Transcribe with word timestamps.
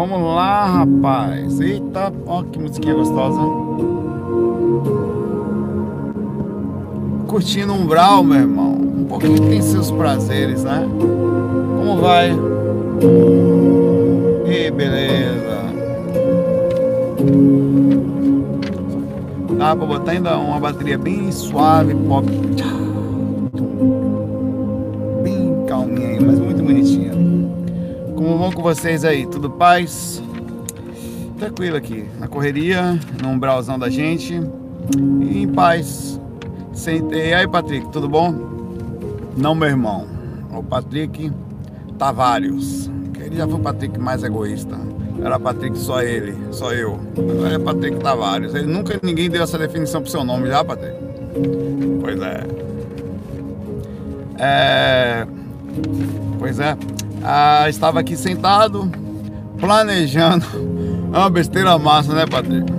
Vamos 0.00 0.34
lá, 0.34 0.64
rapaz. 0.64 1.60
Eita, 1.60 2.10
ó 2.26 2.42
que 2.42 2.58
musiquinha 2.58 2.94
gostosa. 2.94 3.38
Curtindo 7.28 7.74
um 7.74 7.84
brau, 7.84 8.24
meu 8.24 8.38
irmão. 8.38 8.72
Um 8.72 9.04
pouquinho 9.04 9.38
tem 9.50 9.60
seus 9.60 9.90
prazeres, 9.90 10.64
né? 10.64 10.88
Como 11.76 11.98
vai? 12.00 12.30
E 14.46 14.70
beleza. 14.70 15.64
Dá 19.58 19.76
pra 19.76 19.84
botar 19.86 20.12
ainda 20.12 20.38
uma 20.38 20.58
bateria 20.58 20.96
bem 20.96 21.30
suave, 21.30 21.94
pop. 21.94 22.26
Bem 22.26 22.89
Como 28.30 28.38
vão 28.38 28.52
com 28.52 28.62
vocês 28.62 29.04
aí? 29.04 29.26
Tudo 29.26 29.50
paz? 29.50 30.22
Tranquilo 31.36 31.76
aqui, 31.76 32.08
na 32.16 32.28
correria, 32.28 32.96
no 33.20 33.30
umbralzão 33.30 33.76
da 33.76 33.90
gente. 33.90 34.40
E 35.20 35.42
em 35.42 35.48
paz. 35.48 36.20
Sentei. 36.72 37.30
E 37.30 37.34
aí, 37.34 37.48
Patrick, 37.48 37.90
tudo 37.90 38.08
bom? 38.08 38.32
Não, 39.36 39.52
meu 39.52 39.66
irmão. 39.66 40.06
O 40.56 40.62
Patrick 40.62 41.32
Tavares. 41.98 42.88
Ele 43.18 43.34
já 43.34 43.48
foi 43.48 43.58
o 43.58 43.62
Patrick 43.62 43.98
mais 43.98 44.22
egoísta. 44.22 44.78
Era 45.20 45.36
Patrick 45.36 45.76
só 45.76 46.00
ele, 46.00 46.38
só 46.52 46.72
eu. 46.72 47.00
Agora 47.18 47.54
é 47.54 47.58
Patrick 47.58 47.98
Tavares. 47.98 48.54
Ele 48.54 48.68
nunca 48.68 48.96
ninguém 49.02 49.28
deu 49.28 49.42
essa 49.42 49.58
definição 49.58 50.00
pro 50.00 50.10
seu 50.10 50.22
nome 50.22 50.46
já, 50.46 50.64
Patrick? 50.64 50.94
Pois 52.00 52.20
é. 52.20 52.46
É. 54.38 55.26
Pois 56.38 56.60
é. 56.60 56.76
Ah, 57.22 57.68
estava 57.68 58.00
aqui 58.00 58.16
sentado, 58.16 58.90
planejando. 59.58 60.46
É 61.12 61.18
uma 61.18 61.30
besteira 61.30 61.76
massa, 61.78 62.14
né, 62.14 62.24
Patrick? 62.26 62.72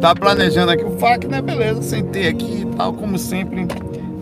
Tá 0.00 0.14
planejando 0.14 0.72
aqui 0.72 0.84
o 0.84 0.98
FAC, 0.98 1.26
né? 1.26 1.40
Beleza, 1.40 1.82
sentei 1.82 2.28
aqui 2.28 2.62
e 2.62 2.76
tal, 2.76 2.92
como 2.92 3.18
sempre 3.18 3.66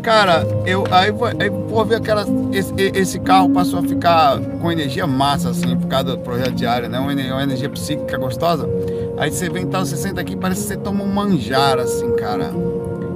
Cara, 0.05 0.47
eu 0.66 0.84
aí, 0.91 1.08
aí 1.41 1.50
por 1.50 1.86
ver 1.86 1.94
aquela 1.94 2.27
esse, 2.53 2.75
esse, 2.77 3.19
carro 3.19 3.48
passou 3.48 3.78
a 3.78 3.83
ficar 3.83 4.38
com 4.38 4.70
energia 4.70 5.06
massa 5.06 5.48
assim 5.48 5.75
por 5.78 5.88
causa 5.88 6.14
do 6.14 6.19
projeto 6.19 6.53
diário, 6.53 6.91
né? 6.91 6.98
Uma, 6.98 7.42
energia 7.42 7.70
psíquica 7.70 8.19
gostosa. 8.19 8.69
Aí 9.16 9.31
você 9.31 9.48
vem 9.48 9.66
tal, 9.66 9.86
você 9.86 9.97
senta 9.97 10.20
aqui, 10.20 10.36
parece 10.36 10.60
que 10.60 10.69
você 10.69 10.77
toma 10.77 11.03
um 11.03 11.06
manjar 11.06 11.78
assim, 11.78 12.14
cara. 12.16 12.53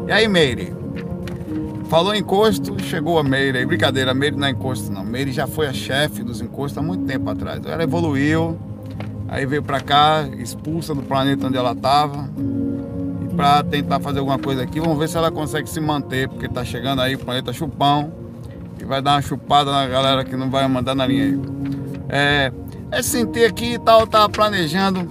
E 0.06 0.12
aí, 0.12 0.26
Meire? 0.26 0.77
Falou 1.88 2.14
encosto, 2.14 2.78
chegou 2.82 3.18
a 3.18 3.24
Meire. 3.24 3.64
Brincadeira, 3.64 4.12
Meire 4.12 4.36
não 4.36 4.46
é 4.46 4.50
encosto 4.50 4.92
não. 4.92 5.02
Meire 5.02 5.32
já 5.32 5.46
foi 5.46 5.66
a 5.66 5.72
chefe 5.72 6.22
dos 6.22 6.42
encostos 6.42 6.76
há 6.76 6.82
muito 6.82 7.06
tempo 7.06 7.30
atrás. 7.30 7.64
Ela 7.64 7.82
evoluiu, 7.82 8.58
aí 9.26 9.46
veio 9.46 9.62
pra 9.62 9.80
cá, 9.80 10.28
expulsa 10.38 10.94
do 10.94 11.02
planeta 11.02 11.46
onde 11.46 11.56
ela 11.56 11.74
tava 11.74 12.28
para 13.34 13.62
tentar 13.62 14.00
fazer 14.00 14.18
alguma 14.18 14.38
coisa 14.38 14.62
aqui. 14.62 14.80
Vamos 14.80 14.98
ver 14.98 15.08
se 15.08 15.16
ela 15.16 15.30
consegue 15.30 15.70
se 15.70 15.80
manter, 15.80 16.28
porque 16.28 16.46
tá 16.46 16.62
chegando 16.62 17.00
aí 17.00 17.14
o 17.14 17.18
planeta 17.18 17.54
chupão 17.54 18.12
e 18.78 18.84
vai 18.84 19.00
dar 19.00 19.12
uma 19.12 19.22
chupada 19.22 19.72
na 19.72 19.86
galera 19.86 20.24
que 20.24 20.36
não 20.36 20.50
vai 20.50 20.68
mandar 20.68 20.94
na 20.94 21.06
linha 21.06 21.24
aí. 21.24 21.40
É, 22.10 22.52
é 22.90 23.02
sentir 23.02 23.46
aqui 23.46 23.74
e 23.74 23.78
tal, 23.78 24.06
tá 24.06 24.28
planejando 24.28 25.08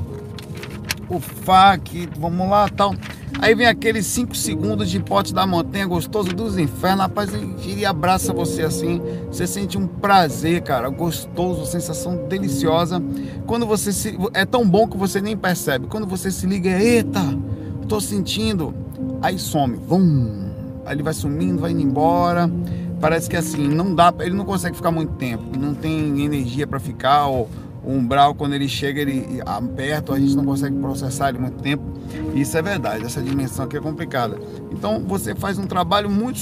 o 1.10 1.20
FAC, 1.20 2.08
vamos 2.20 2.48
lá 2.48 2.70
tal. 2.70 2.94
Aí 3.40 3.54
vem 3.54 3.68
aqueles 3.68 4.06
5 4.08 4.36
segundos 4.36 4.90
de 4.90 5.00
pote 5.00 5.34
da 5.34 5.46
montanha 5.46 5.86
gostoso 5.86 6.30
dos 6.30 6.58
infernos, 6.58 7.02
rapaz, 7.02 7.32
ele 7.34 7.86
abraça 7.86 8.34
você 8.34 8.64
assim, 8.64 9.02
você 9.32 9.46
sente 9.46 9.78
um 9.78 9.86
prazer, 9.86 10.62
cara, 10.64 10.90
gostoso, 10.90 11.66
sensação 11.66 12.28
deliciosa. 12.28 13.02
Quando 13.46 13.66
você 13.66 13.94
se, 13.94 14.18
é 14.34 14.44
tão 14.44 14.68
bom 14.68 14.88
que 14.88 14.98
você 14.98 15.22
nem 15.22 15.38
percebe. 15.38 15.88
Quando 15.88 16.08
você 16.08 16.32
se 16.32 16.48
liga, 16.48 16.70
eita, 16.70 17.22
tô 17.88 18.02
sentindo. 18.02 18.74
Aí 19.22 19.38
some, 19.38 19.76
vum. 19.76 20.50
Aí 20.86 20.96
ele 20.96 21.04
vai 21.04 21.14
sumindo, 21.14 21.62
vai 21.62 21.72
indo 21.72 21.82
embora. 21.82 22.50
Parece 23.00 23.30
que 23.30 23.36
assim, 23.36 23.68
não 23.68 23.94
dá, 23.94 24.12
ele 24.22 24.36
não 24.36 24.46
consegue 24.46 24.76
ficar 24.76 24.90
muito 24.90 25.14
tempo, 25.14 25.58
não 25.60 25.76
tem 25.76 26.20
energia 26.24 26.66
para 26.66 26.80
ficar, 26.80 27.28
ou 27.28 27.48
o 27.88 27.92
umbral, 27.94 28.36
quando 28.36 28.54
ele 28.54 28.68
chega 28.68 29.00
ele 29.00 29.42
perto, 29.74 30.12
a 30.12 30.20
gente 30.20 30.36
não 30.36 30.44
consegue 30.44 30.76
processar 30.76 31.30
ele 31.30 31.40
muito 31.40 31.64
tempo. 31.64 31.84
Isso 32.36 32.58
é 32.58 32.62
verdade, 32.62 33.06
essa 33.06 33.22
dimensão 33.22 33.64
aqui 33.64 33.78
é 33.78 33.80
complicada. 33.80 34.38
Então 34.72 35.02
você 35.08 35.34
faz 35.34 35.58
um 35.58 35.66
trabalho 35.66 36.10
muito 36.10 36.38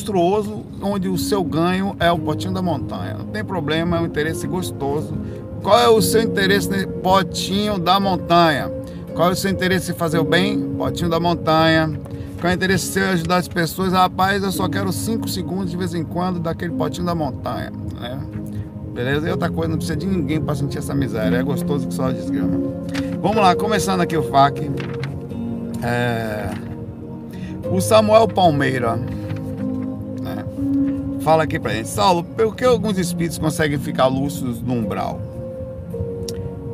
onde 0.82 1.08
o 1.08 1.18
seu 1.20 1.44
ganho 1.44 1.96
é 2.00 2.12
o 2.12 2.18
potinho 2.18 2.52
da 2.52 2.64
montanha. 2.64 3.14
Não 3.20 3.28
tem 3.28 3.44
problema, 3.44 3.98
é 3.98 4.00
um 4.00 4.08
interesse 4.08 4.48
gostoso. 4.48 5.16
Qual 5.62 5.80
é 5.80 5.88
o 5.88 6.02
seu 6.02 6.24
interesse 6.24 6.68
nesse 6.68 6.88
potinho 6.88 7.78
da 7.78 8.00
montanha? 8.00 8.72
Qual 9.14 9.30
é 9.30 9.34
o 9.34 9.36
seu 9.36 9.52
interesse 9.52 9.92
em 9.92 9.96
fazer 9.96 10.18
o 10.18 10.24
bem? 10.24 10.60
Potinho 10.76 11.10
da 11.10 11.20
montanha. 11.20 11.88
Qual 12.42 12.50
é 12.50 12.54
o 12.54 12.56
interesse 12.56 12.88
seu 12.88 13.04
em 13.04 13.10
ajudar 13.10 13.38
as 13.38 13.48
pessoas? 13.48 13.94
Rapaz, 13.94 14.44
eu 14.44 14.52
só 14.52 14.68
quero 14.68 14.92
5 14.92 15.28
segundos 15.28 15.70
de 15.70 15.78
vez 15.78 15.94
em 15.94 16.04
quando 16.04 16.40
daquele 16.40 16.74
potinho 16.74 17.06
da 17.06 17.14
montanha. 17.14 17.72
Né? 18.00 18.20
Beleza? 18.96 19.28
E 19.28 19.32
outra 19.32 19.50
coisa, 19.50 19.70
não 19.70 19.78
precisa 19.78 19.98
de 19.98 20.08
ninguém 20.08 20.40
para 20.40 20.56
sentir 20.56 20.78
essa 20.78 20.96
miséria. 20.96 21.36
É 21.36 21.44
gostoso 21.44 21.88
que 21.88 21.94
só 21.94 22.10
desgrama. 22.12 22.58
Vamos 23.22 23.38
lá, 23.38 23.54
começando 23.54 24.00
aqui 24.00 24.16
o 24.16 24.24
FAC. 24.24 24.72
É... 25.84 26.50
O 27.70 27.82
Samuel 27.82 28.28
Palmeira 28.30 28.96
né? 28.96 30.46
fala 31.20 31.44
aqui 31.44 31.60
pra 31.60 31.74
gente. 31.74 31.90
Saulo, 31.90 32.24
por 32.24 32.56
que 32.56 32.64
alguns 32.64 32.98
espíritos 32.98 33.38
conseguem 33.38 33.78
ficar 33.78 34.08
lúcidos 34.08 34.62
no 34.62 34.74
umbral? 34.74 35.20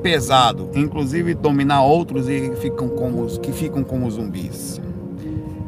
pesado, 0.01 0.69
inclusive 0.73 1.33
dominar 1.33 1.83
outros 1.83 2.27
e 2.27 2.55
ficam 2.55 2.89
como, 2.89 3.27
que 3.39 3.51
ficam 3.51 3.83
como 3.83 4.09
zumbis. 4.09 4.81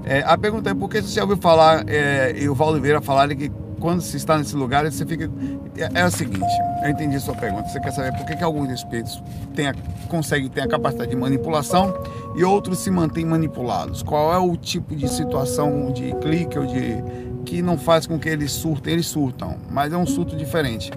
É, 0.04 0.24
a 0.26 0.38
pergunta 0.38 0.70
é 0.70 0.74
por 0.74 0.90
que 0.90 1.02
você 1.02 1.16
já 1.16 1.22
ouviu 1.22 1.38
falar, 1.38 1.86
é, 1.88 2.36
e 2.38 2.50
o 2.50 2.56
Val 2.56 2.70
Oliveira 2.70 3.00
falar 3.00 3.34
que 3.36 3.50
quando 3.84 4.00
se 4.00 4.16
está 4.16 4.38
nesse 4.38 4.56
lugar, 4.56 4.90
você 4.90 5.06
fica. 5.06 5.30
É, 5.78 6.00
é 6.00 6.06
o 6.06 6.10
seguinte, 6.10 6.54
eu 6.86 6.90
entendi 6.90 7.18
a 7.18 7.20
sua 7.20 7.36
pergunta. 7.36 7.68
Você 7.68 7.82
quer 7.82 7.92
saber 7.92 8.18
por 8.18 8.26
que, 8.26 8.38
que 8.38 8.44
alguns 8.44 8.72
espíritos 8.72 9.22
têm 9.54 9.68
a, 9.68 9.76
conseguem 10.08 10.50
ter 10.50 10.62
a 10.62 10.68
capacidade 10.70 11.10
de 11.12 11.18
manipulação 11.18 11.94
e 12.34 12.46
outros 12.46 12.80
se 12.80 12.90
mantêm 12.90 13.26
manipulados? 13.26 14.02
Qual 14.02 14.34
é 14.34 14.38
o 14.38 14.56
tipo 14.56 14.96
de 14.96 15.06
situação 15.10 15.92
de 15.92 16.16
clique 16.22 16.58
ou 16.58 16.66
de. 16.66 17.04
que 17.44 17.62
não 17.62 17.78
faz 17.78 18.08
com 18.08 18.18
que 18.18 18.30
eles 18.30 18.54
surtem? 18.54 18.94
Eles 18.94 19.08
surtam, 19.08 19.58
mas 19.70 19.92
é 19.92 19.98
um 19.98 20.06
surto 20.06 20.34
diferente. 20.38 20.90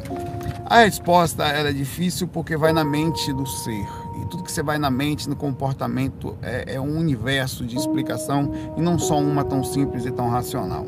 A 0.64 0.84
resposta 0.84 1.44
é 1.44 1.72
difícil 1.72 2.28
porque 2.28 2.56
vai 2.56 2.72
na 2.72 2.84
mente 2.84 3.32
do 3.32 3.44
ser. 3.46 3.84
E 4.22 4.28
tudo 4.30 4.44
que 4.44 4.52
você 4.52 4.62
vai 4.62 4.78
na 4.78 4.92
mente, 4.92 5.28
no 5.28 5.34
comportamento, 5.34 6.38
é, 6.40 6.76
é 6.76 6.80
um 6.80 6.96
universo 6.96 7.66
de 7.66 7.76
explicação 7.76 8.52
e 8.76 8.80
não 8.80 8.96
só 8.96 9.18
uma 9.18 9.42
tão 9.42 9.64
simples 9.64 10.06
e 10.06 10.12
tão 10.12 10.28
racional. 10.28 10.86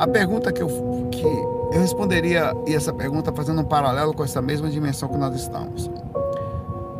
A 0.00 0.08
pergunta 0.08 0.50
que 0.50 0.62
eu, 0.62 1.08
que 1.12 1.22
eu 1.22 1.78
responderia 1.78 2.54
essa 2.66 2.90
pergunta 2.90 3.30
fazendo 3.34 3.60
um 3.60 3.64
paralelo 3.64 4.14
com 4.14 4.24
essa 4.24 4.40
mesma 4.40 4.70
dimensão 4.70 5.10
que 5.10 5.18
nós 5.18 5.36
estamos. 5.36 5.90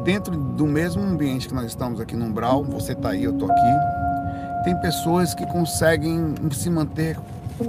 Dentro 0.05 0.37
do 0.37 0.67
mesmo 0.67 1.03
ambiente 1.03 1.49
que 1.49 1.55
nós 1.55 1.65
estamos 1.65 1.99
aqui 1.99 2.15
no 2.15 2.27
Umbral, 2.27 2.63
você 2.63 2.93
está 2.93 3.13
aí, 3.13 3.25
eu 3.25 3.33
estou 3.33 3.51
aqui, 3.51 4.65
tem 4.65 4.79
pessoas 4.83 5.35
que 5.35 5.47
conseguem 5.47 6.35
se 6.51 6.69
manter 6.69 7.19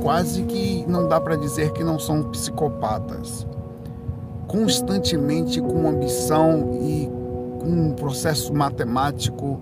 quase 0.01 0.43
que 0.43 0.83
não 0.85 1.07
dá 1.07 1.21
para 1.21 1.37
dizer 1.37 1.71
que 1.71 1.81
não 1.81 1.97
são 1.97 2.23
psicopatas 2.23 3.47
constantemente 4.49 5.61
com 5.61 5.87
ambição 5.87 6.77
e 6.81 7.09
com 7.57 7.69
um 7.69 7.93
processo 7.93 8.53
matemático 8.53 9.61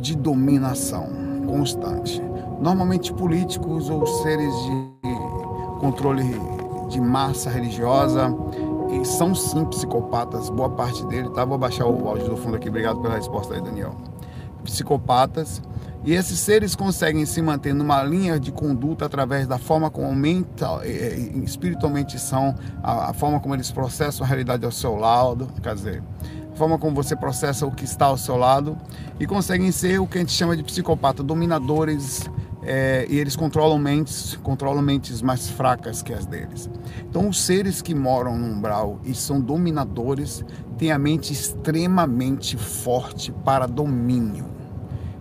de 0.00 0.16
dominação 0.16 1.06
constante. 1.46 2.20
Normalmente 2.60 3.12
políticos 3.12 3.88
ou 3.88 4.06
seres 4.06 4.52
de 4.54 5.80
controle 5.80 6.24
de 6.88 7.00
massa 7.00 7.48
religiosa 7.48 8.34
e 8.90 9.04
são 9.04 9.34
sim 9.34 9.64
psicopatas, 9.64 10.50
boa 10.50 10.68
parte 10.68 11.04
dele, 11.06 11.30
tá? 11.30 11.44
Vou 11.44 11.56
baixar 11.56 11.86
o 11.86 12.08
áudio 12.08 12.28
do 12.28 12.36
fundo 12.36 12.56
aqui, 12.56 12.68
obrigado 12.68 13.00
pela 13.00 13.14
resposta 13.14 13.54
aí, 13.54 13.62
Daniel. 13.62 13.96
Psicopatas 14.64 15.62
e 16.04 16.14
esses 16.14 16.38
seres 16.38 16.74
conseguem 16.74 17.26
se 17.26 17.42
manter 17.42 17.74
numa 17.74 18.02
linha 18.02 18.40
de 18.40 18.50
conduta 18.50 19.04
através 19.04 19.46
da 19.46 19.58
forma 19.58 19.90
como 19.90 20.14
mental, 20.14 20.80
espiritualmente 21.44 22.18
são, 22.18 22.54
a, 22.82 23.10
a, 23.10 23.12
forma 23.12 23.38
como 23.38 23.54
eles 23.54 23.70
processam 23.70 24.24
a 24.24 24.28
realidade 24.28 24.64
ao 24.64 24.72
seu 24.72 24.96
lado, 24.96 25.46
quer 25.62 25.74
dizer, 25.74 26.02
a 26.52 26.56
forma 26.56 26.78
como 26.78 26.94
você 26.94 27.14
processa 27.14 27.66
o 27.66 27.70
que 27.70 27.84
está 27.84 28.06
ao 28.06 28.16
seu 28.16 28.36
lado, 28.36 28.78
e 29.18 29.26
conseguem 29.26 29.70
ser 29.70 30.00
o 30.00 30.06
que 30.06 30.16
a 30.16 30.20
gente 30.22 30.32
chama 30.32 30.56
de 30.56 30.62
psicopata, 30.62 31.22
dominadores, 31.22 32.22
é, 32.72 33.04
e 33.10 33.18
eles 33.18 33.34
controlam 33.34 33.80
mentes, 33.80 34.38
controlam 34.44 34.80
mentes 34.80 35.20
mais 35.20 35.50
fracas 35.50 36.02
que 36.02 36.12
as 36.12 36.24
deles. 36.24 36.70
Então, 37.00 37.28
os 37.28 37.42
seres 37.42 37.82
que 37.82 37.92
moram 37.96 38.38
no 38.38 38.46
umbral 38.46 39.00
e 39.04 39.12
são 39.12 39.40
dominadores 39.40 40.44
têm 40.78 40.92
a 40.92 40.98
mente 40.98 41.32
extremamente 41.32 42.56
forte 42.56 43.32
para 43.44 43.66
domínio 43.66 44.46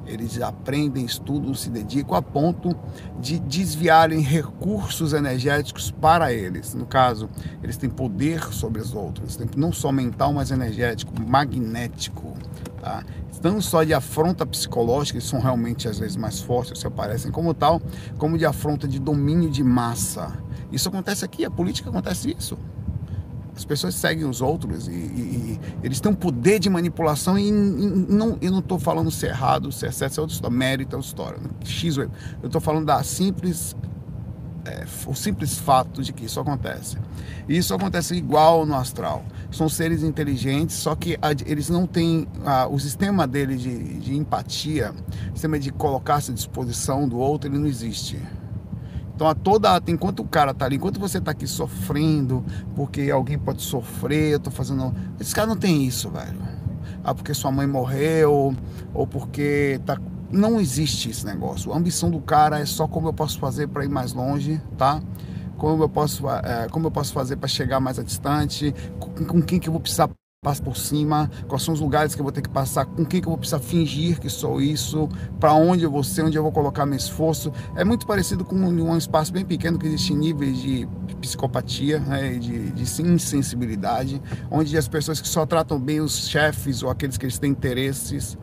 Eles 0.05 0.39
aprendem, 0.39 1.03
estudam, 1.03 1.55
se 1.55 1.71
dedicam 1.71 2.15
a 2.15 2.21
ponto 2.21 2.75
de 3.19 3.39
desviarem 3.39 4.19
recursos 4.21 5.11
energéticos 5.11 5.89
para 5.89 6.31
eles. 6.31 6.75
No 6.75 6.85
caso, 6.85 7.27
eles 7.63 7.77
têm 7.77 7.89
poder 7.89 8.43
sobre 8.53 8.79
os 8.79 8.93
outros, 8.93 9.39
não 9.57 9.71
só 9.71 9.91
mental, 9.91 10.33
mas 10.33 10.51
energético, 10.51 11.11
magnético. 11.19 12.37
Tá? 12.79 13.03
Não 13.43 13.61
só 13.61 13.83
de 13.83 13.93
afronta 13.93 14.45
psicológica, 14.45 15.17
eles 15.17 15.27
são 15.27 15.39
realmente 15.39 15.87
às 15.87 15.99
vezes 15.99 16.17
mais 16.17 16.41
fortes, 16.41 16.79
se 16.79 16.87
aparecem 16.87 17.31
como 17.31 17.53
tal, 17.53 17.81
como 18.17 18.37
de 18.37 18.45
afronta 18.45 18.87
de 18.87 18.99
domínio 18.99 19.49
de 19.49 19.63
massa. 19.63 20.33
Isso 20.71 20.89
acontece 20.89 21.23
aqui, 21.23 21.45
a 21.45 21.51
política 21.51 21.89
acontece 21.89 22.35
isso. 22.37 22.57
As 23.55 23.65
pessoas 23.65 23.95
seguem 23.95 24.23
os 24.23 24.41
outros 24.41 24.87
e, 24.87 24.91
e, 24.91 24.93
e 24.93 25.59
eles 25.83 25.99
têm 25.99 26.11
um 26.11 26.15
poder 26.15 26.59
de 26.59 26.69
manipulação 26.69 27.37
e, 27.37 27.49
e 27.49 27.51
não, 27.51 28.37
eu 28.41 28.51
não 28.51 28.59
estou 28.59 28.79
falando 28.79 29.11
se 29.11 29.25
é 29.25 29.29
errado, 29.29 29.69
se 29.71 29.85
é 29.85 29.91
certo, 29.91 30.13
se 30.13 30.19
é 30.19 30.21
outra 30.21 30.35
história, 30.35 30.57
mérito 30.57 30.95
é 30.95 30.97
outra 30.97 31.09
história. 31.09 31.37
Né? 31.39 31.49
X, 31.65 31.97
eu 31.97 32.09
estou 32.43 32.61
falando 32.61 32.85
da 32.85 33.03
simples, 33.03 33.75
é, 34.69 34.85
o 35.07 35.15
simples 35.15 35.57
fato 35.57 36.03
de 36.03 36.13
que 36.13 36.25
isso 36.25 36.39
acontece. 36.39 36.97
E 37.47 37.57
isso 37.57 37.73
acontece 37.73 38.13
igual 38.13 38.65
no 38.65 38.75
astral. 38.75 39.25
São 39.51 39.67
seres 39.67 40.03
inteligentes, 40.03 40.75
só 40.75 40.95
que 40.95 41.17
eles 41.45 41.69
não 41.69 41.87
têm 41.87 42.27
a, 42.45 42.67
o 42.67 42.79
sistema 42.79 43.25
deles 43.25 43.61
de, 43.61 43.99
de 43.99 44.15
empatia, 44.15 44.93
o 45.29 45.33
sistema 45.33 45.57
de 45.57 45.71
colocar-se 45.71 46.31
à 46.31 46.33
disposição 46.33 47.07
do 47.07 47.17
outro, 47.17 47.49
ele 47.49 47.57
não 47.57 47.67
existe. 47.67 48.21
Então, 49.15 49.27
a 49.27 49.35
toda, 49.35 49.81
enquanto 49.87 50.21
o 50.21 50.25
cara 50.25 50.53
tá 50.53 50.65
ali, 50.65 50.77
enquanto 50.77 50.99
você 50.99 51.19
tá 51.19 51.31
aqui 51.31 51.47
sofrendo, 51.47 52.45
porque 52.75 53.09
alguém 53.11 53.37
pode 53.37 53.61
sofrer, 53.61 54.33
eu 54.33 54.39
tô 54.39 54.51
fazendo. 54.51 54.95
Esse 55.19 55.35
cara 55.35 55.47
não 55.47 55.57
tem 55.57 55.83
isso, 55.83 56.09
velho. 56.09 56.39
Ah, 57.03 57.13
porque 57.13 57.33
sua 57.33 57.51
mãe 57.51 57.67
morreu, 57.67 58.55
ou 58.93 59.07
porque 59.07 59.81
tá. 59.85 59.97
Não 60.31 60.59
existe 60.59 61.09
esse 61.09 61.25
negócio. 61.25 61.73
A 61.73 61.77
ambição 61.77 62.09
do 62.09 62.21
cara 62.21 62.59
é 62.59 62.65
só 62.65 62.87
como 62.87 63.07
eu 63.07 63.13
posso 63.13 63.39
fazer 63.39 63.67
para 63.67 63.83
ir 63.83 63.89
mais 63.89 64.13
longe, 64.13 64.61
tá? 64.77 65.01
Como 65.57 65.83
eu 65.83 65.89
posso, 65.89 66.29
é, 66.29 66.67
como 66.69 66.87
eu 66.87 66.91
posso 66.91 67.11
fazer 67.11 67.35
para 67.35 67.47
chegar 67.47 67.79
mais 67.79 67.97
distante, 68.03 68.73
com, 68.99 69.25
com 69.25 69.41
quem 69.41 69.59
que 69.59 69.67
eu 69.67 69.73
vou 69.73 69.81
precisar 69.81 70.09
passo 70.41 70.63
por 70.63 70.77
cima, 70.77 71.29
quais 71.49 71.63
são 71.63 71.73
os 71.73 71.81
lugares 71.81 72.15
que 72.15 72.21
eu 72.21 72.23
vou 72.23 72.31
ter 72.31 72.41
que 72.41 72.47
passar, 72.47 72.85
com 72.85 73.03
quem 73.03 73.19
que 73.19 73.27
eu 73.27 73.31
vou 73.31 73.37
precisar 73.37 73.59
fingir 73.59 74.21
que 74.21 74.29
sou 74.29 74.61
isso, 74.61 75.09
para 75.37 75.53
onde 75.53 75.83
eu 75.83 75.91
vou 75.91 76.01
ser, 76.01 76.23
onde 76.23 76.37
eu 76.37 76.43
vou 76.43 76.51
colocar 76.51 76.85
meu 76.85 76.95
esforço. 76.95 77.51
É 77.75 77.83
muito 77.83 78.07
parecido 78.07 78.45
com 78.45 78.55
um, 78.55 78.97
espaço 78.97 79.33
bem 79.33 79.43
pequeno 79.43 79.77
que 79.77 79.85
existe 79.85 80.13
níveis 80.13 80.57
de 80.59 80.87
psicopatia, 81.19 81.99
né, 81.99 82.35
de, 82.35 82.71
de 82.71 83.01
insensibilidade, 83.01 84.21
onde 84.49 84.77
as 84.77 84.87
pessoas 84.87 85.19
que 85.19 85.27
só 85.27 85.45
tratam 85.45 85.77
bem 85.77 85.99
os 85.99 86.29
chefes 86.29 86.83
ou 86.83 86.89
aqueles 86.89 87.17
que 87.17 87.25
eles 87.25 87.37
têm 87.37 87.51
interesses 87.51 88.37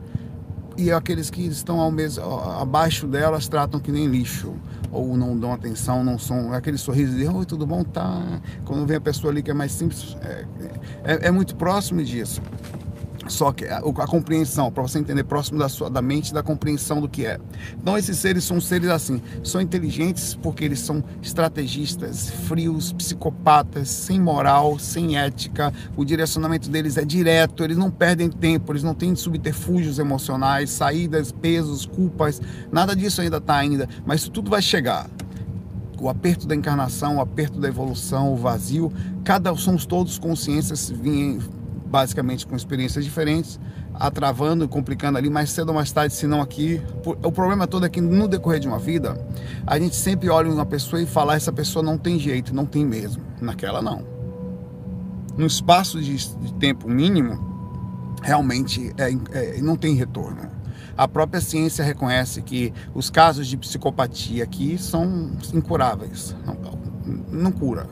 e 0.78 0.92
aqueles 0.92 1.30
que 1.30 1.42
estão 1.46 1.80
ao 1.80 1.90
mesmo, 1.90 2.22
abaixo 2.60 3.06
delas 3.06 3.48
tratam 3.48 3.80
que 3.80 3.90
nem 3.90 4.06
lixo 4.06 4.54
ou 4.92 5.16
não 5.16 5.38
dão 5.38 5.52
atenção, 5.52 6.04
não 6.04 6.18
são 6.18 6.52
aquele 6.52 6.78
sorriso 6.78 7.16
de 7.16 7.26
oi, 7.26 7.44
tudo 7.44 7.66
bom? 7.66 7.82
Tá. 7.82 8.40
Quando 8.64 8.86
vem 8.86 8.96
a 8.96 9.00
pessoa 9.00 9.32
ali 9.32 9.42
que 9.42 9.50
é 9.50 9.54
mais 9.54 9.72
simples, 9.72 10.16
é, 10.22 10.44
é, 11.04 11.28
é 11.28 11.30
muito 11.30 11.56
próximo 11.56 12.02
disso. 12.02 12.40
Só 13.28 13.52
que 13.52 13.64
a, 13.66 13.78
a 13.78 14.06
compreensão, 14.06 14.70
para 14.70 14.82
você 14.82 14.98
entender 14.98 15.24
próximo 15.24 15.58
da 15.58 15.68
sua 15.68 15.90
da 15.90 16.00
mente, 16.00 16.32
da 16.32 16.42
compreensão 16.42 17.00
do 17.00 17.08
que 17.08 17.26
é. 17.26 17.38
Então 17.80 17.96
esses 17.96 18.18
seres 18.18 18.44
são 18.44 18.60
seres 18.60 18.88
assim, 18.88 19.20
são 19.42 19.60
inteligentes 19.60 20.34
porque 20.34 20.64
eles 20.64 20.80
são 20.80 21.02
estrategistas, 21.22 22.30
frios, 22.30 22.92
psicopatas, 22.92 23.88
sem 23.88 24.20
moral, 24.20 24.78
sem 24.78 25.18
ética. 25.18 25.72
O 25.96 26.04
direcionamento 26.04 26.68
deles 26.68 26.96
é 26.96 27.04
direto, 27.04 27.64
eles 27.64 27.76
não 27.76 27.90
perdem 27.90 28.28
tempo, 28.28 28.72
eles 28.72 28.82
não 28.82 28.94
têm 28.94 29.14
subterfúgios 29.14 29.98
emocionais, 29.98 30.70
saídas, 30.70 31.32
pesos, 31.32 31.86
culpas, 31.86 32.40
nada 32.70 32.94
disso 32.94 33.20
ainda 33.20 33.38
está 33.38 33.56
ainda, 33.56 33.88
mas 34.04 34.20
isso 34.20 34.30
tudo 34.30 34.50
vai 34.50 34.62
chegar 34.62 35.08
o 35.98 36.08
aperto 36.08 36.46
da 36.46 36.54
encarnação, 36.54 37.16
o 37.16 37.20
aperto 37.20 37.58
da 37.58 37.68
evolução, 37.68 38.32
o 38.32 38.36
vazio, 38.36 38.92
cada 39.24 39.54
somos 39.56 39.86
todos 39.86 40.18
consciências 40.18 40.92
basicamente 41.86 42.46
com 42.46 42.56
experiências 42.56 43.04
diferentes, 43.04 43.58
atravando, 43.94 44.68
complicando 44.68 45.16
ali, 45.16 45.30
mais 45.30 45.50
cedo 45.50 45.68
ou 45.68 45.74
mais 45.74 45.90
tarde, 45.92 46.14
se 46.14 46.26
não 46.26 46.40
aqui. 46.40 46.82
O 47.22 47.32
problema 47.32 47.66
todo 47.66 47.86
é 47.86 47.88
que 47.88 48.00
no 48.00 48.28
decorrer 48.28 48.60
de 48.60 48.68
uma 48.68 48.78
vida, 48.78 49.18
a 49.66 49.78
gente 49.78 49.96
sempre 49.96 50.28
olha 50.28 50.50
uma 50.50 50.66
pessoa 50.66 51.00
e 51.00 51.06
fala: 51.06 51.34
essa 51.34 51.52
pessoa 51.52 51.82
não 51.82 51.96
tem 51.96 52.18
jeito, 52.18 52.54
não 52.54 52.66
tem 52.66 52.84
mesmo. 52.84 53.22
Naquela, 53.40 53.80
não. 53.80 54.04
No 55.36 55.46
espaço 55.46 56.00
de, 56.00 56.16
de 56.16 56.54
tempo 56.54 56.88
mínimo, 56.88 58.16
realmente 58.22 58.92
é, 58.98 59.12
é, 59.32 59.60
não 59.62 59.76
tem 59.76 59.94
retorno. 59.94 60.56
A 60.96 61.06
própria 61.06 61.42
ciência 61.42 61.84
reconhece 61.84 62.40
que 62.40 62.72
os 62.94 63.10
casos 63.10 63.46
de 63.46 63.56
psicopatia 63.56 64.42
aqui 64.42 64.78
são 64.78 65.30
incuráveis. 65.52 66.34
Não, 66.46 66.56
não 67.30 67.52
cura 67.52 67.86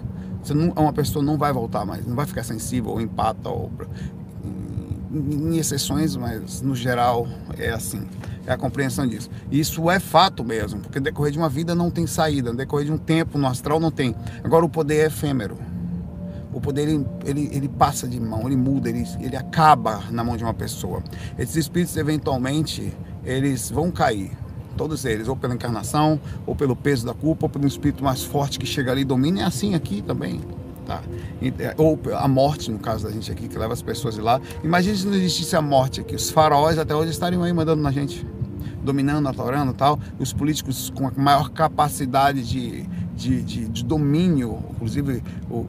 você 0.45 0.55
não, 0.55 0.71
uma 0.71 0.93
pessoa 0.93 1.25
não 1.25 1.39
vai 1.39 1.53
voltar 1.53 1.85
mais, 1.85 2.07
não 2.07 2.15
vai 2.15 2.27
ficar 2.27 2.43
sensível 2.43 2.91
ou 2.91 3.01
empata 3.01 3.49
ou 3.49 3.71
em, 5.11 5.55
em 5.55 5.57
exceções, 5.57 6.17
mas 6.17 6.61
no 6.61 6.75
geral 6.75 7.27
é 7.59 7.71
assim. 7.71 8.07
É 8.47 8.53
a 8.53 8.59
compreensão 8.59 9.07
disso. 9.07 9.31
Isso 9.51 9.91
é 9.91 9.99
fato 9.99 10.45
mesmo, 10.45 10.81
porque 10.81 11.01
decorrer 11.01 11.33
de 11.33 11.39
uma 11.39 11.49
vida 11.49 11.75
não 11.75 11.91
tem 11.91 12.07
saída, 12.07 12.53
decorrer 12.53 12.85
de 12.85 12.93
um 12.93 12.99
tempo 12.99 13.39
no 13.39 13.47
astral 13.47 13.81
não 13.81 13.91
tem. 13.91 14.15
Agora 14.43 14.65
o 14.65 14.69
poder 14.69 14.97
é 14.97 15.07
efêmero. 15.07 15.57
O 16.53 16.61
poder 16.61 16.83
ele, 16.83 17.07
ele, 17.25 17.51
ele 17.53 17.69
passa 17.69 18.07
de 18.07 18.21
mão, 18.21 18.47
ele 18.47 18.57
muda, 18.57 18.89
ele, 18.89 19.05
ele 19.19 19.35
acaba 19.35 20.05
na 20.11 20.23
mão 20.23 20.37
de 20.37 20.45
uma 20.45 20.53
pessoa. 20.53 21.03
Esses 21.39 21.57
espíritos 21.57 21.97
eventualmente 21.97 22.93
eles 23.25 23.71
vão 23.71 23.91
cair, 23.91 24.31
Todos 24.77 25.05
eles, 25.05 25.29
ou 25.29 25.37
pela 25.37 25.55
encarnação, 25.55 26.21
ou 26.47 26.55
pelo 26.55 26.75
peso 26.75 27.07
da 27.07 27.15
culpa, 27.15 27.47
ou 27.47 27.51
pelo 27.51 27.67
espírito 27.67 28.03
mais 28.03 28.23
forte 28.23 28.59
que 28.59 28.67
chega 28.67 28.93
ali 28.93 29.03
e 29.03 29.05
domina. 29.05 29.41
É 29.41 29.45
assim 29.45 29.75
aqui 29.75 30.03
também. 30.03 30.41
Tá? 30.87 31.03
É, 31.59 31.75
ou 31.79 31.99
a 32.15 32.29
morte, 32.29 32.71
no 32.71 32.79
caso 32.79 33.05
da 33.05 33.11
gente 33.11 33.33
aqui, 33.33 33.49
que 33.49 33.57
leva 33.57 33.73
as 33.73 33.83
pessoas 33.83 34.15
de 34.15 34.21
lá. 34.21 34.41
Imagine 34.63 34.97
se 34.97 35.07
não 35.07 35.15
existisse 35.15 35.57
a 35.57 35.63
morte 35.63 36.01
aqui. 36.01 36.15
Os 36.15 36.31
faraós 36.31 36.79
até 36.79 36.95
hoje 36.95 37.11
estariam 37.11 37.43
aí 37.43 37.53
mandando 37.53 37.83
na 37.83 37.91
gente, 37.91 38.27
dominando, 38.83 39.29
adorando 39.29 39.73
e 39.73 39.75
tal. 39.75 39.99
Os 40.19 40.33
políticos 40.33 40.93
com 40.95 41.09
a 41.09 41.13
maior 41.17 41.51
capacidade 41.51 42.47
de 42.47 42.87
de, 43.15 43.43
de, 43.43 43.69
de 43.69 43.85
domínio, 43.85 44.59
inclusive 44.73 45.23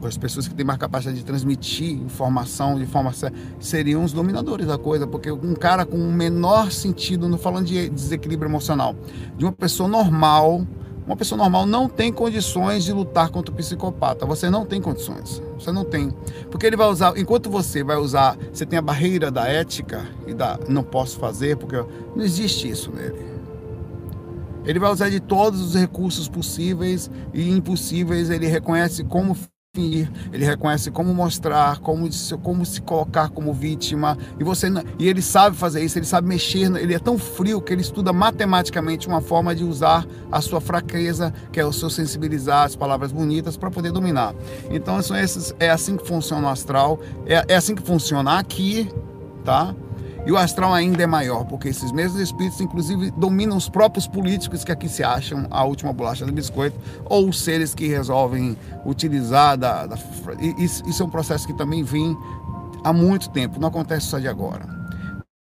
as 0.04 0.16
pessoas 0.16 0.48
que 0.48 0.54
têm 0.54 0.66
mais 0.66 0.78
capacidade 0.78 1.18
de 1.18 1.24
transmitir 1.24 1.92
informação 1.92 2.78
de 2.78 2.86
forma 2.86 3.12
seriam 3.60 4.04
os 4.04 4.12
dominadores 4.12 4.66
da 4.66 4.76
coisa, 4.76 5.06
porque 5.06 5.30
um 5.30 5.54
cara 5.54 5.86
com 5.86 5.96
o 5.96 6.12
menor 6.12 6.70
sentido, 6.72 7.28
não 7.28 7.38
falando 7.38 7.66
de 7.66 7.88
desequilíbrio 7.88 8.48
emocional, 8.48 8.94
de 9.36 9.44
uma 9.44 9.52
pessoa 9.52 9.88
normal, 9.88 10.66
uma 11.06 11.16
pessoa 11.16 11.38
normal 11.38 11.66
não 11.66 11.88
tem 11.88 12.12
condições 12.12 12.84
de 12.84 12.92
lutar 12.92 13.30
contra 13.30 13.52
o 13.52 13.56
psicopata. 13.56 14.26
Você 14.26 14.50
não 14.50 14.66
tem 14.66 14.82
condições. 14.82 15.40
Você 15.56 15.70
não 15.70 15.84
tem. 15.84 16.10
Porque 16.50 16.66
ele 16.66 16.76
vai 16.76 16.88
usar, 16.88 17.16
enquanto 17.16 17.48
você 17.48 17.84
vai 17.84 17.96
usar, 17.96 18.36
você 18.52 18.66
tem 18.66 18.76
a 18.76 18.82
barreira 18.82 19.30
da 19.30 19.46
ética 19.46 20.04
e 20.26 20.34
da 20.34 20.58
não 20.68 20.82
posso 20.82 21.16
fazer, 21.20 21.56
porque 21.56 21.76
não 22.16 22.24
existe 22.24 22.68
isso 22.68 22.90
nele. 22.90 23.35
Ele 24.66 24.78
vai 24.78 24.90
usar 24.90 25.08
de 25.08 25.20
todos 25.20 25.60
os 25.60 25.74
recursos 25.74 26.28
possíveis 26.28 27.10
e 27.32 27.50
impossíveis. 27.50 28.30
Ele 28.30 28.46
reconhece 28.46 29.04
como 29.04 29.36
fingir, 29.76 30.10
ele 30.32 30.44
reconhece 30.44 30.90
como 30.90 31.12
mostrar, 31.14 31.78
como, 31.80 32.08
como 32.42 32.64
se 32.64 32.80
colocar 32.80 33.28
como 33.28 33.52
vítima. 33.52 34.16
E 34.40 34.44
você 34.44 34.68
e 34.98 35.06
ele 35.06 35.20
sabe 35.20 35.56
fazer 35.56 35.84
isso. 35.84 35.98
Ele 35.98 36.06
sabe 36.06 36.26
mexer. 36.26 36.74
Ele 36.76 36.94
é 36.94 36.98
tão 36.98 37.18
frio 37.18 37.60
que 37.60 37.72
ele 37.72 37.82
estuda 37.82 38.12
matematicamente 38.12 39.06
uma 39.06 39.20
forma 39.20 39.54
de 39.54 39.62
usar 39.62 40.06
a 40.32 40.40
sua 40.40 40.60
fraqueza, 40.60 41.32
que 41.52 41.60
é 41.60 41.64
o 41.64 41.72
seu 41.72 41.90
sensibilizar, 41.90 42.64
as 42.64 42.74
palavras 42.74 43.12
bonitas 43.12 43.56
para 43.56 43.70
poder 43.70 43.92
dominar. 43.92 44.34
Então 44.70 45.00
são 45.02 45.16
esses, 45.16 45.54
é 45.60 45.70
assim 45.70 45.96
que 45.96 46.06
funciona 46.06 46.48
o 46.48 46.50
astral. 46.50 46.98
É, 47.26 47.44
é 47.48 47.56
assim 47.56 47.74
que 47.74 47.82
funciona 47.82 48.38
aqui, 48.38 48.90
tá? 49.44 49.74
E 50.26 50.32
o 50.32 50.36
astral 50.36 50.74
ainda 50.74 51.04
é 51.04 51.06
maior, 51.06 51.44
porque 51.44 51.68
esses 51.68 51.92
mesmos 51.92 52.20
espíritos, 52.20 52.60
inclusive, 52.60 53.12
dominam 53.12 53.56
os 53.56 53.68
próprios 53.68 54.08
políticos 54.08 54.64
que 54.64 54.72
aqui 54.72 54.88
se 54.88 55.04
acham 55.04 55.46
a 55.52 55.64
última 55.64 55.92
bolacha 55.92 56.26
do 56.26 56.32
biscoito, 56.32 56.76
ou 57.04 57.28
os 57.28 57.40
seres 57.40 57.72
que 57.76 57.86
resolvem 57.86 58.58
utilizar. 58.84 59.56
Da, 59.56 59.86
da... 59.86 59.96
Isso 60.48 61.00
é 61.00 61.06
um 61.06 61.08
processo 61.08 61.46
que 61.46 61.54
também 61.54 61.84
vem 61.84 62.16
há 62.82 62.92
muito 62.92 63.30
tempo, 63.30 63.60
não 63.60 63.68
acontece 63.68 64.06
só 64.06 64.18
de 64.18 64.26
agora. 64.26 64.66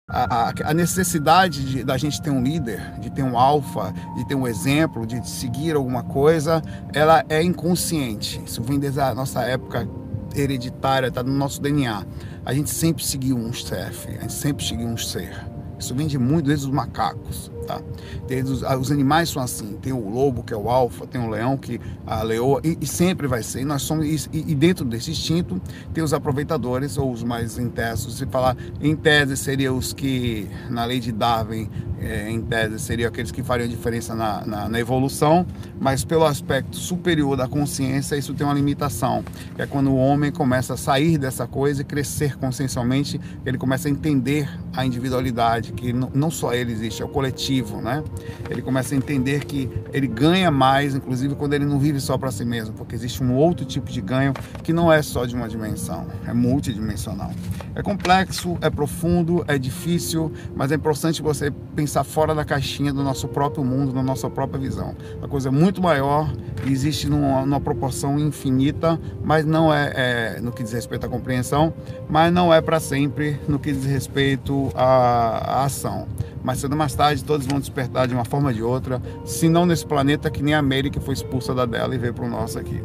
A, 0.10 0.50
a, 0.50 0.54
a, 0.66 0.74
necessidade 0.74 1.63
de, 1.66 1.84
da 1.86 1.98
gente 1.98 2.22
ter 2.22 2.30
um 2.30 2.44
líder, 2.44 3.00
de 3.00 3.10
ter 3.10 3.24
um 3.24 3.38
alfa, 3.38 3.94
de 4.18 4.28
ter 4.28 4.36
um 4.36 4.46
exemplo, 4.46 5.08
de 5.08 5.25
seguir 5.28 5.78
alguma 5.78 6.04
coisa, 6.04 6.62
ela 6.94 7.24
é 7.30 7.42
inconsciente. 7.42 8.42
Isso 8.46 8.62
vem 8.62 8.78
desde 8.78 9.00
a 9.00 9.16
nossa 9.16 9.44
época 9.44 9.88
hereditária, 10.36 11.08
está 11.08 11.24
no 11.24 11.34
nosso 11.34 11.62
DNA. 11.62 12.06
A 12.46 12.54
gente 12.54 12.70
sempre 12.70 13.04
seguiu 13.04 13.38
um 13.38 13.54
chefe, 13.54 14.10
a 14.10 14.22
gente 14.22 14.34
sempre 14.34 14.66
seguiu 14.66 14.88
um 14.88 14.98
ser. 14.98 15.34
Isso 15.80 15.94
vem 15.96 16.08
de 16.08 16.18
muito 16.18 16.48
desde 16.48 16.66
os 16.68 16.72
macacos, 16.72 17.52
tá? 17.63 17.82
Desde 18.27 18.51
os, 18.51 18.62
os, 18.62 18.91
animais 18.91 19.29
são 19.29 19.41
assim. 19.41 19.77
Tem 19.82 19.91
o 19.91 20.10
lobo 20.10 20.43
que 20.43 20.53
é 20.53 20.58
o 20.58 20.70
alfa, 20.70 21.08
tem 21.08 21.22
o 21.22 21.29
leão 21.29 21.58
que 21.58 21.79
a 22.05 22.22
leoa 22.22 22.62
e, 22.63 22.77
e 22.82 22.86
sempre 22.86 23.27
vai 23.27 23.43
ser. 23.43 23.62
E 23.62 23.65
nós 23.65 23.82
somos 23.82 24.05
e, 24.05 24.29
e, 24.34 24.55
dentro 24.55 24.86
desse 24.86 25.12
instinto 25.12 25.62
tem 25.93 26.03
os 26.03 26.13
aproveitadores 26.13 26.98
ou 26.98 27.12
os 27.12 27.24
mais 27.24 27.58
intensos. 27.58 28.17
Se 28.17 28.25
falar 28.25 28.55
em 28.82 28.96
tese 28.96 29.36
seria 29.36 29.74
os 29.74 29.93
que 29.93 30.48
na 30.70 30.86
lei 30.86 31.00
de 31.00 31.12
Darwin 31.12 31.70
é, 32.03 32.29
em 32.29 32.41
tese, 32.41 32.79
seriam 32.79 33.08
aqueles 33.08 33.32
que 33.32 33.41
fariam 33.41 33.67
diferença 33.67 34.13
na, 34.13 34.46
na, 34.46 34.70
na, 34.70 34.79
evolução, 34.79 35.46
mas 35.79 36.03
pelo 36.03 36.25
aspecto 36.25 36.75
superior 36.75 37.38
da 37.38 37.48
consciência, 37.48 38.15
isso 38.17 38.34
tem 38.34 38.46
uma 38.46 38.53
limitação, 38.53 39.24
que 39.55 39.62
é 39.62 39.65
quando 39.65 39.89
o 39.89 39.96
homem 39.96 40.32
começa 40.32 40.74
a 40.74 40.77
sair 40.77 41.17
dessa 41.17 41.48
coisa 41.48 41.82
e 41.82 41.86
crescer 41.86 42.38
consciencialmente, 42.38 43.20
ele 43.46 43.58
começa 43.58 43.88
a 43.88 43.91
entender 43.91 44.50
a 44.75 44.86
individualidade, 44.86 45.72
que 45.72 45.93
não 45.93 46.29
só 46.29 46.53
ele 46.53 46.74
existe, 46.74 47.01
é 47.01 47.05
o 47.05 47.10
coletivo, 47.10 47.52
né? 47.62 48.03
Ele 48.50 48.62
começa 48.62 48.95
a 48.95 48.98
entender 48.98 49.45
que 49.45 49.69
ele 49.91 50.07
ganha 50.07 50.50
mais, 50.50 50.95
inclusive 50.95 51.36
quando 51.36 51.53
ele 51.53 51.65
não 51.65 51.77
vive 51.77 52.00
só 52.00 52.17
para 52.17 52.31
si 52.31 52.45
mesmo, 52.45 52.74
porque 52.74 52.95
existe 52.95 53.24
um 53.24 53.36
outro 53.36 53.65
tipo 53.65 53.91
de 53.91 54.01
ganho 54.01 54.33
que 54.63 54.74
não 54.74 54.91
é 54.91 55.01
só 55.01 55.25
de 55.25 55.36
uma 55.36 55.48
dimensão, 55.48 56.07
é 56.25 56.33
multidimensional. 56.33 57.31
É 57.75 57.81
complexo, 57.81 58.57
é 58.62 58.69
profundo, 58.69 59.43
é 59.48 59.57
difícil, 59.57 60.31
mas 60.55 60.72
é 60.72 60.75
importante 60.75 61.22
você 61.22 61.51
pensar 61.75 62.03
fora 62.03 62.36
da 62.36 62.45
caixinha 62.45 62.93
do 62.93 63.03
nosso 63.03 63.27
próprio 63.27 63.63
mundo, 63.63 63.93
da 63.93 64.03
nossa 64.03 64.29
própria 64.29 64.60
visão. 64.60 64.95
A 65.22 65.27
coisa 65.27 65.50
é 65.50 65.51
muito 65.51 65.81
maior, 65.81 66.31
existe 66.67 67.10
numa, 67.10 67.41
numa 67.41 67.60
proporção 67.60 68.19
infinita, 68.19 69.00
mas 69.24 69.45
não 69.45 69.74
é, 69.74 69.93
é, 69.95 70.39
no 70.41 70.51
que 70.51 70.63
diz 70.63 70.72
respeito 70.72 71.05
à 71.05 71.10
compreensão, 71.10 71.74
mas 72.10 72.31
não 72.31 72.53
é 72.53 72.62
para 72.62 72.79
sempre 72.79 73.39
no 73.48 73.60
que 73.60 73.72
diz 73.72 73.86
respeito 73.86 74.72
à, 74.75 75.62
à 75.62 75.65
ação. 75.65 76.07
Mas 76.43 76.59
cedo 76.59 76.73
ou 76.73 76.77
mais 76.77 76.93
tarde 76.93 77.23
todos 77.23 77.47
vão 77.47 77.59
despertar 77.59 78.07
de 78.07 78.13
uma 78.13 78.25
forma 78.25 78.50
ou 78.50 78.53
de 78.53 78.62
outra, 78.62 79.01
se 79.25 79.47
não 79.47 79.65
nesse 79.65 79.85
planeta 79.85 80.29
que 80.29 80.43
nem 80.43 80.53
a 80.53 80.59
América 80.59 81.00
foi 81.00 81.13
expulsa 81.13 81.53
da 81.53 81.65
dela 81.65 81.95
e 81.95 81.97
veio 81.97 82.13
para 82.13 82.25
o 82.25 82.29
nosso 82.29 82.59
aqui. 82.59 82.83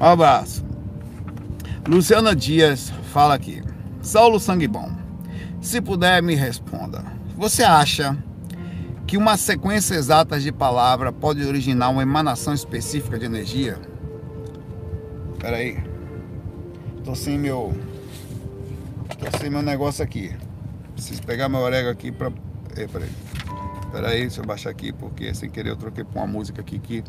Um 0.00 0.04
abraço. 0.04 0.64
Luciana 1.86 2.36
Dias 2.36 2.92
fala 3.12 3.34
aqui. 3.34 3.62
Saulo 4.02 4.38
Sangue 4.38 4.68
Bom, 4.68 4.92
se 5.60 5.80
puder 5.80 6.22
me 6.22 6.34
responda. 6.34 7.02
Você 7.36 7.62
acha 7.62 8.16
que 9.06 9.16
uma 9.16 9.38
sequência 9.38 9.94
exata 9.94 10.38
de 10.38 10.52
palavra 10.52 11.10
pode 11.10 11.42
originar 11.44 11.88
uma 11.88 12.02
emanação 12.02 12.52
específica 12.52 13.18
de 13.18 13.24
energia? 13.24 13.78
Espera 15.32 15.56
aí. 15.56 15.78
Tô 17.04 17.14
sem 17.14 17.38
meu 17.38 17.74
tô 19.18 19.38
sem 19.38 19.48
meu 19.48 19.62
negócio 19.62 20.04
aqui. 20.04 20.36
Preciso 20.92 21.22
pegar 21.22 21.48
meu 21.48 21.60
orégano 21.60 21.92
aqui 21.92 22.12
para 22.12 22.30
Espera 22.84 23.04
aí. 23.04 23.10
Espera 23.84 24.08
aí, 24.08 24.20
deixa 24.20 24.40
eu 24.40 24.46
baixar 24.46 24.70
aqui 24.70 24.92
porque 24.92 25.32
sem 25.34 25.48
querer 25.48 25.70
eu 25.70 25.76
troquei 25.76 26.04
por 26.04 26.18
uma 26.18 26.26
música 26.26 26.60
aqui 26.60 26.78
que 26.78 27.02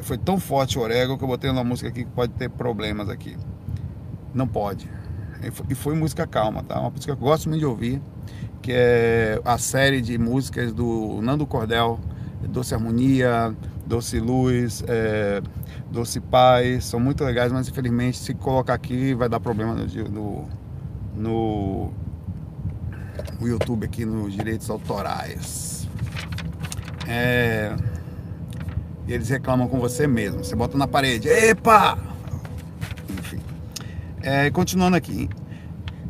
foi 0.00 0.18
tão 0.18 0.40
forte 0.40 0.78
o 0.78 0.82
orégano 0.82 1.16
que 1.16 1.22
eu 1.22 1.28
botei 1.28 1.48
uma 1.48 1.62
música 1.62 1.88
aqui 1.88 2.04
que 2.04 2.10
pode 2.10 2.32
ter 2.32 2.50
problemas 2.50 3.08
aqui. 3.08 3.36
Não 4.34 4.46
pode. 4.46 4.90
E 5.68 5.74
foi 5.74 5.94
música 5.94 6.26
calma, 6.26 6.64
tá? 6.64 6.80
Uma 6.80 6.90
música 6.90 7.14
que 7.14 7.22
eu 7.22 7.26
gosto 7.26 7.48
muito 7.48 7.60
de 7.60 7.66
ouvir 7.66 8.02
que 8.62 8.72
é 8.72 9.40
a 9.44 9.56
série 9.58 10.00
de 10.00 10.18
músicas 10.18 10.72
do 10.72 11.20
Nando 11.22 11.46
Cordel, 11.46 11.98
Doce 12.48 12.74
Harmonia, 12.74 13.56
Doce 13.86 14.20
Luz, 14.20 14.84
é, 14.86 15.40
Doce 15.90 16.20
Paz, 16.20 16.84
são 16.84 17.00
muito 17.00 17.24
legais, 17.24 17.52
mas 17.52 17.68
infelizmente 17.68 18.18
se 18.18 18.34
colocar 18.34 18.74
aqui 18.74 19.14
vai 19.14 19.28
dar 19.28 19.40
problema 19.40 19.74
no, 19.74 20.48
no, 21.16 21.92
no 23.40 23.46
YouTube 23.48 23.84
aqui 23.84 24.04
nos 24.04 24.32
direitos 24.32 24.68
autorais. 24.70 25.88
É, 27.06 27.74
eles 29.06 29.28
reclamam 29.28 29.68
com 29.68 29.78
você 29.78 30.06
mesmo. 30.06 30.44
Você 30.44 30.54
bota 30.54 30.76
na 30.76 30.86
parede, 30.86 31.28
epa! 31.28 31.98
Enfim. 33.18 33.40
É, 34.20 34.50
continuando 34.50 34.96
aqui. 34.96 35.28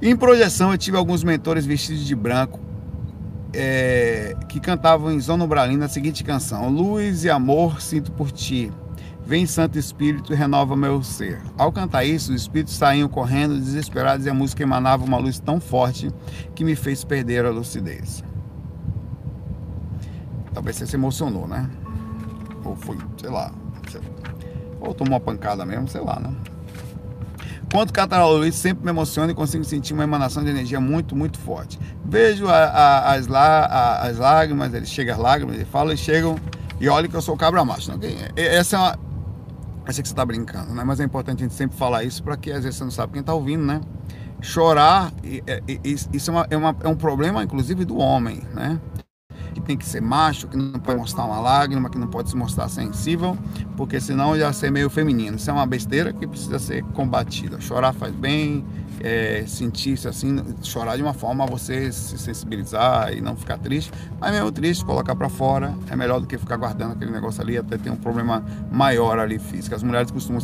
Em 0.01 0.17
projeção, 0.17 0.73
eu 0.73 0.79
tive 0.79 0.97
alguns 0.97 1.25
mentores 1.25 1.67
vestidos 1.67 2.05
de 2.05 2.15
branco 2.15 2.61
é, 3.53 4.37
que 4.49 4.61
cantavam 4.61 5.13
em 5.13 5.21
Zona 5.21 5.47
Bralina 5.47 5.87
a 5.87 5.89
seguinte 5.89 6.23
canção: 6.23 6.69
Luz 6.69 7.25
e 7.25 7.31
amor 7.31 7.81
sinto 7.81 8.13
por 8.13 8.31
ti. 8.31 8.73
Vem 9.29 9.45
Santo 9.45 9.79
Espírito 9.79 10.33
renova 10.33 10.75
meu 10.75 11.03
ser. 11.03 11.39
Ao 11.59 11.71
cantar 11.71 12.03
isso, 12.03 12.33
os 12.33 12.41
espíritos 12.41 12.75
saíam 12.75 13.07
correndo, 13.11 13.59
desesperados, 13.59 14.25
e 14.25 14.31
a 14.31 14.33
música 14.33 14.63
emanava 14.63 15.05
uma 15.05 15.19
luz 15.19 15.39
tão 15.39 15.61
forte 15.61 16.11
que 16.55 16.65
me 16.65 16.75
fez 16.75 17.05
perder 17.05 17.45
a 17.45 17.51
lucidez. 17.51 18.25
Talvez 20.55 20.77
você 20.77 20.87
se 20.87 20.97
emocionou, 20.97 21.47
né? 21.47 21.69
Ou 22.65 22.75
foi, 22.75 22.97
sei 23.21 23.29
lá. 23.29 23.53
Ou 24.81 24.95
tomou 24.95 25.13
uma 25.13 25.21
pancada 25.21 25.67
mesmo, 25.67 25.87
sei 25.89 26.01
lá, 26.01 26.19
né? 26.19 26.35
Quanto 27.71 27.93
Luiz 28.31 28.55
sempre 28.55 28.83
me 28.83 28.91
emociona 28.91 29.31
e 29.31 29.35
consigo 29.35 29.63
sentir 29.63 29.93
uma 29.93 30.05
emanação 30.05 30.43
de 30.43 30.49
energia 30.49 30.81
muito, 30.81 31.15
muito 31.15 31.39
forte. 31.39 31.79
Vejo 32.03 32.49
a, 32.49 32.57
a, 32.57 33.13
as, 33.13 33.31
a, 33.31 34.03
as 34.09 34.17
lágrimas, 34.17 34.73
ele 34.73 34.87
chega 34.87 35.13
as 35.13 35.19
lágrimas, 35.19 35.55
ele 35.55 35.67
fala 35.67 35.93
e 35.93 35.99
chegam 35.99 36.37
e 36.81 36.89
olha 36.89 37.07
que 37.09 37.15
eu 37.15 37.21
sou 37.21 37.37
cabra 37.37 37.63
macho. 37.63 37.91
Não, 37.91 37.99
essa 38.35 38.77
é 38.77 38.79
uma. 38.79 39.08
Sei 39.91 40.03
que 40.03 40.09
você 40.09 40.13
está 40.13 40.25
brincando, 40.25 40.75
né? 40.75 40.85
Mas 40.85 41.01
é 41.01 41.05
importante 41.05 41.43
a 41.43 41.43
gente 41.47 41.55
sempre 41.55 41.77
falar 41.77 42.05
isso 42.05 42.23
para 42.23 42.37
que 42.37 42.51
às 42.53 42.63
vezes 42.63 42.77
você 42.77 42.85
não 42.85 42.91
sabe 42.91 43.15
quem 43.15 43.21
está 43.21 43.33
ouvindo, 43.33 43.65
né? 43.65 43.81
Chorar, 44.41 45.13
isso 45.83 46.31
é, 46.31 46.33
uma, 46.33 46.47
é, 46.51 46.57
uma, 46.57 46.77
é 46.83 46.89
um 46.89 46.95
problema, 46.95 47.43
inclusive, 47.43 47.85
do 47.85 47.97
homem, 47.97 48.43
né? 48.55 48.79
que 49.55 49.61
tem 49.61 49.77
que 49.77 49.87
ser 49.87 50.01
macho, 50.01 50.47
que 50.49 50.57
não 50.57 50.79
pode 50.79 50.99
mostrar 50.99 51.25
uma 51.25 51.41
lágrima, 51.41 51.91
que 51.91 51.99
não 51.99 52.07
pode 52.07 52.31
se 52.31 52.37
mostrar 52.37 52.69
sensível, 52.69 53.37
porque 53.77 54.01
senão 54.01 54.39
já 54.39 54.53
ser 54.53 54.71
meio 54.71 54.89
feminino. 54.89 55.37
Isso 55.37 55.51
é 55.51 55.53
uma 55.53 55.67
besteira 55.67 56.13
que 56.13 56.27
precisa 56.27 56.59
ser 56.59 56.83
combatida. 56.95 57.61
Chorar 57.61 57.93
faz 57.93 58.15
bem, 58.15 58.65
é, 59.03 59.45
sentir-se 59.47 60.09
assim, 60.09 60.37
chorar 60.63 60.97
de 60.97 61.03
uma 61.03 61.15
forma 61.15 61.47
você 61.47 61.91
se 61.93 62.19
sensibilizar 62.19 63.13
e 63.13 63.21
não 63.21 63.37
ficar 63.37 63.59
triste, 63.59 63.93
mas 64.21 64.33
mesmo 64.33 64.51
triste, 64.51 64.85
colocar 64.85 65.15
para 65.15 65.29
fora 65.29 65.75
é 65.91 65.97
melhor 65.97 66.21
do 66.21 66.27
que 66.27 66.37
ficar 66.39 66.57
guardando 66.57 66.93
aquele 66.93 67.11
negócio 67.11 67.41
ali, 67.43 67.57
até 67.57 67.77
ter 67.77 67.91
um 67.91 67.97
problema 67.97 68.45
maior 68.71 69.19
ali 69.19 69.39
físico. 69.39 69.75
As 69.75 69.83
mulheres 69.83 70.11
costumam 70.11 70.41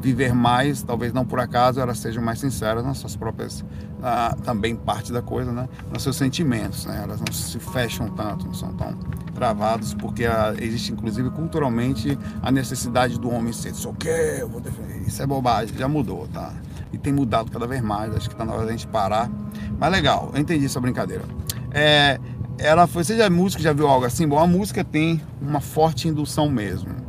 viver 0.00 0.34
mais, 0.34 0.82
talvez 0.82 1.12
não 1.12 1.24
por 1.24 1.40
acaso, 1.40 1.80
elas 1.80 1.98
sejam 1.98 2.22
mais 2.22 2.38
sinceras 2.38 2.84
nas 2.84 2.98
suas 2.98 3.16
próprias, 3.16 3.64
ah, 4.02 4.36
também 4.44 4.74
parte 4.74 5.12
da 5.12 5.22
coisa, 5.22 5.52
né? 5.52 5.68
Nos 5.92 6.02
seus 6.02 6.16
sentimentos, 6.16 6.86
né? 6.86 7.00
Elas 7.02 7.20
não 7.20 7.32
se 7.32 7.58
fecham 7.58 8.08
tanto, 8.10 8.46
não 8.46 8.54
são 8.54 8.72
tão 8.74 8.94
travados, 9.34 9.94
porque 9.94 10.24
ah, 10.24 10.54
existe 10.58 10.92
inclusive 10.92 11.30
culturalmente 11.30 12.18
a 12.42 12.50
necessidade 12.50 13.18
do 13.18 13.30
homem 13.30 13.52
ser, 13.52 13.74
só 13.74 13.92
que 13.92 14.08
eu 14.08 14.48
vou 14.48 14.60
defender. 14.60 15.02
Isso 15.06 15.22
é 15.22 15.26
bobagem, 15.26 15.76
já 15.76 15.88
mudou, 15.88 16.28
tá? 16.28 16.52
E 16.92 16.98
tem 16.98 17.12
mudado 17.12 17.50
cada 17.50 17.66
vez 17.66 17.80
mais. 17.80 18.14
Acho 18.14 18.28
que 18.28 18.34
está 18.34 18.44
na 18.44 18.52
hora 18.52 18.66
da 18.66 18.72
gente 18.72 18.86
parar. 18.86 19.30
Mas 19.78 19.92
legal, 19.92 20.30
eu 20.34 20.40
entendi 20.40 20.66
essa 20.66 20.80
brincadeira. 20.80 21.24
É, 21.72 22.18
ela 22.58 22.86
foi, 22.86 23.04
você 23.04 23.16
já 23.16 23.30
música 23.30 23.62
já 23.62 23.72
viu 23.72 23.88
algo 23.88 24.04
assim? 24.04 24.26
Bom, 24.28 24.38
a 24.38 24.46
música 24.46 24.84
tem 24.84 25.20
uma 25.40 25.60
forte 25.60 26.08
indução 26.08 26.48
mesmo. 26.48 27.00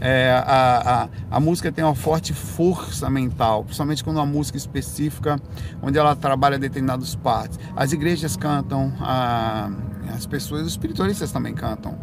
É, 0.00 0.30
a, 0.32 1.08
a, 1.30 1.36
a, 1.36 1.40
música 1.40 1.72
tem 1.72 1.82
uma 1.82 1.94
forte 1.94 2.34
força 2.34 3.08
mental, 3.08 3.64
principalmente 3.64 4.04
quando 4.04 4.18
é 4.18 4.22
uma 4.22 4.30
música 4.30 4.58
específica, 4.58 5.40
onde 5.80 5.98
ela 5.98 6.14
trabalha 6.14 6.58
determinadas 6.58 7.14
partes. 7.14 7.58
As 7.74 7.92
igrejas 7.92 8.36
cantam, 8.36 8.92
a, 9.00 9.70
as 10.14 10.26
pessoas, 10.26 10.62
os 10.62 10.68
espiritualistas 10.68 11.32
também 11.32 11.54
cantam. 11.54 11.96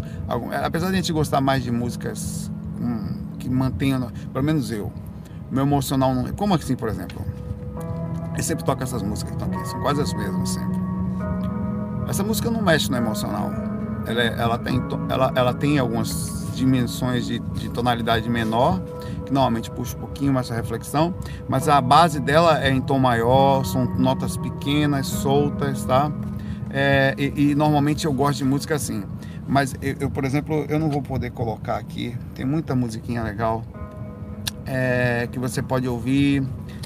Apesar 0.63 0.87
de 0.87 0.93
a 0.93 0.95
gente 0.95 1.13
gostar 1.13 1.41
mais 1.41 1.63
de 1.63 1.69
músicas 1.69 2.51
hum, 2.79 3.35
que 3.37 3.49
mantenham, 3.49 4.09
pelo 4.33 4.43
menos 4.43 4.71
eu, 4.71 4.91
meu 5.51 5.63
emocional 5.63 6.15
não. 6.15 6.31
Como 6.33 6.55
assim, 6.55 6.75
por 6.75 6.87
exemplo? 6.87 7.21
Eu 8.35 8.41
sempre 8.41 8.63
toco 8.63 8.81
essas 8.81 9.03
músicas 9.03 9.35
que 9.35 9.43
estão 9.43 9.59
aqui, 9.59 9.69
são 9.69 9.81
quase 9.81 10.01
as 10.01 10.13
mesmas 10.13 10.49
sempre. 10.49 10.79
Essa 12.07 12.23
música 12.23 12.49
não 12.49 12.61
mexe 12.61 12.89
no 12.89 12.97
emocional. 12.97 13.51
Ela, 14.07 14.21
é, 14.21 14.35
ela, 14.39 14.57
tem, 14.57 14.81
ela, 15.09 15.31
ela 15.35 15.53
tem 15.53 15.77
algumas 15.77 16.49
dimensões 16.55 17.25
de, 17.25 17.39
de 17.39 17.69
tonalidade 17.69 18.29
menor, 18.29 18.81
que 19.25 19.33
normalmente 19.33 19.69
puxa 19.69 19.95
um 19.95 19.99
pouquinho 19.99 20.33
mais 20.33 20.49
a 20.49 20.55
reflexão, 20.55 21.13
mas 21.47 21.67
a 21.69 21.79
base 21.79 22.19
dela 22.19 22.63
é 22.63 22.71
em 22.71 22.81
tom 22.81 22.99
maior, 22.99 23.63
são 23.65 23.85
notas 23.97 24.37
pequenas, 24.37 25.07
soltas, 25.07 25.85
tá? 25.85 26.11
É, 26.69 27.13
e, 27.17 27.51
e, 27.51 27.55
normalmente 27.55 28.05
eu 28.05 28.13
gosto 28.13 28.39
de 28.39 28.45
música 28.45 28.75
assim. 28.75 29.03
Mas 29.47 29.75
eu, 29.81 29.95
eu, 29.99 30.09
por 30.09 30.23
exemplo, 30.23 30.65
eu 30.69 30.79
não 30.79 30.89
vou 30.89 31.01
poder 31.01 31.31
colocar 31.31 31.77
aqui, 31.77 32.17
tem 32.33 32.45
muita 32.45 32.73
musiquinha 32.73 33.21
legal 33.21 33.63
é, 34.65 35.27
que 35.31 35.39
você 35.39 35.61
pode 35.61 35.87
ouvir, 35.87 36.41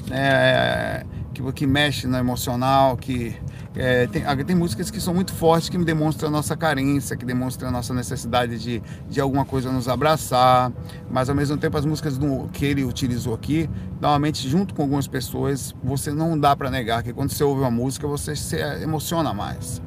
né, 0.08 1.04
que, 1.32 1.52
que 1.52 1.66
mexe 1.66 2.06
no 2.06 2.16
emocional, 2.16 2.96
que 2.96 3.36
é, 3.76 4.06
tem, 4.06 4.22
tem, 4.44 4.56
músicas 4.56 4.90
que 4.90 4.98
são 4.98 5.12
muito 5.12 5.34
fortes, 5.34 5.68
que 5.68 5.76
demonstram 5.76 6.28
a 6.28 6.32
nossa 6.32 6.56
carência, 6.56 7.14
que 7.14 7.26
demonstram 7.26 7.68
a 7.68 7.72
nossa 7.72 7.92
necessidade 7.92 8.58
de, 8.58 8.82
de 9.08 9.20
alguma 9.20 9.44
coisa 9.44 9.70
nos 9.70 9.86
abraçar, 9.86 10.72
mas 11.10 11.28
ao 11.28 11.34
mesmo 11.34 11.58
tempo 11.58 11.76
as 11.76 11.84
músicas 11.84 12.16
do, 12.16 12.48
que 12.48 12.64
ele 12.64 12.84
utilizou 12.84 13.34
aqui, 13.34 13.68
normalmente 14.00 14.48
junto 14.48 14.74
com 14.74 14.80
algumas 14.80 15.06
pessoas, 15.06 15.74
você 15.84 16.10
não 16.10 16.38
dá 16.38 16.56
para 16.56 16.70
negar 16.70 17.02
que 17.02 17.12
quando 17.12 17.30
você 17.30 17.44
ouve 17.44 17.60
uma 17.60 17.70
música, 17.70 18.06
você 18.06 18.34
se 18.34 18.56
emociona 18.82 19.34
mais. 19.34 19.82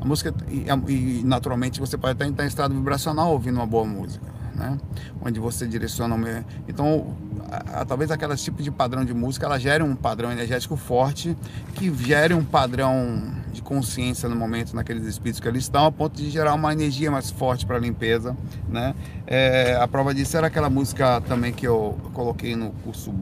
A 0.00 0.04
música, 0.04 0.32
e, 0.48 0.66
e 0.88 1.22
naturalmente 1.24 1.80
você 1.80 1.98
pode 1.98 2.22
estar 2.22 2.44
em 2.44 2.46
estado 2.46 2.74
vibracional 2.74 3.32
ouvindo 3.32 3.56
uma 3.56 3.66
boa 3.66 3.84
música, 3.84 4.24
né? 4.54 4.78
Onde 5.20 5.40
você 5.40 5.66
direciona. 5.66 6.44
Então, 6.68 7.16
a, 7.50 7.80
a, 7.80 7.84
talvez 7.84 8.10
aquele 8.10 8.36
tipo 8.36 8.62
de 8.62 8.70
padrão 8.70 9.04
de 9.04 9.12
música 9.12 9.46
ela 9.46 9.58
gere 9.58 9.82
um 9.82 9.94
padrão 9.94 10.32
energético 10.32 10.76
forte 10.76 11.36
que 11.74 11.92
gere 11.94 12.34
um 12.34 12.44
padrão 12.44 13.34
de 13.52 13.60
consciência 13.60 14.28
no 14.28 14.36
momento 14.36 14.74
naqueles 14.74 15.04
espíritos 15.04 15.40
que 15.40 15.46
eles 15.46 15.64
estão 15.64 15.84
a 15.84 15.92
ponto 15.92 16.16
de 16.16 16.30
gerar 16.30 16.54
uma 16.54 16.72
energia 16.72 17.10
mais 17.10 17.30
forte 17.30 17.66
para 17.66 17.76
a 17.76 17.80
limpeza 17.80 18.34
né 18.68 18.94
é, 19.26 19.76
a 19.76 19.86
prova 19.86 20.14
disso 20.14 20.36
era 20.36 20.46
aquela 20.46 20.70
música 20.70 21.20
também 21.22 21.52
que 21.52 21.66
eu 21.66 21.98
coloquei 22.14 22.56
no 22.56 22.70
curso 22.84 23.12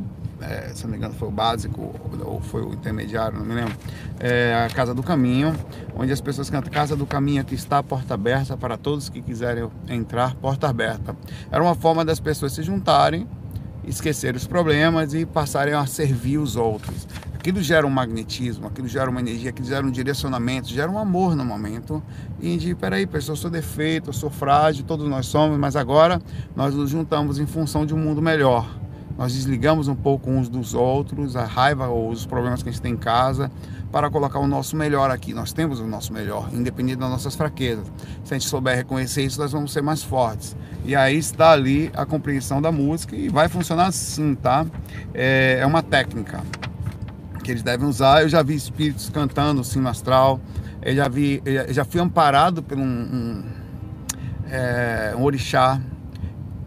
é, 0.41 0.71
se 0.75 0.85
não 0.85 0.91
me 0.91 0.97
engano 0.97 1.15
foi 1.15 1.29
o 1.29 1.31
básico 1.31 1.95
ou 2.25 2.41
foi 2.41 2.63
o 2.63 2.73
intermediário, 2.73 3.39
não 3.39 3.45
me 3.45 3.55
lembro, 3.55 3.75
é 4.19 4.67
a 4.67 4.75
Casa 4.75 4.95
do 4.95 5.03
Caminho, 5.03 5.55
onde 5.95 6.13
as 6.13 6.21
pessoas 6.21 6.49
cantam 6.49 6.71
Casa 6.71 6.97
do 6.97 7.07
Caminho 7.07 7.45
que 7.45 7.55
está 7.55 7.83
porta 7.83 8.15
aberta 8.15 8.57
para 8.57 8.77
todos 8.77 9.09
que 9.09 9.21
quiserem 9.21 9.69
entrar, 9.89 10.35
porta 10.37 10.69
aberta. 10.69 11.17
Era 11.51 11.63
uma 11.63 11.75
forma 11.75 12.05
das 12.05 12.21
pessoas 12.21 12.53
se 12.53 12.63
juntarem 12.63 13.27
esquecer 13.85 14.35
os 14.37 14.47
problemas 14.47 15.15
e 15.15 15.27
passarem 15.27 15.75
a 15.75 15.85
servir 15.87 16.39
os 16.39 16.57
outros. 16.57 17.07
Aquilo 17.35 17.63
gera 17.63 17.87
um 17.87 17.91
magnetismo, 17.91 18.67
aquilo 18.67 18.87
gera 18.87 19.09
uma 19.09 19.19
energia, 19.19 19.49
aquilo 19.49 19.67
gera 19.67 19.87
um 19.87 19.91
direcionamento, 19.91 20.69
gera 20.69 20.91
um 20.91 20.99
amor 20.99 21.35
no 21.35 21.45
momento. 21.45 22.03
E 22.39 22.57
de, 22.59 22.75
peraí, 22.75 23.07
pessoal, 23.07 23.35
eu 23.35 23.41
sou 23.41 23.51
defeito, 23.51 24.11
eu 24.11 24.13
sou 24.13 24.29
frágil, 24.29 24.85
todos 24.85 25.09
nós 25.09 25.27
somos, 25.27 25.59
mas 25.59 25.75
agora 25.75 26.21
nós 26.55 26.75
nos 26.75 26.91
juntamos 26.91 27.39
em 27.39 27.47
função 27.47 27.87
de 27.87 27.95
um 27.95 27.99
mundo 27.99 28.21
melhor. 28.21 28.69
Nós 29.21 29.35
desligamos 29.35 29.87
um 29.87 29.95
pouco 29.95 30.31
uns 30.31 30.49
dos 30.49 30.73
outros, 30.73 31.37
a 31.37 31.45
raiva 31.45 31.89
ou 31.89 32.09
os 32.09 32.25
problemas 32.25 32.63
que 32.63 32.71
a 32.71 32.73
gente 32.73 32.81
tem 32.81 32.95
em 32.95 32.97
casa, 32.97 33.53
para 33.93 34.09
colocar 34.09 34.39
o 34.39 34.47
nosso 34.47 34.75
melhor 34.75 35.11
aqui. 35.11 35.35
Nós 35.35 35.53
temos 35.53 35.79
o 35.79 35.87
nosso 35.87 36.11
melhor, 36.11 36.49
independente 36.55 36.97
das 36.97 37.11
nossas 37.11 37.37
fraquezas. 37.37 37.85
Se 38.25 38.33
a 38.33 38.39
gente 38.39 38.49
souber 38.49 38.75
reconhecer 38.75 39.23
isso, 39.23 39.39
nós 39.39 39.53
vamos 39.53 39.75
ser 39.75 39.83
mais 39.83 40.03
fortes. 40.03 40.57
E 40.87 40.97
aí 40.97 41.19
está 41.19 41.51
ali 41.51 41.91
a 41.95 42.07
compreensão 42.07 42.63
da 42.63 42.73
música 42.73 43.15
e 43.15 43.29
vai 43.29 43.47
funcionar 43.47 43.89
assim, 43.89 44.35
tá? 44.35 44.65
É, 45.13 45.59
é 45.61 45.67
uma 45.67 45.83
técnica 45.83 46.41
que 47.45 47.51
eles 47.51 47.63
devem 47.63 47.87
usar. 47.87 48.23
Eu 48.23 48.29
já 48.31 48.43
vi 48.43 48.55
espíritos 48.55 49.11
cantando 49.11 49.63
sim 49.63 49.87
astral. 49.87 50.41
Eu 50.81 50.97
já 50.97 51.09
vi, 51.09 51.43
eu 51.45 51.75
já 51.75 51.85
fui 51.85 52.01
amparado 52.01 52.63
por 52.63 52.79
um, 52.79 52.83
um, 52.83 53.45
é, 54.51 55.13
um 55.15 55.23
orixá. 55.25 55.79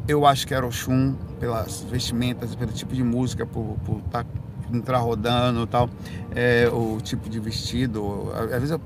Eu 0.07 0.23
acho 0.23 0.45
que 0.45 0.53
era 0.53 0.67
Oxum, 0.67 1.15
pelas 1.43 1.85
vestimentas, 1.91 2.55
pelo 2.55 2.71
tipo 2.71 2.95
de 2.95 3.03
música, 3.03 3.45
por 3.45 3.75
estar 4.05 4.23
tá 4.23 4.29
entrar 4.71 4.99
rodando 4.99 5.67
tal, 5.67 5.89
é, 6.33 6.69
o 6.71 7.01
tipo 7.03 7.29
de 7.29 7.37
vestido. 7.37 8.31
Às 8.33 8.49
vezes, 8.49 8.71
eu, 8.71 8.81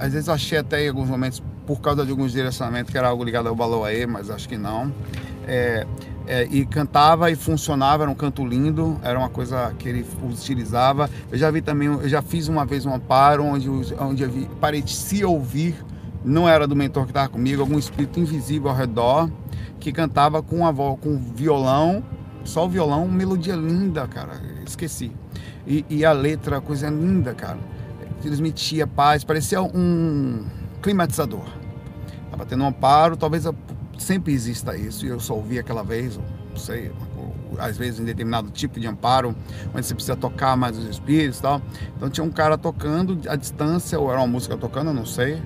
às 0.00 0.12
vezes 0.12 0.26
eu 0.26 0.34
achei 0.34 0.58
até 0.58 0.84
em 0.84 0.88
alguns 0.88 1.08
momentos, 1.08 1.40
por 1.68 1.80
causa 1.80 2.04
de 2.04 2.10
alguns 2.10 2.32
direcionamentos, 2.32 2.90
que 2.90 2.98
era 2.98 3.06
algo 3.06 3.22
ligado 3.22 3.48
ao 3.48 3.54
Baloaê, 3.54 4.04
mas 4.04 4.30
acho 4.30 4.48
que 4.48 4.58
não. 4.58 4.92
É, 5.46 5.86
é, 6.26 6.48
e 6.50 6.66
cantava 6.66 7.30
e 7.30 7.36
funcionava, 7.36 8.02
era 8.02 8.10
um 8.10 8.16
canto 8.16 8.44
lindo, 8.44 8.98
era 9.04 9.16
uma 9.16 9.30
coisa 9.30 9.72
que 9.78 9.88
ele 9.88 10.04
utilizava. 10.24 11.08
Eu 11.30 11.38
já 11.38 11.52
vi 11.52 11.62
também, 11.62 11.86
eu 11.86 12.08
já 12.08 12.20
fiz 12.20 12.48
uma 12.48 12.66
vez 12.66 12.84
um 12.84 12.92
amparo 12.92 13.44
onde, 13.44 13.70
onde 13.70 14.24
eu 14.24 14.28
vi, 14.28 14.50
parecia 14.60 15.28
ouvir, 15.28 15.76
não 16.24 16.48
era 16.48 16.66
do 16.66 16.76
mentor 16.76 17.04
que 17.04 17.10
estava 17.10 17.28
comigo, 17.28 17.62
algum 17.62 17.78
espírito 17.78 18.20
invisível 18.20 18.70
ao 18.70 18.76
redor 18.76 19.30
que 19.78 19.92
cantava 19.92 20.42
com 20.42 20.66
a 20.66 20.70
voz, 20.70 20.98
com 21.00 21.16
violão, 21.16 22.04
só 22.44 22.66
o 22.66 22.68
violão, 22.68 23.08
melodia 23.08 23.54
linda, 23.54 24.06
cara 24.06 24.50
esqueci. 24.70 25.12
E, 25.66 25.84
e 25.88 26.04
a 26.04 26.12
letra, 26.12 26.60
coisa 26.60 26.88
linda, 26.88 27.34
cara. 27.34 27.58
Transmitia 28.22 28.86
paz, 28.86 29.24
parecia 29.24 29.62
um 29.62 30.44
climatizador. 30.82 31.44
Tava 32.30 32.46
tendo 32.46 32.64
um 32.64 32.66
amparo, 32.66 33.16
talvez 33.16 33.44
sempre 33.98 34.32
exista 34.32 34.76
isso, 34.76 35.04
e 35.04 35.08
eu 35.08 35.20
só 35.20 35.34
ouvi 35.34 35.58
aquela 35.58 35.82
vez, 35.82 36.16
não 36.16 36.56
sei, 36.56 36.92
às 37.58 37.76
vezes 37.76 38.00
em 38.00 38.04
determinado 38.04 38.50
tipo 38.50 38.78
de 38.78 38.86
amparo, 38.86 39.34
onde 39.74 39.86
você 39.86 39.94
precisa 39.94 40.16
tocar 40.16 40.56
mais 40.56 40.76
os 40.78 40.84
espíritos 40.84 41.38
e 41.38 41.42
tal. 41.42 41.62
Então 41.96 42.08
tinha 42.08 42.24
um 42.24 42.30
cara 42.30 42.56
tocando 42.56 43.18
à 43.28 43.36
distância, 43.36 43.98
ou 43.98 44.10
era 44.10 44.20
uma 44.20 44.26
música 44.26 44.56
tocando, 44.56 44.88
eu 44.88 44.94
não 44.94 45.06
sei. 45.06 45.42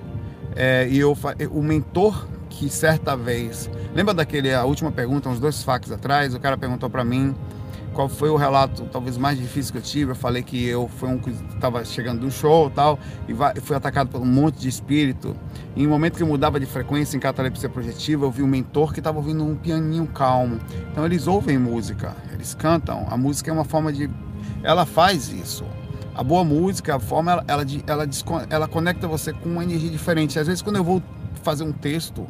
É, 0.55 0.87
e 0.89 0.97
eu, 0.97 1.17
o 1.51 1.61
mentor 1.61 2.27
que 2.49 2.69
certa 2.69 3.17
vez, 3.17 3.69
lembra 3.93 4.13
daquele, 4.13 4.53
a 4.53 4.63
última 4.63 4.91
pergunta, 4.91 5.27
uns 5.27 5.39
dois 5.39 5.61
fax 5.61 5.91
atrás, 5.91 6.33
o 6.33 6.39
cara 6.39 6.57
perguntou 6.57 6.89
para 6.89 7.03
mim 7.03 7.35
qual 7.93 8.09
foi 8.09 8.29
o 8.29 8.35
relato 8.35 8.83
talvez 8.91 9.17
mais 9.17 9.39
difícil 9.39 9.71
que 9.71 9.77
eu 9.79 9.81
tive. 9.81 10.11
Eu 10.11 10.15
falei 10.15 10.43
que 10.43 10.65
eu 10.65 10.87
fui 10.87 11.09
um 11.09 11.17
que 11.17 11.31
estava 11.31 11.83
chegando 11.83 12.19
do 12.19 12.29
show 12.29 12.69
tal, 12.69 12.99
e 13.27 13.61
fui 13.61 13.75
atacado 13.75 14.09
por 14.09 14.21
um 14.21 14.25
monte 14.25 14.59
de 14.59 14.67
espírito. 14.67 15.35
E 15.75 15.83
em 15.83 15.87
um 15.87 15.89
momento 15.89 16.17
que 16.17 16.23
eu 16.23 16.27
mudava 16.27 16.59
de 16.59 16.65
frequência 16.65 17.15
em 17.17 17.19
catalepsia 17.19 17.69
projetiva, 17.69 18.25
eu 18.25 18.31
vi 18.31 18.43
um 18.43 18.47
mentor 18.47 18.93
que 18.93 18.99
estava 18.99 19.17
ouvindo 19.17 19.43
um 19.43 19.55
pianinho 19.55 20.05
calmo. 20.07 20.59
Então 20.91 21.05
eles 21.05 21.25
ouvem 21.25 21.57
música, 21.57 22.15
eles 22.33 22.53
cantam. 22.53 23.07
A 23.09 23.17
música 23.17 23.49
é 23.49 23.53
uma 23.53 23.65
forma 23.65 23.91
de. 23.91 24.09
Ela 24.61 24.85
faz 24.85 25.29
isso. 25.29 25.63
A 26.15 26.23
boa 26.23 26.43
música, 26.43 26.95
a 26.95 26.99
forma, 26.99 27.33
ela, 27.33 27.45
ela, 27.47 27.65
ela, 27.87 28.07
ela 28.49 28.67
conecta 28.67 29.07
você 29.07 29.33
com 29.33 29.49
uma 29.49 29.63
energia 29.63 29.89
diferente. 29.89 30.39
Às 30.39 30.47
vezes, 30.47 30.61
quando 30.61 30.77
eu 30.77 30.83
vou 30.83 31.03
fazer 31.43 31.63
um 31.63 31.73
texto, 31.73 32.25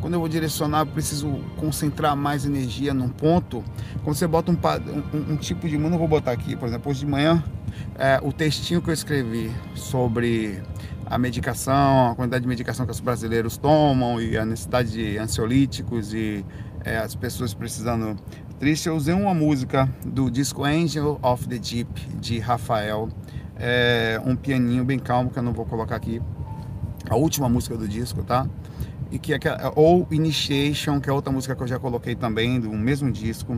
quando 0.00 0.14
eu 0.14 0.20
vou 0.20 0.28
direcionar, 0.28 0.80
eu 0.80 0.86
preciso 0.86 1.28
concentrar 1.56 2.16
mais 2.16 2.44
energia 2.44 2.92
num 2.92 3.08
ponto. 3.08 3.62
Quando 4.02 4.16
você 4.16 4.26
bota 4.26 4.50
um, 4.50 4.56
um, 4.56 5.32
um 5.34 5.36
tipo 5.36 5.68
de. 5.68 5.78
Não 5.78 5.96
vou 5.96 6.08
botar 6.08 6.32
aqui, 6.32 6.56
por 6.56 6.66
exemplo, 6.66 6.90
hoje 6.90 7.00
de 7.00 7.06
manhã, 7.06 7.42
é, 7.96 8.18
o 8.20 8.32
textinho 8.32 8.82
que 8.82 8.90
eu 8.90 8.94
escrevi 8.94 9.52
sobre 9.76 10.60
a 11.06 11.16
medicação, 11.18 12.10
a 12.10 12.14
quantidade 12.16 12.42
de 12.42 12.48
medicação 12.48 12.84
que 12.84 12.92
os 12.92 12.98
brasileiros 12.98 13.56
tomam 13.56 14.20
e 14.20 14.36
a 14.36 14.44
necessidade 14.44 14.90
de 14.90 15.18
ansiolíticos 15.18 16.12
e 16.12 16.44
é, 16.84 16.98
as 16.98 17.14
pessoas 17.14 17.54
precisando. 17.54 18.16
Triste, 18.62 18.88
eu 18.88 18.94
usei 18.94 19.12
uma 19.12 19.34
música 19.34 19.92
do 20.06 20.30
disco 20.30 20.62
Angel 20.62 21.18
of 21.20 21.48
the 21.48 21.58
Deep 21.58 22.00
de 22.20 22.38
Rafael, 22.38 23.08
é, 23.56 24.22
um 24.24 24.36
pianinho 24.36 24.84
bem 24.84 25.00
calmo 25.00 25.30
que 25.30 25.36
eu 25.40 25.42
não 25.42 25.52
vou 25.52 25.66
colocar 25.66 25.96
aqui, 25.96 26.22
a 27.10 27.16
última 27.16 27.48
música 27.48 27.76
do 27.76 27.88
disco, 27.88 28.22
tá? 28.22 28.48
e 29.10 29.18
que 29.18 29.34
é, 29.34 29.40
ou 29.74 30.06
Initiation, 30.12 31.00
que 31.00 31.10
é 31.10 31.12
outra 31.12 31.32
música 31.32 31.56
que 31.56 31.62
eu 31.64 31.66
já 31.66 31.76
coloquei 31.76 32.14
também 32.14 32.60
do 32.60 32.70
mesmo 32.70 33.10
disco, 33.10 33.56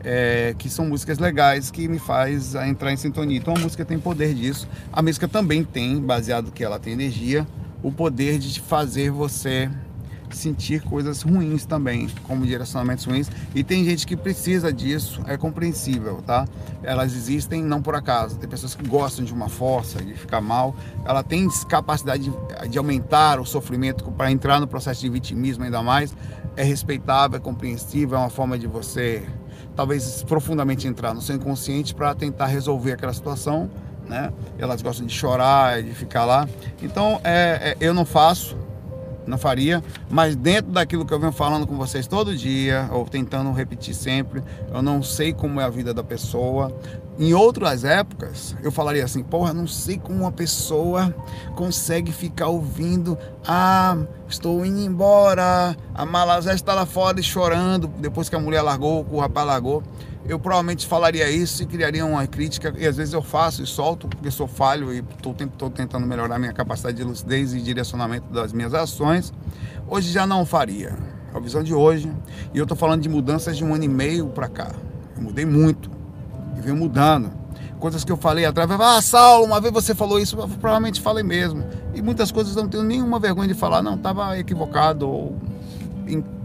é, 0.00 0.54
que 0.58 0.68
são 0.68 0.84
músicas 0.84 1.18
legais 1.18 1.70
que 1.70 1.88
me 1.88 1.98
faz 1.98 2.54
entrar 2.54 2.92
em 2.92 2.98
sintonia. 2.98 3.38
Então 3.38 3.56
a 3.56 3.58
música 3.58 3.82
tem 3.82 3.98
poder 3.98 4.34
disso. 4.34 4.68
A 4.92 5.00
música 5.00 5.26
também 5.26 5.64
tem, 5.64 5.98
baseado 5.98 6.52
que 6.52 6.62
ela 6.62 6.78
tem 6.78 6.92
energia, 6.92 7.46
o 7.82 7.90
poder 7.90 8.38
de 8.38 8.60
fazer 8.60 9.10
você 9.10 9.70
sentir 10.36 10.82
coisas 10.82 11.22
ruins 11.22 11.64
também, 11.64 12.08
como 12.24 12.46
direcionamentos 12.46 13.04
ruins. 13.04 13.30
E 13.54 13.62
tem 13.64 13.84
gente 13.84 14.06
que 14.06 14.16
precisa 14.16 14.72
disso, 14.72 15.22
é 15.26 15.36
compreensível, 15.36 16.22
tá? 16.26 16.46
Elas 16.82 17.14
existem 17.14 17.62
não 17.62 17.80
por 17.80 17.94
acaso. 17.94 18.36
Tem 18.36 18.48
pessoas 18.48 18.74
que 18.74 18.86
gostam 18.86 19.24
de 19.24 19.32
uma 19.32 19.48
força, 19.48 20.02
de 20.02 20.14
ficar 20.14 20.40
mal. 20.40 20.74
Ela 21.04 21.22
tem 21.22 21.48
capacidade 21.68 22.24
de, 22.24 22.68
de 22.68 22.78
aumentar 22.78 23.40
o 23.40 23.46
sofrimento 23.46 24.04
para 24.12 24.30
entrar 24.30 24.60
no 24.60 24.66
processo 24.66 25.00
de 25.00 25.08
vitimismo 25.08 25.64
ainda 25.64 25.82
mais. 25.82 26.14
É 26.56 26.62
respeitável, 26.62 27.36
é 27.36 27.40
compreensível, 27.40 28.16
é 28.16 28.20
uma 28.20 28.30
forma 28.30 28.58
de 28.58 28.66
você 28.66 29.26
talvez 29.74 30.22
profundamente 30.22 30.86
entrar 30.86 31.14
no 31.14 31.20
seu 31.20 31.36
inconsciente 31.36 31.94
para 31.94 32.14
tentar 32.14 32.46
resolver 32.46 32.92
aquela 32.92 33.12
situação. 33.12 33.70
Né? 34.06 34.32
Elas 34.58 34.82
gostam 34.82 35.06
de 35.06 35.12
chorar, 35.12 35.82
de 35.82 35.92
ficar 35.94 36.24
lá. 36.24 36.48
Então, 36.82 37.20
é, 37.24 37.70
é, 37.72 37.76
eu 37.80 37.94
não 37.94 38.04
faço, 38.04 38.56
não 39.26 39.38
faria, 39.38 39.82
mas 40.10 40.36
dentro 40.36 40.72
daquilo 40.72 41.04
que 41.04 41.12
eu 41.12 41.18
venho 41.18 41.32
falando 41.32 41.66
com 41.66 41.76
vocês 41.76 42.06
todo 42.06 42.36
dia, 42.36 42.88
ou 42.92 43.04
tentando 43.04 43.52
repetir 43.52 43.94
sempre, 43.94 44.42
eu 44.72 44.82
não 44.82 45.02
sei 45.02 45.32
como 45.32 45.60
é 45.60 45.64
a 45.64 45.68
vida 45.68 45.94
da 45.94 46.02
pessoa. 46.02 46.72
Em 47.18 47.32
outras 47.32 47.84
épocas, 47.84 48.56
eu 48.62 48.72
falaria 48.72 49.04
assim: 49.04 49.22
porra, 49.22 49.52
não 49.52 49.66
sei 49.66 49.98
como 49.98 50.20
uma 50.20 50.32
pessoa 50.32 51.14
consegue 51.54 52.10
ficar 52.10 52.48
ouvindo, 52.48 53.16
ah, 53.46 53.96
estou 54.28 54.64
indo 54.66 54.80
embora, 54.80 55.76
a 55.94 56.04
Malazé 56.04 56.54
está 56.54 56.74
lá 56.74 56.84
fora 56.84 57.20
e 57.20 57.22
chorando, 57.22 57.86
depois 57.86 58.28
que 58.28 58.34
a 58.34 58.40
mulher 58.40 58.62
largou, 58.62 59.06
o 59.10 59.20
rapaz 59.20 59.46
largou 59.46 59.82
eu 60.26 60.38
provavelmente 60.38 60.86
falaria 60.86 61.30
isso 61.30 61.62
e 61.62 61.66
criaria 61.66 62.04
uma 62.04 62.26
crítica, 62.26 62.74
e 62.78 62.86
às 62.86 62.96
vezes 62.96 63.12
eu 63.12 63.22
faço 63.22 63.62
e 63.62 63.66
solto, 63.66 64.08
porque 64.08 64.30
sou 64.30 64.48
falho 64.48 64.92
e 64.92 64.98
estou 64.98 65.70
tentando 65.70 66.06
melhorar 66.06 66.38
minha 66.38 66.52
capacidade 66.52 66.96
de 66.96 67.04
lucidez 67.04 67.52
e 67.52 67.60
direcionamento 67.60 68.32
das 68.32 68.52
minhas 68.52 68.72
ações. 68.72 69.32
Hoje 69.86 70.10
já 70.10 70.26
não 70.26 70.46
faria. 70.46 70.96
A 71.34 71.40
visão 71.40 71.64
de 71.64 71.74
hoje, 71.74 72.10
e 72.54 72.58
eu 72.58 72.62
estou 72.62 72.76
falando 72.76 73.02
de 73.02 73.08
mudanças 73.08 73.56
de 73.56 73.64
um 73.64 73.74
ano 73.74 73.82
e 73.82 73.88
meio 73.88 74.26
para 74.28 74.48
cá. 74.48 74.70
Eu 75.16 75.22
mudei 75.22 75.44
muito 75.44 75.90
e 76.56 76.60
venho 76.60 76.76
mudando. 76.76 77.32
Coisas 77.80 78.04
que 78.04 78.12
eu 78.12 78.16
falei 78.16 78.46
atrás, 78.46 78.70
ah, 78.70 79.02
Saulo, 79.02 79.44
uma 79.44 79.60
vez 79.60 79.74
você 79.74 79.94
falou 79.94 80.20
isso, 80.20 80.38
eu 80.38 80.48
provavelmente 80.48 81.00
falei 81.00 81.24
mesmo. 81.24 81.64
E 81.92 82.00
muitas 82.00 82.30
coisas 82.30 82.56
eu 82.56 82.62
não 82.62 82.70
tenho 82.70 82.84
nenhuma 82.84 83.18
vergonha 83.18 83.48
de 83.48 83.54
falar, 83.54 83.82
não, 83.82 83.96
estava 83.96 84.38
equivocado 84.38 85.08
ou 85.08 85.36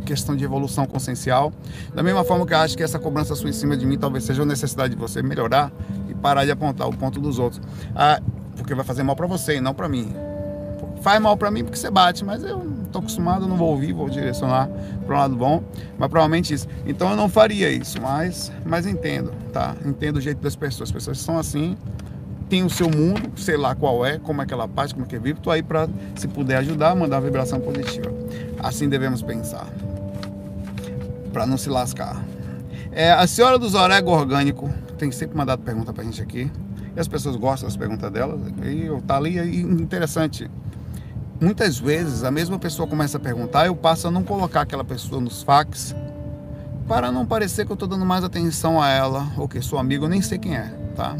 questão 0.06 0.36
de 0.36 0.44
evolução 0.44 0.86
consciencial. 0.86 1.52
Da 1.94 2.02
mesma 2.02 2.24
forma 2.24 2.46
que 2.46 2.54
eu 2.54 2.58
acho 2.58 2.78
que 2.78 2.84
essa 2.84 3.00
cobrança 3.00 3.36
sua 3.36 3.50
em 3.50 3.54
cima 3.54 3.78
de 3.78 3.86
mim 3.86 3.98
talvez 3.98 4.24
seja 4.24 4.42
a 4.42 4.46
necessidade 4.46 4.96
de 4.96 5.00
você 5.00 5.22
melhorar 5.22 5.72
e 6.10 6.14
parar 6.16 6.46
de 6.46 6.52
apontar 6.52 6.88
o 6.88 6.96
ponto 6.96 7.20
dos 7.20 7.40
outros. 7.40 7.62
Ah, 7.96 8.22
porque 8.56 8.74
vai 8.74 8.84
fazer 8.84 9.04
mal 9.04 9.16
para 9.16 9.28
você 9.28 9.58
e 9.58 9.62
não 9.62 9.74
para 9.74 9.88
mim. 9.88 10.14
Faz 11.02 11.22
mal 11.22 11.38
para 11.38 11.50
mim 11.50 11.64
porque 11.64 11.78
você 11.78 11.90
bate, 11.90 12.26
mas 12.26 12.44
eu 12.44 12.58
não 12.58 12.86
tô 12.86 13.00
acostumado, 13.00 13.48
não 13.48 13.56
vou 13.56 13.70
ouvir, 13.70 13.94
vou 13.94 14.10
direcionar 14.10 14.68
para 15.06 15.16
um 15.16 15.18
lado 15.18 15.36
bom, 15.36 15.64
mas 15.98 16.10
provavelmente 16.10 16.54
isso. 16.54 16.68
Então 16.86 17.10
eu 17.10 17.16
não 17.16 17.30
faria 17.30 17.72
isso, 17.72 18.02
mas, 18.02 18.52
mas 18.66 18.86
entendo, 18.86 19.32
tá? 19.54 19.76
Entendo 19.86 20.18
o 20.18 20.22
jeito 20.22 20.42
das 20.42 20.56
pessoas. 20.56 20.90
As 20.90 20.94
pessoas 20.94 21.20
são 21.20 21.38
assim, 21.38 21.78
tem 22.50 22.64
o 22.64 22.70
seu 22.70 22.90
mundo, 22.90 23.32
sei 23.38 23.56
lá 23.56 23.76
qual 23.76 24.06
é, 24.06 24.18
como 24.18 24.42
é 24.42 24.46
que 24.46 24.54
ela 24.54 24.68
parte, 24.68 24.94
como 24.94 25.06
é 25.06 25.08
que 25.08 25.20
vive, 25.20 25.40
tô 25.40 25.52
aí 25.52 25.62
para, 25.62 25.88
se 26.16 26.28
puder 26.28 26.58
ajudar, 26.58 26.96
mandar 26.96 27.20
vibração 27.20 27.60
positiva. 27.60 28.12
Assim 28.60 28.90
devemos 28.90 29.22
pensar, 29.22 29.68
para 31.32 31.46
não 31.46 31.58
se 31.58 31.70
lascar. 31.70 32.22
É, 32.92 33.12
a 33.12 33.28
senhora 33.28 33.60
do 33.60 33.70
Zorego 33.70 34.10
Orgânico 34.10 34.70
tem 34.98 35.12
sempre 35.12 35.38
mandado 35.38 35.62
pergunta 35.62 35.94
pra 35.94 36.04
gente 36.04 36.22
aqui, 36.22 36.52
e 36.96 37.00
as 37.00 37.08
pessoas 37.08 37.36
gostam 37.36 37.70
das 37.70 37.78
perguntas 37.78 38.12
dela, 38.12 38.38
e 38.64 38.90
tá 39.04 39.16
ali, 39.16 39.38
e 39.38 39.62
interessante 39.62 40.50
muitas 41.40 41.80
vezes 41.80 42.24
a 42.24 42.32
mesma 42.32 42.60
pessoa 42.60 42.88
começa 42.88 43.18
a 43.18 43.20
perguntar, 43.20 43.68
eu 43.68 43.76
passo 43.76 44.08
a 44.08 44.12
não 44.12 44.24
colocar 44.24 44.62
aquela 44.62 44.84
pessoa 44.84 45.22
nos 45.22 45.42
fax 45.42 45.96
para 46.88 47.12
não 47.12 47.26
parecer 47.26 47.66
que 47.66 47.72
eu 47.72 47.76
estou 47.76 47.88
dando 47.88 48.06
mais 48.06 48.24
atenção 48.24 48.82
a 48.82 48.90
ela 48.90 49.28
ou 49.38 49.48
que 49.48 49.62
sou 49.62 49.80
amigo, 49.80 50.06
eu 50.06 50.10
nem 50.10 50.22
sei 50.22 50.38
quem 50.38 50.58
é, 50.58 50.66
tá? 50.96 51.16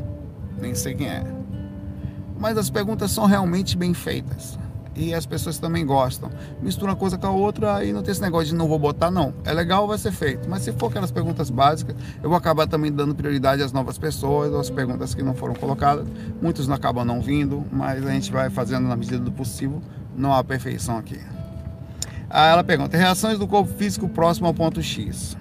Nem 0.62 0.76
sei 0.76 0.94
quem 0.94 1.08
é. 1.08 1.24
Mas 2.38 2.58
as 2.58 2.70
perguntas 2.70 3.12
são 3.12 3.26
realmente 3.26 3.78
bem 3.78 3.94
feitas 3.94 4.58
e 4.96 5.14
as 5.14 5.26
pessoas 5.26 5.58
também 5.58 5.86
gostam. 5.86 6.30
Mistura 6.62 6.92
uma 6.92 6.98
coisa 6.98 7.18
com 7.18 7.28
a 7.28 7.32
outra 7.32 7.76
aí 7.76 7.94
não 7.94 8.02
tem 8.02 8.12
esse 8.12 8.22
negócio 8.22 8.48
de 8.48 8.56
não 8.56 8.68
vou 8.68 8.78
botar, 8.78 9.10
não. 9.10 9.34
É 9.46 9.54
legal, 9.54 9.88
vai 9.88 9.98
ser 9.98 10.12
feito. 10.12 10.50
Mas 10.50 10.64
se 10.64 10.72
for 10.74 10.88
aquelas 10.88 11.12
perguntas 11.12 11.50
básicas, 11.50 11.96
eu 12.22 12.30
vou 12.30 12.38
acabar 12.38 12.68
também 12.68 12.92
dando 12.92 13.16
prioridade 13.16 13.64
às 13.64 13.72
novas 13.72 13.98
pessoas, 13.98 14.54
às 14.54 14.70
perguntas 14.70 15.16
que 15.16 15.24
não 15.24 15.34
foram 15.34 15.54
colocadas. 15.54 16.06
Muitos 16.42 16.68
não 16.68 16.76
acabam 16.76 17.06
não 17.06 17.22
vindo, 17.22 17.66
mas 17.72 18.06
a 18.06 18.12
gente 18.12 18.32
vai 18.32 18.50
fazendo 18.50 18.88
na 18.88 18.96
medida 18.96 19.20
do 19.20 19.32
possível 19.32 19.82
não 20.20 20.34
há 20.34 20.44
perfeição 20.44 20.98
aqui. 20.98 21.20
Aí 22.30 22.52
ela 22.52 22.64
pergunta: 22.64 22.98
reações 22.98 23.40
do 23.40 23.48
corpo 23.48 23.72
físico 23.74 24.08
próximo 24.10 24.48
ao 24.48 24.54
ponto 24.54 24.82
X. 24.82 25.38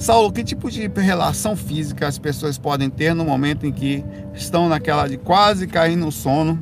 Saulo, 0.00 0.32
que 0.32 0.42
tipo 0.42 0.70
de 0.70 0.88
relação 0.88 1.54
física 1.54 2.08
as 2.08 2.18
pessoas 2.18 2.56
podem 2.56 2.88
ter 2.88 3.14
no 3.14 3.22
momento 3.22 3.66
em 3.66 3.70
que 3.70 4.02
estão 4.32 4.66
naquela 4.66 5.06
de 5.06 5.18
quase 5.18 5.66
cair 5.66 5.94
no 5.94 6.10
sono 6.10 6.58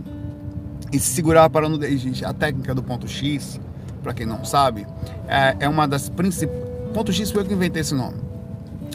e 0.92 0.98
se 0.98 1.14
segurar 1.14 1.48
para 1.48 1.68
não 1.68 1.79
desistir? 1.79 2.24
A 2.24 2.33
técnica 2.33 2.74
do 2.74 2.83
ponto 2.83 3.07
X, 3.07 3.61
para 4.03 4.12
quem 4.12 4.27
não 4.27 4.44
sabe, 4.44 4.85
é, 5.29 5.55
é 5.61 5.68
uma 5.68 5.87
das 5.87 6.09
principais. 6.09 6.59
Ponto 6.92 7.12
X 7.12 7.31
foi 7.31 7.42
eu 7.42 7.46
que 7.46 7.55
inventei 7.55 7.81
esse 7.81 7.94
nome, 7.94 8.16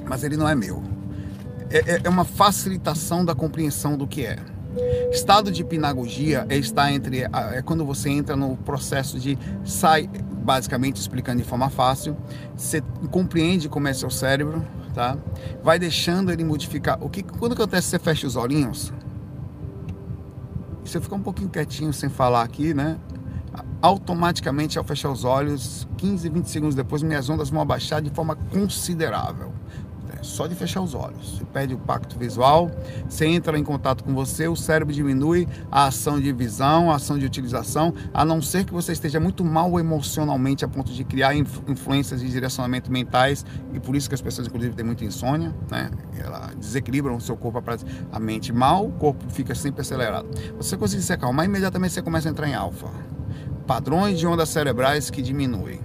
mas 0.06 0.26
ele 0.26 0.36
não 0.36 0.50
é 0.50 0.54
meu. 0.54 0.84
É, 1.70 1.94
é, 1.94 2.02
é 2.04 2.10
uma 2.10 2.26
facilitação 2.26 3.24
da 3.24 3.34
compreensão 3.34 3.98
do 3.98 4.06
que 4.06 4.26
é. 4.26 4.36
Estado 5.10 5.54
de 5.54 5.62
hipnagogia 5.62 6.46
é 6.50 6.58
estar 6.58 6.92
entre 6.92 7.22
é 7.22 7.62
quando 7.64 7.86
você 7.86 8.10
entra 8.10 8.36
no 8.36 8.58
processo 8.58 9.18
de 9.18 9.38
sai, 9.64 10.10
basicamente 10.44 10.98
explicando 10.98 11.42
de 11.42 11.48
forma 11.48 11.70
fácil, 11.70 12.16
você 12.56 12.82
compreende 13.10 13.70
como 13.70 13.88
é 13.88 13.94
seu 13.94 14.10
cérebro, 14.10 14.66
tá? 14.94 15.18
Vai 15.64 15.80
deixando 15.80 16.32
ele 16.32 16.44
modificar. 16.44 16.98
O 17.02 17.10
que 17.10 17.24
quando 17.24 17.54
acontece 17.54 17.88
você 17.88 18.00
fecha 18.00 18.28
os 18.28 18.36
olhinhos? 18.36 18.94
Você 20.84 21.00
fica 21.00 21.16
um 21.16 21.22
pouquinho 21.22 21.50
quietinho 21.50 21.94
sem 21.94 22.10
falar 22.10 22.44
aqui, 22.44 22.74
né? 22.74 22.98
Automaticamente 23.82 24.78
ao 24.78 24.84
fechar 24.84 25.10
os 25.10 25.24
olhos, 25.24 25.88
15, 25.98 26.30
20 26.30 26.50
segundos 26.50 26.76
depois, 26.76 27.02
minhas 27.02 27.30
ondas 27.30 27.50
vão 27.50 27.62
abaixar 27.62 28.02
de 28.02 28.10
forma 28.10 28.36
considerável 28.36 29.54
só 30.24 30.48
de 30.48 30.56
fechar 30.56 30.82
os 30.82 30.94
olhos. 30.94 31.38
Você 31.38 31.46
perde 31.46 31.74
o 31.74 31.78
pacto 31.78 32.18
visual, 32.18 32.72
você 33.08 33.26
entra 33.26 33.58
em 33.58 33.64
contato 33.64 34.04
com 34.04 34.14
você, 34.14 34.48
o 34.48 34.56
cérebro 34.56 34.94
diminui 34.94 35.48
a 35.72 35.86
ação 35.88 36.20
de 36.20 36.32
visão, 36.32 36.92
a 36.92 36.96
ação 36.96 37.18
de 37.18 37.26
utilização, 37.26 37.94
a 38.14 38.26
não 38.26 38.42
ser 38.42 38.66
que 38.66 38.74
você 38.74 38.92
esteja 38.92 39.20
muito 39.20 39.44
mal 39.44 39.80
emocionalmente 39.80 40.64
a 40.66 40.68
ponto 40.68 40.92
de 40.92 41.04
criar 41.04 41.36
influências 41.36 42.22
de 42.22 42.30
direcionamento 42.30 42.92
mentais, 42.92 43.46
e 43.74 43.80
por 43.80 43.96
isso 43.96 44.10
que 44.10 44.16
as 44.16 44.22
pessoas, 44.22 44.48
inclusive, 44.48 44.76
têm 44.76 44.86
muita 44.86 45.04
insônia, 45.04 45.54
né? 45.70 45.92
Ela 46.18 46.52
desequilibram 46.58 47.16
o 47.16 47.22
seu 47.22 47.36
corpo, 47.36 47.62
a 48.12 48.20
mente 48.20 48.52
mal, 48.52 48.88
o 48.88 48.92
corpo 48.92 49.24
fica 49.30 49.54
sempre 49.54 49.82
acelerado. 49.82 50.28
Você 50.58 50.78
consegue 50.78 51.04
se 51.04 51.14
acalmar, 51.14 51.46
imediatamente 51.46 51.94
você 51.94 52.02
começa 52.02 52.30
a 52.30 52.32
entrar 52.32 52.48
em 52.48 52.54
alfa. 52.54 52.88
Padrões 53.68 54.20
de 54.20 54.28
ondas 54.28 54.50
cerebrais 54.50 55.10
que 55.10 55.22
diminuem. 55.22 55.80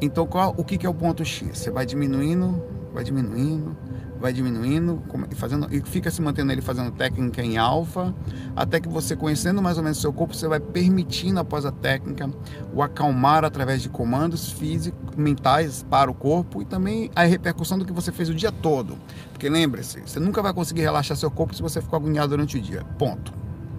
Então, 0.00 0.26
qual, 0.26 0.54
o 0.56 0.64
que, 0.64 0.76
que 0.76 0.86
é 0.86 0.88
o 0.88 0.94
ponto 0.94 1.24
X? 1.24 1.58
Você 1.58 1.70
vai 1.70 1.86
diminuindo 1.86 2.62
vai 2.94 3.02
diminuindo, 3.02 3.76
vai 4.20 4.32
diminuindo, 4.32 5.02
fazendo, 5.34 5.66
e 5.74 5.80
fica 5.80 6.10
se 6.12 6.22
mantendo 6.22 6.52
ele 6.52 6.62
fazendo 6.62 6.92
técnica 6.92 7.42
em 7.42 7.58
alfa, 7.58 8.14
até 8.54 8.78
que 8.78 8.88
você 8.88 9.16
conhecendo 9.16 9.60
mais 9.60 9.76
ou 9.76 9.82
menos 9.82 10.00
seu 10.00 10.12
corpo, 10.12 10.32
você 10.32 10.46
vai 10.46 10.60
permitindo 10.60 11.40
após 11.40 11.66
a 11.66 11.72
técnica 11.72 12.30
o 12.72 12.82
acalmar 12.82 13.44
através 13.44 13.82
de 13.82 13.88
comandos 13.88 14.48
físicos, 14.52 15.16
mentais 15.16 15.84
para 15.90 16.08
o 16.08 16.14
corpo 16.14 16.62
e 16.62 16.64
também 16.64 17.10
a 17.16 17.24
repercussão 17.24 17.76
do 17.76 17.84
que 17.84 17.92
você 17.92 18.12
fez 18.12 18.28
o 18.28 18.34
dia 18.34 18.52
todo. 18.52 18.96
Porque 19.32 19.48
lembre-se, 19.48 20.00
você 20.00 20.20
nunca 20.20 20.40
vai 20.40 20.54
conseguir 20.54 20.82
relaxar 20.82 21.16
seu 21.16 21.30
corpo 21.30 21.52
se 21.52 21.60
você 21.60 21.82
ficar 21.82 21.96
agoniado 21.96 22.28
durante 22.28 22.56
o 22.56 22.60
dia. 22.60 22.84
Ponto. 22.96 23.34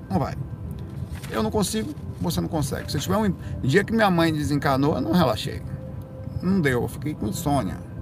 Não 0.10 0.19
vai. 0.19 0.36
Eu 1.32 1.41
não 1.41 1.49
consigo, 1.49 1.95
você 2.19 2.41
não 2.41 2.49
consegue. 2.49 2.91
Se 2.91 2.99
tiver 2.99 3.17
um 3.17 3.34
dia 3.63 3.84
que 3.84 3.93
minha 3.93 4.12
mãe 4.12 4.34
desencarnou, 4.34 4.95
eu 4.95 5.01
não 5.01 5.13
relaxei. 5.13 5.62
Não 6.41 6.60
deu, 6.60 6.82
eu 6.82 6.88
fiquei 6.89 7.15
com 7.15 7.28
insônia 7.28 7.94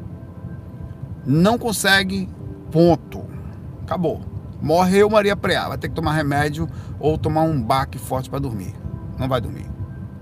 não 1.25 1.57
consegue, 1.57 2.29
ponto. 2.71 3.23
Acabou. 3.83 4.21
Morreu 4.61 5.09
Maria 5.09 5.35
Preá. 5.35 5.67
Vai 5.67 5.77
ter 5.77 5.89
que 5.89 5.95
tomar 5.95 6.13
remédio 6.13 6.69
ou 6.99 7.17
tomar 7.17 7.41
um 7.41 7.61
baque 7.61 7.97
forte 7.97 8.29
para 8.29 8.39
dormir. 8.39 8.73
Não 9.17 9.27
vai 9.27 9.41
dormir. 9.41 9.65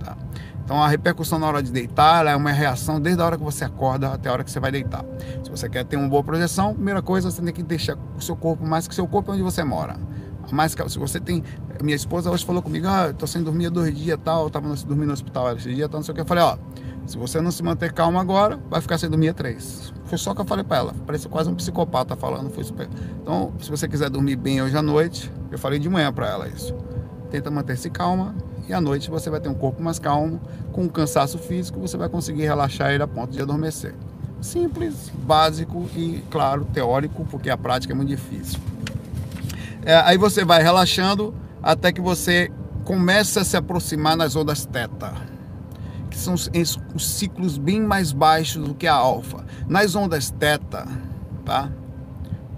Tá? 0.04 0.18
Então 0.64 0.82
a 0.82 0.88
repercussão 0.88 1.38
na 1.38 1.48
hora 1.48 1.62
de 1.62 1.72
deitar 1.72 2.26
é 2.26 2.36
uma 2.36 2.52
reação 2.52 3.00
desde 3.00 3.22
a 3.22 3.26
hora 3.26 3.38
que 3.38 3.44
você 3.44 3.64
acorda 3.64 4.12
até 4.12 4.30
a 4.30 4.34
hora 4.34 4.44
que 4.44 4.52
você 4.52 4.60
vai 4.60 4.72
deitar. 4.72 5.06
Se 5.44 5.50
você 5.50 5.70
quer 5.70 5.86
ter 5.86 5.96
uma 5.96 6.08
boa 6.08 6.24
projeção, 6.24 6.74
primeira 6.74 7.02
coisa, 7.02 7.30
você 7.30 7.42
tem 7.42 7.54
que 7.54 7.64
deixar 7.64 7.98
o 8.18 8.22
seu 8.22 8.36
corpo 8.36 8.66
mais 8.66 8.88
que 8.88 8.96
seu 8.96 9.08
corpo 9.08 9.32
é 9.32 9.36
onde 9.36 9.44
você 9.44 9.64
mora. 9.64 9.96
Que 10.44 10.90
se 10.90 11.00
você 11.00 11.20
tem. 11.20 11.44
Minha 11.82 11.96
esposa 11.96 12.30
hoje 12.30 12.46
falou 12.46 12.62
comigo, 12.62 12.88
ah, 12.88 13.14
tô 13.18 13.26
sem 13.26 13.42
dormir 13.42 13.70
dois 13.70 13.96
dias 13.96 14.20
tal, 14.24 14.50
tava 14.50 14.68
dormindo 14.68 15.08
no 15.08 15.14
hospital 15.14 15.56
esse 15.56 15.74
dia, 15.74 15.88
tal, 15.88 16.00
não 16.00 16.04
sei 16.06 16.12
o 16.12 16.16
que. 16.16 16.22
Eu 16.22 16.26
falei, 16.26 16.44
ó, 16.44 16.58
se 17.06 17.18
você 17.18 17.42
não 17.42 17.52
se 17.52 17.64
manter 17.64 17.92
calmo 17.92 18.20
agora, 18.20 18.60
vai 18.70 18.80
ficar 18.82 18.98
sem 18.98 19.10
dormir 19.10 19.34
três. 19.34 19.92
Foi 20.06 20.18
só 20.18 20.34
que 20.34 20.42
eu 20.42 20.46
falei 20.46 20.64
para 20.64 20.78
ela. 20.78 20.96
Parece 21.06 21.28
quase 21.28 21.50
um 21.50 21.56
psicopata 21.56 22.16
falando. 22.16 22.50
Foi 22.50 22.64
super... 22.64 22.88
Então, 23.22 23.54
se 23.62 23.70
você 23.70 23.88
quiser 23.88 24.10
dormir 24.10 24.36
bem 24.36 24.62
hoje 24.62 24.78
à 24.78 24.82
noite, 24.82 25.32
eu 25.50 25.58
falei 25.58 25.80
de 25.80 25.90
manhã 25.90 26.12
para 26.12 26.28
ela 26.30 26.48
isso. 26.48 26.76
Tenta 27.30 27.50
manter-se 27.50 27.90
calma 27.90 28.36
e 28.68 28.74
à 28.74 28.80
noite 28.80 29.10
você 29.10 29.30
vai 29.30 29.40
ter 29.40 29.50
um 29.50 29.54
corpo 29.54 29.82
mais 29.82 30.00
calmo, 30.00 30.40
com 30.72 30.84
um 30.84 30.88
cansaço 30.88 31.38
físico, 31.38 31.80
você 31.80 31.98
vai 31.98 32.08
conseguir 32.08 32.44
relaxar 32.44 32.92
ele 32.92 33.04
a 33.04 33.08
ponto 33.08 33.32
de 33.32 33.42
adormecer. 33.42 33.96
Simples, 34.42 35.12
básico 35.14 35.90
e, 35.96 36.24
claro, 36.30 36.66
teórico, 36.66 37.26
porque 37.26 37.50
a 37.50 37.58
prática 37.58 37.94
é 37.94 37.96
muito 37.96 38.10
difícil. 38.10 38.60
É, 39.84 39.96
aí 39.96 40.18
você 40.18 40.46
vai 40.46 40.62
relaxando 40.62 41.34
até 41.62 41.92
que 41.92 42.02
você 42.02 42.52
comece 42.84 43.40
a 43.40 43.44
se 43.44 43.58
aproximar 43.58 44.16
nas 44.16 44.36
ondas 44.36 44.66
teta 44.66 45.31
que 46.12 46.18
são 46.18 46.36
os 46.36 47.16
ciclos 47.16 47.58
bem 47.58 47.82
mais 47.82 48.12
baixos 48.12 48.68
do 48.68 48.76
que 48.76 48.86
a 48.86 48.94
alfa. 48.94 49.46
Nas 49.68 49.96
ondas 49.96 50.30
teta, 50.30 50.86
tá? 51.46 51.72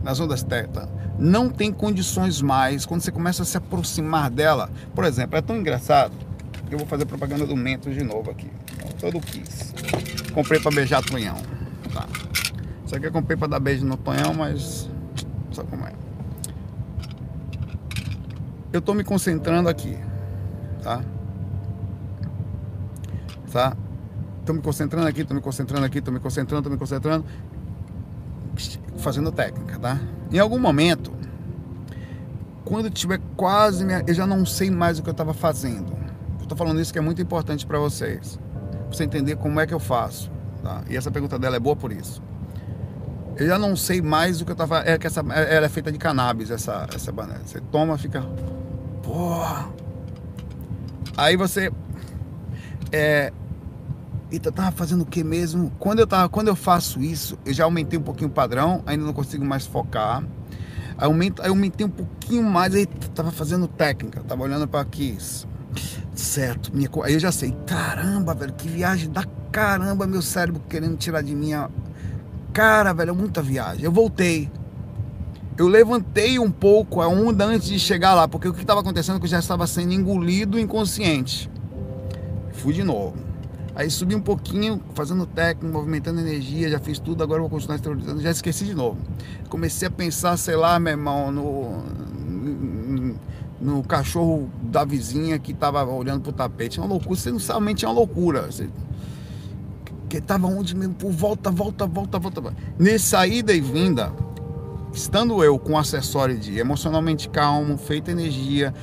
Nas 0.04 0.20
ondas 0.20 0.42
teta, 0.44 0.90
não 1.20 1.50
tem 1.50 1.72
condições 1.72 2.42
mais 2.42 2.86
quando 2.86 3.02
você 3.02 3.12
começa 3.12 3.44
a 3.44 3.46
se 3.46 3.56
aproximar 3.56 4.32
dela. 4.32 4.70
Por 4.96 5.06
exemplo, 5.06 5.38
é 5.38 5.42
tão 5.42 5.56
engraçado 5.56 6.12
que 6.68 6.74
eu 6.74 6.80
vou 6.80 6.88
fazer 6.88 7.06
propaganda 7.06 7.46
do 7.46 7.56
Mentos 7.56 7.94
de 7.94 8.04
novo 8.04 8.32
aqui. 8.32 8.52
Todo 9.00 9.22
quis. 9.22 9.74
Comprei 10.34 10.60
para 10.60 10.72
beijar 10.72 11.04
Tonhão, 11.04 11.38
tá? 11.94 12.08
Isso 12.84 12.96
aqui 12.96 13.06
eu 13.06 13.12
comprei 13.12 13.38
para 13.38 13.48
dar 13.50 13.60
beijo 13.60 13.86
no 13.86 13.96
Tonhão, 13.96 14.34
mas 14.34 14.90
sabe 15.52 15.70
como 15.70 15.86
é. 15.86 15.94
Eu 18.74 18.82
tô 18.82 18.96
me 18.96 19.04
concentrando 19.04 19.70
aqui, 19.70 19.96
tá? 20.82 21.02
Tá? 23.54 23.78
Estou 24.40 24.56
me 24.56 24.62
concentrando 24.62 25.08
aqui, 25.08 25.22
estou 25.22 25.36
me 25.36 25.42
concentrando 25.42 25.86
aqui, 25.86 26.00
estou 26.00 26.14
me 26.14 26.20
concentrando, 26.20 26.60
estou 26.60 26.72
me 26.72 26.78
concentrando, 26.78 27.26
fazendo 28.98 29.32
técnica, 29.32 29.80
tá? 29.80 30.00
Em 30.32 30.40
algum 30.40 30.60
momento, 30.60 31.14
quando 32.66 32.90
tiver 32.90 33.22
quase, 33.38 33.86
minha, 33.86 34.04
eu 34.06 34.14
já 34.14 34.28
não 34.28 34.46
sei 34.46 34.70
mais 34.70 35.00
o 35.00 35.04
que 35.04 35.10
eu 35.10 35.14
estava 35.14 35.34
fazendo. 35.34 35.94
Estou 36.42 36.58
falando 36.58 36.82
isso 36.82 36.92
que 36.92 37.00
é 37.00 37.02
muito 37.02 37.22
importante 37.22 37.66
para 37.66 37.80
vocês, 37.80 38.38
pra 38.88 38.98
você 38.98 39.06
entender 39.06 39.38
como 39.38 39.60
é 39.60 39.66
que 39.66 39.74
eu 39.74 39.80
faço, 39.80 40.30
tá? 40.62 40.84
E 40.90 40.98
essa 40.98 41.10
pergunta 41.10 41.40
dela 41.40 41.56
é 41.56 41.60
boa 41.60 41.76
por 41.76 41.94
isso. 41.94 42.22
Eu 43.36 43.48
já 43.48 43.58
não 43.58 43.76
sei 43.76 44.02
mais 44.02 44.42
o 44.42 44.46
que 44.46 44.52
eu 44.52 44.54
estava. 44.54 44.80
É 44.80 44.98
que 44.98 45.08
essa, 45.08 45.22
ela 45.22 45.66
é 45.66 45.70
feita 45.70 45.92
de 45.92 45.98
cannabis, 45.98 46.52
essa, 46.52 46.88
essa 46.94 47.12
banana. 47.12 47.42
Você 47.46 47.60
toma, 47.60 47.98
fica. 47.98 48.22
Porra! 49.02 49.70
Aí 51.18 51.36
você. 51.36 51.72
É, 52.92 53.34
Eita, 54.34 54.52
tava 54.52 54.72
fazendo 54.72 55.02
o 55.02 55.06
que 55.06 55.24
mesmo? 55.24 55.72
Quando 55.78 56.00
eu, 56.00 56.08
tava, 56.08 56.28
quando 56.28 56.48
eu 56.48 56.56
faço 56.56 57.00
isso, 57.00 57.38
eu 57.46 57.54
já 57.54 57.66
aumentei 57.66 58.00
um 58.00 58.02
pouquinho 58.02 58.32
o 58.32 58.34
padrão, 58.34 58.82
ainda 58.84 59.06
não 59.06 59.14
consigo 59.14 59.46
mais 59.46 59.68
focar. 59.68 60.24
Aumento, 60.98 61.40
aí 61.44 61.50
aumentei 61.50 61.86
um 61.86 61.90
pouquinho 61.90 62.42
mais, 62.42 62.74
aí 62.74 62.88
tava 63.14 63.32
fazendo 63.32 63.68
técnica, 63.68 64.24
tava 64.24 64.42
olhando 64.42 64.68
para 64.68 64.80
aqui. 64.80 65.16
certo. 66.16 66.76
Minha, 66.76 66.90
aí 67.04 67.14
eu 67.14 67.20
já 67.20 67.32
sei, 67.32 67.56
caramba, 67.68 68.34
velho, 68.34 68.54
que 68.54 68.68
viagem 68.68 69.12
da 69.12 69.24
caramba, 69.52 70.08
meu 70.08 70.24
cérebro 70.24 70.64
querendo 70.68 70.98
tirar 70.98 71.22
de 71.22 71.36
mim. 71.36 71.52
Cara, 72.52 72.92
velho, 72.92 73.12
é 73.12 73.14
muita 73.14 73.40
viagem. 73.40 73.86
Eu 73.86 73.92
voltei. 73.92 74.52
Eu 75.56 75.68
levantei 75.68 76.40
um 76.40 76.50
pouco 76.50 77.02
a 77.02 77.08
onda 77.08 77.46
antes 77.46 77.68
de 77.68 77.78
chegar 77.78 78.16
lá, 78.16 78.28
porque 78.28 78.48
o 78.48 78.54
que 78.54 78.62
estava 78.62 78.80
acontecendo 78.80 79.18
é 79.18 79.20
que 79.20 79.26
eu 79.26 79.30
já 79.30 79.38
estava 79.38 79.68
sendo 79.68 79.94
engolido 79.94 80.58
inconsciente. 80.58 81.52
Fui 82.54 82.74
de 82.74 82.84
novo. 82.84 83.23
Aí 83.76 83.90
subi 83.90 84.16
um 84.16 84.22
pouquinho, 84.22 84.80
fazendo 84.94 85.26
técnico, 85.26 85.74
movimentando 85.74 86.20
energia, 86.20 86.70
já 86.70 86.80
fiz 86.80 87.00
tudo, 87.00 87.24
agora 87.24 87.42
vou 87.42 87.50
continuar 87.50 87.76
exteriorizando, 87.76 88.22
já 88.22 88.30
esqueci 88.30 88.66
de 88.66 88.76
novo. 88.76 88.98
Comecei 89.50 89.88
a 89.88 89.92
pensar, 89.92 90.38
sei 90.38 90.56
lá, 90.56 90.80
meu 90.80 90.92
irmão, 90.92 91.32
no, 91.32 91.84
no 93.60 93.84
cachorro 93.84 94.50
da 94.62 94.86
vizinha 94.86 95.40
que 95.40 95.54
estava 95.54 95.84
olhando 95.86 96.22
pro 96.22 96.32
tapete. 96.32 96.80
É 96.80 96.84
uma 96.84 96.90
loucura, 96.90 97.16
você 97.16 97.32
não 97.32 97.40
é 97.84 97.88
uma 97.88 97.94
loucura. 97.94 98.44
Você, 98.44 98.70
que 100.08 100.18
estava 100.18 100.46
onde 100.46 100.76
mesmo? 100.76 100.94
Por 100.94 101.12
volta, 101.12 101.50
volta, 101.50 101.88
volta, 101.88 102.20
volta. 102.20 102.54
Nessa 102.78 103.26
ida 103.26 103.52
e 103.54 103.60
vinda, 103.60 104.14
estando 104.94 105.44
eu 105.44 105.58
com 105.58 105.76
acessório 105.76 106.38
de 106.38 106.60
emocionalmente 106.60 107.28
calmo, 107.28 107.78
feita 107.78 108.12
energia, 108.12 108.74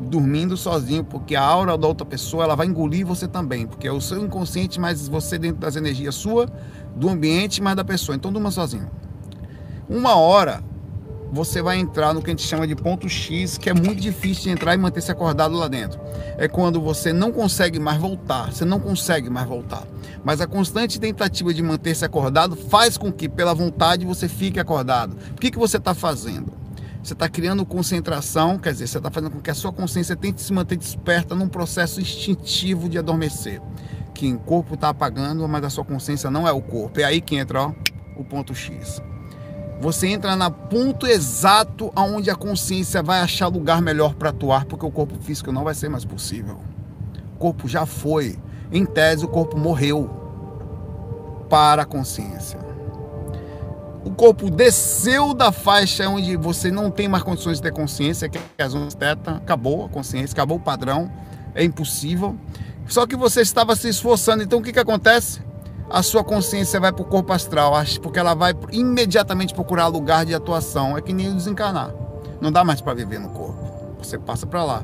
dormindo 0.00 0.56
sozinho, 0.56 1.04
porque 1.04 1.36
a 1.36 1.42
aura 1.42 1.78
da 1.78 1.86
outra 1.86 2.04
pessoa 2.04 2.42
ela 2.42 2.56
vai 2.56 2.66
engolir 2.66 3.06
você 3.06 3.28
também, 3.28 3.66
porque 3.66 3.86
é 3.86 3.92
o 3.92 4.00
seu 4.00 4.20
inconsciente, 4.22 4.80
mas 4.80 5.06
você 5.06 5.38
dentro 5.38 5.60
das 5.60 5.76
energias 5.76 6.16
sua, 6.16 6.46
do 6.96 7.08
ambiente, 7.08 7.62
mas 7.62 7.76
da 7.76 7.84
pessoa. 7.84 8.16
Então 8.16 8.32
durma 8.32 8.50
sozinho. 8.50 8.90
Uma 9.88 10.16
hora 10.16 10.62
você 11.32 11.62
vai 11.62 11.78
entrar 11.78 12.12
no 12.12 12.20
que 12.20 12.28
a 12.28 12.32
gente 12.32 12.46
chama 12.46 12.66
de 12.66 12.76
ponto 12.76 13.08
X, 13.08 13.56
que 13.56 13.70
é 13.70 13.72
muito 13.72 14.02
difícil 14.02 14.44
de 14.44 14.50
entrar 14.50 14.74
e 14.74 14.76
manter-se 14.76 15.10
acordado 15.10 15.56
lá 15.56 15.66
dentro. 15.66 15.98
É 16.36 16.46
quando 16.46 16.78
você 16.78 17.10
não 17.10 17.32
consegue 17.32 17.78
mais 17.78 17.98
voltar, 17.98 18.52
você 18.52 18.66
não 18.66 18.78
consegue 18.78 19.30
mais 19.30 19.48
voltar. 19.48 19.86
Mas 20.22 20.42
a 20.42 20.46
constante 20.46 21.00
tentativa 21.00 21.54
de 21.54 21.62
manter-se 21.62 22.04
acordado 22.04 22.54
faz 22.54 22.98
com 22.98 23.10
que, 23.10 23.30
pela 23.30 23.54
vontade, 23.54 24.04
você 24.04 24.28
fique 24.28 24.60
acordado. 24.60 25.16
O 25.30 25.40
que, 25.40 25.50
que 25.50 25.58
você 25.58 25.78
está 25.78 25.94
fazendo? 25.94 26.52
Você 27.02 27.14
está 27.14 27.30
criando 27.30 27.64
concentração, 27.64 28.58
quer 28.58 28.72
dizer, 28.72 28.86
você 28.86 28.98
está 28.98 29.10
fazendo 29.10 29.30
com 29.30 29.40
que 29.40 29.50
a 29.50 29.54
sua 29.54 29.72
consciência 29.72 30.14
tente 30.14 30.42
se 30.42 30.52
manter 30.52 30.76
desperta 30.76 31.34
num 31.34 31.48
processo 31.48 31.98
instintivo 31.98 32.90
de 32.90 32.98
adormecer. 32.98 33.58
Que 34.12 34.30
o 34.34 34.38
corpo 34.38 34.74
está 34.74 34.90
apagando, 34.90 35.48
mas 35.48 35.64
a 35.64 35.70
sua 35.70 35.84
consciência 35.84 36.30
não 36.30 36.46
é 36.46 36.52
o 36.52 36.60
corpo. 36.60 37.00
É 37.00 37.04
aí 37.04 37.22
que 37.22 37.36
entra 37.36 37.62
ó, 37.62 37.72
o 38.16 38.22
ponto 38.22 38.54
X. 38.54 39.00
Você 39.82 40.06
entra 40.06 40.36
no 40.36 40.48
ponto 40.48 41.08
exato 41.08 41.90
aonde 41.96 42.30
a 42.30 42.36
consciência 42.36 43.02
vai 43.02 43.18
achar 43.18 43.48
lugar 43.48 43.82
melhor 43.82 44.14
para 44.14 44.30
atuar, 44.30 44.64
porque 44.64 44.86
o 44.86 44.90
corpo 44.92 45.16
físico 45.20 45.50
não 45.50 45.64
vai 45.64 45.74
ser 45.74 45.88
mais 45.88 46.04
possível. 46.04 46.60
O 47.34 47.38
corpo 47.38 47.66
já 47.66 47.84
foi. 47.84 48.38
Em 48.70 48.86
tese, 48.86 49.24
o 49.24 49.28
corpo 49.28 49.58
morreu 49.58 50.08
para 51.50 51.82
a 51.82 51.84
consciência. 51.84 52.60
O 54.04 54.12
corpo 54.12 54.48
desceu 54.48 55.34
da 55.34 55.50
faixa 55.50 56.08
onde 56.08 56.36
você 56.36 56.70
não 56.70 56.88
tem 56.88 57.08
mais 57.08 57.24
condições 57.24 57.56
de 57.56 57.64
ter 57.64 57.72
consciência, 57.72 58.28
que 58.28 58.38
é 58.56 58.62
as 58.62 58.76
ondas 58.76 58.94
teta, 58.94 59.32
acabou 59.32 59.86
a 59.86 59.88
consciência, 59.88 60.32
acabou 60.32 60.58
o 60.58 60.60
padrão, 60.60 61.10
é 61.56 61.64
impossível. 61.64 62.36
Só 62.86 63.04
que 63.04 63.16
você 63.16 63.40
estava 63.40 63.74
se 63.74 63.88
esforçando, 63.88 64.44
então 64.44 64.60
o 64.60 64.62
que, 64.62 64.72
que 64.72 64.78
acontece? 64.78 65.40
A 65.92 66.02
sua 66.02 66.24
consciência 66.24 66.80
vai 66.80 66.90
para 66.90 67.02
o 67.02 67.04
corpo 67.04 67.32
astral, 67.34 67.74
porque 68.02 68.18
ela 68.18 68.34
vai 68.34 68.54
imediatamente 68.72 69.52
procurar 69.52 69.88
lugar 69.88 70.24
de 70.24 70.34
atuação. 70.34 70.96
É 70.96 71.02
que 71.02 71.12
nem 71.12 71.34
desencarnar. 71.34 71.92
Não 72.40 72.50
dá 72.50 72.64
mais 72.64 72.80
para 72.80 72.94
viver 72.94 73.20
no 73.20 73.28
corpo. 73.28 73.62
Você 73.98 74.18
passa 74.18 74.46
para 74.46 74.64
lá. 74.64 74.82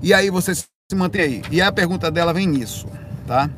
E 0.00 0.14
aí 0.14 0.30
você 0.30 0.54
se 0.54 0.66
mantém 0.94 1.20
aí. 1.22 1.42
E 1.50 1.60
a 1.60 1.72
pergunta 1.72 2.10
dela 2.10 2.32
vem 2.32 2.46
nisso, 2.46 2.86
tá? 3.26 3.50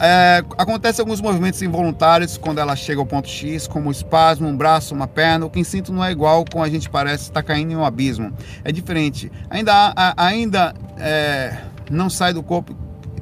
É, 0.00 0.44
acontece 0.56 1.00
alguns 1.00 1.20
movimentos 1.20 1.60
involuntários 1.60 2.36
quando 2.36 2.58
ela 2.58 2.76
chega 2.76 3.00
ao 3.00 3.06
ponto 3.06 3.28
X, 3.28 3.66
como 3.66 3.90
espasmo, 3.90 4.46
um 4.46 4.56
braço, 4.56 4.94
uma 4.94 5.08
perna. 5.08 5.46
O 5.46 5.50
que 5.50 5.64
sinto 5.64 5.92
não 5.92 6.04
é 6.04 6.12
igual 6.12 6.44
com 6.44 6.62
a 6.62 6.68
gente 6.68 6.90
parece 6.90 7.24
estar 7.24 7.42
caindo 7.42 7.72
em 7.72 7.76
um 7.76 7.84
abismo. 7.84 8.32
É 8.62 8.70
diferente. 8.70 9.32
Ainda, 9.48 9.94
ainda 10.16 10.74
é, 10.98 11.56
não 11.90 12.08
sai 12.08 12.32
do 12.32 12.42
corpo 12.42 12.76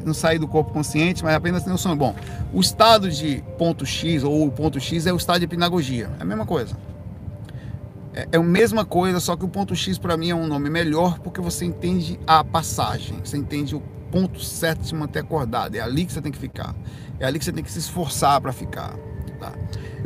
não 0.06 0.14
sair 0.14 0.38
do 0.38 0.48
corpo 0.48 0.72
consciente, 0.72 1.22
mas 1.22 1.34
apenas 1.34 1.62
tem 1.62 1.72
noção. 1.72 1.96
Bom, 1.96 2.14
o 2.52 2.60
estado 2.60 3.10
de 3.10 3.42
ponto 3.58 3.84
X 3.84 4.22
ou 4.22 4.46
o 4.46 4.50
ponto 4.50 4.78
X 4.80 5.06
é 5.06 5.12
o 5.12 5.16
estado 5.16 5.40
de 5.40 5.44
hipnagogia. 5.44 6.10
É 6.18 6.22
a 6.22 6.24
mesma 6.24 6.46
coisa. 6.46 6.76
É, 8.14 8.28
é 8.32 8.36
a 8.38 8.42
mesma 8.42 8.84
coisa, 8.84 9.20
só 9.20 9.36
que 9.36 9.44
o 9.44 9.48
ponto 9.48 9.74
X 9.74 9.98
para 9.98 10.16
mim 10.16 10.30
é 10.30 10.34
um 10.34 10.46
nome 10.46 10.70
melhor 10.70 11.18
porque 11.18 11.40
você 11.40 11.64
entende 11.64 12.18
a 12.26 12.42
passagem, 12.42 13.18
você 13.22 13.36
entende 13.36 13.76
o 13.76 13.80
ponto 14.10 14.40
certo 14.40 14.80
de 14.80 14.88
se 14.88 14.94
manter 14.94 15.20
acordado. 15.20 15.74
É 15.74 15.80
ali 15.80 16.06
que 16.06 16.12
você 16.12 16.22
tem 16.22 16.32
que 16.32 16.38
ficar. 16.38 16.74
É 17.20 17.26
ali 17.26 17.38
que 17.38 17.44
você 17.44 17.52
tem 17.52 17.62
que 17.62 17.70
se 17.70 17.78
esforçar 17.78 18.40
para 18.40 18.52
ficar. 18.52 18.94
Tá? 19.38 19.52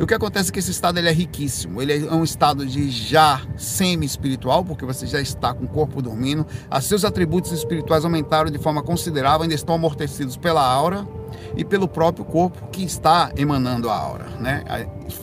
E 0.01 0.03
o 0.03 0.07
que 0.07 0.15
acontece 0.15 0.49
é 0.49 0.53
que 0.53 0.57
esse 0.57 0.71
estado 0.71 0.97
ele 0.97 1.09
é 1.09 1.11
riquíssimo. 1.11 1.79
Ele 1.79 2.07
é 2.07 2.11
um 2.11 2.23
estado 2.23 2.65
de 2.65 2.89
já 2.89 3.39
semi-espiritual, 3.55 4.65
porque 4.65 4.83
você 4.83 5.05
já 5.05 5.21
está 5.21 5.53
com 5.53 5.65
o 5.65 5.67
corpo 5.67 6.01
dormindo. 6.01 6.43
Os 6.75 6.85
seus 6.85 7.05
atributos 7.05 7.51
espirituais 7.51 8.03
aumentaram 8.03 8.49
de 8.49 8.57
forma 8.57 8.81
considerável, 8.81 9.43
ainda 9.43 9.53
estão 9.53 9.75
amortecidos 9.75 10.35
pela 10.37 10.65
aura 10.65 11.07
e 11.55 11.63
pelo 11.63 11.87
próprio 11.87 12.23
corpo 12.25 12.67
que 12.71 12.83
está 12.83 13.31
emanando 13.35 13.89
a 13.89 13.95
aura, 13.95 14.25
né? 14.39 14.63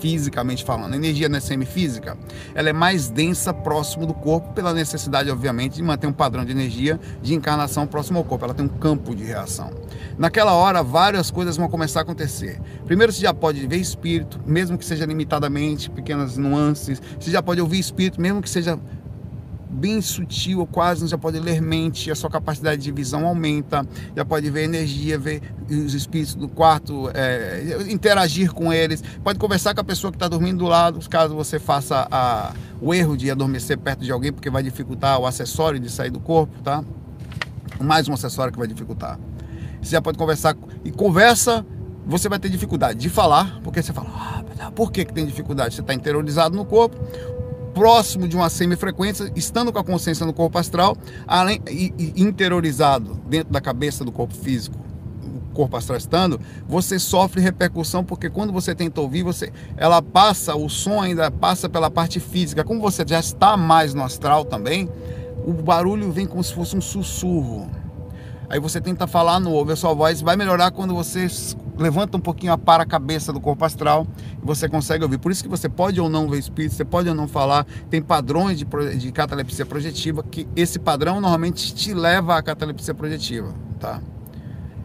Fisicamente 0.00 0.64
falando. 0.64 0.92
A 0.92 0.96
energia 0.96 1.28
não 1.28 1.38
é 1.38 1.40
semifísica, 1.40 2.16
ela 2.54 2.68
é 2.68 2.72
mais 2.72 3.08
densa 3.08 3.52
próximo 3.54 4.06
do 4.06 4.14
corpo, 4.14 4.52
pela 4.52 4.74
necessidade, 4.74 5.30
obviamente, 5.30 5.74
de 5.76 5.82
manter 5.82 6.06
um 6.06 6.12
padrão 6.12 6.44
de 6.44 6.52
energia 6.52 7.00
de 7.22 7.34
encarnação 7.34 7.86
próximo 7.86 8.18
ao 8.18 8.24
corpo. 8.24 8.44
Ela 8.44 8.54
tem 8.54 8.64
um 8.64 8.68
campo 8.68 9.14
de 9.14 9.24
reação. 9.24 9.70
Naquela 10.16 10.52
hora, 10.52 10.82
várias 10.82 11.30
coisas 11.30 11.56
vão 11.56 11.68
começar 11.68 12.00
a 12.00 12.02
acontecer. 12.02 12.60
Primeiro, 12.86 13.12
você 13.12 13.22
já 13.22 13.32
pode 13.32 13.66
ver 13.66 13.76
espírito, 13.76 14.40
mesmo 14.46 14.76
que 14.76 14.84
seja 14.84 15.06
limitadamente, 15.06 15.90
pequenas 15.90 16.36
nuances. 16.36 17.00
Você 17.18 17.30
já 17.30 17.42
pode 17.42 17.60
ouvir 17.60 17.78
espírito, 17.78 18.20
mesmo 18.20 18.42
que 18.42 18.50
seja 18.50 18.78
bem 19.70 20.00
sutil, 20.00 20.66
quase 20.66 21.06
já 21.06 21.18
pode 21.18 21.38
ler 21.38 21.60
mente, 21.60 22.10
a 22.10 22.14
sua 22.14 22.30
capacidade 22.30 22.82
de 22.82 22.90
visão 22.90 23.26
aumenta, 23.26 23.86
já 24.16 24.24
pode 24.24 24.50
ver 24.50 24.64
energia, 24.64 25.18
ver 25.18 25.42
os 25.70 25.94
espíritos 25.94 26.34
do 26.34 26.48
quarto, 26.48 27.10
é, 27.14 27.86
interagir 27.90 28.52
com 28.52 28.72
eles, 28.72 29.02
pode 29.22 29.38
conversar 29.38 29.74
com 29.74 29.80
a 29.80 29.84
pessoa 29.84 30.10
que 30.10 30.16
está 30.16 30.28
dormindo 30.28 30.58
do 30.58 30.66
lado, 30.66 30.98
caso 31.08 31.34
você 31.34 31.58
faça 31.58 32.08
a, 32.10 32.52
o 32.80 32.94
erro 32.94 33.16
de 33.16 33.30
adormecer 33.30 33.78
perto 33.78 34.04
de 34.04 34.10
alguém, 34.10 34.32
porque 34.32 34.48
vai 34.50 34.62
dificultar 34.62 35.18
o 35.20 35.26
acessório 35.26 35.78
de 35.78 35.90
sair 35.90 36.10
do 36.10 36.20
corpo, 36.20 36.60
tá? 36.62 36.82
Mais 37.80 38.08
um 38.08 38.14
acessório 38.14 38.52
que 38.52 38.58
vai 38.58 38.66
dificultar. 38.66 39.18
Você 39.80 39.92
já 39.92 40.02
pode 40.02 40.18
conversar 40.18 40.56
e 40.84 40.90
conversa, 40.90 41.64
você 42.06 42.28
vai 42.28 42.38
ter 42.38 42.48
dificuldade 42.48 42.98
de 42.98 43.08
falar, 43.08 43.60
porque 43.62 43.82
você 43.82 43.92
fala, 43.92 44.08
ah, 44.60 44.70
por 44.70 44.90
que, 44.90 45.04
que 45.04 45.12
tem 45.12 45.26
dificuldade? 45.26 45.74
Você 45.74 45.80
está 45.80 45.92
interiorizado 45.94 46.56
no 46.56 46.64
corpo, 46.64 46.96
próximo 47.78 48.26
de 48.26 48.34
uma 48.34 48.50
semifrequência, 48.50 49.30
estando 49.36 49.72
com 49.72 49.78
a 49.78 49.84
consciência 49.84 50.26
no 50.26 50.32
corpo 50.32 50.58
astral, 50.58 50.96
além 51.28 51.60
e, 51.70 51.94
e 51.96 52.20
interiorizado 52.20 53.14
dentro 53.28 53.52
da 53.52 53.60
cabeça 53.60 54.04
do 54.04 54.10
corpo 54.10 54.34
físico, 54.34 54.76
o 55.22 55.54
corpo 55.54 55.76
astral 55.76 55.96
estando, 55.96 56.40
você 56.66 56.98
sofre 56.98 57.40
repercussão 57.40 58.02
porque 58.02 58.28
quando 58.28 58.52
você 58.52 58.74
tenta 58.74 59.00
ouvir, 59.00 59.22
você, 59.22 59.52
ela 59.76 60.02
passa, 60.02 60.56
o 60.56 60.68
som 60.68 61.00
ainda 61.00 61.30
passa 61.30 61.68
pela 61.68 61.88
parte 61.88 62.18
física. 62.18 62.64
Como 62.64 62.80
você 62.80 63.04
já 63.06 63.20
está 63.20 63.56
mais 63.56 63.94
no 63.94 64.02
astral 64.02 64.44
também, 64.44 64.88
o 65.46 65.52
barulho 65.52 66.10
vem 66.10 66.26
como 66.26 66.42
se 66.42 66.52
fosse 66.52 66.76
um 66.76 66.80
sussurro. 66.80 67.70
Aí 68.48 68.58
você 68.58 68.80
tenta 68.80 69.06
falar 69.06 69.38
no 69.38 69.52
ouve 69.52 69.72
a 69.72 69.76
sua 69.76 69.92
voz, 69.92 70.20
vai 70.22 70.36
melhorar 70.36 70.70
quando 70.70 70.94
você 70.94 71.26
levanta 71.76 72.16
um 72.16 72.20
pouquinho 72.20 72.52
a 72.52 72.58
para 72.58 72.84
cabeça 72.86 73.32
do 73.32 73.40
corpo 73.40 73.64
astral 73.64 74.06
e 74.42 74.44
você 74.44 74.68
consegue 74.68 75.04
ouvir. 75.04 75.18
Por 75.18 75.30
isso 75.30 75.42
que 75.42 75.48
você 75.48 75.68
pode 75.68 76.00
ou 76.00 76.08
não 76.08 76.28
ver 76.28 76.38
espírito, 76.38 76.74
você 76.74 76.84
pode 76.84 77.08
ou 77.08 77.14
não 77.14 77.28
falar. 77.28 77.66
Tem 77.90 78.02
padrões 78.02 78.58
de, 78.58 78.66
de 78.96 79.12
catalepsia 79.12 79.66
projetiva 79.66 80.22
que 80.22 80.48
esse 80.56 80.78
padrão 80.78 81.20
normalmente 81.20 81.74
te 81.74 81.92
leva 81.92 82.36
à 82.36 82.42
catalepsia 82.42 82.94
projetiva, 82.94 83.54
tá? 83.78 84.00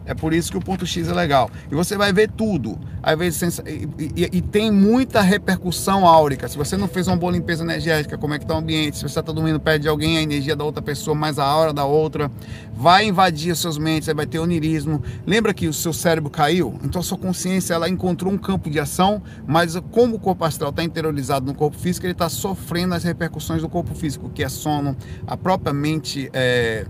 É 0.06 0.14
por 0.14 0.34
isso 0.34 0.50
que 0.50 0.58
o 0.58 0.60
ponto 0.60 0.86
X 0.86 1.08
é 1.08 1.14
legal. 1.14 1.50
E 1.70 1.74
você 1.74 1.96
vai 1.96 2.12
ver 2.12 2.30
tudo. 2.30 2.78
Às 3.02 3.18
vezes, 3.18 3.58
e, 3.66 3.88
e, 4.16 4.30
e, 4.32 4.40
tem 4.40 4.70
muita 4.70 5.20
repercussão 5.20 6.06
áurica. 6.06 6.48
Se 6.48 6.56
você 6.56 6.76
não 6.76 6.88
fez 6.88 7.06
uma 7.06 7.16
boa 7.16 7.32
limpeza 7.32 7.62
energética, 7.62 8.16
como 8.16 8.32
é 8.32 8.38
que 8.38 8.44
está 8.44 8.54
o 8.54 8.58
ambiente? 8.58 8.96
Se 8.96 9.02
você 9.02 9.20
está 9.20 9.32
dormindo 9.32 9.60
perto 9.60 9.82
de 9.82 9.88
alguém, 9.88 10.16
a 10.16 10.22
energia 10.22 10.56
da 10.56 10.64
outra 10.64 10.82
pessoa, 10.82 11.14
mais 11.14 11.38
a 11.38 11.44
aura 11.44 11.72
da 11.72 11.84
outra, 11.84 12.30
vai 12.74 13.06
invadir 13.06 13.52
as 13.52 13.58
suas 13.58 13.76
mentes, 13.76 14.08
vai 14.14 14.26
ter 14.26 14.38
onirismo. 14.38 15.02
Lembra 15.26 15.52
que 15.52 15.68
o 15.68 15.72
seu 15.72 15.92
cérebro 15.92 16.30
caiu? 16.30 16.78
Então 16.82 17.00
a 17.00 17.04
sua 17.04 17.18
consciência 17.18 17.74
ela 17.74 17.88
encontrou 17.88 18.32
um 18.32 18.38
campo 18.38 18.70
de 18.70 18.80
ação, 18.80 19.22
mas 19.46 19.76
como 19.90 20.16
o 20.16 20.18
corpo 20.18 20.44
astral 20.44 20.70
está 20.70 20.82
interiorizado 20.82 21.46
no 21.46 21.54
corpo 21.54 21.78
físico, 21.78 22.06
ele 22.06 22.12
está 22.12 22.28
sofrendo 22.28 22.94
as 22.94 23.04
repercussões 23.04 23.60
do 23.60 23.68
corpo 23.68 23.94
físico, 23.94 24.30
que 24.30 24.42
é 24.42 24.48
sono, 24.48 24.96
a 25.26 25.36
própria 25.36 25.72
mente. 25.72 26.30
É, 26.32 26.86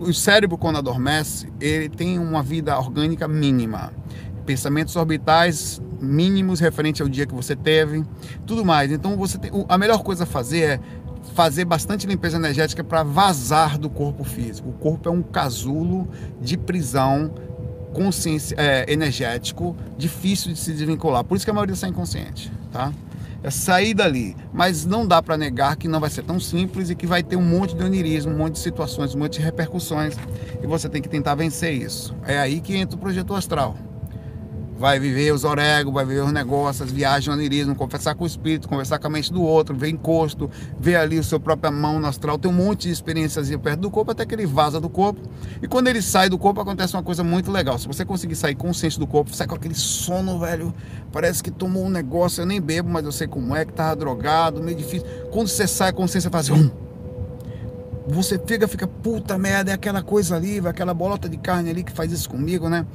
o 0.00 0.12
cérebro, 0.12 0.58
quando 0.58 0.78
adormece, 0.78 1.48
ele 1.60 1.88
tem 1.88 2.18
uma 2.18 2.42
vida 2.44 2.78
orgânica 2.78 3.26
mínima. 3.26 3.92
Pensamentos 4.46 4.94
orbitais 4.94 5.80
mínimos 6.00 6.60
referente 6.60 7.02
ao 7.02 7.08
dia 7.08 7.26
que 7.26 7.34
você 7.34 7.56
teve, 7.56 8.04
tudo 8.46 8.64
mais. 8.64 8.92
Então 8.92 9.16
você 9.16 9.38
tem, 9.38 9.50
a 9.68 9.78
melhor 9.78 10.02
coisa 10.02 10.24
a 10.24 10.26
fazer 10.26 10.60
é 10.60 10.80
fazer 11.34 11.64
bastante 11.64 12.06
limpeza 12.06 12.36
energética 12.36 12.84
para 12.84 13.02
vazar 13.02 13.78
do 13.78 13.88
corpo 13.88 14.22
físico. 14.22 14.68
O 14.68 14.72
corpo 14.72 15.08
é 15.08 15.12
um 15.12 15.22
casulo 15.22 16.06
de 16.40 16.56
prisão 16.56 17.32
consciência, 17.94 18.54
é, 18.58 18.92
energético, 18.92 19.74
difícil 19.96 20.52
de 20.52 20.58
se 20.58 20.72
desvincular. 20.72 21.24
Por 21.24 21.36
isso 21.36 21.44
que 21.44 21.50
a 21.50 21.54
maioria 21.54 21.76
sai 21.76 21.90
inconsciente, 21.90 22.52
tá? 22.72 22.92
É 23.44 23.50
sair 23.50 23.92
dali, 23.92 24.34
mas 24.54 24.86
não 24.86 25.06
dá 25.06 25.22
para 25.22 25.36
negar 25.36 25.76
que 25.76 25.86
não 25.86 26.00
vai 26.00 26.08
ser 26.08 26.22
tão 26.22 26.40
simples 26.40 26.88
e 26.88 26.94
que 26.94 27.06
vai 27.06 27.22
ter 27.22 27.36
um 27.36 27.42
monte 27.42 27.76
de 27.76 27.84
onirismo, 27.84 28.32
um 28.32 28.38
monte 28.38 28.54
de 28.54 28.60
situações, 28.60 29.14
um 29.14 29.18
monte 29.18 29.34
de 29.34 29.44
repercussões. 29.44 30.16
E 30.62 30.66
você 30.66 30.88
tem 30.88 31.02
que 31.02 31.10
tentar 31.10 31.34
vencer 31.34 31.74
isso. 31.74 32.16
É 32.26 32.38
aí 32.38 32.58
que 32.62 32.74
entra 32.74 32.96
o 32.96 32.98
projeto 32.98 33.34
astral 33.34 33.76
vai 34.76 34.98
viver 34.98 35.32
os 35.32 35.44
orégãos, 35.44 35.94
vai 35.94 36.04
viver 36.04 36.22
os 36.22 36.32
negócios, 36.32 36.82
as 36.82 36.92
viagens, 36.92 37.28
o 37.28 37.32
onirismo, 37.32 37.74
conversar 37.74 38.14
com 38.14 38.24
o 38.24 38.26
espírito, 38.26 38.68
conversar 38.68 38.98
com 38.98 39.06
a 39.06 39.10
mente 39.10 39.32
do 39.32 39.42
outro, 39.42 39.76
ver 39.76 39.88
encosto, 39.88 40.50
ver 40.78 40.96
ali 40.96 41.18
o 41.18 41.24
seu 41.24 41.38
própria 41.38 41.70
mão 41.70 42.00
no 42.00 42.06
astral, 42.06 42.38
tem 42.38 42.50
um 42.50 42.54
monte 42.54 42.88
de 42.88 42.90
experiências 42.90 43.54
perto 43.56 43.80
do 43.80 43.90
corpo 43.90 44.10
até 44.10 44.26
que 44.26 44.34
ele 44.34 44.46
vaza 44.46 44.80
do 44.80 44.88
corpo. 44.88 45.20
E 45.62 45.68
quando 45.68 45.88
ele 45.88 46.02
sai 46.02 46.28
do 46.28 46.36
corpo 46.36 46.60
acontece 46.60 46.94
uma 46.94 47.02
coisa 47.02 47.22
muito 47.22 47.50
legal. 47.50 47.78
Se 47.78 47.86
você 47.86 48.04
conseguir 48.04 48.34
sair 48.34 48.54
consciente 48.54 48.98
do 48.98 49.06
corpo, 49.06 49.34
sai 49.34 49.46
com 49.46 49.54
aquele 49.54 49.74
sono, 49.74 50.38
velho, 50.40 50.74
parece 51.12 51.42
que 51.42 51.50
tomou 51.50 51.84
um 51.84 51.90
negócio, 51.90 52.42
eu 52.42 52.46
nem 52.46 52.60
bebo, 52.60 52.88
mas 52.88 53.04
eu 53.04 53.12
sei 53.12 53.28
como 53.28 53.54
é, 53.54 53.64
que 53.64 53.72
tava 53.72 53.94
drogado, 53.94 54.62
meio 54.62 54.76
difícil. 54.76 55.06
Quando 55.30 55.48
você 55.48 55.66
sai 55.66 55.92
consciência, 55.92 56.30
faz 56.30 56.50
um 56.50 56.84
você 58.06 58.38
fica, 58.38 58.68
fica, 58.68 58.86
puta 58.86 59.38
merda, 59.38 59.70
é 59.70 59.74
aquela 59.74 60.02
coisa 60.02 60.36
ali, 60.36 60.58
aquela 60.66 60.92
bolota 60.92 61.26
de 61.26 61.38
carne 61.38 61.70
ali 61.70 61.82
que 61.82 61.92
faz 61.92 62.12
isso 62.12 62.28
comigo, 62.28 62.68
né? 62.68 62.86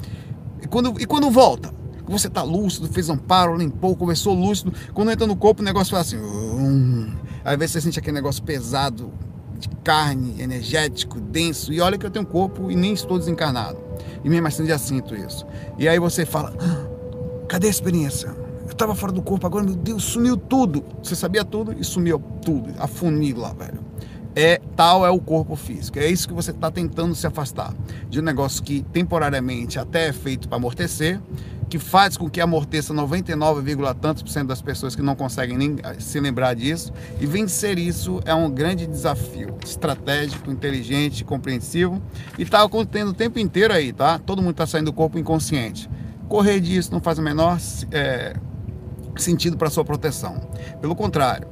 E 0.61 0.67
quando, 0.67 0.99
e 0.99 1.05
quando 1.05 1.29
volta? 1.29 1.73
Você 2.07 2.27
está 2.27 2.41
lúcido, 2.41 2.87
fez 2.87 3.09
amparo, 3.09 3.55
limpou, 3.55 3.95
começou 3.95 4.33
lúcido. 4.33 4.73
Quando 4.93 5.11
entra 5.11 5.27
no 5.27 5.35
corpo, 5.35 5.61
o 5.61 5.65
negócio 5.65 5.91
faz 5.91 6.07
assim. 6.07 6.17
Hum. 6.17 7.13
Aí 7.45 7.55
você 7.55 7.79
sente 7.79 7.99
aquele 7.99 8.15
negócio 8.15 8.41
pesado, 8.41 9.11
de 9.59 9.69
carne, 9.83 10.41
energético, 10.41 11.19
denso. 11.19 11.71
E 11.71 11.79
olha 11.79 11.97
que 11.97 12.05
eu 12.05 12.09
tenho 12.09 12.25
corpo 12.25 12.71
e 12.71 12.75
nem 12.75 12.93
estou 12.93 13.19
desencarnado. 13.19 13.77
E 14.23 14.29
mesmo 14.29 14.47
assim 14.47 14.65
já 14.65 14.77
sinto 14.77 15.15
isso. 15.15 15.45
E 15.77 15.87
aí 15.87 15.99
você 15.99 16.25
fala: 16.25 16.53
ah, 16.59 17.45
cadê 17.47 17.67
a 17.67 17.69
experiência? 17.69 18.35
Eu 18.61 18.71
estava 18.71 18.95
fora 18.95 19.11
do 19.11 19.21
corpo, 19.21 19.45
agora, 19.45 19.63
meu 19.63 19.75
Deus, 19.75 20.03
sumiu 20.03 20.35
tudo. 20.35 20.83
Você 21.03 21.15
sabia 21.15 21.45
tudo 21.45 21.75
e 21.77 21.83
sumiu 21.83 22.19
tudo. 22.41 22.73
Afunila, 22.79 23.53
velho 23.53 23.89
é 24.35 24.61
tal 24.75 25.05
é 25.05 25.09
o 25.09 25.19
corpo 25.19 25.55
físico. 25.55 25.99
É 25.99 26.07
isso 26.07 26.27
que 26.27 26.33
você 26.33 26.51
está 26.51 26.69
tentando 26.71 27.15
se 27.15 27.25
afastar 27.25 27.73
de 28.09 28.19
um 28.19 28.23
negócio 28.23 28.63
que 28.63 28.81
temporariamente 28.93 29.79
até 29.79 30.07
é 30.07 30.13
feito 30.13 30.47
para 30.47 30.57
amortecer, 30.57 31.19
que 31.69 31.77
faz 31.77 32.17
com 32.17 32.27
que 32.27 32.41
amorteça 32.41 32.93
99, 32.93 33.61
tantos 34.01 34.23
por 34.23 34.29
cento 34.29 34.47
das 34.47 34.61
pessoas 34.61 34.95
que 34.95 35.01
não 35.03 35.15
conseguem 35.15 35.55
nem 35.55 35.75
eh, 35.83 35.99
se 35.99 36.19
lembrar 36.19 36.55
disso. 36.55 36.91
E 37.21 37.27
vencer 37.27 37.77
isso 37.77 38.19
é 38.25 38.33
um 38.33 38.49
grande 38.49 38.87
desafio 38.87 39.55
estratégico, 39.63 40.49
inteligente, 40.49 41.23
compreensivo 41.23 42.01
e 42.37 42.41
está 42.41 42.63
acontecendo 42.63 43.09
o 43.09 43.13
tempo 43.13 43.37
inteiro 43.37 43.71
aí, 43.71 43.93
tá? 43.93 44.17
Todo 44.17 44.41
mundo 44.41 44.51
está 44.51 44.65
saindo 44.65 44.85
do 44.85 44.93
corpo 44.93 45.19
inconsciente. 45.19 45.87
Correr 46.27 46.59
disso 46.59 46.91
não 46.91 46.99
faz 46.99 47.19
o 47.19 47.21
menor 47.21 47.59
é, 47.91 48.35
sentido 49.15 49.55
para 49.55 49.69
sua 49.69 49.85
proteção. 49.85 50.41
Pelo 50.81 50.95
contrário, 50.95 51.47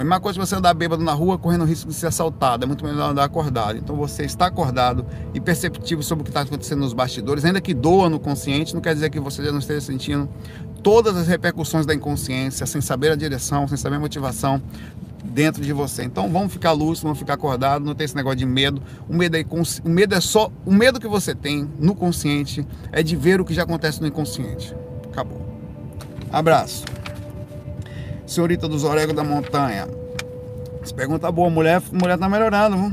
a 0.00 0.04
mesma 0.04 0.18
coisa 0.18 0.40
você 0.40 0.54
andar 0.54 0.72
bêbado 0.72 1.04
na 1.04 1.12
rua 1.12 1.36
correndo 1.36 1.60
o 1.60 1.64
risco 1.66 1.90
de 1.90 1.94
ser 1.94 2.06
assaltado. 2.06 2.64
É 2.64 2.66
muito 2.66 2.82
melhor 2.82 3.10
andar 3.10 3.24
acordado. 3.24 3.76
Então 3.76 3.94
você 3.94 4.24
está 4.24 4.46
acordado 4.46 5.04
e 5.34 5.40
perceptivo 5.40 6.02
sobre 6.02 6.22
o 6.22 6.24
que 6.24 6.30
está 6.30 6.40
acontecendo 6.40 6.78
nos 6.78 6.94
bastidores, 6.94 7.44
ainda 7.44 7.60
que 7.60 7.74
doa 7.74 8.08
no 8.08 8.18
consciente, 8.18 8.72
não 8.72 8.80
quer 8.80 8.94
dizer 8.94 9.10
que 9.10 9.20
você 9.20 9.44
já 9.44 9.52
não 9.52 9.58
esteja 9.58 9.82
sentindo 9.82 10.26
todas 10.82 11.18
as 11.18 11.26
repercussões 11.28 11.84
da 11.84 11.94
inconsciência, 11.94 12.64
sem 12.64 12.80
saber 12.80 13.12
a 13.12 13.14
direção, 13.14 13.68
sem 13.68 13.76
saber 13.76 13.96
a 13.96 14.00
motivação 14.00 14.62
dentro 15.22 15.62
de 15.62 15.72
você. 15.74 16.02
Então 16.02 16.30
vamos 16.30 16.50
ficar 16.50 16.72
lúcido, 16.72 17.04
vamos 17.04 17.18
ficar 17.18 17.34
acordado, 17.34 17.84
não 17.84 17.94
tem 17.94 18.06
esse 18.06 18.16
negócio 18.16 18.38
de 18.38 18.46
medo. 18.46 18.82
O 19.06 19.14
medo 19.14 19.36
é, 19.36 19.44
o 19.84 19.88
medo 19.90 20.14
é 20.14 20.20
só 20.22 20.50
o 20.64 20.72
medo 20.72 20.98
que 20.98 21.08
você 21.08 21.34
tem 21.34 21.70
no 21.78 21.94
consciente 21.94 22.66
é 22.90 23.02
de 23.02 23.14
ver 23.16 23.38
o 23.38 23.44
que 23.44 23.52
já 23.52 23.64
acontece 23.64 24.00
no 24.00 24.06
inconsciente. 24.06 24.74
Acabou. 25.10 25.46
Abraço. 26.32 26.84
Senhorita 28.30 28.68
dos 28.68 28.84
Orégãos 28.84 29.16
da 29.16 29.24
Montanha. 29.24 29.88
Essa 30.80 30.94
pergunta 30.94 31.32
boa, 31.32 31.50
mulher, 31.50 31.82
mulher 31.92 32.16
tá 32.16 32.28
melhorando, 32.28 32.76
viu? 32.76 32.92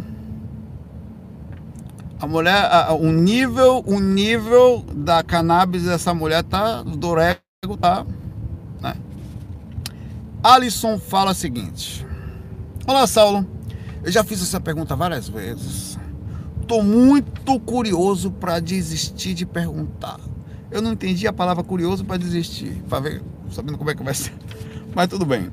A 2.19 2.25
mulher, 2.25 2.55
a, 2.55 2.91
o 2.93 3.11
nível, 3.11 3.83
o 3.85 3.99
nível 3.99 4.83
da 4.91 5.21
cannabis 5.21 5.83
dessa 5.83 6.11
mulher 6.11 6.41
tá, 6.41 6.81
do 6.81 7.07
orégano 7.07 7.77
tá, 7.79 8.03
né? 8.81 8.95
Alisson 10.41 10.97
fala 10.97 11.33
o 11.33 11.35
seguinte. 11.35 12.03
Olá, 12.87 13.05
Saulo. 13.05 13.45
Eu 14.03 14.11
já 14.11 14.23
fiz 14.23 14.41
essa 14.41 14.59
pergunta 14.59 14.95
várias 14.95 15.29
vezes. 15.29 15.99
Tô 16.67 16.81
muito 16.81 17.59
curioso 17.59 18.31
para 18.31 18.59
desistir 18.59 19.35
de 19.35 19.45
perguntar. 19.45 20.19
Eu 20.71 20.81
não 20.81 20.93
entendi 20.93 21.27
a 21.27 21.33
palavra 21.33 21.63
curioso 21.63 22.03
para 22.03 22.17
desistir, 22.17 22.81
para 22.89 22.99
ver, 23.01 23.23
sabendo 23.51 23.77
como 23.77 23.91
é 23.91 23.93
que 23.93 24.01
vai 24.01 24.15
ser. 24.15 24.33
Mas 24.93 25.07
tudo 25.07 25.25
bem. 25.25 25.51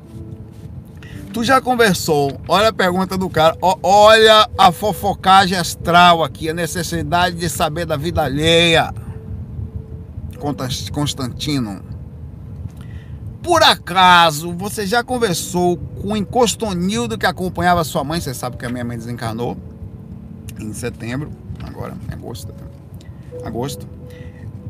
Tu 1.32 1.42
já 1.42 1.60
conversou? 1.60 2.40
Olha 2.46 2.68
a 2.68 2.72
pergunta 2.72 3.18
do 3.18 3.28
cara. 3.28 3.56
olha 3.60 4.48
a 4.56 4.70
fofocagem 4.70 5.58
astral 5.58 6.22
aqui, 6.22 6.48
a 6.48 6.54
necessidade 6.54 7.36
de 7.36 7.48
saber 7.48 7.84
da 7.84 7.96
vida 7.96 8.22
alheia. 8.22 8.94
Constantino. 10.92 11.82
Por 13.42 13.62
acaso, 13.62 14.52
você 14.52 14.86
já 14.86 15.02
conversou 15.02 15.76
com 15.76 16.12
o 16.12 16.16
encostonildo 16.16 17.18
que 17.18 17.26
acompanhava 17.26 17.82
sua 17.84 18.04
mãe? 18.04 18.20
Você 18.20 18.32
sabe 18.32 18.56
que 18.56 18.64
a 18.64 18.70
minha 18.70 18.84
mãe 18.84 18.96
desencarnou 18.96 19.56
em 20.58 20.72
setembro, 20.72 21.30
agora, 21.62 21.94
em 22.08 22.14
agosto. 22.14 22.54
Agosto. 23.44 23.86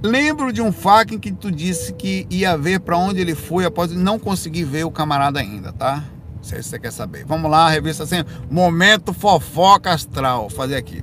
Lembro 0.05 0.53
de 0.53 0.61
um 0.61 0.71
fucking 0.71 1.19
que 1.19 1.33
tu 1.33 1.51
disse 1.51 1.95
que 1.95 2.27
ia 2.29 2.59
ver 2.59 2.79
para 2.81 2.99
onde 2.99 3.23
ele 3.23 3.35
foi 3.35 3.65
após 3.65 3.91
não 3.91 4.19
conseguir 4.19 4.65
ver 4.65 4.85
o 4.85 4.91
camarada 4.91 5.41
ainda, 5.41 5.73
tá? 5.73 6.05
Não 6.37 6.45
sei 6.45 6.63
se 6.63 6.69
você 6.69 6.79
quer 6.79 6.93
saber. 6.93 7.25
Vamos 7.25 7.51
lá, 7.51 7.71
revista 7.71 8.03
assim, 8.03 8.17
Momento 8.51 9.15
Fofoca 9.15 9.91
Astral. 9.95 10.51
fazer 10.51 10.77
aqui. 10.77 11.03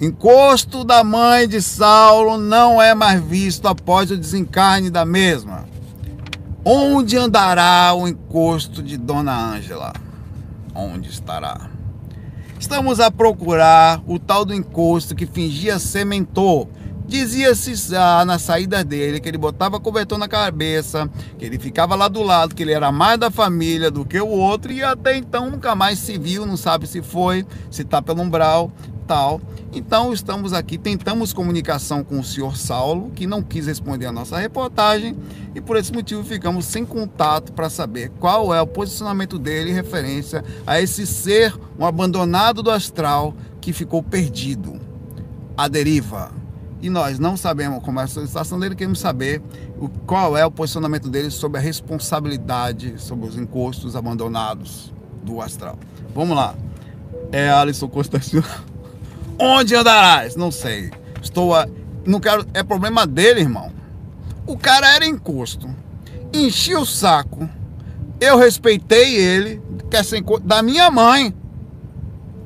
Encosto 0.00 0.84
da 0.84 1.04
mãe 1.04 1.46
de 1.46 1.60
Saulo 1.60 2.38
não 2.38 2.80
é 2.80 2.94
mais 2.94 3.22
visto 3.22 3.68
após 3.68 4.10
o 4.10 4.16
desencarne 4.16 4.88
da 4.88 5.04
mesma. 5.04 5.68
Onde 6.64 7.18
andará 7.18 7.92
o 7.94 8.08
encosto 8.08 8.82
de 8.82 8.96
Dona 8.96 9.52
Ângela? 9.52 9.92
Onde 10.74 11.10
estará? 11.10 11.68
Estamos 12.58 13.00
a 13.00 13.10
procurar 13.10 14.02
o 14.06 14.18
tal 14.18 14.46
do 14.46 14.54
encosto 14.54 15.14
que 15.14 15.26
fingia 15.26 15.78
ser 15.78 16.06
mentor 16.06 16.68
Dizia-se 17.06 17.94
ah, 17.94 18.24
na 18.24 18.36
saída 18.36 18.82
dele 18.82 19.20
que 19.20 19.28
ele 19.28 19.38
botava 19.38 19.78
cobertor 19.78 20.18
na 20.18 20.26
cabeça, 20.26 21.08
que 21.38 21.44
ele 21.44 21.56
ficava 21.56 21.94
lá 21.94 22.08
do 22.08 22.20
lado, 22.20 22.52
que 22.52 22.64
ele 22.64 22.72
era 22.72 22.90
mais 22.90 23.16
da 23.16 23.30
família 23.30 23.92
do 23.92 24.04
que 24.04 24.20
o 24.20 24.28
outro 24.28 24.72
e 24.72 24.82
até 24.82 25.16
então 25.16 25.48
nunca 25.48 25.76
mais 25.76 26.00
se 26.00 26.18
viu, 26.18 26.44
não 26.44 26.56
sabe 26.56 26.84
se 26.84 27.00
foi, 27.02 27.46
se 27.70 27.82
está 27.82 28.02
pelo 28.02 28.22
umbral, 28.22 28.72
tal. 29.06 29.40
Então 29.72 30.12
estamos 30.12 30.52
aqui, 30.52 30.76
tentamos 30.76 31.32
comunicação 31.32 32.02
com 32.02 32.18
o 32.18 32.24
senhor 32.24 32.56
Saulo, 32.56 33.12
que 33.14 33.24
não 33.24 33.40
quis 33.40 33.66
responder 33.66 34.06
a 34.06 34.12
nossa 34.12 34.36
reportagem 34.36 35.16
e 35.54 35.60
por 35.60 35.76
esse 35.76 35.92
motivo 35.92 36.24
ficamos 36.24 36.64
sem 36.64 36.84
contato 36.84 37.52
para 37.52 37.70
saber 37.70 38.10
qual 38.18 38.52
é 38.52 38.60
o 38.60 38.66
posicionamento 38.66 39.38
dele 39.38 39.70
em 39.70 39.74
referência 39.74 40.44
a 40.66 40.80
esse 40.80 41.06
ser, 41.06 41.54
um 41.78 41.86
abandonado 41.86 42.64
do 42.64 42.70
astral 42.70 43.32
que 43.60 43.72
ficou 43.72 44.02
perdido, 44.02 44.80
à 45.56 45.68
deriva 45.68 46.45
e 46.86 46.90
nós 46.90 47.18
não 47.18 47.36
sabemos 47.36 47.82
como 47.82 47.98
é 47.98 48.04
a 48.04 48.06
situação 48.06 48.60
dele, 48.60 48.76
queremos 48.76 49.00
saber 49.00 49.42
o, 49.76 49.88
qual 49.88 50.36
é 50.36 50.46
o 50.46 50.50
posicionamento 50.52 51.08
dele 51.08 51.30
sobre 51.32 51.58
a 51.58 51.60
responsabilidade 51.60 52.94
sobre 52.98 53.26
os 53.28 53.36
encostos 53.36 53.96
abandonados 53.96 54.92
do 55.24 55.40
astral. 55.40 55.76
Vamos 56.14 56.36
lá. 56.36 56.54
É 57.32 57.50
Alisson 57.50 57.88
Constantino. 57.88 58.44
Onde 59.36 59.74
andarás? 59.74 60.36
Não 60.36 60.52
sei. 60.52 60.92
Estou 61.20 61.56
a... 61.56 61.66
não 62.06 62.20
quero, 62.20 62.46
é 62.54 62.62
problema 62.62 63.04
dele, 63.04 63.40
irmão. 63.40 63.72
O 64.46 64.56
cara 64.56 64.94
era 64.94 65.04
encosto. 65.04 65.68
Enchi 66.32 66.76
o 66.76 66.86
saco. 66.86 67.48
Eu 68.20 68.38
respeitei 68.38 69.16
ele, 69.16 69.60
quer 69.90 70.04
ser 70.04 70.18
encosto, 70.18 70.46
da 70.46 70.62
minha 70.62 70.88
mãe. 70.88 71.34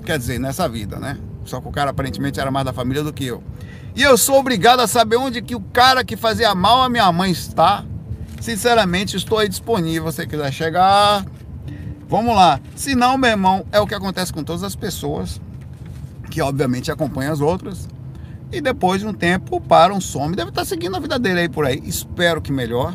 Quer 0.06 0.18
dizer, 0.18 0.40
nessa 0.40 0.66
vida, 0.66 0.98
né? 0.98 1.18
Só 1.44 1.60
que 1.60 1.68
o 1.68 1.70
cara 1.70 1.90
aparentemente 1.90 2.40
era 2.40 2.50
mais 2.50 2.64
da 2.64 2.72
família 2.72 3.02
do 3.02 3.12
que 3.12 3.26
eu. 3.26 3.42
E 3.94 4.02
eu 4.02 4.16
sou 4.16 4.38
obrigado 4.38 4.80
a 4.80 4.86
saber 4.86 5.16
onde 5.16 5.42
que 5.42 5.54
o 5.54 5.60
cara 5.60 6.04
que 6.04 6.16
fazia 6.16 6.54
mal 6.54 6.82
à 6.82 6.88
minha 6.88 7.10
mãe 7.12 7.30
está. 7.30 7.84
Sinceramente, 8.40 9.16
estou 9.16 9.38
aí 9.38 9.48
disponível. 9.48 10.10
Se 10.10 10.16
você 10.16 10.26
quiser 10.26 10.52
chegar, 10.52 11.24
vamos 12.08 12.34
lá. 12.34 12.60
Se 12.74 12.94
não, 12.94 13.18
meu 13.18 13.30
irmão, 13.30 13.66
é 13.72 13.80
o 13.80 13.86
que 13.86 13.94
acontece 13.94 14.32
com 14.32 14.42
todas 14.42 14.62
as 14.62 14.74
pessoas, 14.74 15.40
que 16.30 16.40
obviamente 16.40 16.90
acompanham 16.90 17.32
as 17.32 17.40
outras. 17.40 17.88
E 18.52 18.60
depois 18.60 19.00
de 19.00 19.06
um 19.06 19.12
tempo, 19.12 19.60
param, 19.60 20.00
some. 20.00 20.34
Deve 20.34 20.50
estar 20.50 20.64
seguindo 20.64 20.96
a 20.96 21.00
vida 21.00 21.18
dele 21.18 21.40
aí 21.40 21.48
por 21.48 21.64
aí. 21.66 21.80
Espero 21.84 22.40
que 22.40 22.50
melhor. 22.50 22.94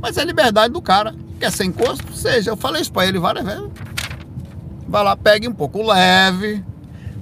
Mas 0.00 0.16
é 0.16 0.22
a 0.22 0.24
liberdade 0.24 0.72
do 0.72 0.80
cara. 0.80 1.14
Quer 1.38 1.52
ser 1.52 1.64
encosto? 1.64 2.12
Seja. 2.14 2.50
Eu 2.50 2.56
falei 2.56 2.80
isso 2.80 2.92
pra 2.92 3.06
ele 3.06 3.18
várias 3.18 3.44
vezes. 3.44 3.68
Vai 4.88 5.04
lá, 5.04 5.16
pegue 5.16 5.46
um 5.46 5.52
pouco 5.52 5.82
leve. 5.82 6.64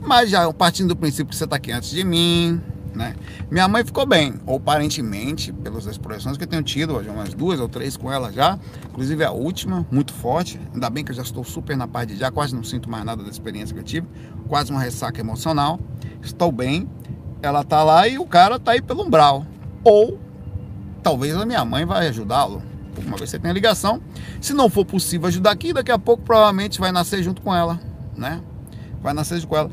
Mas 0.01 0.31
já 0.31 0.51
partindo 0.53 0.89
do 0.89 0.97
princípio 0.97 1.27
que 1.27 1.37
você 1.37 1.47
tá 1.47 1.57
aqui 1.57 1.73
antes 1.73 1.91
de 1.91 2.05
mim, 2.05 2.63
né? 2.95 3.15
Minha 3.51 3.69
mãe 3.69 3.85
ficou 3.85 4.07
bem, 4.07 4.35
ou 4.47 4.57
aparentemente, 4.57 5.53
pelas 5.53 5.87
expressões 5.87 6.37
que 6.37 6.45
eu 6.45 6.49
tenho 6.49 6.63
tido, 6.63 6.95
hoje 6.95 7.09
umas 7.09 7.35
duas 7.35 7.61
ou 7.61 7.69
três 7.69 7.97
com 7.97 8.13
ela 8.13 8.33
já, 8.33 8.59
inclusive 8.89 9.25
a 9.25 9.31
última, 9.31 9.87
muito 9.91 10.13
forte. 10.13 10.61
Ainda 10.73 10.91
bem 10.91 11.05
que 11.05 11.11
eu 11.11 11.17
já 11.17 11.23
estou 11.23 11.45
super 11.45 11.77
na 11.77 11.87
parte 11.87 12.15
de 12.15 12.21
já, 12.21 12.31
quase 12.31 12.55
não 12.55 12.65
sinto 12.65 12.91
mais 12.91 13.05
nada 13.05 13.23
da 13.23 13.31
experiência 13.31 13.75
que 13.75 13.81
eu 13.81 13.85
tive, 13.85 14.07
quase 14.49 14.71
uma 14.71 14.81
ressaca 14.81 15.21
emocional. 15.21 15.79
Estou 16.23 16.51
bem, 16.51 16.89
ela 17.43 17.63
tá 17.63 17.83
lá 17.83 18.09
e 18.09 18.19
o 18.19 18.27
cara 18.27 18.59
tá 18.59 18.73
aí 18.73 18.83
pelo 18.83 19.05
umbral. 19.05 19.47
Ou 19.85 20.19
talvez 21.03 21.35
a 21.37 21.47
minha 21.47 21.65
mãe 21.65 21.85
vai 21.85 22.09
ajudá-lo. 22.09 22.63
Uma 23.07 23.17
vez 23.17 23.31
você 23.31 23.39
tem 23.39 23.51
a 23.51 23.55
ligação. 23.55 24.03
Se 24.41 24.53
não 24.53 24.69
for 24.69 24.85
possível 24.85 25.29
ajudar 25.29 25.53
aqui, 25.53 25.73
daqui 25.73 25.93
a 25.93 25.99
pouco 25.99 26.25
provavelmente 26.25 26.81
vai 26.81 26.91
nascer 26.91 27.23
junto 27.23 27.41
com 27.41 27.55
ela, 27.55 27.81
né? 28.17 28.41
Vai 29.01 29.15
nascer 29.15 29.37
junto 29.37 29.47
com 29.47 29.57
ela 29.57 29.71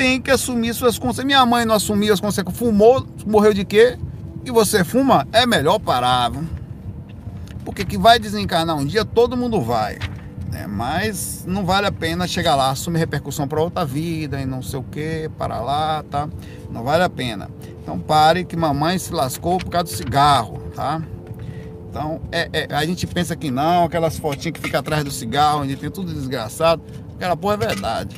tem 0.00 0.18
que 0.18 0.30
assumir 0.30 0.72
suas 0.72 0.98
consequências. 0.98 1.26
Minha 1.26 1.44
mãe 1.44 1.66
não 1.66 1.74
assumiu 1.74 2.14
as 2.14 2.20
consequências. 2.20 2.58
Fumou, 2.58 3.06
morreu 3.26 3.52
de 3.52 3.66
quê? 3.66 3.98
E 4.42 4.50
você 4.50 4.82
fuma, 4.82 5.28
é 5.30 5.44
melhor 5.44 5.78
parar. 5.78 6.32
Porque 7.66 7.84
que 7.84 7.98
vai 7.98 8.18
desencarnar 8.18 8.78
um 8.78 8.86
dia, 8.86 9.04
todo 9.04 9.36
mundo 9.36 9.60
vai. 9.60 9.98
Né? 10.50 10.66
Mas 10.66 11.44
não 11.46 11.66
vale 11.66 11.86
a 11.86 11.92
pena 11.92 12.26
chegar 12.26 12.56
lá, 12.56 12.70
assumir 12.70 12.98
repercussão 12.98 13.46
para 13.46 13.60
outra 13.60 13.84
vida 13.84 14.40
e 14.40 14.46
não 14.46 14.62
sei 14.62 14.80
o 14.80 14.82
que, 14.82 15.30
para 15.36 15.60
lá, 15.60 16.02
tá? 16.10 16.30
Não 16.70 16.82
vale 16.82 17.04
a 17.04 17.10
pena. 17.10 17.50
Então 17.82 17.98
pare 17.98 18.46
que 18.46 18.56
mamãe 18.56 18.98
se 18.98 19.12
lascou 19.12 19.58
por 19.58 19.68
causa 19.68 19.84
do 19.84 19.94
cigarro, 19.94 20.62
tá? 20.74 21.02
Então, 21.90 22.22
é, 22.32 22.48
é, 22.54 22.74
a 22.74 22.86
gente 22.86 23.06
pensa 23.06 23.36
que 23.36 23.50
não, 23.50 23.84
aquelas 23.84 24.18
fotinhas 24.18 24.54
que 24.54 24.60
ficam 24.60 24.80
atrás 24.80 25.04
do 25.04 25.10
cigarro, 25.10 25.60
onde 25.60 25.76
tem 25.76 25.90
tudo 25.90 26.14
desgraçado. 26.14 26.82
Aquela 27.16 27.36
porra 27.36 27.54
é 27.54 27.58
verdade 27.58 28.16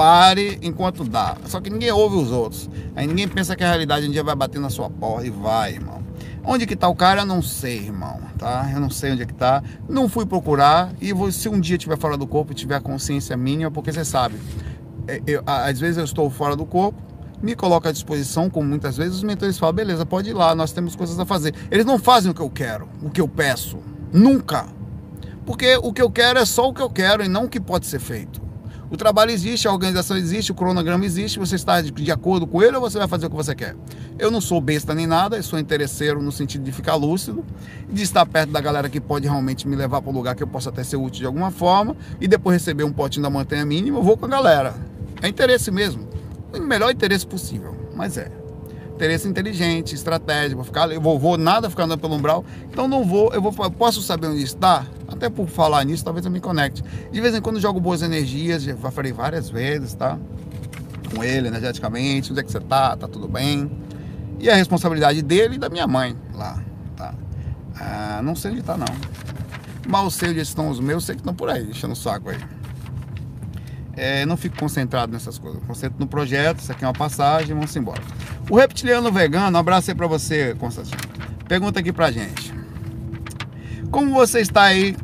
pare 0.00 0.58
enquanto 0.62 1.04
dá. 1.04 1.36
Só 1.44 1.60
que 1.60 1.68
ninguém 1.68 1.92
ouve 1.92 2.16
os 2.16 2.32
outros. 2.32 2.70
Aí 2.96 3.06
ninguém 3.06 3.28
pensa 3.28 3.54
que 3.54 3.62
a 3.62 3.66
realidade 3.66 4.08
um 4.08 4.10
dia 4.10 4.24
vai 4.24 4.34
bater 4.34 4.58
na 4.58 4.70
sua 4.70 4.88
porta 4.88 5.26
e 5.26 5.30
vai, 5.30 5.74
irmão. 5.74 6.02
Onde 6.42 6.66
que 6.66 6.74
tá 6.74 6.88
o 6.88 6.96
cara, 6.96 7.20
eu 7.20 7.26
não 7.26 7.42
sei, 7.42 7.80
irmão, 7.80 8.18
tá? 8.38 8.70
Eu 8.72 8.80
não 8.80 8.88
sei 8.88 9.12
onde 9.12 9.24
é 9.24 9.26
que 9.26 9.34
tá. 9.34 9.62
Não 9.86 10.08
fui 10.08 10.24
procurar 10.24 10.90
e 11.02 11.12
vou, 11.12 11.30
se 11.30 11.50
um 11.50 11.60
dia 11.60 11.76
estiver 11.76 11.98
fora 11.98 12.16
do 12.16 12.26
corpo 12.26 12.52
e 12.52 12.54
tiver 12.54 12.80
consciência 12.80 13.36
mínima, 13.36 13.70
porque 13.70 13.92
você 13.92 14.02
sabe, 14.02 14.36
é, 15.06 15.20
eu, 15.26 15.42
às 15.44 15.78
vezes 15.78 15.98
eu 15.98 16.04
estou 16.04 16.30
fora 16.30 16.56
do 16.56 16.64
corpo, 16.64 16.98
me 17.42 17.54
coloco 17.54 17.86
à 17.86 17.92
disposição, 17.92 18.48
como 18.48 18.66
muitas 18.66 18.96
vezes 18.96 19.16
os 19.16 19.22
mentores 19.22 19.58
falam, 19.58 19.74
beleza, 19.74 20.06
pode 20.06 20.30
ir 20.30 20.34
lá, 20.34 20.54
nós 20.54 20.72
temos 20.72 20.96
coisas 20.96 21.20
a 21.20 21.26
fazer. 21.26 21.54
Eles 21.70 21.84
não 21.84 21.98
fazem 21.98 22.30
o 22.30 22.34
que 22.34 22.40
eu 22.40 22.48
quero, 22.48 22.88
o 23.02 23.10
que 23.10 23.20
eu 23.20 23.28
peço. 23.28 23.76
Nunca. 24.10 24.64
Porque 25.44 25.76
o 25.76 25.92
que 25.92 26.00
eu 26.00 26.10
quero 26.10 26.38
é 26.38 26.46
só 26.46 26.70
o 26.70 26.72
que 26.72 26.80
eu 26.80 26.88
quero 26.88 27.22
e 27.22 27.28
não 27.28 27.44
o 27.44 27.48
que 27.50 27.60
pode 27.60 27.84
ser 27.84 28.00
feito. 28.00 28.48
O 28.90 28.96
trabalho 28.96 29.30
existe, 29.30 29.68
a 29.68 29.72
organização 29.72 30.16
existe, 30.16 30.50
o 30.50 30.54
cronograma 30.54 31.04
existe, 31.04 31.38
você 31.38 31.54
está 31.54 31.80
de 31.80 32.10
acordo 32.10 32.44
com 32.44 32.60
ele 32.60 32.74
ou 32.74 32.80
você 32.80 32.98
vai 32.98 33.06
fazer 33.06 33.26
o 33.26 33.30
que 33.30 33.36
você 33.36 33.54
quer? 33.54 33.76
Eu 34.18 34.32
não 34.32 34.40
sou 34.40 34.60
besta 34.60 34.92
nem 34.92 35.06
nada, 35.06 35.36
eu 35.36 35.42
sou 35.44 35.60
interesseiro 35.60 36.20
no 36.20 36.32
sentido 36.32 36.64
de 36.64 36.72
ficar 36.72 36.96
lúcido, 36.96 37.44
de 37.88 38.02
estar 38.02 38.26
perto 38.26 38.50
da 38.50 38.60
galera 38.60 38.88
que 38.88 39.00
pode 39.00 39.28
realmente 39.28 39.68
me 39.68 39.76
levar 39.76 40.02
para 40.02 40.10
um 40.10 40.14
lugar 40.14 40.34
que 40.34 40.42
eu 40.42 40.46
possa 40.48 40.70
até 40.70 40.82
ser 40.82 40.96
útil 40.96 41.20
de 41.20 41.26
alguma 41.26 41.52
forma 41.52 41.96
e 42.20 42.26
depois 42.26 42.54
receber 42.54 42.82
um 42.82 42.92
potinho 42.92 43.22
da 43.22 43.30
montanha 43.30 43.64
mínima, 43.64 43.98
eu 43.98 44.02
vou 44.02 44.16
com 44.16 44.26
a 44.26 44.28
galera. 44.28 44.74
É 45.22 45.28
interesse 45.28 45.70
mesmo, 45.70 46.08
o 46.52 46.58
melhor 46.58 46.90
interesse 46.90 47.24
possível, 47.24 47.76
mas 47.94 48.18
é 48.18 48.39
interesse 49.00 49.26
inteligente, 49.26 49.94
estratégico, 49.94 50.56
vou 50.56 50.64
ficar, 50.64 50.92
eu 50.92 51.00
vou, 51.00 51.18
vou 51.18 51.38
nada 51.38 51.70
ficar 51.70 51.84
andando 51.84 52.00
pelo 52.00 52.14
umbral, 52.14 52.44
então 52.70 52.86
não 52.86 53.02
vou, 53.02 53.32
eu 53.32 53.40
vou, 53.40 53.50
posso 53.70 54.02
saber 54.02 54.26
onde 54.26 54.42
está, 54.42 54.84
até 55.08 55.30
por 55.30 55.48
falar 55.48 55.82
nisso, 55.84 56.04
talvez 56.04 56.26
eu 56.26 56.30
me 56.30 56.38
conecte. 56.38 56.84
De 57.10 57.18
vez 57.18 57.34
em 57.34 57.40
quando 57.40 57.58
jogo 57.58 57.80
boas 57.80 58.02
energias, 58.02 58.62
já 58.62 58.76
falei 58.76 59.10
várias 59.10 59.48
vezes, 59.48 59.94
tá? 59.94 60.18
Com 61.14 61.24
ele, 61.24 61.48
energeticamente, 61.48 62.30
onde 62.30 62.40
é 62.40 62.44
que 62.44 62.52
você 62.52 62.60
tá, 62.60 62.94
tá 62.94 63.08
tudo 63.08 63.26
bem. 63.26 63.70
E 64.38 64.50
a 64.50 64.54
responsabilidade 64.54 65.22
dele 65.22 65.54
e 65.54 65.58
da 65.58 65.70
minha 65.70 65.86
mãe 65.86 66.14
lá, 66.34 66.62
tá? 66.94 67.14
Ah, 67.80 68.20
não 68.22 68.36
sei 68.36 68.50
onde 68.50 68.62
tá 68.62 68.76
não. 68.76 68.86
Mal 69.88 70.10
sei 70.10 70.28
onde 70.28 70.40
estão 70.40 70.68
os 70.68 70.78
meus, 70.78 71.04
sei 71.06 71.14
que 71.14 71.22
estão 71.22 71.34
por 71.34 71.48
aí, 71.48 71.70
enchendo 71.70 71.94
o 71.94 71.96
saco 71.96 72.28
aí 72.28 72.59
é, 74.00 74.24
não 74.24 74.34
fico 74.34 74.56
concentrado 74.56 75.12
nessas 75.12 75.38
coisas. 75.38 75.62
Concentro 75.64 76.00
no 76.00 76.06
projeto, 76.06 76.60
isso 76.60 76.72
aqui 76.72 76.82
é 76.82 76.86
uma 76.86 76.94
passagem, 76.94 77.54
vamos 77.54 77.76
embora. 77.76 78.00
O 78.48 78.56
reptiliano 78.56 79.12
vegano, 79.12 79.54
um 79.54 79.60
abraço 79.60 79.90
aí 79.90 79.94
pra 79.94 80.06
você, 80.06 80.54
Constantino. 80.54 81.02
Pergunta 81.46 81.80
aqui 81.80 81.92
pra 81.92 82.10
gente. 82.10 82.54
Como 83.90 84.14
você 84.14 84.40
está 84.40 84.62
aí 84.62 84.96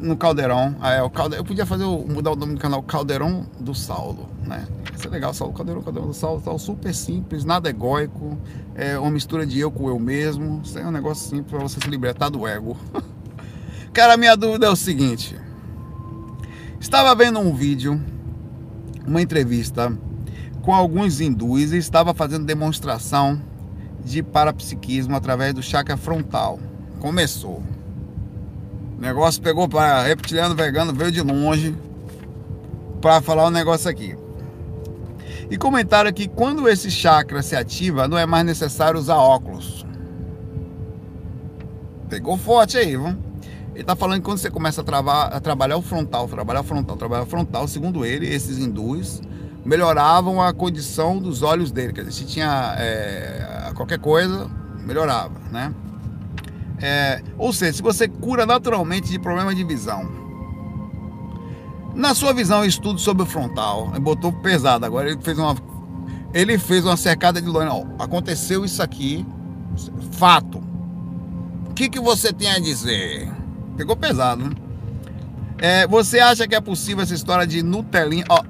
no 0.00 0.16
Caldeirão? 0.16 0.74
Ah, 0.80 0.94
é, 0.94 1.02
o 1.02 1.08
Caldeirão 1.08 1.44
eu 1.44 1.46
podia 1.46 1.64
fazer 1.64 1.84
o, 1.84 2.04
mudar 2.08 2.32
o 2.32 2.36
nome 2.36 2.54
do 2.54 2.60
canal 2.60 2.82
Caldeirão 2.82 3.46
do 3.60 3.72
Saulo, 3.72 4.28
né? 4.44 4.66
Isso 4.96 5.06
é 5.06 5.10
legal, 5.10 5.32
Saulo 5.32 5.54
Caldeirão, 5.54 5.80
Caldeirão 5.80 6.08
do 6.08 6.14
Saulo, 6.14 6.42
Saulo 6.42 6.58
super 6.58 6.92
simples, 6.92 7.44
nada 7.44 7.70
egóico, 7.70 8.36
é 8.74 8.98
uma 8.98 9.12
mistura 9.12 9.46
de 9.46 9.60
eu 9.60 9.70
com 9.70 9.88
eu 9.88 9.98
mesmo. 10.00 10.60
Isso 10.64 10.76
é 10.76 10.84
um 10.84 10.90
negócio 10.90 11.28
simples 11.28 11.50
para 11.50 11.60
você 11.60 11.78
se 11.80 11.88
libertar 11.88 12.28
do 12.28 12.48
ego. 12.48 12.76
Cara, 13.94 14.16
minha 14.16 14.36
dúvida 14.36 14.66
é 14.66 14.70
o 14.70 14.76
seguinte. 14.76 15.38
Estava 16.80 17.14
vendo 17.14 17.38
um 17.38 17.54
vídeo 17.54 18.02
uma 19.10 19.20
entrevista 19.20 19.92
com 20.62 20.72
alguns 20.72 21.20
hindus 21.20 21.72
e 21.72 21.78
estava 21.78 22.14
fazendo 22.14 22.46
demonstração 22.46 23.42
de 24.04 24.22
parapsiquismo 24.22 25.16
através 25.16 25.52
do 25.52 25.62
chakra 25.62 25.96
frontal. 25.96 26.60
Começou. 27.00 27.62
O 28.96 29.00
negócio 29.00 29.42
pegou 29.42 29.68
para 29.68 30.02
reptiliano 30.04 30.54
vegano, 30.54 30.94
veio 30.94 31.10
de 31.10 31.20
longe 31.20 31.74
para 33.00 33.20
falar 33.20 33.46
um 33.46 33.50
negócio 33.50 33.90
aqui. 33.90 34.16
E 35.50 35.58
comentaram 35.58 36.12
que 36.12 36.28
quando 36.28 36.68
esse 36.68 36.90
chakra 36.90 37.42
se 37.42 37.56
ativa, 37.56 38.06
não 38.06 38.16
é 38.16 38.24
mais 38.24 38.46
necessário 38.46 39.00
usar 39.00 39.16
óculos. 39.16 39.84
Pegou 42.08 42.36
forte 42.36 42.78
aí, 42.78 42.96
vamos. 42.96 43.29
Ele 43.80 43.84
está 43.84 43.96
falando 43.96 44.18
que 44.18 44.26
quando 44.26 44.36
você 44.36 44.50
começa 44.50 44.82
a, 44.82 44.84
travar, 44.84 45.32
a 45.32 45.40
trabalhar 45.40 45.78
o 45.78 45.80
frontal, 45.80 46.28
trabalhar 46.28 46.60
o 46.60 46.64
frontal, 46.64 46.98
trabalhar 46.98 47.22
o 47.22 47.26
frontal, 47.26 47.66
segundo 47.66 48.04
ele, 48.04 48.26
esses 48.26 48.58
hindus 48.58 49.22
melhoravam 49.64 50.38
a 50.42 50.52
condição 50.52 51.18
dos 51.18 51.40
olhos 51.40 51.72
dele. 51.72 51.94
Quer 51.94 52.02
dizer, 52.02 52.12
se 52.12 52.26
tinha 52.26 52.74
é, 52.76 53.72
qualquer 53.74 53.98
coisa, 53.98 54.50
melhorava, 54.84 55.32
né? 55.50 55.74
É, 56.78 57.22
ou 57.38 57.54
seja, 57.54 57.72
se 57.72 57.82
você 57.82 58.06
cura 58.06 58.44
naturalmente 58.44 59.08
de 59.10 59.18
problema 59.18 59.54
de 59.54 59.64
visão. 59.64 60.06
Na 61.94 62.14
sua 62.14 62.34
visão, 62.34 62.62
estudo 62.62 63.00
sobre 63.00 63.22
o 63.22 63.26
frontal, 63.26 63.88
ele 63.92 64.00
botou 64.00 64.30
pesado. 64.30 64.84
Agora 64.84 65.08
ele 65.08 65.22
fez 65.22 65.38
uma, 65.38 65.56
ele 66.34 66.58
fez 66.58 66.84
uma 66.84 66.98
cercada 66.98 67.40
de 67.40 67.48
lona. 67.48 67.72
Aconteceu 67.98 68.62
isso 68.62 68.82
aqui, 68.82 69.24
fato. 70.12 70.62
O 71.70 71.72
que, 71.72 71.88
que 71.88 71.98
você 71.98 72.30
tem 72.30 72.50
a 72.50 72.58
dizer? 72.58 73.39
Pegou 73.76 73.96
pesado, 73.96 74.44
né? 74.44 74.50
É, 75.58 75.86
você 75.86 76.18
acha 76.18 76.48
que 76.48 76.54
é 76.54 76.60
possível 76.60 77.02
essa 77.02 77.14
história 77.14 77.46
de 77.46 77.62
Nutelinha? 77.62 78.24
Ó, 78.28 78.42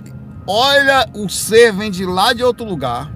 olha, 0.47 1.09
o 1.15 1.29
ser 1.29 1.73
vem 1.73 1.91
de 1.91 2.07
lá 2.07 2.33
de 2.33 2.45
outro 2.45 2.65
lugar, 2.65 3.13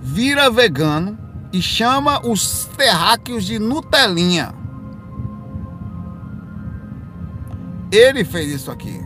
vira 0.00 0.50
vegano 0.50 1.18
e 1.52 1.60
chama 1.60 2.24
os 2.26 2.66
terráqueos 2.76 3.44
de 3.44 3.58
Nutelinha. 3.58 4.54
Ele 7.90 8.24
fez 8.24 8.50
isso 8.50 8.70
aqui. 8.70 8.98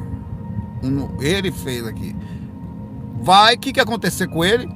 Ele 1.20 1.50
fez 1.50 1.86
aqui. 1.86 2.14
Vai, 3.20 3.54
o 3.54 3.58
que, 3.58 3.72
que 3.72 3.80
acontecer 3.80 4.28
com 4.28 4.44
ele? 4.44 4.68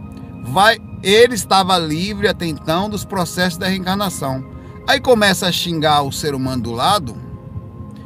Vai, 0.46 0.78
ele 1.02 1.34
estava 1.34 1.78
livre 1.78 2.26
até 2.26 2.46
então 2.46 2.88
dos 2.90 3.04
processos 3.04 3.58
da 3.58 3.68
reencarnação. 3.68 4.44
Aí 4.90 4.98
começa 4.98 5.46
a 5.46 5.52
xingar 5.52 6.02
o 6.02 6.10
ser 6.10 6.34
humano 6.34 6.64
do 6.64 6.72
lado. 6.72 7.14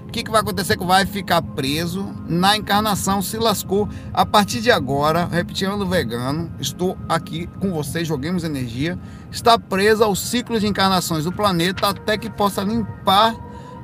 O 0.06 0.12
que, 0.12 0.22
que 0.22 0.30
vai 0.30 0.42
acontecer? 0.42 0.76
Que 0.76 0.84
vai 0.84 1.06
ficar 1.06 1.40
preso 1.40 2.14
na 2.28 2.58
encarnação, 2.58 3.22
se 3.22 3.38
lascou. 3.38 3.88
A 4.12 4.26
partir 4.26 4.60
de 4.60 4.70
agora, 4.70 5.24
repetindo 5.24 5.86
vegano, 5.86 6.52
estou 6.60 6.94
aqui 7.08 7.46
com 7.58 7.72
vocês, 7.72 8.06
joguemos 8.06 8.44
energia. 8.44 8.98
Está 9.32 9.58
preso 9.58 10.04
ao 10.04 10.14
ciclo 10.14 10.60
de 10.60 10.66
encarnações 10.66 11.24
do 11.24 11.32
planeta 11.32 11.88
até 11.88 12.18
que 12.18 12.28
possa 12.28 12.62
limpar 12.62 13.34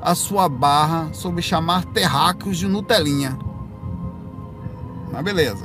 a 0.02 0.14
sua 0.14 0.46
barra 0.46 1.08
sob 1.14 1.40
chamar 1.40 1.86
terráqueos 1.86 2.58
de 2.58 2.68
Nutelinha. 2.68 3.34
Mas 5.10 5.24
beleza. 5.24 5.64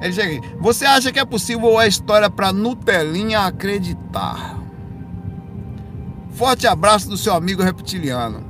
Ele 0.00 0.12
chega 0.12 0.36
aqui. 0.36 0.56
Você 0.58 0.84
acha 0.84 1.12
que 1.12 1.20
é 1.20 1.24
possível 1.24 1.78
a 1.78 1.86
história 1.86 2.28
para 2.28 2.52
Nutelinha 2.52 3.46
acreditar? 3.46 4.61
Forte 6.42 6.66
abraço 6.66 7.08
do 7.08 7.16
seu 7.16 7.34
amigo 7.34 7.62
reptiliano. 7.62 8.44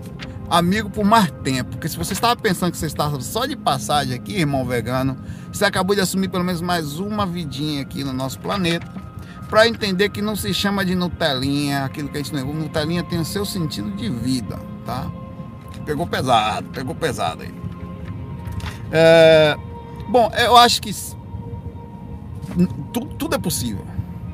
Amigo 0.48 0.88
por 0.88 1.04
mais 1.04 1.30
tempo. 1.44 1.72
Porque 1.72 1.86
se 1.90 1.98
você 1.98 2.14
estava 2.14 2.34
pensando 2.34 2.72
que 2.72 2.78
você 2.78 2.86
estava 2.86 3.20
só 3.20 3.44
de 3.44 3.54
passagem 3.54 4.14
aqui, 4.14 4.32
irmão 4.32 4.64
vegano, 4.64 5.18
você 5.52 5.66
acabou 5.66 5.94
de 5.94 6.00
assumir 6.00 6.28
pelo 6.28 6.42
menos 6.42 6.62
mais 6.62 6.98
uma 6.98 7.26
vidinha 7.26 7.82
aqui 7.82 8.02
no 8.02 8.14
nosso 8.14 8.40
planeta. 8.40 8.90
Para 9.46 9.68
entender 9.68 10.08
que 10.08 10.22
não 10.22 10.34
se 10.34 10.54
chama 10.54 10.86
de 10.86 10.94
Nutelinha, 10.94 11.84
aquilo 11.84 12.08
que 12.08 12.16
a 12.16 12.22
gente 12.22 12.34
negou. 12.34 12.54
Nutelinha 12.54 13.02
tem 13.02 13.20
o 13.20 13.26
seu 13.26 13.44
sentido 13.44 13.90
de 13.90 14.08
vida, 14.08 14.58
tá? 14.86 15.12
Pegou 15.84 16.06
pesado, 16.06 16.70
pegou 16.70 16.94
pesado 16.94 17.42
aí. 17.42 17.54
É, 18.90 19.54
bom, 20.08 20.32
eu 20.38 20.56
acho 20.56 20.80
que 20.80 20.96
tudo, 22.90 23.14
tudo 23.16 23.34
é 23.34 23.38
possível. 23.38 23.84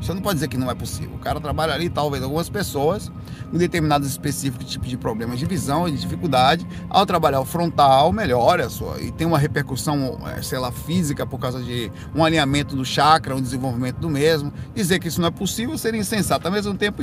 Você 0.00 0.14
não 0.14 0.22
pode 0.22 0.34
dizer 0.34 0.48
que 0.48 0.56
não 0.56 0.70
é 0.70 0.74
possível. 0.74 1.14
O 1.14 1.18
cara 1.18 1.40
trabalha 1.40 1.74
ali, 1.74 1.90
talvez 1.90 2.22
algumas 2.22 2.48
pessoas, 2.48 3.10
com 3.50 3.58
determinados 3.58 4.08
específicos 4.08 4.66
tipos 4.70 4.88
de 4.88 4.96
problemas 4.96 5.38
de 5.38 5.46
visão 5.46 5.88
de 5.90 5.98
dificuldade, 5.98 6.66
ao 6.88 7.04
trabalhar 7.04 7.40
o 7.40 7.44
frontal, 7.44 8.12
melhora 8.12 8.68
sua. 8.68 9.00
E 9.00 9.10
tem 9.10 9.26
uma 9.26 9.38
repercussão, 9.38 10.18
é, 10.36 10.40
sei 10.42 10.58
lá, 10.58 10.70
física 10.70 11.26
por 11.26 11.38
causa 11.38 11.62
de 11.62 11.90
um 12.14 12.24
alinhamento 12.24 12.76
do 12.76 12.84
chakra, 12.84 13.34
um 13.34 13.40
desenvolvimento 13.40 13.96
do 13.96 14.08
mesmo. 14.08 14.52
Dizer 14.74 14.98
que 14.98 15.08
isso 15.08 15.20
não 15.20 15.28
é 15.28 15.32
possível 15.32 15.76
seria 15.76 16.00
insensato. 16.00 16.46
Ao 16.46 16.52
mesmo 16.52 16.74
tempo, 16.74 17.02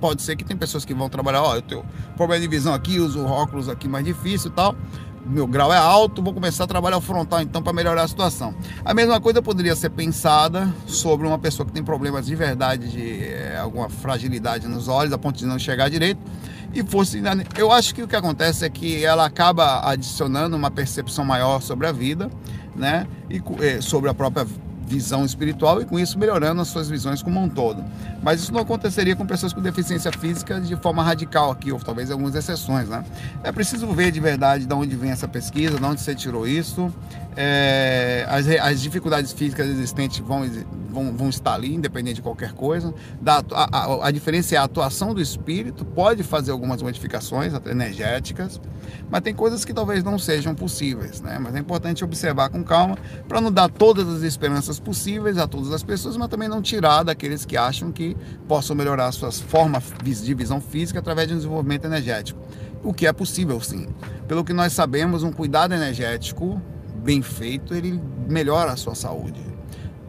pode 0.00 0.22
ser 0.22 0.36
que 0.36 0.44
tem 0.44 0.56
pessoas 0.56 0.84
que 0.84 0.92
vão 0.92 1.08
trabalhar, 1.08 1.42
ó, 1.42 1.56
eu 1.56 1.62
tenho 1.62 1.84
problema 2.16 2.42
de 2.42 2.48
visão 2.48 2.74
aqui, 2.74 2.98
uso 3.00 3.24
óculos 3.24 3.68
aqui 3.68 3.88
mais 3.88 4.04
difícil 4.04 4.50
e 4.50 4.54
tal 4.54 4.76
meu 5.24 5.46
grau 5.46 5.72
é 5.72 5.76
alto, 5.76 6.22
vou 6.22 6.34
começar 6.34 6.64
a 6.64 6.66
trabalhar 6.66 6.98
o 6.98 7.00
frontal 7.00 7.40
então 7.40 7.62
para 7.62 7.72
melhorar 7.72 8.02
a 8.02 8.08
situação. 8.08 8.54
A 8.84 8.92
mesma 8.92 9.20
coisa 9.20 9.40
poderia 9.40 9.74
ser 9.74 9.90
pensada 9.90 10.72
sobre 10.86 11.26
uma 11.26 11.38
pessoa 11.38 11.66
que 11.66 11.72
tem 11.72 11.82
problemas 11.82 12.26
de 12.26 12.34
verdade, 12.34 12.90
de 12.90 13.24
é, 13.24 13.58
alguma 13.58 13.88
fragilidade 13.88 14.66
nos 14.68 14.88
olhos, 14.88 15.12
a 15.12 15.18
ponto 15.18 15.38
de 15.38 15.46
não 15.46 15.56
enxergar 15.56 15.88
direito. 15.88 16.20
E 16.74 16.82
fosse. 16.82 17.22
Eu 17.56 17.70
acho 17.70 17.94
que 17.94 18.02
o 18.02 18.08
que 18.08 18.16
acontece 18.16 18.64
é 18.64 18.68
que 18.68 19.04
ela 19.04 19.24
acaba 19.24 19.88
adicionando 19.88 20.56
uma 20.56 20.72
percepção 20.72 21.24
maior 21.24 21.62
sobre 21.62 21.86
a 21.86 21.92
vida, 21.92 22.28
né? 22.74 23.06
E 23.30 23.40
é, 23.64 23.80
sobre 23.80 24.10
a 24.10 24.14
própria 24.14 24.44
visão 24.86 25.24
espiritual 25.24 25.80
e 25.80 25.84
com 25.84 25.98
isso 25.98 26.18
melhorando 26.18 26.60
as 26.60 26.68
suas 26.68 26.88
visões 26.88 27.22
como 27.22 27.40
um 27.40 27.48
todo. 27.48 27.84
Mas 28.22 28.40
isso 28.40 28.52
não 28.52 28.60
aconteceria 28.60 29.16
com 29.16 29.26
pessoas 29.26 29.52
com 29.52 29.60
deficiência 29.60 30.12
física 30.12 30.60
de 30.60 30.76
forma 30.76 31.02
radical 31.02 31.50
aqui, 31.50 31.72
ou 31.72 31.78
talvez 31.78 32.10
algumas 32.10 32.34
exceções, 32.34 32.88
né? 32.88 33.04
É 33.42 33.52
preciso 33.52 33.86
ver 33.92 34.10
de 34.10 34.20
verdade 34.20 34.66
de 34.66 34.74
onde 34.74 34.94
vem 34.96 35.10
essa 35.10 35.28
pesquisa, 35.28 35.78
de 35.78 35.84
onde 35.84 36.00
você 36.00 36.14
tirou 36.14 36.46
isso. 36.46 36.92
É, 37.36 38.24
as, 38.28 38.46
as, 38.46 38.80
dificuldades 38.80 39.32
físicas 39.32 39.66
existentes 39.66 40.20
vão, 40.20 40.48
vão, 40.88 41.16
vão 41.16 41.28
estar 41.28 41.54
ali, 41.54 41.74
independente 41.74 42.16
de 42.16 42.22
qualquer 42.22 42.52
coisa. 42.52 42.94
Da, 43.20 43.42
a, 43.50 43.78
a, 43.78 44.08
a 44.08 44.10
diferença 44.12 44.54
é 44.54 44.58
a 44.58 44.62
atuação 44.62 45.12
do 45.12 45.20
espírito, 45.20 45.84
pode 45.84 46.22
fazer 46.22 46.52
algumas 46.52 46.80
modificações, 46.80 47.52
energéticas, 47.66 48.60
mas 49.10 49.20
tem 49.22 49.34
coisas 49.34 49.64
que 49.64 49.74
talvez 49.74 50.04
não 50.04 50.18
sejam 50.18 50.54
possíveis, 50.54 51.20
né? 51.20 51.38
Mas 51.40 51.56
é 51.56 51.58
importante 51.58 52.04
observar 52.04 52.50
com 52.50 52.62
calma 52.62 52.96
para 53.26 53.40
não 53.40 53.50
dar 53.50 53.68
todas 53.68 54.08
as 54.08 54.22
esperanças 54.22 54.73
possíveis 54.78 55.38
a 55.38 55.46
todas 55.46 55.72
as 55.72 55.82
pessoas, 55.82 56.16
mas 56.16 56.28
também 56.28 56.48
não 56.48 56.62
tirar 56.62 57.02
daqueles 57.02 57.44
que 57.44 57.56
acham 57.56 57.92
que 57.92 58.16
possam 58.48 58.74
melhorar 58.76 59.10
suas 59.12 59.40
formas 59.40 59.84
de 60.02 60.34
visão 60.34 60.60
física 60.60 60.98
através 60.98 61.28
de 61.28 61.34
um 61.34 61.36
desenvolvimento 61.36 61.84
energético. 61.84 62.40
O 62.82 62.92
que 62.92 63.06
é 63.06 63.12
possível, 63.12 63.60
sim. 63.60 63.88
Pelo 64.28 64.44
que 64.44 64.52
nós 64.52 64.72
sabemos, 64.72 65.22
um 65.22 65.32
cuidado 65.32 65.74
energético 65.74 66.60
bem 66.96 67.22
feito, 67.22 67.74
ele 67.74 68.00
melhora 68.28 68.72
a 68.72 68.76
sua 68.76 68.94
saúde. 68.94 69.40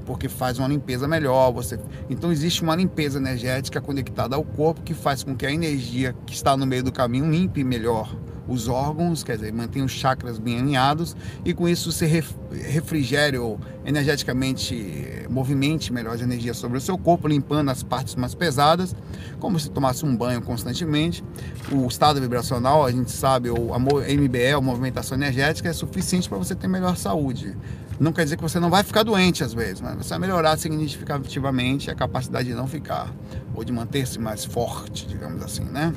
Porque 0.06 0.30
faz 0.30 0.60
uma 0.60 0.68
limpeza 0.68 1.08
melhor. 1.08 1.52
Você... 1.52 1.80
Então 2.10 2.32
existe 2.32 2.62
uma 2.62 2.76
limpeza 2.76 3.18
energética 3.18 3.82
conectada 3.82 4.36
ao 4.36 4.44
corpo 4.44 4.82
que 4.82 4.94
faz 4.94 5.24
com 5.24 5.36
que 5.36 5.46
a 5.46 5.52
energia 5.52 6.16
que 6.26 6.34
está 6.34 6.56
no 6.56 6.66
meio 6.66 6.84
do 6.84 6.92
caminho 6.92 7.30
limpe 7.30 7.64
melhor 7.64 8.16
os 8.48 8.68
órgãos, 8.68 9.24
quer 9.24 9.36
dizer, 9.36 9.52
mantém 9.54 9.84
os 9.84 9.92
chakras 9.92 10.38
bem 10.38 10.60
alinhados 10.60 11.16
e 11.44 11.54
com 11.54 11.68
isso 11.68 11.92
você 11.92 12.06
refrigere 12.52 13.38
ou 13.38 13.60
energeticamente 13.86 15.26
movimente 15.30 15.92
melhor 15.92 16.18
a 16.18 16.22
energia 16.22 16.54
sobre 16.54 16.78
o 16.78 16.82
seu 16.82 16.98
corpo, 16.98 17.28
limpando 17.28 17.70
as 17.70 17.84
partes 17.84 18.16
mais 18.16 18.34
pesadas, 18.36 18.96
como 19.40 19.60
se 19.60 19.70
tomasse 19.70 20.06
um 20.06 20.16
banho 20.16 20.42
constantemente. 20.42 21.24
O 21.72 21.88
estado 21.88 22.22
vibracional, 22.22 22.86
a 22.86 22.92
gente 22.92 23.12
sabe, 23.12 23.50
o 23.50 23.72
MBE, 23.78 24.52
a 24.54 24.62
movimentação 24.62 25.18
energética, 25.18 25.70
é 25.70 25.74
suficiente 25.74 26.30
para 26.30 26.38
você 26.38 26.56
ter 26.56 26.68
melhor 26.68 26.96
saúde. 26.96 27.56
Não 28.00 28.12
quer 28.12 28.26
dizer 28.26 28.36
que 28.36 28.44
você 28.44 28.60
não 28.60 28.70
vai 28.70 28.84
ficar 28.84 29.04
doente 29.04 29.44
às 29.44 29.54
vezes, 29.54 29.80
mas 29.80 29.96
você 29.96 30.10
vai 30.10 30.20
melhorar 30.20 30.58
significativamente 30.58 31.90
a 31.90 31.96
capacidade 31.96 32.48
de 32.50 32.54
não 32.54 32.68
ficar 32.68 33.10
ou 33.54 33.64
de 33.64 33.72
manter-se 33.72 34.20
mais 34.20 34.44
forte, 34.44 35.08
digamos 35.08 35.42
assim, 35.42 35.64
né? 35.64 35.94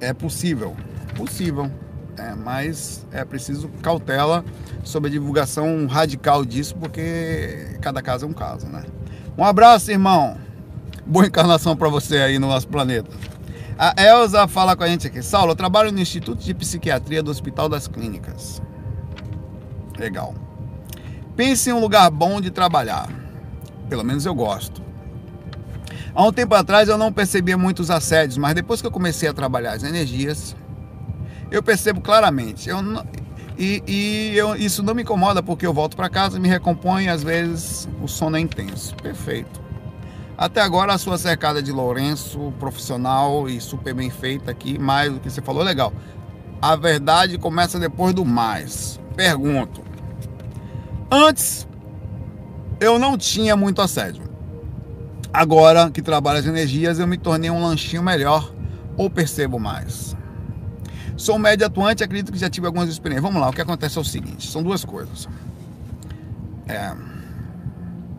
É 0.00 0.12
possível, 0.12 0.76
possível, 1.18 1.68
é, 2.16 2.32
mas 2.34 3.04
é 3.10 3.24
preciso 3.24 3.68
cautela 3.82 4.44
sobre 4.84 5.08
a 5.08 5.12
divulgação 5.12 5.86
radical 5.86 6.44
disso, 6.44 6.76
porque 6.76 7.76
cada 7.80 8.00
caso 8.00 8.24
é 8.24 8.28
um 8.28 8.32
caso, 8.32 8.66
né? 8.68 8.84
Um 9.36 9.44
abraço, 9.44 9.90
irmão. 9.90 10.38
Boa 11.04 11.26
encarnação 11.26 11.76
para 11.76 11.88
você 11.88 12.18
aí 12.18 12.38
no 12.38 12.46
nosso 12.46 12.68
planeta. 12.68 13.10
A 13.76 13.94
Elza 14.00 14.46
fala 14.46 14.76
com 14.76 14.84
a 14.84 14.88
gente 14.88 15.06
aqui. 15.06 15.22
Saulo, 15.22 15.52
eu 15.52 15.56
trabalho 15.56 15.90
no 15.90 16.00
Instituto 16.00 16.42
de 16.42 16.54
Psiquiatria 16.54 17.22
do 17.22 17.30
Hospital 17.30 17.68
das 17.68 17.88
Clínicas. 17.88 18.62
Legal. 19.98 20.34
Pense 21.36 21.70
em 21.70 21.72
um 21.72 21.80
lugar 21.80 22.10
bom 22.10 22.40
de 22.40 22.50
trabalhar. 22.50 23.08
Pelo 23.88 24.04
menos 24.04 24.26
eu 24.26 24.34
gosto. 24.34 24.82
Há 26.14 26.24
um 26.24 26.32
tempo 26.32 26.54
atrás 26.54 26.88
eu 26.88 26.98
não 26.98 27.12
percebia 27.12 27.56
muitos 27.56 27.90
assédios, 27.90 28.36
mas 28.36 28.54
depois 28.54 28.80
que 28.80 28.86
eu 28.86 28.90
comecei 28.90 29.28
a 29.28 29.32
trabalhar 29.32 29.72
as 29.72 29.84
energias, 29.84 30.56
eu 31.50 31.62
percebo 31.62 32.00
claramente. 32.00 32.68
Eu 32.68 32.82
não, 32.82 33.04
e, 33.58 33.82
e 33.88 34.36
eu, 34.36 34.54
isso 34.54 34.82
não 34.82 34.94
me 34.94 35.02
incomoda 35.02 35.42
porque 35.42 35.66
eu 35.66 35.74
volto 35.74 35.96
para 35.96 36.08
casa, 36.08 36.38
me 36.38 36.48
recompõe 36.48 37.06
e 37.06 37.08
às 37.08 37.24
vezes 37.24 37.88
o 38.00 38.06
sono 38.06 38.36
é 38.36 38.40
intenso. 38.40 38.94
Perfeito. 38.96 39.60
Até 40.36 40.60
agora 40.60 40.94
a 40.94 40.98
sua 40.98 41.18
cercada 41.18 41.60
de 41.60 41.72
Lourenço, 41.72 42.52
profissional 42.60 43.48
e 43.48 43.60
super 43.60 43.92
bem 43.92 44.08
feita 44.08 44.52
aqui, 44.52 44.78
mais 44.78 45.12
do 45.12 45.18
que 45.18 45.28
você 45.28 45.42
falou, 45.42 45.64
legal. 45.64 45.92
A 46.62 46.76
verdade 46.76 47.36
começa 47.38 47.80
depois 47.80 48.14
do 48.14 48.24
mais. 48.24 49.00
Pergunto. 49.16 49.82
Antes 51.10 51.66
eu 52.80 52.96
não 52.96 53.18
tinha 53.18 53.56
muito 53.56 53.82
assédio. 53.82 54.22
Agora 55.32 55.90
que 55.90 56.00
trabalho 56.00 56.38
as 56.38 56.46
energias, 56.46 57.00
eu 57.00 57.06
me 57.08 57.18
tornei 57.18 57.50
um 57.50 57.60
lanchinho 57.60 58.04
melhor 58.04 58.52
ou 58.96 59.10
percebo 59.10 59.58
mais. 59.58 60.16
Sou 61.18 61.36
médio 61.36 61.66
atuante, 61.66 62.04
acredito 62.04 62.30
que 62.30 62.38
já 62.38 62.48
tive 62.48 62.68
algumas 62.68 62.88
experiências. 62.88 63.24
Vamos 63.24 63.42
lá, 63.42 63.50
o 63.50 63.52
que 63.52 63.60
acontece 63.60 63.98
é 63.98 64.00
o 64.00 64.04
seguinte: 64.04 64.48
são 64.48 64.62
duas 64.62 64.84
coisas. 64.84 65.28
É, 66.68 66.94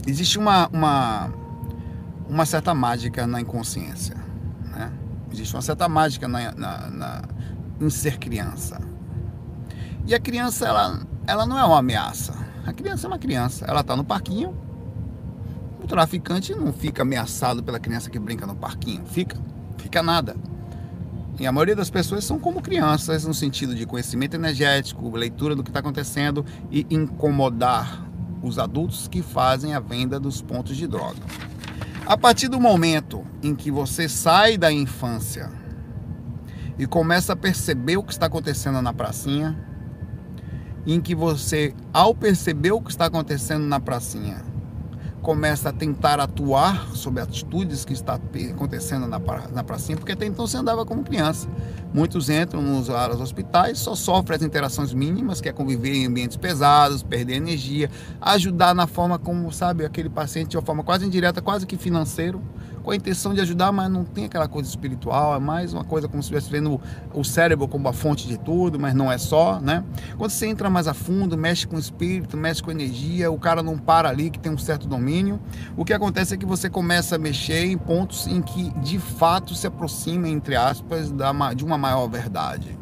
existe 0.06 0.38
uma, 0.38 0.68
uma, 0.68 1.34
uma 2.28 2.45
certa 2.45 2.74
mágica 2.74 3.26
na 3.26 3.39
inconsciência. 3.39 4.18
Né? 4.66 4.91
Existe 5.32 5.56
uma 5.56 5.62
certa 5.62 5.88
mágica 5.88 6.28
na, 6.28 6.52
na, 6.52 6.89
na, 6.89 7.22
em 7.80 7.89
ser 7.89 8.18
criança. 8.18 8.82
E 10.06 10.14
a 10.14 10.20
criança, 10.20 10.68
ela, 10.68 11.00
ela 11.26 11.45
não 11.45 11.58
é 11.58 11.64
uma 11.64 11.80
ameaça. 11.80 12.34
A 12.66 12.74
criança 12.74 13.08
é 13.08 13.10
uma 13.10 13.20
criança. 13.20 13.64
Ela 13.66 13.80
está 13.80 13.95
no 13.95 14.04
parquinho. 14.04 14.54
O 15.82 15.88
traficante 15.88 16.54
não 16.54 16.74
fica 16.74 17.04
ameaçado 17.04 17.64
pela 17.64 17.80
criança 17.80 18.10
que 18.10 18.20
brinca 18.20 18.45
no 18.45 18.58
parquinho. 18.58 19.06
Fica. 19.06 19.38
Fica 19.78 20.04
nada. 20.04 20.36
E 21.39 21.47
a 21.47 21.51
maioria 21.51 21.75
das 21.75 21.89
pessoas 21.89 22.25
são 22.25 22.37
como 22.37 22.61
crianças, 22.61 23.25
no 23.25 23.33
sentido 23.33 23.73
de 23.73 23.85
conhecimento 23.85 24.35
energético, 24.35 25.15
leitura 25.15 25.55
do 25.55 25.63
que 25.63 25.69
está 25.69 25.79
acontecendo 25.79 26.45
e 26.69 26.85
incomodar 26.89 28.05
os 28.43 28.59
adultos 28.59 29.07
que 29.07 29.21
fazem 29.21 29.73
a 29.73 29.79
venda 29.79 30.19
dos 30.19 30.41
pontos 30.41 30.75
de 30.75 30.85
droga. 30.85 31.19
A 32.05 32.17
partir 32.17 32.49
do 32.49 32.59
momento 32.59 33.25
em 33.41 33.55
que 33.55 33.71
você 33.71 34.09
sai 34.09 34.57
da 34.57 34.71
infância 34.71 35.49
e 36.77 36.85
começa 36.85 37.33
a 37.33 37.35
perceber 37.35 37.97
o 37.97 38.03
que 38.03 38.11
está 38.11 38.25
acontecendo 38.25 38.81
na 38.81 38.91
pracinha, 38.91 39.57
em 40.85 40.99
que 40.99 41.15
você, 41.15 41.73
ao 41.93 42.13
perceber 42.15 42.71
o 42.71 42.81
que 42.81 42.91
está 42.91 43.05
acontecendo 43.05 43.65
na 43.65 43.79
pracinha, 43.79 44.43
começa 45.22 45.70
a 45.70 45.74
tentar 45.74 46.20
atuar 46.20 46.89
sobre 46.95 47.22
atitudes 47.22 47.84
que 47.84 47.93
está 47.93 48.20
acontecendo 48.51 49.07
na, 49.07 49.20
na 49.51 49.63
pracinha, 49.63 49.97
porque 49.97 50.13
até 50.13 50.26
então 50.26 50.47
você 50.47 50.57
andava 50.57 50.86
como 50.86 51.03
criança. 51.03 51.47
Muitos 51.93 52.30
entram 52.30 52.61
nos 52.61 52.89
hospitais, 52.89 53.80
só 53.80 53.95
sofrem 53.95 54.38
as 54.38 54.43
interações 54.43 54.93
mínimas, 54.93 55.41
que 55.41 55.49
é 55.49 55.51
conviver 55.51 55.93
em 55.93 56.05
ambientes 56.05 56.38
pesados, 56.38 57.01
perder 57.01 57.36
energia, 57.36 57.89
ajudar 58.22 58.76
na 58.76 58.86
forma 58.86 59.17
como, 59.17 59.51
sabe, 59.51 59.84
aquele 59.84 60.09
paciente 60.09 60.49
de 60.49 60.57
uma 60.57 60.63
forma 60.63 60.84
quase 60.84 61.05
indireta, 61.05 61.41
quase 61.41 61.65
que 61.65 61.78
financeiro, 61.78 62.41
com 62.84 62.91
a 62.91 62.95
intenção 62.95 63.34
de 63.34 63.41
ajudar, 63.41 63.71
mas 63.71 63.91
não 63.91 64.03
tem 64.03 64.25
aquela 64.25 64.47
coisa 64.47 64.69
espiritual, 64.69 65.36
é 65.36 65.39
mais 65.39 65.73
uma 65.73 65.84
coisa 65.84 66.07
como 66.07 66.23
se 66.23 66.27
estivesse 66.27 66.49
vendo 66.49 66.80
o 67.13 67.23
cérebro 67.23 67.67
como 67.67 67.88
a 67.88 67.93
fonte 67.93 68.27
de 68.27 68.38
tudo, 68.38 68.80
mas 68.80 68.93
não 68.93 69.11
é 69.11 69.17
só, 69.17 69.59
né? 69.59 69.84
Quando 70.17 70.32
você 70.32 70.47
entra 70.47 70.69
mais 70.69 70.88
a 70.88 70.93
fundo, 70.93 71.38
mexe 71.38 71.67
com 71.67 71.75
o 71.75 71.80
espírito, 71.80 72.38
mexe 72.38 72.63
com 72.63 72.71
energia, 72.71 73.30
o 73.30 73.38
cara 73.38 73.61
não 73.61 73.77
para 73.77 74.09
ali 74.09 74.30
que 74.30 74.39
tem 74.39 74.51
um 74.51 74.57
certo 74.57 74.88
domínio. 74.88 75.39
O 75.75 75.84
que 75.84 75.93
acontece 75.93 76.34
é 76.34 76.38
que 76.38 76.45
você 76.45 76.69
começa 76.69 77.15
a 77.15 77.19
mexer 77.19 77.65
em 77.65 77.77
pontos 77.77 78.27
em 78.27 78.41
que 78.41 78.71
de 78.80 78.97
fato 78.97 79.53
se 79.53 79.67
aproxima, 79.67 80.30
entre 80.30 80.55
aspas, 80.55 81.11
de 81.55 81.63
uma 81.65 81.77
maior 81.77 82.07
verdade. 82.07 82.78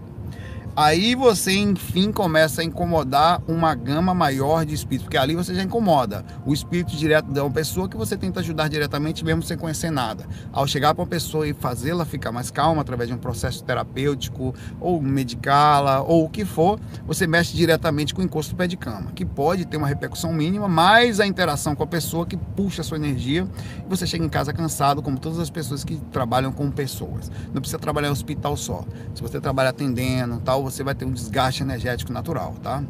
Aí 0.79 1.15
você, 1.15 1.57
enfim, 1.57 2.11
começa 2.11 2.61
a 2.61 2.63
incomodar 2.63 3.41
uma 3.47 3.73
gama 3.73 4.13
maior 4.13 4.63
de 4.63 4.75
espíritos, 4.75 5.05
porque 5.05 5.17
ali 5.17 5.33
você 5.33 5.55
já 5.55 5.63
incomoda 5.63 6.23
o 6.45 6.53
espírito 6.53 6.95
direto 6.95 7.31
de 7.31 7.39
uma 7.39 7.49
pessoa 7.49 7.89
que 7.89 7.97
você 7.97 8.15
tenta 8.15 8.41
ajudar 8.41 8.67
diretamente, 8.67 9.25
mesmo 9.25 9.41
sem 9.41 9.57
conhecer 9.57 9.89
nada. 9.89 10.27
Ao 10.53 10.67
chegar 10.67 10.93
para 10.93 11.01
uma 11.01 11.09
pessoa 11.09 11.47
e 11.47 11.53
fazê-la 11.55 12.05
ficar 12.05 12.31
mais 12.31 12.51
calma 12.51 12.81
através 12.81 13.09
de 13.09 13.15
um 13.15 13.17
processo 13.17 13.63
terapêutico, 13.63 14.53
ou 14.79 15.01
medicá-la, 15.01 16.03
ou 16.03 16.25
o 16.25 16.29
que 16.29 16.45
for, 16.45 16.79
você 17.07 17.25
mexe 17.25 17.57
diretamente 17.57 18.13
com 18.13 18.21
o 18.21 18.23
encosto 18.23 18.53
do 18.53 18.57
pé 18.57 18.67
de 18.67 18.77
cama, 18.77 19.11
que 19.15 19.25
pode 19.25 19.65
ter 19.65 19.77
uma 19.77 19.87
repercussão 19.87 20.31
mínima, 20.31 20.67
mas 20.67 21.19
a 21.19 21.25
interação 21.25 21.75
com 21.75 21.81
a 21.81 21.87
pessoa 21.87 22.23
que 22.23 22.37
puxa 22.37 22.81
a 22.81 22.85
sua 22.85 22.97
energia 22.97 23.47
e 23.83 23.89
você 23.89 24.05
chega 24.05 24.23
em 24.23 24.29
casa 24.29 24.53
cansado, 24.53 25.01
como 25.01 25.17
todas 25.17 25.39
as 25.39 25.49
pessoas 25.49 25.83
que 25.83 25.95
trabalham 26.11 26.51
com 26.51 26.69
pessoas. 26.69 27.31
Não 27.51 27.61
precisa 27.61 27.79
trabalhar 27.79 28.09
em 28.09 28.11
hospital 28.11 28.55
só. 28.55 28.85
Se 29.15 29.23
você 29.23 29.41
trabalha 29.41 29.71
atendendo, 29.71 30.39
tal, 30.41 30.66
você 30.69 30.83
vai 30.83 30.93
ter 30.93 31.05
um 31.05 31.11
desgaste 31.11 31.63
energético 31.63 32.11
natural, 32.11 32.53
tá? 32.61 32.83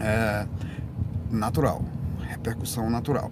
É, 0.00 0.46
natural, 1.30 1.82
repercussão 2.20 2.88
natural. 2.88 3.30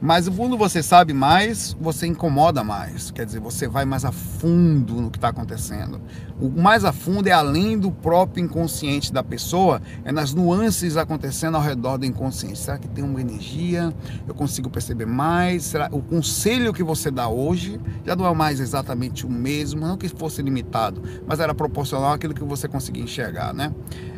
Mas 0.00 0.28
quando 0.28 0.56
você 0.56 0.82
sabe 0.82 1.12
mais, 1.12 1.76
você 1.80 2.06
incomoda 2.06 2.64
mais. 2.64 3.10
Quer 3.10 3.24
dizer, 3.24 3.40
você 3.40 3.68
vai 3.68 3.84
mais 3.84 4.04
a 4.04 4.12
fundo 4.12 5.00
no 5.00 5.10
que 5.10 5.18
está 5.18 5.28
acontecendo. 5.28 6.00
O 6.40 6.48
mais 6.48 6.84
a 6.84 6.92
fundo 6.92 7.28
é 7.28 7.32
além 7.32 7.78
do 7.78 7.90
próprio 7.90 8.44
inconsciente 8.44 9.12
da 9.12 9.22
pessoa, 9.22 9.80
é 10.04 10.10
nas 10.10 10.34
nuances 10.34 10.96
acontecendo 10.96 11.56
ao 11.56 11.62
redor 11.62 11.98
do 11.98 12.06
inconsciente. 12.06 12.58
Será 12.58 12.78
que 12.78 12.88
tem 12.88 13.04
uma 13.04 13.20
energia? 13.20 13.94
Eu 14.26 14.34
consigo 14.34 14.68
perceber 14.68 15.06
mais? 15.06 15.62
Será 15.62 15.88
o 15.92 16.02
conselho 16.02 16.72
que 16.72 16.82
você 16.82 17.10
dá 17.10 17.28
hoje 17.28 17.80
já 18.04 18.16
não 18.16 18.26
é 18.26 18.34
mais 18.34 18.60
exatamente 18.60 19.24
o 19.26 19.30
mesmo, 19.30 19.86
não 19.86 19.96
que 19.96 20.08
fosse 20.08 20.42
limitado, 20.42 21.02
mas 21.26 21.40
era 21.40 21.54
proporcional 21.54 22.12
àquilo 22.12 22.34
que 22.34 22.42
você 22.42 22.66
conseguia 22.66 23.02
enxergar, 23.02 23.52
né? 23.52 23.72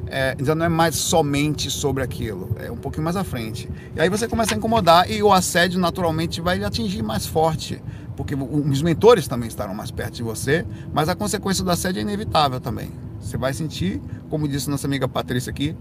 É, 0.07 0.37
já 0.39 0.55
não 0.55 0.67
é 0.67 0.69
mais 0.69 0.97
somente 0.97 1.71
sobre 1.71 2.03
aquilo, 2.03 2.55
é 2.57 2.71
um 2.71 2.77
pouquinho 2.77 3.05
mais 3.05 3.17
à 3.17 3.25
frente. 3.25 3.69
E 3.97 4.01
aí 4.01 4.09
você 4.09 4.29
começa 4.29 4.55
a 4.55 4.57
incomodar 4.57 5.11
e 5.11 5.23
o 5.23 5.33
assédio 5.45 5.79
naturalmente 5.79 6.41
vai 6.41 6.63
atingir 6.65 7.03
mais 7.03 7.27
forte 7.27 7.83
porque 8.17 8.35
os 8.35 8.83
mentores 8.83 9.27
também 9.27 9.49
estarão 9.49 9.75
mais 9.75 9.91
perto 9.91 10.15
de 10.15 10.23
você, 10.23 10.65
mas 10.93 11.09
a 11.09 11.15
consequência 11.15 11.65
do 11.65 11.71
assédio 11.71 11.99
é 11.99 12.03
inevitável 12.03 12.61
também. 12.61 12.91
Você 13.21 13.37
vai 13.37 13.53
sentir, 13.53 14.01
como 14.31 14.47
disse 14.47 14.71
nossa 14.71 14.87
amiga 14.87 15.09
Patrícia 15.09 15.51
aqui, 15.51 15.77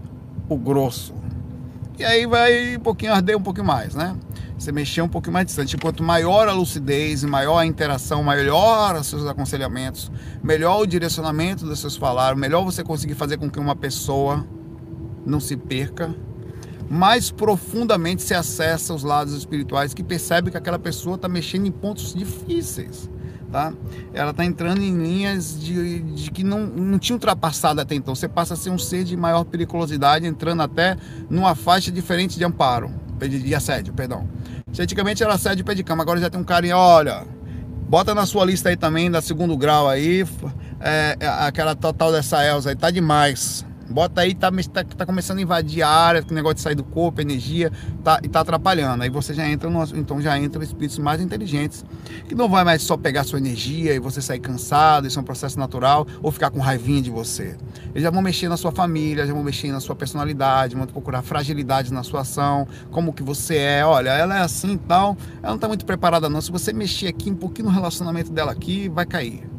o 0.48 0.56
grosso. 0.56 1.14
E 1.98 2.04
aí 2.04 2.26
vai 2.26 2.76
um 2.76 2.80
pouquinho 2.80 3.12
arder 3.12 3.36
um 3.36 3.42
pouquinho 3.42 3.66
mais, 3.66 3.94
né? 3.94 4.16
Você 4.58 4.72
mexer 4.72 5.02
um 5.02 5.08
pouquinho 5.08 5.32
mais 5.32 5.46
distante. 5.46 5.76
Quanto 5.76 6.02
maior 6.02 6.48
a 6.48 6.52
lucidez, 6.52 7.22
maior 7.22 7.58
a 7.58 7.66
interação, 7.66 8.24
melhor 8.24 8.96
os 8.96 9.06
seus 9.06 9.26
aconselhamentos, 9.26 10.10
melhor 10.42 10.80
o 10.80 10.86
direcionamento 10.86 11.64
dos 11.64 11.78
seus 11.80 11.96
falares, 11.96 12.38
melhor 12.38 12.64
você 12.64 12.82
conseguir 12.82 13.14
fazer 13.14 13.36
com 13.36 13.48
que 13.48 13.60
uma 13.60 13.76
pessoa 13.76 14.44
não 15.24 15.38
se 15.38 15.56
perca, 15.56 16.14
mais 16.90 17.30
profundamente 17.30 18.22
se 18.22 18.34
acessa 18.34 18.92
os 18.94 19.02
lados 19.02 19.34
espirituais 19.34 19.94
que 19.94 20.02
percebe 20.02 20.50
que 20.50 20.56
aquela 20.56 20.78
pessoa 20.78 21.16
está 21.16 21.28
mexendo 21.28 21.66
em 21.66 21.72
pontos 21.72 22.14
difíceis. 22.14 23.10
Tá? 23.50 23.72
Ela 24.12 24.32
está 24.32 24.44
entrando 24.44 24.82
em 24.82 24.96
linhas 24.96 25.56
de, 25.60 26.00
de, 26.00 26.30
que 26.30 26.42
não, 26.42 26.66
não 26.66 26.98
tinha 26.98 27.14
ultrapassado 27.14 27.80
até 27.80 27.94
então. 27.94 28.12
Você 28.12 28.28
passa 28.28 28.54
a 28.54 28.56
ser 28.56 28.70
um 28.70 28.78
ser 28.78 29.04
de 29.04 29.16
maior 29.16 29.44
periculosidade, 29.44 30.26
entrando 30.26 30.62
até 30.62 30.96
numa 31.30 31.54
faixa 31.54 31.92
diferente 31.92 32.36
de 32.36 32.44
amparo, 32.44 32.90
de, 33.20 33.40
de 33.40 33.54
assédio, 33.54 33.94
perdão. 33.94 34.28
Antigamente 34.76 35.22
era 35.22 35.34
assédio 35.34 35.64
pé 35.64 35.72
de 35.72 35.84
cama, 35.84 36.02
agora 36.02 36.18
já 36.18 36.28
tem 36.28 36.40
um 36.40 36.44
cara, 36.44 36.66
olha, 36.76 37.24
bota 37.88 38.12
na 38.12 38.26
sua 38.26 38.44
lista 38.44 38.70
aí 38.70 38.76
também, 38.76 39.08
da 39.08 39.22
segundo 39.22 39.56
grau 39.56 39.88
aí, 39.88 40.26
é, 40.80 41.16
é 41.20 41.28
aquela 41.28 41.76
total 41.76 42.10
dessa 42.10 42.44
Elsa 42.44 42.70
aí, 42.70 42.76
tá 42.76 42.90
demais. 42.90 43.64
Bota 43.94 44.22
aí, 44.22 44.34
tá, 44.34 44.50
tá, 44.50 44.82
tá, 44.82 45.06
começando 45.06 45.38
a 45.38 45.42
invadir 45.42 45.80
a 45.80 45.88
área, 45.88 46.24
o 46.28 46.34
negócio 46.34 46.56
de 46.56 46.62
sair 46.62 46.74
do 46.74 46.82
corpo, 46.82 47.20
energia, 47.20 47.70
tá, 48.02 48.18
e 48.24 48.28
tá 48.28 48.40
atrapalhando. 48.40 49.04
Aí 49.04 49.08
você 49.08 49.32
já 49.32 49.48
entra, 49.48 49.70
no, 49.70 49.84
então 49.96 50.20
já 50.20 50.36
entra 50.36 50.64
espíritos 50.64 50.98
mais 50.98 51.20
inteligentes, 51.20 51.84
que 52.28 52.34
não 52.34 52.48
vai 52.48 52.64
mais 52.64 52.82
só 52.82 52.96
pegar 52.96 53.22
sua 53.22 53.38
energia 53.38 53.94
e 53.94 54.00
você 54.00 54.20
sair 54.20 54.40
cansado, 54.40 55.06
isso 55.06 55.16
é 55.16 55.22
um 55.22 55.24
processo 55.24 55.60
natural, 55.60 56.08
ou 56.20 56.32
ficar 56.32 56.50
com 56.50 56.58
raivinha 56.58 57.00
de 57.00 57.08
você. 57.08 57.56
Eles 57.90 58.02
já 58.02 58.10
vão 58.10 58.20
mexer 58.20 58.48
na 58.48 58.56
sua 58.56 58.72
família, 58.72 59.24
já 59.24 59.32
vão 59.32 59.44
mexer 59.44 59.70
na 59.70 59.78
sua 59.78 59.94
personalidade, 59.94 60.74
vão 60.74 60.88
procurar 60.88 61.22
fragilidades 61.22 61.92
na 61.92 62.02
sua 62.02 62.22
ação, 62.22 62.66
como 62.90 63.12
que 63.12 63.22
você 63.22 63.58
é, 63.58 63.86
olha, 63.86 64.10
ela 64.10 64.36
é 64.36 64.40
assim 64.40 64.72
e 64.72 64.78
tal, 64.78 65.16
ela 65.40 65.52
não 65.52 65.58
tá 65.58 65.68
muito 65.68 65.86
preparada 65.86 66.28
não. 66.28 66.40
Se 66.40 66.50
você 66.50 66.72
mexer 66.72 67.06
aqui 67.06 67.30
um 67.30 67.36
pouquinho 67.36 67.68
no 67.68 67.72
relacionamento 67.72 68.32
dela 68.32 68.50
aqui, 68.50 68.88
vai 68.88 69.06
cair. 69.06 69.53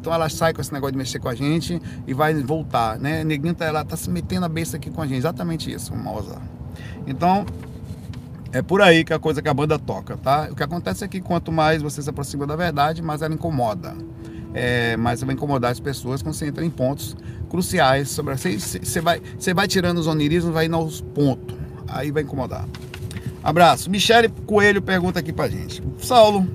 Então 0.00 0.14
ela 0.14 0.30
sai 0.30 0.54
com 0.54 0.62
esse 0.62 0.72
negócio 0.72 0.92
de 0.92 0.98
mexer 0.98 1.18
com 1.18 1.28
a 1.28 1.34
gente 1.34 1.80
e 2.06 2.14
vai 2.14 2.34
voltar, 2.34 2.98
né? 2.98 3.22
Neguinho 3.22 3.54
tá, 3.54 3.66
ela 3.66 3.84
tá 3.84 3.96
se 3.96 4.08
metendo 4.08 4.46
a 4.46 4.48
besta 4.48 4.78
aqui 4.78 4.90
com 4.90 5.02
a 5.02 5.06
gente, 5.06 5.18
exatamente 5.18 5.70
isso, 5.70 5.94
Moza. 5.94 6.38
Então, 7.06 7.44
é 8.50 8.62
por 8.62 8.80
aí 8.80 9.04
que 9.04 9.12
a 9.12 9.18
coisa 9.18 9.42
que 9.42 9.48
a 9.48 9.52
banda 9.52 9.78
toca, 9.78 10.16
tá? 10.16 10.48
O 10.50 10.56
que 10.56 10.62
acontece 10.62 11.04
é 11.04 11.08
que 11.08 11.20
quanto 11.20 11.52
mais 11.52 11.82
você 11.82 12.00
se 12.00 12.08
aproxima 12.08 12.46
da 12.46 12.56
verdade, 12.56 13.02
mais 13.02 13.20
ela 13.20 13.34
incomoda. 13.34 13.94
É, 14.54 14.96
mais 14.96 15.22
vai 15.22 15.34
incomodar 15.34 15.70
as 15.70 15.78
pessoas 15.78 16.22
quando 16.22 16.34
você 16.34 16.46
entra 16.46 16.64
em 16.64 16.70
pontos 16.70 17.14
cruciais 17.48 18.08
sobre 18.08 18.36
você, 18.36 18.58
você 18.58 19.00
vai 19.00 19.22
você 19.38 19.54
vai 19.54 19.68
tirando 19.68 19.98
os 19.98 20.06
onirismos, 20.06 20.52
vai 20.52 20.64
indo 20.64 20.76
aos 20.76 21.02
pontos. 21.02 21.56
Aí 21.86 22.10
vai 22.10 22.22
incomodar. 22.22 22.66
Abraço. 23.44 23.90
Michele 23.90 24.30
Coelho 24.46 24.80
pergunta 24.80 25.20
aqui 25.20 25.32
pra 25.32 25.48
gente. 25.48 25.82
Saulo, 25.98 26.48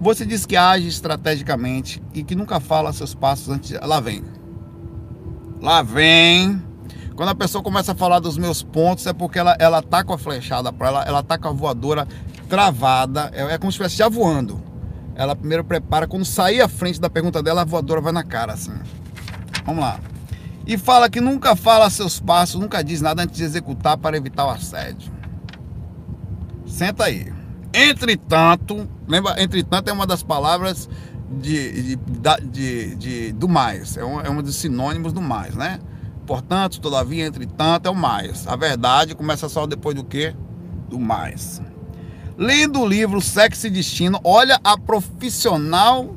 você 0.00 0.26
diz 0.26 0.44
que 0.44 0.56
age 0.56 0.88
estrategicamente 0.88 2.02
e 2.12 2.22
que 2.22 2.34
nunca 2.34 2.60
fala 2.60 2.92
seus 2.92 3.14
passos 3.14 3.48
antes. 3.48 3.70
De... 3.70 3.78
Lá 3.78 4.00
vem. 4.00 4.22
Lá 5.60 5.82
vem. 5.82 6.62
Quando 7.14 7.30
a 7.30 7.34
pessoa 7.34 7.64
começa 7.64 7.92
a 7.92 7.94
falar 7.94 8.18
dos 8.18 8.36
meus 8.36 8.62
pontos, 8.62 9.06
é 9.06 9.12
porque 9.12 9.38
ela, 9.38 9.56
ela 9.58 9.82
tá 9.82 10.04
com 10.04 10.12
a 10.12 10.18
flechada 10.18 10.70
para 10.70 10.88
ela, 10.88 11.02
ela 11.04 11.22
tá 11.22 11.38
com 11.38 11.48
a 11.48 11.52
voadora 11.52 12.06
travada. 12.46 13.30
É, 13.32 13.54
é 13.54 13.58
como 13.58 13.72
se 13.72 13.76
estivesse 13.76 13.96
já 13.96 14.08
voando. 14.08 14.62
Ela 15.14 15.34
primeiro 15.34 15.64
prepara, 15.64 16.06
quando 16.06 16.26
sair 16.26 16.60
à 16.60 16.68
frente 16.68 17.00
da 17.00 17.08
pergunta 17.08 17.42
dela, 17.42 17.62
a 17.62 17.64
voadora 17.64 18.02
vai 18.02 18.12
na 18.12 18.22
cara, 18.22 18.52
assim. 18.52 18.74
Vamos 19.64 19.80
lá. 19.80 19.98
E 20.66 20.76
fala 20.76 21.08
que 21.08 21.20
nunca 21.20 21.56
fala 21.56 21.88
seus 21.88 22.20
passos, 22.20 22.60
nunca 22.60 22.84
diz 22.84 23.00
nada 23.00 23.22
antes 23.22 23.36
de 23.38 23.44
executar 23.44 23.96
para 23.96 24.16
evitar 24.16 24.44
o 24.44 24.50
assédio. 24.50 25.10
Senta 26.66 27.04
aí. 27.04 27.32
Entretanto, 27.72 28.86
lembra, 29.06 29.42
entretanto 29.42 29.88
é 29.88 29.92
uma 29.92 30.06
das 30.06 30.22
palavras 30.22 30.88
de, 31.40 31.96
de, 31.96 31.98
de, 32.50 32.94
de 32.96 33.32
do 33.32 33.48
mais, 33.48 33.96
é 33.96 34.04
um, 34.04 34.20
é 34.20 34.30
um 34.30 34.42
dos 34.42 34.56
sinônimos 34.56 35.12
do 35.12 35.20
mais, 35.20 35.54
né? 35.54 35.78
Portanto, 36.26 36.80
todavia, 36.80 37.26
entretanto, 37.26 37.86
é 37.86 37.90
o 37.90 37.94
mais. 37.94 38.48
A 38.48 38.56
verdade 38.56 39.14
começa 39.14 39.48
só 39.48 39.64
depois 39.64 39.94
do 39.94 40.02
que? 40.02 40.34
Do 40.88 40.98
mais. 40.98 41.62
Lendo 42.36 42.80
o 42.80 42.86
livro 42.86 43.20
Sexo 43.20 43.68
e 43.68 43.70
Destino, 43.70 44.20
olha 44.24 44.60
a 44.64 44.76
profissional 44.76 46.16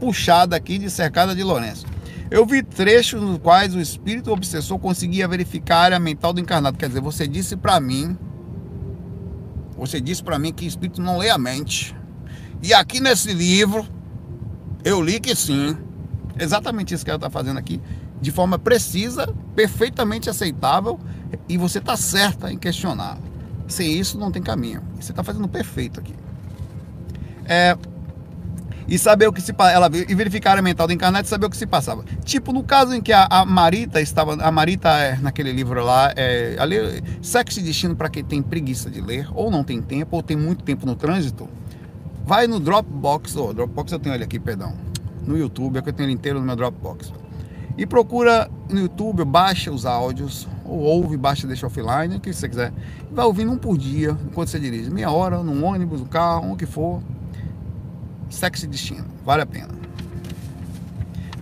puxada 0.00 0.56
aqui 0.56 0.76
de 0.76 0.90
Cercada 0.90 1.36
de 1.36 1.44
Lourenço. 1.44 1.86
Eu 2.30 2.44
vi 2.44 2.64
trechos 2.64 3.22
nos 3.22 3.38
quais 3.38 3.76
o 3.76 3.80
espírito 3.80 4.32
obsessor 4.32 4.76
conseguia 4.80 5.28
verificar 5.28 5.76
a 5.76 5.84
área 5.84 6.00
mental 6.00 6.32
do 6.32 6.40
encarnado. 6.40 6.76
Quer 6.76 6.88
dizer, 6.88 7.00
você 7.00 7.28
disse 7.28 7.56
para 7.56 7.78
mim 7.78 8.18
você 9.76 10.00
disse 10.00 10.22
para 10.22 10.38
mim 10.38 10.52
que 10.52 10.64
espírito 10.64 11.02
não 11.02 11.18
lê 11.18 11.30
a 11.30 11.38
mente. 11.38 11.94
E 12.64 12.72
aqui 12.72 12.98
nesse 12.98 13.30
livro, 13.34 13.86
eu 14.82 14.98
li 15.02 15.20
que 15.20 15.36
sim. 15.36 15.76
Exatamente 16.40 16.94
isso 16.94 17.04
que 17.04 17.10
ela 17.10 17.18
está 17.18 17.28
fazendo 17.28 17.58
aqui. 17.58 17.78
De 18.22 18.30
forma 18.30 18.58
precisa, 18.58 19.34
perfeitamente 19.54 20.30
aceitável. 20.30 20.98
E 21.46 21.58
você 21.58 21.76
está 21.76 21.94
certa 21.94 22.50
em 22.50 22.56
questionar. 22.56 23.18
Sem 23.68 23.92
isso, 23.92 24.16
não 24.16 24.32
tem 24.32 24.42
caminho. 24.42 24.82
Você 24.98 25.12
está 25.12 25.22
fazendo 25.22 25.46
perfeito 25.46 26.00
aqui. 26.00 26.14
É, 27.44 27.76
e 28.88 28.98
saber 28.98 29.28
o 29.28 29.32
que 29.32 29.42
se 29.42 29.54
ela 29.58 29.90
e 29.92 30.14
verificar 30.14 30.58
a 30.58 30.62
mental 30.62 30.86
da 30.86 30.94
encarnado 30.94 31.26
e 31.26 31.28
saber 31.28 31.44
o 31.44 31.50
que 31.50 31.58
se 31.58 31.66
passava. 31.66 32.02
Tipo 32.24 32.50
no 32.50 32.62
caso 32.62 32.94
em 32.94 33.02
que 33.02 33.12
a, 33.12 33.26
a 33.30 33.44
Marita 33.44 34.00
estava, 34.00 34.42
a 34.42 34.50
Marita 34.50 34.88
é, 34.88 35.18
naquele 35.18 35.52
livro 35.52 35.84
lá, 35.84 36.14
é, 36.16 36.56
ali, 36.58 36.76
Sexo 37.20 37.60
e 37.60 37.62
Destino 37.62 37.94
para 37.94 38.08
quem 38.08 38.24
tem 38.24 38.40
preguiça 38.40 38.88
de 38.88 39.02
ler 39.02 39.28
ou 39.34 39.50
não 39.50 39.62
tem 39.62 39.82
tempo 39.82 40.16
ou 40.16 40.22
tem 40.22 40.34
muito 40.34 40.64
tempo 40.64 40.86
no 40.86 40.94
trânsito, 40.94 41.46
vai 42.24 42.46
no 42.46 42.58
Dropbox, 42.58 43.36
oh, 43.36 43.52
Dropbox 43.52 43.92
eu 43.92 43.98
tenho 43.98 44.14
ele 44.14 44.24
aqui, 44.24 44.38
perdão, 44.38 44.74
no 45.26 45.36
YouTube, 45.36 45.78
é 45.78 45.82
que 45.82 45.88
eu 45.88 45.92
tenho 45.92 46.06
ele 46.06 46.14
inteiro 46.14 46.40
no 46.40 46.46
meu 46.46 46.56
Dropbox. 46.56 47.12
E 47.76 47.84
procura 47.86 48.50
no 48.68 48.80
YouTube, 48.80 49.24
baixa 49.24 49.70
os 49.70 49.84
áudios, 49.84 50.48
ou 50.64 50.78
ouve, 50.78 51.16
baixa, 51.16 51.46
deixa 51.46 51.66
offline, 51.66 52.16
o 52.16 52.20
que 52.20 52.32
você 52.32 52.48
quiser. 52.48 52.72
Vai 53.10 53.24
ouvindo 53.24 53.52
um 53.52 53.58
por 53.58 53.76
dia, 53.76 54.16
enquanto 54.24 54.48
você 54.48 54.60
dirige, 54.60 54.90
meia 54.90 55.10
hora, 55.10 55.42
num 55.42 55.64
ônibus, 55.64 56.00
no 56.00 56.06
carro, 56.06 56.52
o 56.52 56.56
que 56.56 56.66
for 56.66 57.02
Sexo 58.30 58.64
e 58.64 58.68
Destino, 58.68 59.04
vale 59.24 59.42
a 59.42 59.46
pena. 59.46 59.74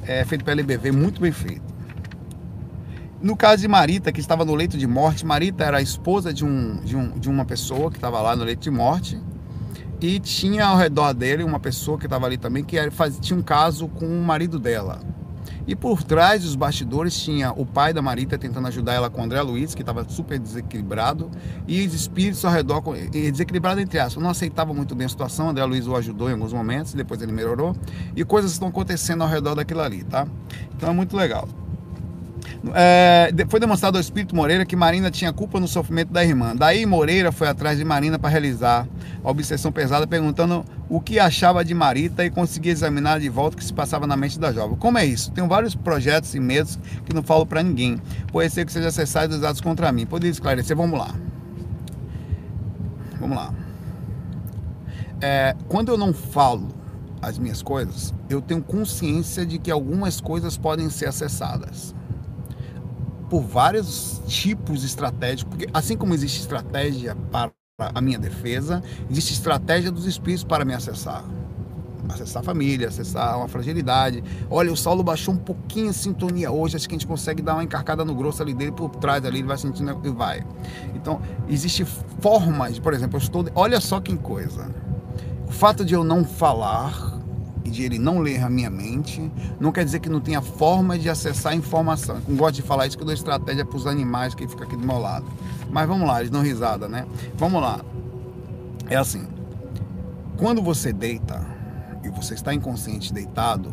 É 0.04 0.24
feito 0.24 0.44
pela 0.44 0.60
LBV, 0.60 0.90
muito 0.90 1.20
bem 1.20 1.32
feito. 1.32 1.72
No 3.20 3.36
caso 3.36 3.62
de 3.62 3.68
Marita, 3.68 4.10
que 4.10 4.18
estava 4.18 4.44
no 4.44 4.52
leito 4.54 4.76
de 4.76 4.86
morte, 4.86 5.24
Marita 5.24 5.62
era 5.62 5.76
a 5.76 5.82
esposa 5.82 6.34
de, 6.34 6.44
um, 6.44 6.80
de, 6.80 6.96
um, 6.96 7.10
de 7.10 7.30
uma 7.30 7.44
pessoa 7.44 7.88
que 7.88 7.96
estava 7.96 8.20
lá 8.20 8.34
no 8.34 8.42
leito 8.42 8.60
de 8.60 8.70
morte. 8.70 9.20
E 10.02 10.18
tinha 10.18 10.66
ao 10.66 10.76
redor 10.76 11.14
dele 11.14 11.44
uma 11.44 11.60
pessoa 11.60 11.96
que 11.96 12.06
estava 12.06 12.26
ali 12.26 12.36
também, 12.36 12.64
que 12.64 12.90
faz, 12.90 13.20
tinha 13.20 13.38
um 13.38 13.42
caso 13.42 13.86
com 13.86 14.04
o 14.04 14.20
marido 14.20 14.58
dela. 14.58 14.98
E 15.64 15.76
por 15.76 16.02
trás 16.02 16.42
dos 16.42 16.56
bastidores 16.56 17.16
tinha 17.16 17.52
o 17.52 17.64
pai 17.64 17.92
da 17.92 18.02
Marita 18.02 18.36
tentando 18.36 18.66
ajudar 18.66 18.94
ela 18.94 19.08
com 19.08 19.20
o 19.20 19.24
André 19.24 19.40
Luiz, 19.42 19.76
que 19.76 19.82
estava 19.82 20.04
super 20.08 20.40
desequilibrado, 20.40 21.30
e 21.68 21.86
os 21.86 21.94
espíritos 21.94 22.44
ao 22.44 22.50
redor, 22.50 22.82
desequilibrado 23.12 23.80
entre 23.80 24.00
aspas, 24.00 24.20
não 24.20 24.30
aceitava 24.30 24.74
muito 24.74 24.92
bem 24.96 25.06
a 25.06 25.08
situação. 25.08 25.46
O 25.46 25.50
André 25.50 25.64
Luiz 25.64 25.86
o 25.86 25.94
ajudou 25.94 26.28
em 26.28 26.32
alguns 26.32 26.52
momentos, 26.52 26.94
depois 26.94 27.22
ele 27.22 27.30
melhorou, 27.30 27.76
e 28.16 28.24
coisas 28.24 28.50
estão 28.50 28.66
acontecendo 28.66 29.22
ao 29.22 29.28
redor 29.28 29.54
daquilo 29.54 29.82
ali, 29.82 30.02
tá? 30.02 30.26
Então 30.74 30.90
é 30.90 30.92
muito 30.92 31.16
legal. 31.16 31.48
É, 32.74 33.32
foi 33.48 33.58
demonstrado 33.58 33.98
ao 33.98 34.00
espírito 34.00 34.36
Moreira 34.36 34.64
que 34.64 34.76
Marina 34.76 35.10
tinha 35.10 35.32
culpa 35.32 35.58
no 35.58 35.66
sofrimento 35.66 36.12
da 36.12 36.24
irmã. 36.24 36.54
Daí 36.54 36.86
Moreira 36.86 37.32
foi 37.32 37.48
atrás 37.48 37.76
de 37.76 37.84
Marina 37.84 38.20
para 38.20 38.30
realizar 38.30 38.86
a 39.22 39.30
obsessão 39.30 39.72
pesada, 39.72 40.06
perguntando 40.06 40.64
o 40.88 41.00
que 41.00 41.18
achava 41.18 41.64
de 41.64 41.74
Marita 41.74 42.24
e 42.24 42.30
conseguia 42.30 42.70
examinar 42.70 43.18
de 43.18 43.28
volta 43.28 43.56
o 43.56 43.58
que 43.58 43.64
se 43.64 43.72
passava 43.72 44.06
na 44.06 44.16
mente 44.16 44.38
da 44.38 44.52
jovem. 44.52 44.76
Como 44.76 44.96
é 44.96 45.04
isso? 45.04 45.32
Tenho 45.32 45.48
vários 45.48 45.74
projetos 45.74 46.34
e 46.36 46.40
medos 46.40 46.78
que 47.04 47.12
não 47.12 47.22
falo 47.22 47.44
para 47.44 47.62
ninguém. 47.64 48.00
Pode 48.30 48.48
ser 48.50 48.64
que 48.64 48.72
seja 48.72 48.88
acessado 48.88 49.34
usados 49.34 49.60
contra 49.60 49.90
mim. 49.90 50.06
Poderia 50.06 50.30
esclarecer? 50.30 50.76
Vamos 50.76 50.98
lá. 50.98 51.12
Vamos 53.18 53.36
lá. 53.36 53.52
É, 55.20 55.56
quando 55.68 55.90
eu 55.90 55.98
não 55.98 56.12
falo 56.12 56.68
as 57.20 57.38
minhas 57.38 57.60
coisas, 57.60 58.14
eu 58.28 58.40
tenho 58.40 58.62
consciência 58.62 59.44
de 59.44 59.58
que 59.58 59.70
algumas 59.70 60.20
coisas 60.20 60.56
podem 60.56 60.90
ser 60.90 61.06
acessadas 61.06 61.94
por 63.32 63.40
vários 63.40 64.20
tipos 64.26 64.84
estratégicos, 64.84 65.56
porque 65.56 65.66
assim 65.72 65.96
como 65.96 66.12
existe 66.12 66.40
estratégia 66.40 67.16
para 67.30 67.50
a 67.78 67.98
minha 67.98 68.18
defesa, 68.18 68.82
existe 69.10 69.32
estratégia 69.32 69.90
dos 69.90 70.04
espíritos 70.04 70.44
para 70.44 70.66
me 70.66 70.74
acessar. 70.74 71.24
Acessar 72.10 72.42
a 72.42 72.44
família, 72.44 72.88
acessar 72.88 73.38
uma 73.38 73.48
fragilidade. 73.48 74.22
Olha, 74.50 74.70
o 74.70 74.76
Saulo 74.76 75.02
baixou 75.02 75.32
um 75.32 75.38
pouquinho 75.38 75.88
a 75.88 75.92
sintonia 75.94 76.52
hoje, 76.52 76.76
acho 76.76 76.86
que 76.86 76.94
a 76.94 76.98
gente 76.98 77.06
consegue 77.06 77.40
dar 77.40 77.54
uma 77.54 77.64
encarcada 77.64 78.04
no 78.04 78.14
grosso 78.14 78.42
ali 78.42 78.52
dele 78.52 78.72
por 78.72 78.90
trás 78.96 79.24
ali, 79.24 79.38
ele 79.38 79.48
vai 79.48 79.56
sentindo 79.56 79.98
e 80.04 80.10
vai. 80.10 80.44
Então, 80.94 81.18
existe 81.48 81.86
formas, 82.20 82.78
por 82.78 82.92
exemplo, 82.92 83.16
eu 83.16 83.22
estou. 83.22 83.46
Olha 83.54 83.80
só 83.80 83.98
que 83.98 84.14
coisa. 84.14 84.70
O 85.48 85.52
fato 85.52 85.86
de 85.86 85.94
eu 85.94 86.04
não 86.04 86.22
falar 86.22 87.11
e 87.64 87.70
de 87.70 87.82
ele 87.82 87.98
não 87.98 88.18
ler 88.18 88.42
a 88.42 88.50
minha 88.50 88.70
mente, 88.70 89.30
não 89.60 89.72
quer 89.72 89.84
dizer 89.84 90.00
que 90.00 90.08
não 90.08 90.20
tenha 90.20 90.40
forma 90.42 90.98
de 90.98 91.08
acessar 91.08 91.52
a 91.52 91.56
informação. 91.56 92.20
Eu 92.28 92.36
gosto 92.36 92.56
de 92.56 92.62
falar 92.62 92.86
isso 92.86 92.96
que 92.96 93.02
eu 93.02 93.06
dou 93.06 93.14
estratégia 93.14 93.64
para 93.64 93.76
os 93.76 93.86
animais 93.86 94.34
que 94.34 94.46
ficam 94.46 94.66
aqui 94.66 94.76
do 94.76 94.86
meu 94.86 94.98
lado. 94.98 95.26
Mas 95.70 95.88
vamos 95.88 96.06
lá, 96.06 96.20
eles 96.20 96.30
dão 96.30 96.42
risada, 96.42 96.88
né? 96.88 97.06
Vamos 97.36 97.60
lá. 97.60 97.80
É 98.88 98.96
assim. 98.96 99.26
Quando 100.36 100.62
você 100.62 100.92
deita 100.92 101.46
e 102.02 102.08
você 102.08 102.34
está 102.34 102.52
inconsciente 102.52 103.12
deitado, 103.12 103.72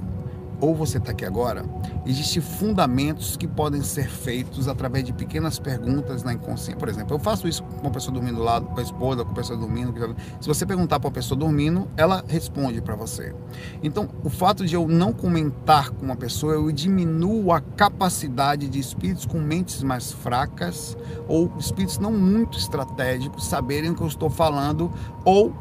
ou 0.61 0.75
você 0.75 0.97
está 0.97 1.11
aqui 1.11 1.25
agora, 1.25 1.63
existem 2.05 2.41
fundamentos 2.41 3.37
que 3.37 3.47
podem 3.47 3.81
ser 3.81 4.09
feitos 4.09 4.67
através 4.67 5.03
de 5.03 5.13
pequenas 5.13 5.59
perguntas 5.59 6.23
na 6.23 6.33
inconsciência. 6.33 6.77
Por 6.77 6.89
exemplo, 6.89 7.15
eu 7.15 7.19
faço 7.19 7.47
isso 7.47 7.63
com 7.63 7.81
uma 7.81 7.91
pessoa 7.91 8.13
dormindo 8.13 8.37
do 8.37 8.43
lado, 8.43 8.65
com 8.67 8.79
a 8.79 8.83
esposa, 8.83 9.23
com 9.23 9.31
a 9.31 9.35
pessoa 9.35 9.57
dormindo. 9.57 9.93
Se 10.39 10.47
você 10.47 10.65
perguntar 10.65 10.99
para 10.99 11.09
a 11.09 11.13
pessoa 11.13 11.37
dormindo, 11.37 11.87
ela 11.95 12.23
responde 12.27 12.81
para 12.81 12.95
você. 12.95 13.33
Então, 13.81 14.09
o 14.23 14.29
fato 14.29 14.65
de 14.65 14.75
eu 14.75 14.87
não 14.87 15.13
comentar 15.13 15.89
com 15.91 16.05
uma 16.05 16.15
pessoa, 16.15 16.53
eu 16.53 16.71
diminuo 16.71 17.51
a 17.51 17.61
capacidade 17.61 18.67
de 18.67 18.79
espíritos 18.79 19.25
com 19.25 19.39
mentes 19.39 19.81
mais 19.83 20.11
fracas 20.11 20.97
ou 21.27 21.51
espíritos 21.57 21.97
não 21.97 22.11
muito 22.11 22.57
estratégicos 22.57 23.45
saberem 23.45 23.91
o 23.91 23.95
que 23.95 24.01
eu 24.01 24.07
estou 24.07 24.29
falando 24.29 24.91
ou 25.23 25.53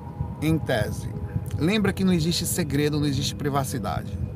em 0.42 0.58
tese. 0.58 1.08
Lembra 1.58 1.92
que 1.92 2.04
não 2.04 2.12
existe 2.12 2.46
segredo, 2.46 3.00
não 3.00 3.06
existe 3.06 3.34
privacidade. 3.34 4.27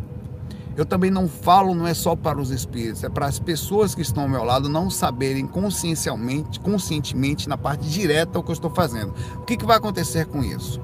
Eu 0.77 0.87
também 0.87 1.11
não 1.11 1.29
falo, 1.29 1.75
não 1.75 1.87
é 1.87 1.95
só 1.95 2.17
para 2.17 2.41
os 2.41 2.51
espíritos, 2.51 3.05
é 3.05 3.09
para 3.09 3.27
as 3.27 3.39
pessoas 3.39 3.95
que 3.95 4.03
estão 4.03 4.25
ao 4.25 4.29
meu 4.29 4.45
lado 4.45 4.69
não 4.69 4.89
saberem 4.89 5.47
consciencialmente, 5.47 6.59
conscientemente, 6.61 7.49
na 7.49 7.57
parte 7.57 7.89
direta 7.89 8.39
o 8.39 8.43
que 8.43 8.51
eu 8.51 8.55
estou 8.55 8.71
fazendo. 8.71 9.15
O 9.37 9.41
que, 9.43 9.57
que 9.57 9.67
vai 9.67 9.77
acontecer 9.77 10.27
com 10.27 10.43
isso? 10.43 10.81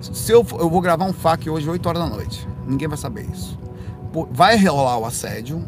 Se 0.00 0.32
eu, 0.32 0.46
eu 0.58 0.70
vou 0.70 0.80
gravar 0.80 1.04
um 1.04 1.12
FAQ 1.12 1.50
hoje 1.50 1.68
8 1.68 1.86
horas 1.86 2.02
da 2.02 2.08
noite, 2.08 2.48
ninguém 2.66 2.88
vai 2.88 2.96
saber 2.96 3.28
isso 3.30 3.58
vai 4.30 4.56
rolar 4.56 4.98
o 4.98 5.04
assédio, 5.04 5.64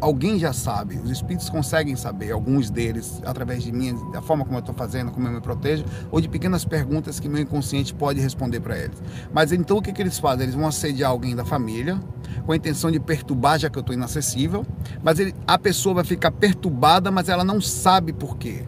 alguém 0.00 0.38
já 0.38 0.52
sabe, 0.52 0.96
os 0.96 1.10
espíritos 1.10 1.48
conseguem 1.48 1.94
saber, 1.94 2.32
alguns 2.32 2.68
deles, 2.68 3.20
através 3.24 3.62
de 3.62 3.70
mim, 3.70 3.96
da 4.10 4.20
forma 4.20 4.44
como 4.44 4.56
eu 4.56 4.60
estou 4.60 4.74
fazendo, 4.74 5.12
como 5.12 5.28
eu 5.28 5.32
me 5.32 5.40
protejo, 5.40 5.84
ou 6.10 6.20
de 6.20 6.28
pequenas 6.28 6.64
perguntas 6.64 7.20
que 7.20 7.28
meu 7.28 7.40
inconsciente 7.40 7.94
pode 7.94 8.20
responder 8.20 8.60
para 8.60 8.76
eles. 8.76 9.00
Mas 9.32 9.52
então 9.52 9.78
o 9.78 9.82
que, 9.82 9.92
que 9.92 10.02
eles 10.02 10.18
fazem? 10.18 10.44
Eles 10.44 10.54
vão 10.54 10.66
assediar 10.66 11.10
alguém 11.10 11.36
da 11.36 11.44
família, 11.44 12.00
com 12.44 12.52
a 12.52 12.56
intenção 12.56 12.90
de 12.90 12.98
perturbar, 12.98 13.58
já 13.58 13.70
que 13.70 13.78
eu 13.78 13.80
estou 13.80 13.94
inacessível, 13.94 14.66
mas 15.02 15.18
ele, 15.20 15.34
a 15.46 15.58
pessoa 15.58 15.96
vai 15.96 16.04
ficar 16.04 16.32
perturbada, 16.32 17.10
mas 17.10 17.28
ela 17.28 17.44
não 17.44 17.60
sabe 17.60 18.12
por 18.12 18.36
quê. 18.36 18.64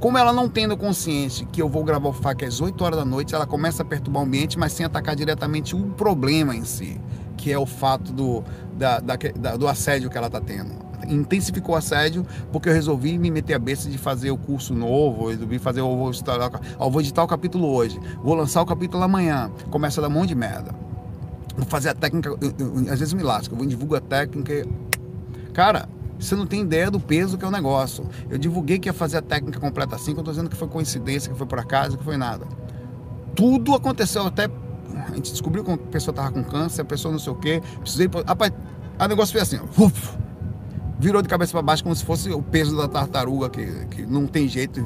Como 0.00 0.18
ela 0.18 0.32
não 0.32 0.48
tendo 0.48 0.76
consciência 0.76 1.46
que 1.46 1.62
eu 1.62 1.68
vou 1.68 1.84
gravar 1.84 2.08
o 2.08 2.12
FAQ 2.12 2.44
às 2.44 2.60
8 2.60 2.82
horas 2.82 2.98
da 2.98 3.04
noite, 3.04 3.34
ela 3.34 3.46
começa 3.46 3.82
a 3.82 3.86
perturbar 3.86 4.22
o 4.22 4.26
ambiente, 4.26 4.58
mas 4.58 4.72
sem 4.72 4.84
atacar 4.84 5.14
diretamente 5.14 5.76
o 5.76 5.90
problema 5.90 6.56
em 6.56 6.64
si 6.64 7.00
que 7.42 7.50
é 7.50 7.58
o 7.58 7.66
fato 7.66 8.12
do, 8.12 8.44
da, 8.76 9.00
da, 9.00 9.16
da, 9.16 9.56
do 9.56 9.68
assédio 9.68 10.10
que 10.10 10.16
ela 10.16 10.26
está 10.26 10.40
tendo. 10.40 10.70
Intensificou 11.08 11.74
o 11.74 11.78
assédio 11.78 12.24
porque 12.52 12.68
eu 12.68 12.72
resolvi 12.72 13.18
me 13.18 13.30
meter 13.30 13.54
a 13.54 13.58
besta 13.58 13.88
de 13.88 13.98
fazer 13.98 14.30
o 14.30 14.36
curso 14.36 14.74
novo, 14.74 15.28
resolvi 15.28 15.58
fazer, 15.58 15.80
eu 15.80 15.96
vou, 15.96 16.10
eu 16.12 16.90
vou 16.90 17.00
editar 17.00 17.22
o 17.22 17.26
capítulo 17.26 17.68
hoje, 17.68 18.00
vou 18.22 18.34
lançar 18.34 18.62
o 18.62 18.66
capítulo 18.66 19.02
amanhã, 19.02 19.50
começa 19.70 20.00
a 20.00 20.02
dar 20.02 20.08
um 20.08 20.12
monte 20.12 20.28
de 20.28 20.34
merda. 20.34 20.74
Vou 21.56 21.66
fazer 21.66 21.90
a 21.90 21.94
técnica, 21.94 22.30
eu, 22.30 22.38
eu, 22.40 22.92
às 22.92 22.98
vezes 22.98 23.12
me 23.12 23.22
lasco, 23.22 23.54
eu 23.54 23.58
vou 23.58 23.66
divulgar 23.66 24.00
a 24.00 24.04
técnica. 24.04 24.66
Cara, 25.52 25.88
você 26.18 26.36
não 26.36 26.46
tem 26.46 26.60
ideia 26.60 26.90
do 26.90 27.00
peso 27.00 27.36
que 27.36 27.44
é 27.44 27.48
o 27.48 27.50
negócio. 27.50 28.06
Eu 28.30 28.38
divulguei 28.38 28.78
que 28.78 28.88
ia 28.88 28.92
fazer 28.92 29.18
a 29.18 29.22
técnica 29.22 29.58
completa 29.58 29.96
assim, 29.96 30.14
que 30.14 30.20
eu 30.20 30.24
tô 30.24 30.30
dizendo 30.30 30.48
que 30.48 30.56
foi 30.56 30.68
coincidência, 30.68 31.30
que 31.30 31.36
foi 31.36 31.46
por 31.46 31.58
acaso, 31.58 31.98
que 31.98 32.04
foi 32.04 32.16
nada. 32.16 32.46
Tudo 33.34 33.74
aconteceu 33.74 34.24
até 34.24 34.48
a 34.96 35.14
gente 35.14 35.30
descobriu 35.30 35.64
que 35.64 35.72
a 35.72 35.76
pessoa 35.76 36.12
estava 36.12 36.30
com 36.30 36.42
câncer, 36.42 36.82
a 36.82 36.84
pessoa 36.84 37.12
não 37.12 37.18
sei 37.18 37.32
o 37.32 37.36
quê. 37.36 37.62
Precisei. 37.80 38.08
Rapaz, 38.26 38.52
o 38.98 39.08
negócio 39.08 39.32
foi 39.32 39.40
assim, 39.40 39.60
uf, 39.76 40.16
virou 40.98 41.20
de 41.20 41.28
cabeça 41.28 41.52
para 41.52 41.62
baixo 41.62 41.82
como 41.82 41.94
se 41.94 42.04
fosse 42.04 42.30
o 42.30 42.40
peso 42.42 42.76
da 42.76 42.86
tartaruga, 42.86 43.50
que, 43.50 43.66
que 43.86 44.06
não 44.06 44.26
tem 44.26 44.46
jeito, 44.48 44.80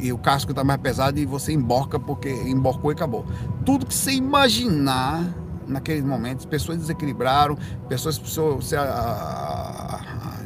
e, 0.00 0.08
e 0.08 0.12
o 0.12 0.18
casco 0.18 0.50
está 0.50 0.64
mais 0.64 0.80
pesado 0.80 1.18
e 1.18 1.24
você 1.24 1.52
emborca 1.52 2.00
porque 2.00 2.28
emborcou 2.28 2.90
e 2.90 2.94
acabou. 2.94 3.24
Tudo 3.64 3.86
que 3.86 3.94
você 3.94 4.12
imaginar 4.12 5.24
naqueles 5.66 6.04
momentos, 6.04 6.44
pessoas 6.44 6.78
desequilibraram, 6.78 7.56
pessoas 7.88 8.18
precisam 8.18 8.60
ser. 8.60 8.78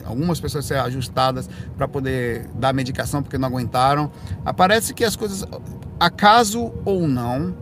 Algumas 0.05 0.39
pessoas 0.39 0.65
ser 0.65 0.79
ajustadas 0.79 1.51
para 1.77 1.89
poder 1.89 2.49
dar 2.55 2.73
medicação 2.73 3.23
porque 3.23 3.37
não 3.37 3.49
aguentaram. 3.49 4.11
Aparece 4.45 4.95
que 4.95 5.05
as 5.05 5.17
coisas, 5.17 5.45
acaso 5.99 6.73
ou 6.85 7.09
não, 7.09 7.57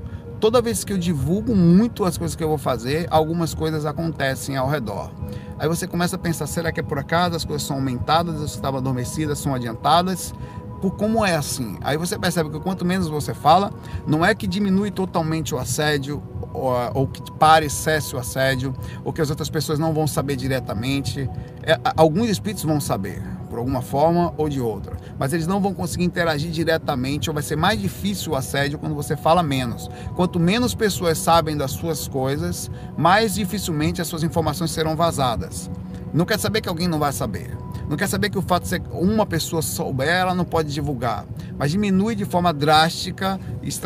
toda 0.44 0.60
vez 0.60 0.84
que 0.84 0.92
eu 0.92 0.98
divulgo 0.98 1.56
muito 1.56 2.04
as 2.04 2.18
coisas 2.18 2.36
que 2.36 2.44
eu 2.44 2.48
vou 2.48 2.58
fazer, 2.58 3.06
algumas 3.10 3.54
coisas 3.54 3.86
acontecem 3.86 4.58
ao 4.58 4.68
redor. 4.68 5.10
Aí 5.58 5.66
você 5.66 5.86
começa 5.86 6.16
a 6.16 6.18
pensar, 6.18 6.46
será 6.46 6.70
que 6.70 6.80
é 6.80 6.82
por 6.82 6.98
acaso 6.98 7.34
as 7.34 7.46
coisas 7.46 7.66
são 7.66 7.76
aumentadas, 7.76 8.42
as 8.42 8.50
estavam 8.50 8.78
adormecidas, 8.78 9.38
são 9.38 9.54
adiantadas? 9.54 10.34
Por 10.82 10.96
como 10.96 11.24
é 11.24 11.34
assim? 11.34 11.78
Aí 11.80 11.96
você 11.96 12.18
percebe 12.18 12.50
que 12.50 12.60
quanto 12.60 12.84
menos 12.84 13.08
você 13.08 13.32
fala, 13.32 13.72
não 14.06 14.22
é 14.22 14.34
que 14.34 14.46
diminui 14.46 14.90
totalmente 14.90 15.54
o 15.54 15.58
assédio, 15.58 16.22
ou, 16.52 16.74
ou 16.92 17.08
que 17.08 17.22
pare, 17.32 17.70
cesse 17.70 18.14
o 18.14 18.18
assédio, 18.18 18.74
ou 19.02 19.14
que 19.14 19.22
as 19.22 19.30
outras 19.30 19.48
pessoas 19.48 19.78
não 19.78 19.94
vão 19.94 20.06
saber 20.06 20.36
diretamente. 20.36 21.26
É, 21.62 21.80
alguns 21.96 22.28
espíritos 22.28 22.64
vão 22.64 22.80
saber, 22.80 23.22
por 23.48 23.58
alguma 23.58 23.80
forma 23.80 24.34
ou 24.36 24.46
de 24.50 24.60
outra. 24.60 24.94
Mas 25.18 25.32
eles 25.32 25.46
não 25.46 25.60
vão 25.60 25.72
conseguir 25.72 26.04
interagir 26.04 26.50
diretamente 26.50 27.30
ou 27.30 27.34
vai 27.34 27.42
ser 27.42 27.56
mais 27.56 27.80
difícil 27.80 28.32
o 28.32 28.36
assédio 28.36 28.78
quando 28.78 28.94
você 28.94 29.16
fala 29.16 29.42
menos. 29.42 29.88
Quanto 30.14 30.40
menos 30.40 30.74
pessoas 30.74 31.18
sabem 31.18 31.56
das 31.56 31.72
suas 31.72 32.08
coisas, 32.08 32.70
mais 32.96 33.34
dificilmente 33.34 34.02
as 34.02 34.08
suas 34.08 34.22
informações 34.22 34.70
serão 34.70 34.96
vazadas. 34.96 35.70
Não 36.12 36.24
quer 36.24 36.38
saber 36.38 36.60
que 36.60 36.68
alguém 36.68 36.88
não 36.88 36.98
vai 36.98 37.12
saber. 37.12 37.56
Não 37.88 37.96
quer 37.96 38.08
saber 38.08 38.30
que 38.30 38.38
o 38.38 38.42
fato 38.42 38.62
de 38.62 38.68
ser 38.70 38.82
uma 38.92 39.26
pessoa 39.26 39.60
souber, 39.60 40.08
ela 40.08 40.34
não 40.34 40.44
pode 40.44 40.72
divulgar. 40.72 41.26
Mas 41.58 41.70
diminui 41.70 42.14
de 42.14 42.24
forma 42.24 42.52
drástica 42.52 43.38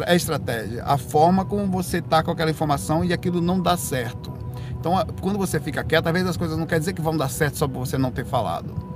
a 0.07 0.15
estratégia, 0.15 0.85
a 0.85 0.97
forma 0.97 1.45
como 1.45 1.67
você 1.67 1.99
está 1.99 2.23
com 2.23 2.31
aquela 2.31 2.51
informação 2.51 3.05
e 3.05 3.13
aquilo 3.13 3.41
não 3.41 3.61
dá 3.61 3.77
certo. 3.77 4.33
Então, 4.79 4.93
quando 5.21 5.37
você 5.37 5.59
fica 5.59 5.83
quieto, 5.83 6.07
às 6.07 6.13
vezes 6.13 6.29
as 6.29 6.37
coisas 6.37 6.57
não 6.57 6.67
quer 6.67 6.79
dizer 6.79 6.93
que 6.93 7.03
vão 7.03 7.17
dar 7.17 7.29
certo 7.29 7.59
só 7.59 7.67
por 7.67 7.81
você 7.81 7.99
não 7.99 8.13
ter 8.13 8.25
falado 8.25 8.88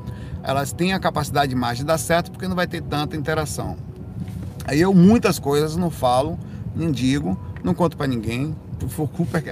elas 0.43 0.73
têm 0.73 0.93
a 0.93 0.99
capacidade 0.99 1.55
mais 1.55 1.79
de 1.79 1.85
dar 1.85 1.99
certo 1.99 2.31
porque 2.31 2.49
não 2.49 2.57
vai 2.57 2.67
ter 2.67 2.83
tanta 2.83 3.17
interação. 3.17 3.77
Aí 4.67 4.81
eu 4.81 4.95
muitas 4.95 5.39
coisas 5.39 5.77
não 5.77 5.91
falo, 5.91 6.39
não 6.75 6.91
digo, 6.91 7.39
não 7.63 7.75
conto 7.75 7.97
para 7.97 8.07
ninguém, 8.07 8.55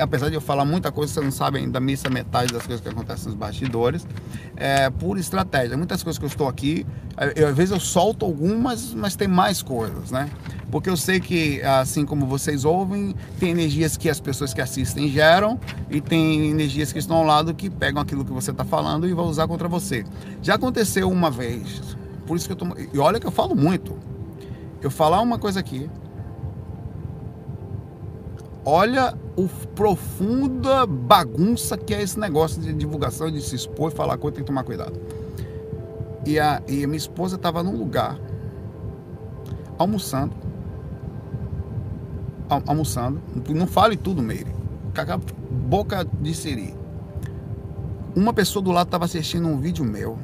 apesar 0.01 0.29
de 0.29 0.35
eu 0.35 0.41
falar 0.41 0.65
muita 0.65 0.91
coisa, 0.91 1.13
você 1.13 1.21
não 1.21 1.31
sabe 1.31 1.59
ainda 1.59 1.79
a 1.79 1.81
missa 1.81 2.09
metade 2.09 2.53
das 2.53 2.67
coisas 2.67 2.81
que 2.81 2.89
acontecem 2.89 3.27
nos 3.27 3.35
bastidores, 3.35 4.07
é 4.57 4.91
por 4.91 5.19
estratégia. 5.19 5.77
Muitas 5.77 6.03
coisas 6.03 6.19
que 6.19 6.25
eu 6.25 6.29
estou 6.29 6.49
aqui, 6.49 6.87
eu, 7.37 7.49
às 7.49 7.57
vezes 7.57 7.73
eu 7.73 7.81
solto 7.81 8.25
algumas, 8.25 8.95
mas 8.95 9.17
tem 9.17 9.29
mais 9.29 9.63
coisas, 9.63 10.11
né? 10.11 10.29
Porque 10.71 10.89
eu 10.89 10.97
sei 10.97 11.19
que, 11.19 11.61
assim 11.63 12.07
como 12.07 12.27
vocês 12.27 12.65
ouvem, 12.65 13.15
tem 13.39 13.51
energias 13.51 13.97
que 13.97 14.09
as 14.09 14.21
pessoas 14.21 14.55
que 14.55 14.61
assistem 14.61 15.09
geram 15.09 15.59
e 15.91 16.01
tem 16.01 16.49
energias 16.49 16.93
que 16.93 16.99
estão 16.99 17.17
ao 17.17 17.25
lado 17.25 17.53
que 17.53 17.69
pegam 17.69 18.01
aquilo 18.01 18.25
que 18.25 18.33
você 18.33 18.53
está 18.53 18.65
falando 18.65 19.09
e 19.09 19.13
vão 19.13 19.27
usar 19.27 19.49
contra 19.49 19.67
você. 19.67 20.05
Já 20.41 20.55
aconteceu 20.55 21.11
uma 21.11 21.31
vez, 21.31 21.97
por 22.27 22.37
isso 22.37 22.47
que 22.47 22.53
eu 22.53 22.57
tô. 22.57 22.67
E 22.93 22.99
olha 22.99 23.19
que 23.19 23.27
eu 23.27 23.33
falo 23.33 23.57
muito. 23.57 23.99
Eu 24.81 24.91
falar 24.91 25.21
uma 25.21 25.39
coisa 25.39 25.61
aqui, 25.61 25.91
olha 28.65 29.17
o 29.37 29.49
profunda 29.75 30.87
bagunça 30.87 31.77
que 31.77 31.95
é 31.95 32.03
esse 32.03 32.19
negócio 32.19 32.61
de 32.61 32.73
divulgação, 32.73 33.31
de 33.31 33.41
se 33.41 33.57
expor 33.57 33.93
e 33.93 33.95
falar 33.95 34.19
coisa, 34.19 34.37
tem 34.37 34.45
que 34.45 34.49
tomar 34.49 34.65
cuidado. 34.65 35.01
E 36.27 36.39
a, 36.39 36.63
e 36.69 36.85
a 36.85 36.87
minha 36.87 36.99
esposa 36.99 37.37
estava 37.37 37.63
num 37.63 37.77
lugar, 37.77 38.19
almoçando, 39.79 40.35
almoçando, 42.67 43.21
não 43.49 43.67
fale 43.67 43.97
tudo, 43.97 44.23
Meire, 44.23 44.53
boca 45.51 46.05
de 46.05 46.35
siri. 46.35 46.75
Uma 48.15 48.33
pessoa 48.33 48.63
do 48.63 48.71
lado 48.71 48.89
estava 48.89 49.05
assistindo 49.05 49.47
um 49.49 49.59
vídeo 49.59 49.85
meu, 49.85 50.19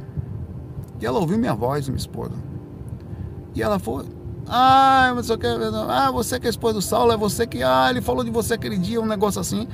e 1.01 1.07
ela 1.07 1.18
ouviu 1.18 1.39
minha 1.39 1.55
voz, 1.55 1.89
minha 1.89 1.97
esposa. 1.97 2.34
E 3.55 3.62
ela 3.62 3.78
foi, 3.78 4.05
ah, 4.49 5.13
você 5.15 5.37
que, 5.37 5.47
ah, 5.47 6.11
você 6.13 6.39
que 6.39 6.47
é 6.47 6.51
esposa 6.51 6.75
do 6.75 6.83
Saulo, 6.83 7.13
é 7.13 7.17
você 7.17 7.47
que. 7.47 7.63
Ah, 7.63 7.89
ele 7.91 8.01
falou 8.01 8.23
de 8.23 8.31
você 8.31 8.55
aquele 8.55 8.79
dia, 8.79 9.01
um 9.01 9.07
negócio 9.07 9.41
assim. 9.41 9.67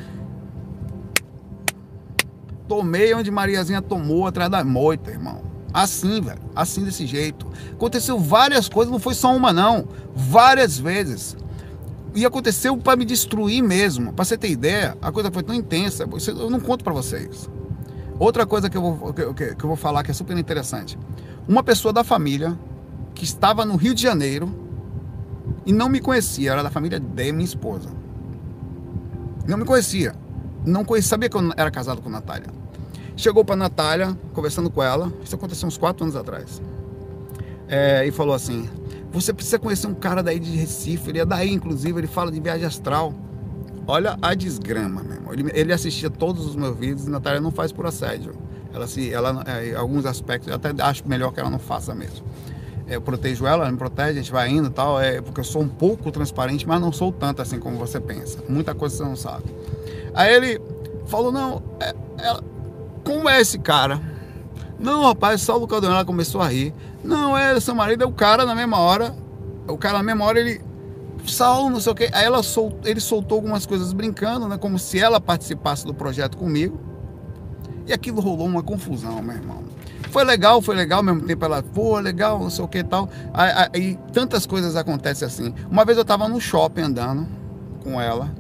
Tomei 2.66 3.12
onde 3.12 3.30
Mariazinha 3.30 3.82
tomou 3.82 4.26
atrás 4.26 4.50
da 4.50 4.64
moita, 4.64 5.10
irmão. 5.10 5.42
Assim, 5.74 6.20
velho. 6.22 6.40
Assim 6.54 6.84
desse 6.84 7.06
jeito. 7.06 7.46
Aconteceu 7.72 8.18
várias 8.18 8.68
coisas, 8.68 8.90
não 8.90 8.98
foi 8.98 9.14
só 9.14 9.34
uma, 9.36 9.52
não. 9.52 9.86
Várias 10.14 10.78
vezes. 10.78 11.36
E 12.14 12.24
aconteceu 12.24 12.76
para 12.76 12.96
me 12.96 13.04
destruir 13.04 13.62
mesmo. 13.62 14.12
Para 14.12 14.24
você 14.24 14.38
ter 14.38 14.50
ideia, 14.50 14.96
a 15.02 15.12
coisa 15.12 15.30
foi 15.30 15.42
tão 15.42 15.54
intensa. 15.54 16.08
Eu 16.28 16.48
não 16.48 16.60
conto 16.60 16.82
para 16.82 16.92
vocês. 16.94 17.48
Outra 18.18 18.46
coisa 18.46 18.70
que 18.70 18.76
eu, 18.76 18.82
vou, 18.82 19.12
que, 19.12 19.54
que 19.54 19.64
eu 19.64 19.68
vou 19.68 19.76
falar 19.76 20.02
que 20.02 20.10
é 20.10 20.14
super 20.14 20.36
interessante. 20.36 20.98
Uma 21.46 21.62
pessoa 21.62 21.92
da 21.92 22.04
família 22.04 22.58
que 23.14 23.24
estava 23.24 23.64
no 23.64 23.76
Rio 23.76 23.94
de 23.94 24.02
Janeiro 24.02 24.61
e 25.64 25.72
não 25.72 25.88
me 25.88 26.00
conhecia, 26.00 26.52
era 26.52 26.62
da 26.62 26.70
família 26.70 26.98
de 26.98 27.32
minha 27.32 27.44
esposa. 27.44 27.88
Não 29.46 29.56
me 29.56 29.64
conhecia. 29.64 30.14
Não 30.64 30.84
conhecia, 30.84 31.10
sabia 31.10 31.28
que 31.28 31.36
eu 31.36 31.52
era 31.56 31.70
casado 31.70 32.00
com 32.00 32.08
Natália. 32.08 32.48
Chegou 33.16 33.44
para 33.44 33.56
Natália, 33.56 34.16
conversando 34.32 34.70
com 34.70 34.82
ela, 34.82 35.12
isso 35.22 35.34
aconteceu 35.34 35.68
uns 35.68 35.76
quatro 35.76 36.04
anos 36.04 36.16
atrás. 36.16 36.60
É, 37.68 38.06
e 38.06 38.10
falou 38.10 38.34
assim: 38.34 38.68
Você 39.12 39.32
precisa 39.32 39.58
conhecer 39.58 39.86
um 39.86 39.94
cara 39.94 40.22
daí 40.22 40.38
de 40.38 40.50
Recife, 40.56 41.10
ele 41.10 41.20
é 41.20 41.24
daí, 41.24 41.52
inclusive, 41.52 41.98
ele 41.98 42.06
fala 42.06 42.30
de 42.30 42.40
viagem 42.40 42.66
astral. 42.66 43.12
Olha 43.86 44.16
a 44.22 44.34
desgrama, 44.34 45.02
meu 45.02 45.14
irmão. 45.14 45.32
Ele, 45.32 45.50
ele 45.54 45.72
assistia 45.72 46.08
todos 46.08 46.46
os 46.46 46.54
meus 46.54 46.76
vídeos 46.76 47.06
e 47.06 47.10
Natália 47.10 47.40
não 47.40 47.50
faz 47.50 47.72
por 47.72 47.86
assédio. 47.86 48.32
Ela 48.72 48.86
se, 48.86 49.12
ela, 49.12 49.42
é, 49.46 49.74
alguns 49.74 50.06
aspectos, 50.06 50.48
eu 50.48 50.54
até 50.54 50.70
acho 50.82 51.06
melhor 51.06 51.32
que 51.32 51.40
ela 51.40 51.50
não 51.50 51.58
faça 51.58 51.94
mesmo 51.94 52.24
eu 52.94 53.00
protejo 53.00 53.46
ela, 53.46 53.62
ela 53.62 53.72
me 53.72 53.78
protege, 53.78 54.10
a 54.10 54.22
gente 54.22 54.32
vai 54.32 54.50
indo 54.50 54.68
e 54.68 54.72
tal, 54.72 55.00
é, 55.00 55.20
porque 55.20 55.40
eu 55.40 55.44
sou 55.44 55.62
um 55.62 55.68
pouco 55.68 56.10
transparente, 56.10 56.66
mas 56.66 56.80
não 56.80 56.92
sou 56.92 57.12
tanto 57.12 57.42
assim 57.42 57.58
como 57.58 57.76
você 57.76 58.00
pensa. 58.00 58.38
Muita 58.48 58.74
coisa 58.74 58.96
você 58.96 59.02
não 59.02 59.16
sabe. 59.16 59.44
Aí 60.14 60.34
ele 60.34 60.60
falou, 61.06 61.32
não, 61.32 61.62
é, 61.80 61.94
é, 62.18 62.40
como 63.04 63.28
é 63.28 63.40
esse 63.40 63.58
cara? 63.58 64.00
Não, 64.78 65.04
rapaz, 65.04 65.40
Saulo 65.42 65.68
Caldeirão, 65.68 65.94
ela 65.94 66.04
começou 66.04 66.40
a 66.40 66.48
rir. 66.48 66.74
Não, 67.04 67.38
é 67.38 67.58
seu 67.60 67.74
marido, 67.74 68.02
é 68.02 68.06
o 68.06 68.12
cara 68.12 68.44
na 68.44 68.54
mesma 68.54 68.78
hora. 68.78 69.14
O 69.68 69.78
cara 69.78 69.98
na 69.98 70.02
mesma 70.02 70.24
hora, 70.24 70.40
ele. 70.40 70.60
Saulo, 71.24 71.70
não 71.70 71.80
sei 71.80 71.92
o 71.92 71.94
quê. 71.94 72.10
Aí 72.12 72.24
ela 72.24 72.42
sol, 72.42 72.72
ele 72.84 72.98
soltou 72.98 73.36
algumas 73.36 73.64
coisas 73.64 73.92
brincando, 73.92 74.48
né? 74.48 74.58
Como 74.58 74.78
se 74.80 74.98
ela 74.98 75.20
participasse 75.20 75.86
do 75.86 75.94
projeto 75.94 76.36
comigo. 76.36 76.80
E 77.86 77.92
aquilo 77.92 78.20
rolou 78.20 78.46
uma 78.46 78.62
confusão, 78.62 79.22
meu 79.22 79.36
irmão. 79.36 79.62
Foi 80.12 80.24
legal, 80.24 80.60
foi 80.60 80.74
legal, 80.74 80.98
ao 80.98 81.02
mesmo 81.02 81.22
tempo 81.22 81.42
ela, 81.42 81.62
pô, 81.62 81.98
legal, 81.98 82.38
não 82.38 82.50
sei 82.50 82.62
o 82.62 82.68
que 82.68 82.78
e 82.78 82.84
tal. 82.84 83.08
Aí, 83.32 83.70
aí, 83.74 83.98
tantas 84.12 84.44
coisas 84.44 84.76
acontecem 84.76 85.26
assim. 85.26 85.54
Uma 85.70 85.86
vez 85.86 85.96
eu 85.96 86.02
estava 86.02 86.28
no 86.28 86.38
shopping 86.38 86.82
andando 86.82 87.26
com 87.82 87.98
ela. 87.98 88.30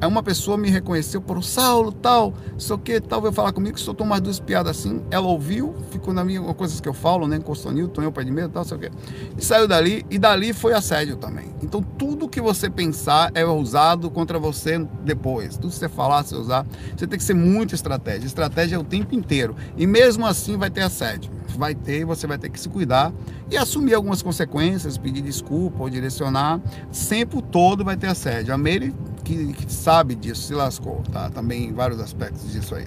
Aí 0.00 0.08
uma 0.08 0.22
pessoa 0.22 0.56
me 0.56 0.70
reconheceu 0.70 1.20
por 1.20 1.42
Saulo, 1.44 1.92
tal, 1.92 2.32
sei 2.58 2.74
o 2.74 2.78
que, 2.78 3.00
tal, 3.00 3.20
veio 3.20 3.32
falar 3.32 3.52
comigo, 3.52 3.78
soltou 3.78 4.06
umas 4.06 4.20
duas 4.20 4.40
piadas 4.40 4.78
assim. 4.78 5.02
Ela 5.10 5.26
ouviu, 5.26 5.74
ficou 5.90 6.14
na 6.14 6.24
minha, 6.24 6.40
coisas 6.54 6.80
que 6.80 6.88
eu 6.88 6.94
falo, 6.94 7.28
né? 7.28 7.36
Encostou 7.36 7.70
Newton, 7.70 8.02
eu 8.02 8.12
pai 8.12 8.24
de 8.24 8.30
medo, 8.30 8.48
tal, 8.48 8.64
sei 8.64 8.76
o 8.76 8.80
que. 8.80 8.90
E 9.36 9.44
saiu 9.44 9.68
dali, 9.68 10.06
e 10.08 10.18
dali 10.18 10.52
foi 10.54 10.72
assédio 10.72 11.16
também. 11.16 11.50
Então 11.62 11.82
tudo 11.82 12.28
que 12.28 12.40
você 12.40 12.70
pensar 12.70 13.30
é 13.34 13.44
usado 13.44 14.10
contra 14.10 14.38
você 14.38 14.78
depois. 15.04 15.56
Tudo 15.56 15.70
que 15.70 15.76
você 15.76 15.88
falar, 15.88 16.22
você 16.22 16.34
usar, 16.34 16.66
você 16.96 17.06
tem 17.06 17.18
que 17.18 17.24
ser 17.24 17.34
muito 17.34 17.74
estratégia. 17.74 18.26
Estratégia 18.26 18.76
é 18.76 18.78
o 18.78 18.84
tempo 18.84 19.14
inteiro. 19.14 19.54
E 19.76 19.86
mesmo 19.86 20.26
assim 20.26 20.56
vai 20.56 20.70
ter 20.70 20.80
assédio. 20.80 21.30
Vai 21.58 21.74
ter, 21.74 22.04
você 22.04 22.26
vai 22.26 22.38
ter 22.38 22.48
que 22.48 22.58
se 22.58 22.68
cuidar 22.68 23.12
e 23.50 23.56
assumir 23.56 23.94
algumas 23.94 24.22
consequências, 24.22 24.96
pedir 24.96 25.20
desculpa 25.20 25.82
ou 25.82 25.90
direcionar. 25.90 26.60
Sempre 26.90 27.42
todo 27.42 27.84
vai 27.84 27.96
ter 27.96 28.06
assédio. 28.06 28.54
A 28.54 28.58
Meire 28.58 28.94
que, 29.30 29.52
que, 29.52 29.72
sabe 29.72 30.14
disso 30.14 30.42
se 30.42 30.54
lascou, 30.54 31.02
tá? 31.12 31.30
Também 31.30 31.72
vários 31.72 32.00
aspectos 32.00 32.50
disso 32.52 32.74
aí. 32.74 32.86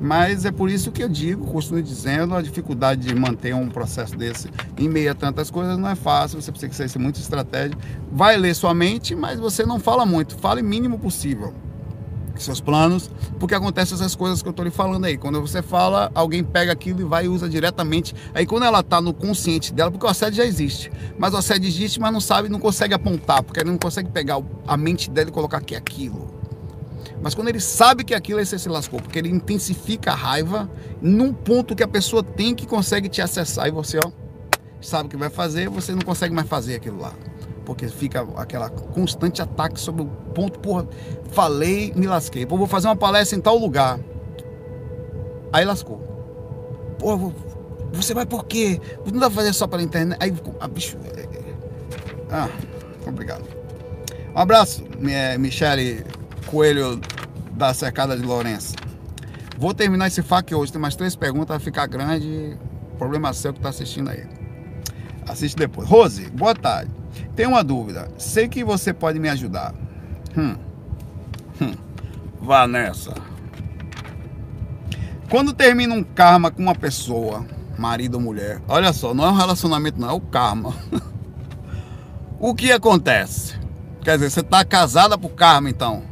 Mas 0.00 0.44
é 0.44 0.50
por 0.50 0.70
isso 0.70 0.90
que 0.90 1.02
eu 1.02 1.08
digo, 1.08 1.46
costumo 1.46 1.80
dizendo, 1.80 2.34
a 2.34 2.42
dificuldade 2.42 3.06
de 3.06 3.14
manter 3.14 3.54
um 3.54 3.68
processo 3.68 4.16
desse 4.16 4.50
em 4.76 4.88
meio 4.88 5.10
a 5.10 5.14
tantas 5.14 5.50
coisas 5.50 5.78
não 5.78 5.88
é 5.88 5.94
fácil, 5.94 6.40
você 6.40 6.50
precisa 6.50 6.88
ser 6.88 6.98
muito 6.98 7.18
estratégico. 7.18 7.80
Vai 8.12 8.36
ler 8.36 8.54
sua 8.54 8.74
mente, 8.74 9.14
mas 9.14 9.38
você 9.38 9.64
não 9.64 9.78
fala 9.78 10.04
muito, 10.04 10.36
fale 10.36 10.60
o 10.60 10.64
mínimo 10.64 10.98
possível 10.98 11.54
seus 12.44 12.60
planos, 12.60 13.10
porque 13.38 13.54
acontece 13.54 13.94
essas 13.94 14.14
coisas 14.14 14.42
que 14.42 14.48
eu 14.48 14.50
estou 14.50 14.64
lhe 14.64 14.70
falando 14.70 15.04
aí. 15.04 15.16
Quando 15.16 15.40
você 15.40 15.62
fala, 15.62 16.10
alguém 16.14 16.42
pega 16.42 16.72
aquilo 16.72 17.00
e 17.00 17.04
vai 17.04 17.26
e 17.26 17.28
usa 17.28 17.48
diretamente. 17.48 18.14
Aí 18.34 18.46
quando 18.46 18.64
ela 18.64 18.80
está 18.80 19.00
no 19.00 19.12
consciente 19.12 19.72
dela, 19.72 19.90
porque 19.90 20.06
o 20.06 20.08
assédio 20.08 20.36
já 20.36 20.44
existe, 20.44 20.90
mas 21.18 21.34
o 21.34 21.36
assédio 21.36 21.68
existe, 21.68 22.00
mas 22.00 22.12
não 22.12 22.20
sabe, 22.20 22.48
não 22.48 22.58
consegue 22.58 22.94
apontar, 22.94 23.42
porque 23.42 23.60
ele 23.60 23.70
não 23.70 23.78
consegue 23.78 24.10
pegar 24.10 24.40
a 24.66 24.76
mente 24.76 25.10
dela 25.10 25.28
e 25.28 25.32
colocar 25.32 25.60
que 25.60 25.74
é 25.74 25.78
aquilo. 25.78 26.34
Mas 27.22 27.34
quando 27.34 27.48
ele 27.48 27.60
sabe 27.60 28.04
que 28.04 28.14
aquilo, 28.14 28.38
aí 28.38 28.46
você 28.46 28.58
se 28.58 28.68
lascou, 28.68 29.00
porque 29.00 29.18
ele 29.18 29.28
intensifica 29.28 30.12
a 30.12 30.14
raiva 30.14 30.70
num 31.00 31.32
ponto 31.32 31.74
que 31.74 31.82
a 31.82 31.88
pessoa 31.88 32.22
tem 32.22 32.54
que 32.54 32.66
consegue 32.66 33.08
te 33.08 33.22
acessar 33.22 33.66
e 33.68 33.70
você, 33.70 33.98
ó, 33.98 34.10
sabe 34.80 35.06
o 35.06 35.10
que 35.10 35.16
vai 35.16 35.30
fazer, 35.30 35.68
você 35.68 35.92
não 35.92 36.02
consegue 36.02 36.34
mais 36.34 36.48
fazer 36.48 36.76
aquilo 36.76 37.00
lá 37.00 37.12
porque 37.66 37.88
fica 37.88 38.26
aquela 38.36 38.70
constante 38.70 39.42
ataque 39.42 39.78
sobre 39.78 40.02
o 40.02 40.06
ponto, 40.06 40.60
porra, 40.60 40.88
falei, 41.32 41.92
me 41.96 42.06
lasquei. 42.06 42.46
Pô, 42.46 42.56
vou 42.56 42.68
fazer 42.68 42.86
uma 42.86 42.96
palestra 42.96 43.36
em 43.36 43.42
tal 43.42 43.58
lugar. 43.58 43.98
Aí 45.52 45.64
lascou. 45.64 45.98
Pô, 46.98 47.32
você 47.92 48.14
vai 48.14 48.24
por 48.24 48.46
quê? 48.46 48.80
Não 49.04 49.18
dá 49.18 49.26
pra 49.26 49.36
fazer 49.36 49.52
só 49.52 49.66
pela 49.66 49.82
internet. 49.82 50.16
Aí, 50.22 50.32
ah, 50.60 50.68
bicho. 50.68 50.96
É, 51.16 51.20
é. 51.20 51.54
Ah, 52.30 52.48
complicado. 53.04 53.44
Um 54.34 54.38
abraço, 54.38 54.84
Michele 55.38 56.04
Coelho 56.46 57.00
da 57.52 57.74
Cercada 57.74 58.16
de 58.16 58.22
Lourenço. 58.22 58.74
Vou 59.58 59.74
terminar 59.74 60.06
esse 60.06 60.22
FAQ 60.22 60.54
hoje. 60.54 60.70
Tem 60.70 60.80
mais 60.80 60.94
três 60.94 61.16
perguntas, 61.16 61.48
vai 61.48 61.58
ficar 61.58 61.86
grande. 61.86 62.56
Problema 62.96 63.32
seu 63.32 63.52
que 63.52 63.60
tá 63.60 63.70
assistindo 63.70 64.10
aí. 64.10 64.24
Assiste 65.26 65.56
depois. 65.56 65.88
Rose, 65.88 66.30
boa 66.30 66.54
tarde. 66.54 66.95
Tenho 67.36 67.50
uma 67.50 67.62
dúvida. 67.62 68.08
Sei 68.16 68.48
que 68.48 68.64
você 68.64 68.94
pode 68.94 69.20
me 69.20 69.28
ajudar. 69.28 69.74
Hum. 70.36 70.56
Hum. 71.60 71.74
Vá 72.40 72.66
nessa. 72.66 73.12
Quando 75.28 75.52
termina 75.52 75.94
um 75.94 76.02
karma 76.02 76.50
com 76.50 76.62
uma 76.62 76.74
pessoa, 76.74 77.44
marido 77.76 78.14
ou 78.14 78.20
mulher, 78.20 78.62
olha 78.66 78.92
só, 78.92 79.12
não 79.12 79.24
é 79.24 79.28
um 79.28 79.36
relacionamento, 79.36 80.00
não, 80.00 80.08
é 80.08 80.12
o 80.12 80.20
karma. 80.20 80.74
o 82.40 82.54
que 82.54 82.72
acontece? 82.72 83.58
Quer 84.02 84.14
dizer, 84.14 84.30
você 84.30 84.40
está 84.40 84.64
casada 84.64 85.18
por 85.18 85.30
karma, 85.30 85.68
então. 85.68 86.04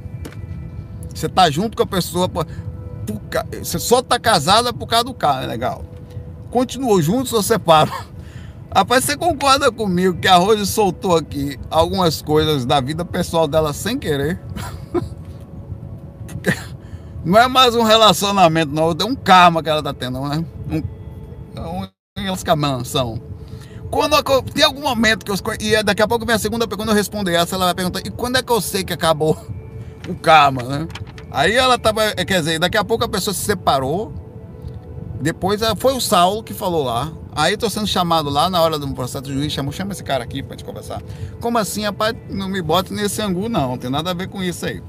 Você 1.15 1.27
está 1.27 1.49
junto 1.49 1.77
com 1.77 1.85
a 1.85 1.87
pessoa. 1.87 2.29
Por, 2.29 2.45
por, 3.07 3.21
você 3.63 3.79
só 3.79 4.01
está 4.01 4.19
casada 4.19 4.75
por 4.75 4.87
causa 4.87 5.05
do 5.05 5.15
karma, 5.15 5.45
é 5.45 5.47
legal. 5.47 5.85
Continuou 6.51 7.01
juntos 7.01 7.33
ou 7.33 7.43
separam? 7.43 7.93
Rapaz, 8.75 9.05
você 9.05 9.17
concorda 9.17 9.71
comigo 9.71 10.19
que 10.19 10.27
a 10.27 10.35
Rose 10.35 10.67
soltou 10.67 11.17
aqui 11.17 11.57
algumas 11.71 12.21
coisas 12.21 12.67
da 12.67 12.81
vida 12.81 13.05
pessoal 13.05 13.47
dela 13.47 13.73
sem 13.73 13.97
querer? 13.97 14.41
Não 17.25 17.39
é 17.39 17.47
mais 17.47 17.77
um 17.77 17.83
relacionamento, 17.83 18.71
não. 18.71 18.91
É 18.91 19.05
um 19.05 19.15
karma 19.15 19.63
que 19.63 19.71
ela 19.71 19.83
tá 19.83 19.95
tendo, 19.95 20.21
né? 20.29 20.45
Um, 20.69 20.83
um. 21.57 21.89
Quando 23.91 24.23
tem 24.53 24.63
algum 24.63 24.83
momento 24.83 25.25
que 25.25 25.31
eu. 25.31 25.37
E 25.59 25.83
daqui 25.83 26.03
a 26.03 26.09
pouco 26.09 26.27
vem 26.27 26.35
a 26.35 26.39
segunda 26.39 26.67
quando 26.67 26.91
eu 26.91 26.95
responder 26.95 27.35
essa, 27.35 27.55
ela 27.55 27.67
vai 27.67 27.75
perguntar: 27.75 28.01
e 28.01 28.11
quando 28.11 28.37
é 28.37 28.43
que 28.43 28.53
eu 28.53 28.61
sei 28.61 28.85
que 28.85 28.93
acabou? 28.93 29.39
o 30.07 30.15
karma, 30.15 30.63
né? 30.65 30.89
Aí 31.31 31.55
ela 31.55 31.79
tava, 31.79 32.05
é, 32.05 32.25
quer 32.25 32.41
dizer, 32.41 32.59
daqui 32.59 32.77
a 32.77 32.85
pouco 32.85 33.05
a 33.05 33.09
pessoa 33.09 33.33
se 33.33 33.41
separou. 33.41 34.13
Depois 35.21 35.63
é, 35.63 35.75
foi 35.77 35.95
o 35.95 36.01
Saulo 36.01 36.43
que 36.43 36.53
falou 36.53 36.85
lá. 36.85 37.13
Aí 37.35 37.57
tô 37.57 37.69
sendo 37.69 37.87
chamado 37.87 38.31
lá 38.31 38.49
na 38.49 38.61
hora 38.61 38.79
do 38.79 38.87
processo, 38.95 39.31
o 39.31 39.33
juiz 39.33 39.53
chamou, 39.53 39.73
chama 39.73 39.93
esse 39.93 40.05
cara 40.05 40.23
aqui 40.23 40.43
pra 40.43 40.57
gente 40.57 40.65
conversar. 40.65 41.03
Como 41.41 41.59
assim, 41.59 41.83
rapaz? 41.85 42.15
Não 42.29 42.49
me 42.49 42.63
bote 42.63 42.93
nesse 42.93 43.21
angu, 43.23 43.49
não. 43.49 43.71
Não 43.71 43.79
tem 43.79 43.91
nada 43.91 44.11
a 44.11 44.15
ver 44.15 44.29
com 44.29 44.43
isso 44.43 44.67
aí. 44.67 44.83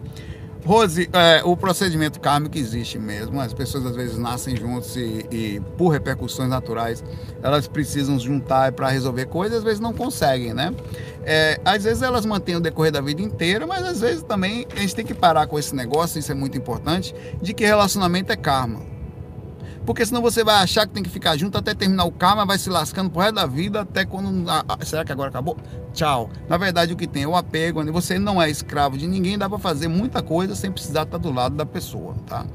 Rose, 0.65 1.07
é, 1.13 1.43
o 1.43 1.55
procedimento 1.55 2.19
kármico 2.19 2.57
existe 2.57 2.97
mesmo. 2.97 3.39
As 3.39 3.53
pessoas 3.53 3.85
às 3.85 3.95
vezes 3.95 4.17
nascem 4.17 4.55
juntos 4.55 4.95
e, 4.95 5.25
e 5.31 5.61
por 5.77 5.89
repercussões 5.89 6.49
naturais, 6.49 7.03
elas 7.43 7.67
precisam 7.67 8.17
juntar 8.17 8.71
para 8.71 8.89
resolver 8.89 9.27
coisas, 9.27 9.59
às 9.59 9.63
vezes 9.63 9.79
não 9.79 9.93
conseguem, 9.93 10.55
né? 10.55 10.73
É, 11.23 11.61
às 11.63 11.83
vezes 11.83 12.01
elas 12.01 12.25
mantêm 12.25 12.55
o 12.55 12.59
decorrer 12.59 12.91
da 12.91 12.99
vida 12.99 13.21
inteira, 13.21 13.67
mas 13.67 13.85
às 13.85 14.01
vezes 14.01 14.23
também 14.23 14.65
a 14.75 14.79
gente 14.79 14.95
tem 14.95 15.05
que 15.05 15.13
parar 15.13 15.45
com 15.45 15.59
esse 15.59 15.75
negócio, 15.75 16.17
isso 16.17 16.31
é 16.31 16.35
muito 16.35 16.57
importante, 16.57 17.13
de 17.39 17.53
que 17.53 17.63
relacionamento 17.63 18.31
é 18.31 18.35
karma. 18.35 18.94
Porque 19.85 20.05
senão 20.05 20.21
você 20.21 20.43
vai 20.43 20.55
achar 20.55 20.87
que 20.87 20.93
tem 20.93 21.03
que 21.03 21.09
ficar 21.09 21.37
junto 21.37 21.57
até 21.57 21.73
terminar 21.73 22.05
o 22.05 22.11
karma, 22.11 22.45
vai 22.45 22.57
se 22.57 22.69
lascando 22.69 23.09
pro 23.09 23.21
resto 23.21 23.35
da 23.35 23.45
vida, 23.45 23.81
até 23.81 24.05
quando. 24.05 24.49
Ah, 24.49 24.63
será 24.83 25.05
que 25.05 25.11
agora 25.11 25.29
acabou? 25.29 25.57
Tchau. 25.95 26.29
Na 26.49 26.57
verdade, 26.57 26.93
o 26.93 26.97
que 26.97 27.07
tem 27.07 27.23
é 27.23 27.27
o 27.27 27.37
apego, 27.37 27.79
onde 27.79 27.89
você 27.89 28.19
não 28.19 28.41
é 28.41 28.49
escravo 28.49 28.97
de 28.97 29.07
ninguém, 29.07 29.37
dá 29.37 29.47
para 29.47 29.57
fazer 29.57 29.87
muita 29.87 30.21
coisa 30.21 30.53
sem 30.53 30.69
precisar 30.69 31.03
estar 31.03 31.17
do 31.17 31.31
lado 31.31 31.55
da 31.55 31.65
pessoa, 31.65 32.13
tá? 32.27 32.45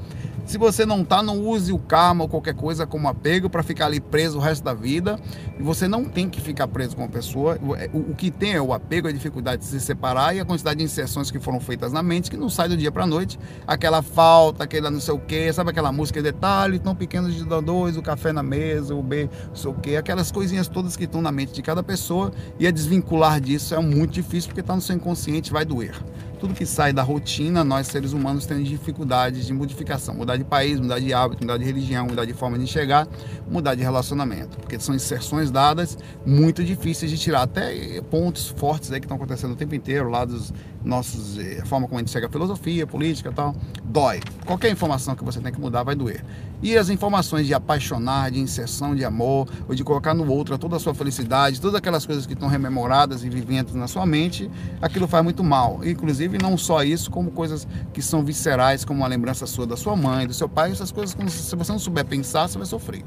Se 0.45 0.57
você 0.57 0.85
não 0.85 1.03
tá, 1.03 1.23
não 1.23 1.39
use 1.39 1.71
o 1.71 1.77
karma 1.77 2.23
ou 2.23 2.27
qualquer 2.27 2.53
coisa 2.53 2.85
como 2.85 3.07
apego 3.07 3.49
para 3.49 3.63
ficar 3.63 3.85
ali 3.85 4.01
preso 4.01 4.37
o 4.37 4.41
resto 4.41 4.63
da 4.63 4.73
vida. 4.73 5.17
E 5.57 5.63
você 5.63 5.87
não 5.87 6.03
tem 6.03 6.27
que 6.29 6.41
ficar 6.41 6.67
preso 6.67 6.95
com 6.95 7.05
a 7.05 7.07
pessoa. 7.07 7.57
É, 7.77 7.89
o, 7.93 8.11
o, 8.11 8.15
que 8.15 8.29
tem 8.29 8.53
é 8.53 8.61
o 8.61 8.73
apego, 8.73 9.07
a 9.07 9.11
dificuldade 9.13 9.61
de 9.61 9.67
se 9.67 9.79
separar 9.79 10.35
e 10.35 10.39
a 10.39 10.45
quantidade 10.45 10.79
de 10.79 10.83
inserções 10.83 11.31
que 11.31 11.39
foram 11.39 11.59
feitas 11.59 11.93
na 11.93 12.03
mente 12.03 12.29
que 12.29 12.35
não 12.35 12.49
sai 12.49 12.67
do 12.67 12.75
dia 12.75 12.91
para 12.91 13.07
noite. 13.07 13.39
Aquela 13.65 14.01
falta, 14.01 14.63
aquela 14.63 14.91
não 14.91 14.99
sei 14.99 15.13
o 15.13 15.19
quê, 15.19 15.53
sabe 15.53 15.69
aquela 15.69 15.91
música 15.91 16.21
detalhe, 16.21 16.79
tão 16.79 16.93
pequenos 16.93 17.33
de 17.33 17.45
dois, 17.45 17.95
o 17.95 18.01
café 18.01 18.33
na 18.33 18.43
mesa, 18.43 18.93
o 18.93 19.01
B, 19.01 19.29
não 19.47 19.55
sei 19.55 19.71
o 19.71 19.73
quê, 19.73 19.95
aquelas 19.95 20.31
coisinhas 20.31 20.67
todas 20.67 20.97
que 20.97 21.05
estão 21.05 21.21
na 21.21 21.31
mente 21.31 21.53
de 21.53 21.61
cada 21.61 21.81
pessoa 21.81 22.31
e 22.59 22.67
a 22.67 22.71
desvincular 22.71 23.30
disso 23.39 23.75
é 23.75 23.79
muito 23.79 24.11
difícil 24.11 24.49
porque 24.49 24.61
está 24.61 24.75
no 24.75 24.81
seu 24.81 24.95
inconsciente, 24.95 25.51
vai 25.51 25.65
doer 25.65 25.95
tudo 26.41 26.55
que 26.55 26.65
sai 26.65 26.91
da 26.91 27.03
rotina, 27.03 27.63
nós 27.63 27.85
seres 27.85 28.13
humanos 28.13 28.47
temos 28.47 28.67
dificuldades 28.67 29.45
de 29.45 29.53
modificação, 29.53 30.15
mudar 30.15 30.37
de 30.37 30.43
país, 30.43 30.79
mudar 30.79 30.97
de 30.97 31.13
hábito, 31.13 31.43
mudar 31.43 31.55
de 31.57 31.63
religião, 31.63 32.07
mudar 32.07 32.25
de 32.25 32.33
forma 32.33 32.57
de 32.57 32.63
enxergar, 32.63 33.07
mudar 33.47 33.75
de 33.75 33.83
relacionamento, 33.83 34.57
porque 34.57 34.79
são 34.79 34.95
inserções 34.95 35.51
dadas 35.51 35.95
muito 36.25 36.63
difíceis 36.63 37.11
de 37.11 37.17
tirar, 37.19 37.43
até 37.43 38.01
pontos 38.09 38.47
fortes 38.47 38.91
aí 38.91 38.99
que 38.99 39.05
estão 39.05 39.17
acontecendo 39.17 39.51
o 39.51 39.55
tempo 39.55 39.75
inteiro, 39.75 40.09
lá 40.09 40.25
dos 40.25 40.51
nossos, 40.83 41.37
eh, 41.37 41.59
a 41.61 41.65
forma 41.65 41.87
como 41.87 41.99
a 41.99 42.01
gente 42.01 42.09
chega 42.11 42.25
a 42.25 42.29
filosofia, 42.29 42.87
política 42.87 43.29
e 43.29 43.33
tal, 43.33 43.55
dói. 43.83 44.19
Qualquer 44.43 44.71
informação 44.71 45.15
que 45.15 45.23
você 45.23 45.39
tem 45.39 45.51
que 45.53 45.61
mudar 45.61 45.83
vai 45.83 45.93
doer. 45.93 46.23
E 46.63 46.77
as 46.77 46.89
informações 46.89 47.47
de 47.47 47.53
apaixonar, 47.55 48.29
de 48.29 48.39
inserção 48.39 48.95
de 48.95 49.03
amor, 49.03 49.47
ou 49.67 49.73
de 49.73 49.83
colocar 49.83 50.13
no 50.13 50.31
outro 50.31 50.55
toda 50.59 50.75
a 50.75 50.79
sua 50.79 50.93
felicidade, 50.93 51.59
todas 51.59 51.75
aquelas 51.75 52.05
coisas 52.05 52.27
que 52.27 52.33
estão 52.33 52.47
rememoradas 52.47 53.23
e 53.23 53.29
viventes 53.29 53.73
na 53.73 53.87
sua 53.87 54.05
mente, 54.05 54.49
aquilo 54.79 55.07
faz 55.07 55.23
muito 55.23 55.43
mal. 55.43 55.81
Inclusive 55.83 56.30
Inclusive, 56.31 56.37
não 56.37 56.57
só 56.57 56.83
isso, 56.83 57.11
como 57.11 57.31
coisas 57.31 57.67
que 57.93 58.01
são 58.01 58.23
viscerais, 58.23 58.85
como 58.85 59.01
uma 59.01 59.07
lembrança 59.07 59.45
sua 59.45 59.67
da 59.67 59.75
sua 59.75 59.95
mãe, 59.95 60.25
do 60.25 60.33
seu 60.33 60.47
pai, 60.47 60.71
essas 60.71 60.91
coisas, 60.91 61.15
se 61.29 61.55
você 61.55 61.71
não 61.71 61.79
souber 61.79 62.05
pensar, 62.05 62.47
você 62.47 62.57
vai 62.57 62.67
sofrer. 62.67 63.03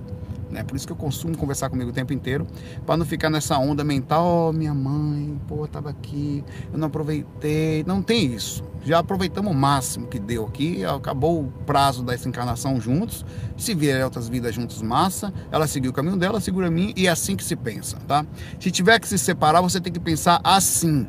Né? 0.51 0.62
Por 0.62 0.77
isso 0.77 0.87
que 0.87 0.93
eu 0.93 0.97
consumo 0.97 1.37
conversar 1.37 1.70
comigo 1.70 1.91
o 1.91 1.93
tempo 1.93 2.12
inteiro, 2.12 2.47
para 2.87 2.97
não 2.97 3.07
ficar 3.07 3.31
nessa 3.31 3.59
onda 3.59 3.83
mental, 3.83 4.51
oh, 4.51 4.53
minha 4.53 4.75
mãe, 4.75 5.41
pô, 5.49 5.66
tava 5.66 5.91
aqui, 5.91 6.45
eu 6.72 6.79
não 6.79 6.89
aproveitei. 6.89 7.83
Não 7.85 8.03
tem 8.03 8.33
isso. 8.35 8.62
Já 8.85 8.99
aproveitamos 8.99 9.51
o 9.51 9.55
máximo 9.55 10.07
que 10.07 10.18
deu 10.18 10.45
aqui, 10.45 10.85
acabou 10.85 11.41
o 11.41 11.53
prazo 11.64 12.05
dessa 12.05 12.29
encarnação 12.29 12.79
juntos. 12.79 13.25
Se 13.57 13.75
vier 13.75 14.05
outras 14.05 14.29
vidas 14.29 14.55
juntos, 14.55 14.83
massa. 14.83 15.33
Ela 15.51 15.66
seguiu 15.66 15.91
o 15.91 15.95
caminho 15.95 16.18
dela, 16.18 16.41
segura 16.41 16.68
a 16.68 16.70
mim, 16.70 16.93
e 16.95 17.07
é 17.07 17.11
assim 17.11 17.35
que 17.35 17.43
se 17.43 17.57
pensa, 17.57 17.97
tá? 18.07 18.25
Se 18.61 18.70
tiver 18.70 19.01
que 19.01 19.09
se 19.09 19.18
separar, 19.18 19.62
você 19.62 19.81
tem 19.81 19.93
que 19.93 20.01
pensar 20.01 20.41
assim. 20.45 21.07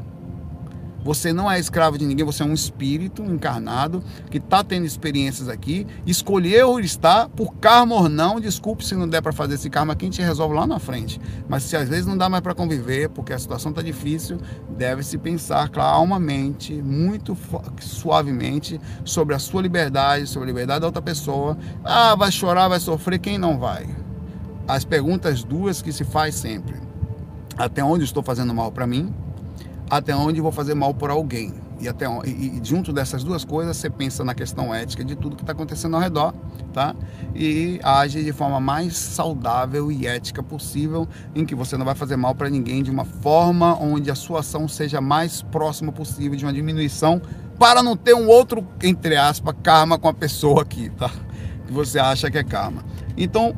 Você 1.06 1.32
não 1.32 1.50
é 1.52 1.60
escravo 1.60 2.00
de 2.00 2.06
ninguém, 2.06 2.26
você 2.26 2.42
é 2.42 2.46
um 2.48 2.54
espírito 2.56 3.24
encarnado 3.24 4.04
que 4.32 4.40
está 4.40 4.64
tendo 4.64 4.88
experiências 4.88 5.48
aqui, 5.48 5.86
escolheu 6.04 6.80
estar 6.80 7.30
por 7.30 7.54
karma 7.58 7.94
ou 7.94 8.10
não. 8.10 8.40
Desculpe 8.40 8.84
se 8.84 8.96
não 8.96 9.08
der 9.08 9.22
para 9.22 9.32
fazer 9.32 9.54
esse 9.54 9.70
karma 9.70 9.94
aqui, 9.94 10.06
a 10.06 10.10
gente 10.10 10.24
resolve 10.24 10.56
lá 10.56 10.66
na 10.66 10.80
frente. 10.80 11.22
Mas 11.48 11.62
se 11.62 11.78
às 11.78 11.88
vezes 11.88 12.08
não 12.08 12.18
dá 12.18 12.28
mais 12.28 12.42
para 12.42 12.56
conviver, 12.56 13.10
porque 13.10 13.34
a 13.34 13.38
situação 13.38 13.70
está 13.70 13.84
difícil, 13.84 14.40
deve-se 14.76 15.20
pensar 15.20 15.70
calmamente, 15.70 16.74
muito 16.74 17.38
suavemente, 17.80 18.82
sobre 19.04 19.36
a 19.36 19.40
sua 19.40 19.62
liberdade, 19.62 20.26
sobre 20.26 20.50
a 20.50 20.52
liberdade 20.52 20.80
da 20.80 20.88
outra 20.88 21.04
pessoa. 21.04 21.56
Ah, 21.84 22.16
vai 22.16 22.32
chorar, 22.32 22.68
vai 22.68 22.80
sofrer, 22.80 23.20
quem 23.20 23.38
não 23.38 23.60
vai? 23.60 23.88
As 24.68 24.84
perguntas 24.84 25.44
duas 25.44 25.84
que 25.84 25.92
se 25.92 26.04
faz 26.04 26.34
sempre. 26.34 26.82
Até 27.56 27.84
onde 27.84 28.04
estou 28.04 28.24
fazendo 28.24 28.56
mal 28.56 28.72
para 28.72 28.88
mim? 28.88 29.14
Até 29.90 30.16
onde 30.16 30.42
vou 30.42 30.52
fazer 30.52 30.74
mal 30.74 30.94
por 30.94 31.10
alguém. 31.10 31.54
E, 31.80 31.90
até, 31.90 32.06
e, 32.26 32.30
e, 32.30 32.62
junto 32.64 32.94
dessas 32.94 33.24
duas 33.24 33.44
coisas, 33.44 33.76
você 33.76 33.90
pensa 33.90 34.24
na 34.24 34.34
questão 34.34 34.74
ética 34.74 35.04
de 35.04 35.16
tudo 35.16 35.36
que 35.36 35.44
está 35.44 35.52
acontecendo 35.52 35.96
ao 35.96 36.02
redor, 36.02 36.34
tá? 36.74 36.96
E 37.36 37.80
age 37.84 38.24
de 38.24 38.32
forma 38.32 38.60
mais 38.62 38.96
saudável 38.96 39.92
e 39.92 40.08
ética 40.08 40.42
possível, 40.42 41.08
em 41.34 41.46
que 41.46 41.54
você 41.54 41.76
não 41.76 41.86
vai 41.86 41.96
fazer 41.96 42.16
mal 42.16 42.34
para 42.34 42.50
ninguém, 42.50 42.82
de 42.82 42.90
uma 42.90 43.04
forma 43.04 43.78
onde 43.78 44.10
a 44.10 44.16
sua 44.16 44.40
ação 44.40 44.68
seja 44.68 45.02
mais 45.02 45.42
próxima 45.42 45.92
possível 45.92 46.38
de 46.38 46.46
uma 46.46 46.54
diminuição, 46.54 47.22
para 47.60 47.84
não 47.84 47.98
ter 47.98 48.16
um 48.16 48.28
outro, 48.28 48.66
entre 48.82 49.18
aspas, 49.18 49.54
karma 49.62 49.98
com 49.98 50.08
a 50.08 50.14
pessoa 50.14 50.62
aqui, 50.62 50.90
tá? 50.92 51.12
Que 51.68 51.74
você 51.74 52.00
acha 52.00 52.32
que 52.32 52.38
é 52.38 52.44
karma. 52.44 52.86
Então, 53.18 53.56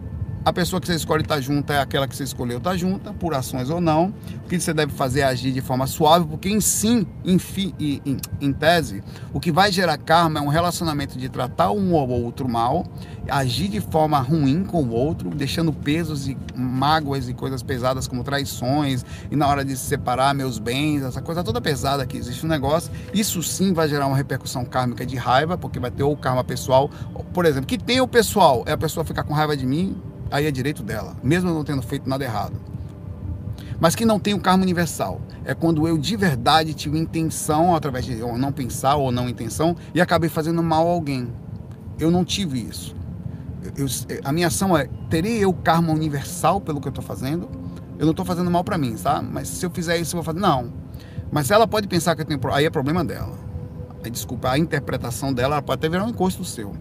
a 0.47 0.53
pessoa 0.53 0.79
que 0.79 0.87
você 0.87 0.95
escolhe 0.95 1.23
estar 1.23 1.35
tá 1.35 1.41
junto 1.41 1.73
é 1.73 1.81
aquela 1.81 2.07
que 2.07 2.15
você 2.15 2.23
escolheu 2.23 2.59
estar 2.59 2.69
tá 2.69 2.77
junta, 2.77 3.11
por 3.11 3.33
ações 3.33 3.69
ou 3.69 3.81
não. 3.81 4.13
O 4.45 4.47
que 4.47 4.57
você 4.57 4.73
deve 4.73 4.93
fazer 4.93 5.19
é 5.19 5.23
agir 5.25 5.51
de 5.51 5.59
forma 5.59 5.85
suave, 5.85 6.25
porque 6.25 6.47
em 6.47 6.61
sim, 6.61 7.05
em, 7.25 7.37
fi, 7.37 7.75
em, 7.77 8.17
em 8.39 8.53
tese, 8.53 9.03
o 9.33 9.41
que 9.41 9.51
vai 9.51 9.73
gerar 9.73 9.97
karma 9.97 10.39
é 10.39 10.41
um 10.41 10.47
relacionamento 10.47 11.17
de 11.17 11.27
tratar 11.27 11.71
um 11.71 11.91
ou 11.91 12.09
outro 12.09 12.47
mal, 12.47 12.87
agir 13.29 13.67
de 13.67 13.81
forma 13.81 14.17
ruim 14.19 14.63
com 14.63 14.83
o 14.83 14.91
outro, 14.91 15.31
deixando 15.31 15.73
pesos 15.73 16.29
e 16.29 16.37
mágoas 16.55 17.27
e 17.27 17.33
coisas 17.33 17.61
pesadas 17.61 18.07
como 18.07 18.23
traições, 18.23 19.03
e 19.29 19.35
na 19.35 19.49
hora 19.49 19.65
de 19.65 19.75
se 19.75 19.83
separar 19.83 20.33
meus 20.33 20.59
bens, 20.59 21.03
essa 21.03 21.21
coisa 21.21 21.43
toda 21.43 21.59
pesada 21.59 22.05
que 22.05 22.15
existe 22.15 22.43
no 22.43 22.49
negócio, 22.49 22.89
isso 23.13 23.43
sim 23.43 23.73
vai 23.73 23.89
gerar 23.89 24.07
uma 24.07 24.15
repercussão 24.15 24.63
kármica 24.63 25.05
de 25.05 25.17
raiva, 25.17 25.57
porque 25.57 25.77
vai 25.77 25.91
ter 25.91 26.03
o 26.03 26.15
karma 26.15 26.41
pessoal, 26.41 26.89
por 27.33 27.45
exemplo, 27.45 27.67
que 27.67 27.77
tem 27.77 27.99
o 27.99 28.07
pessoal, 28.07 28.63
é 28.65 28.71
a 28.71 28.77
pessoa 28.77 29.03
ficar 29.03 29.23
com 29.23 29.33
raiva 29.33 29.57
de 29.57 29.65
mim, 29.65 30.01
aí 30.31 30.45
é 30.45 30.51
direito 30.51 30.83
dela, 30.83 31.15
mesmo 31.23 31.49
eu 31.49 31.53
não 31.53 31.63
tendo 31.63 31.81
feito 31.81 32.09
nada 32.09 32.23
errado. 32.23 32.55
Mas 33.79 33.95
que 33.95 34.05
não 34.05 34.19
tem 34.19 34.33
o 34.33 34.39
karma 34.39 34.63
universal. 34.63 35.21
É 35.45 35.53
quando 35.53 35.87
eu 35.87 35.97
de 35.97 36.15
verdade 36.15 36.73
tive 36.73 36.97
intenção, 36.97 37.75
através 37.75 38.05
de 38.05 38.17
eu 38.17 38.37
não 38.37 38.51
pensar 38.51 38.95
ou 38.95 39.11
não 39.11 39.29
intenção, 39.29 39.75
e 39.93 40.01
acabei 40.01 40.29
fazendo 40.29 40.63
mal 40.63 40.87
a 40.87 40.91
alguém. 40.91 41.31
Eu 41.99 42.09
não 42.09 42.25
tive 42.25 42.59
isso. 42.59 42.95
Eu, 43.75 43.85
a 44.23 44.31
minha 44.31 44.47
ação 44.47 44.75
é: 44.75 44.89
terei 45.09 45.43
eu 45.43 45.53
karma 45.53 45.93
universal 45.93 46.59
pelo 46.59 46.81
que 46.81 46.87
eu 46.87 46.91
estou 46.91 47.03
fazendo? 47.03 47.49
Eu 47.99 48.05
não 48.05 48.11
estou 48.11 48.25
fazendo 48.25 48.49
mal 48.49 48.63
para 48.63 48.77
mim, 48.77 48.95
tá? 48.95 49.21
Mas 49.21 49.47
se 49.47 49.65
eu 49.65 49.69
fizer 49.69 49.97
isso, 49.97 50.15
eu 50.15 50.23
vou 50.23 50.23
fazer. 50.23 50.39
Não. 50.39 50.73
Mas 51.31 51.51
ela 51.51 51.67
pode 51.67 51.87
pensar 51.87 52.15
que 52.15 52.21
eu 52.21 52.25
tenho. 52.25 52.39
Aí 52.51 52.65
é 52.65 52.69
problema 52.69 53.03
dela. 53.03 53.37
Desculpa, 54.11 54.51
a 54.51 54.57
interpretação 54.57 55.33
dela 55.33 55.55
ela 55.55 55.61
pode 55.61 55.79
até 55.79 55.89
virar 55.89 56.05
um 56.05 56.09
encosto 56.09 56.43
seu 56.45 56.73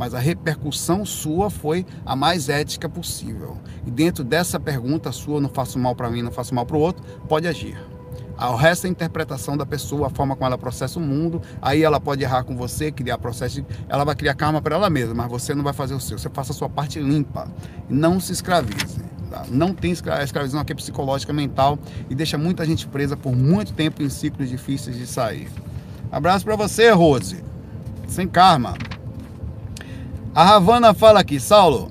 mas 0.00 0.14
a 0.14 0.18
repercussão 0.18 1.04
sua 1.04 1.50
foi 1.50 1.84
a 2.06 2.16
mais 2.16 2.48
ética 2.48 2.88
possível. 2.88 3.58
E 3.86 3.90
dentro 3.90 4.24
dessa 4.24 4.58
pergunta 4.58 5.12
sua, 5.12 5.42
não 5.42 5.50
faço 5.50 5.78
mal 5.78 5.94
para 5.94 6.08
mim, 6.08 6.22
não 6.22 6.32
faço 6.32 6.54
mal 6.54 6.64
para 6.64 6.74
o 6.74 6.80
outro, 6.80 7.04
pode 7.28 7.46
agir. 7.46 7.78
O 8.38 8.56
resto 8.56 8.86
é 8.86 8.88
a 8.88 8.90
interpretação 8.90 9.58
da 9.58 9.66
pessoa, 9.66 10.06
a 10.06 10.10
forma 10.10 10.34
como 10.34 10.46
ela 10.46 10.56
processa 10.56 10.98
o 10.98 11.02
mundo. 11.02 11.42
Aí 11.60 11.82
ela 11.82 12.00
pode 12.00 12.22
errar 12.22 12.44
com 12.44 12.56
você, 12.56 12.90
criar 12.90 13.18
processo, 13.18 13.62
ela 13.90 14.02
vai 14.02 14.14
criar 14.14 14.32
karma 14.32 14.62
para 14.62 14.74
ela 14.74 14.88
mesma, 14.88 15.12
mas 15.12 15.30
você 15.30 15.54
não 15.54 15.62
vai 15.62 15.74
fazer 15.74 15.92
o 15.92 16.00
seu. 16.00 16.18
Você 16.18 16.30
faça 16.30 16.52
a 16.52 16.54
sua 16.54 16.70
parte 16.70 16.98
limpa. 16.98 17.46
Não 17.86 18.18
se 18.18 18.32
escravize. 18.32 19.04
Tá? 19.30 19.44
Não 19.50 19.74
tem 19.74 19.92
escravização 19.92 20.60
aqui 20.60 20.72
é 20.72 20.76
psicológica, 20.76 21.30
mental 21.30 21.78
e 22.08 22.14
deixa 22.14 22.38
muita 22.38 22.64
gente 22.64 22.88
presa 22.88 23.18
por 23.18 23.36
muito 23.36 23.74
tempo 23.74 24.02
em 24.02 24.08
ciclos 24.08 24.48
difíceis 24.48 24.96
de 24.96 25.06
sair. 25.06 25.50
Abraço 26.10 26.46
para 26.46 26.56
você, 26.56 26.88
Rose. 26.90 27.44
Sem 28.08 28.26
karma. 28.26 28.72
A 30.32 30.44
Ravana 30.44 30.94
fala 30.94 31.20
aqui, 31.20 31.40
Saulo. 31.40 31.90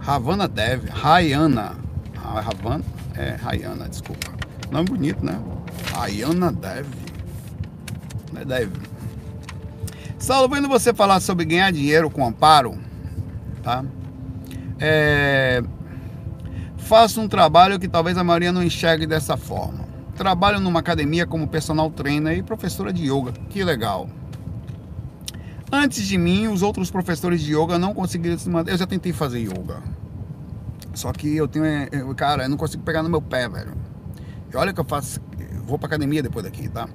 Ravana 0.00 0.48
deve, 0.48 0.90
Rayana. 0.90 1.76
Ravana, 2.16 2.84
é, 3.14 3.36
Rayana, 3.36 3.88
desculpa. 3.88 4.32
Nome 4.70 4.88
bonito, 4.88 5.24
né? 5.24 5.40
Rayana 5.92 6.50
deve. 6.50 6.90
Não 8.32 8.42
é 8.42 8.44
deve. 8.44 8.72
Saulo, 10.18 10.48
vendo 10.48 10.68
você 10.68 10.92
falar 10.92 11.20
sobre 11.20 11.44
ganhar 11.44 11.70
dinheiro 11.70 12.10
com 12.10 12.26
amparo, 12.26 12.76
tá? 13.62 13.84
É, 14.80 15.62
faço 16.78 17.20
um 17.20 17.28
trabalho 17.28 17.78
que 17.78 17.86
talvez 17.86 18.18
a 18.18 18.24
maioria 18.24 18.50
não 18.50 18.62
enxergue 18.62 19.06
dessa 19.06 19.36
forma. 19.36 19.84
Trabalho 20.16 20.58
numa 20.58 20.80
academia 20.80 21.26
como 21.26 21.46
personal 21.46 21.90
trainer 21.90 22.36
e 22.36 22.42
professora 22.42 22.92
de 22.92 23.04
yoga. 23.04 23.32
Que 23.50 23.62
legal. 23.62 24.08
Antes 25.74 26.06
de 26.06 26.16
mim, 26.16 26.46
os 26.46 26.62
outros 26.62 26.88
professores 26.88 27.40
de 27.40 27.52
yoga 27.52 27.80
não 27.80 27.92
conseguiram 27.92 28.38
se 28.38 28.48
manter. 28.48 28.70
Eu 28.70 28.78
já 28.78 28.86
tentei 28.86 29.12
fazer 29.12 29.40
yoga. 29.40 29.82
Só 30.94 31.12
que 31.12 31.36
eu 31.36 31.48
tenho. 31.48 31.64
Eu, 31.90 32.14
cara, 32.14 32.44
eu 32.44 32.48
não 32.48 32.56
consigo 32.56 32.84
pegar 32.84 33.02
no 33.02 33.08
meu 33.08 33.20
pé, 33.20 33.48
velho. 33.48 33.72
E 34.52 34.56
olha 34.56 34.72
que 34.72 34.78
eu 34.78 34.84
faço. 34.84 35.20
Eu 35.36 35.64
vou 35.64 35.76
pra 35.76 35.88
academia 35.88 36.22
depois 36.22 36.44
daqui, 36.44 36.68
tá? 36.68 36.88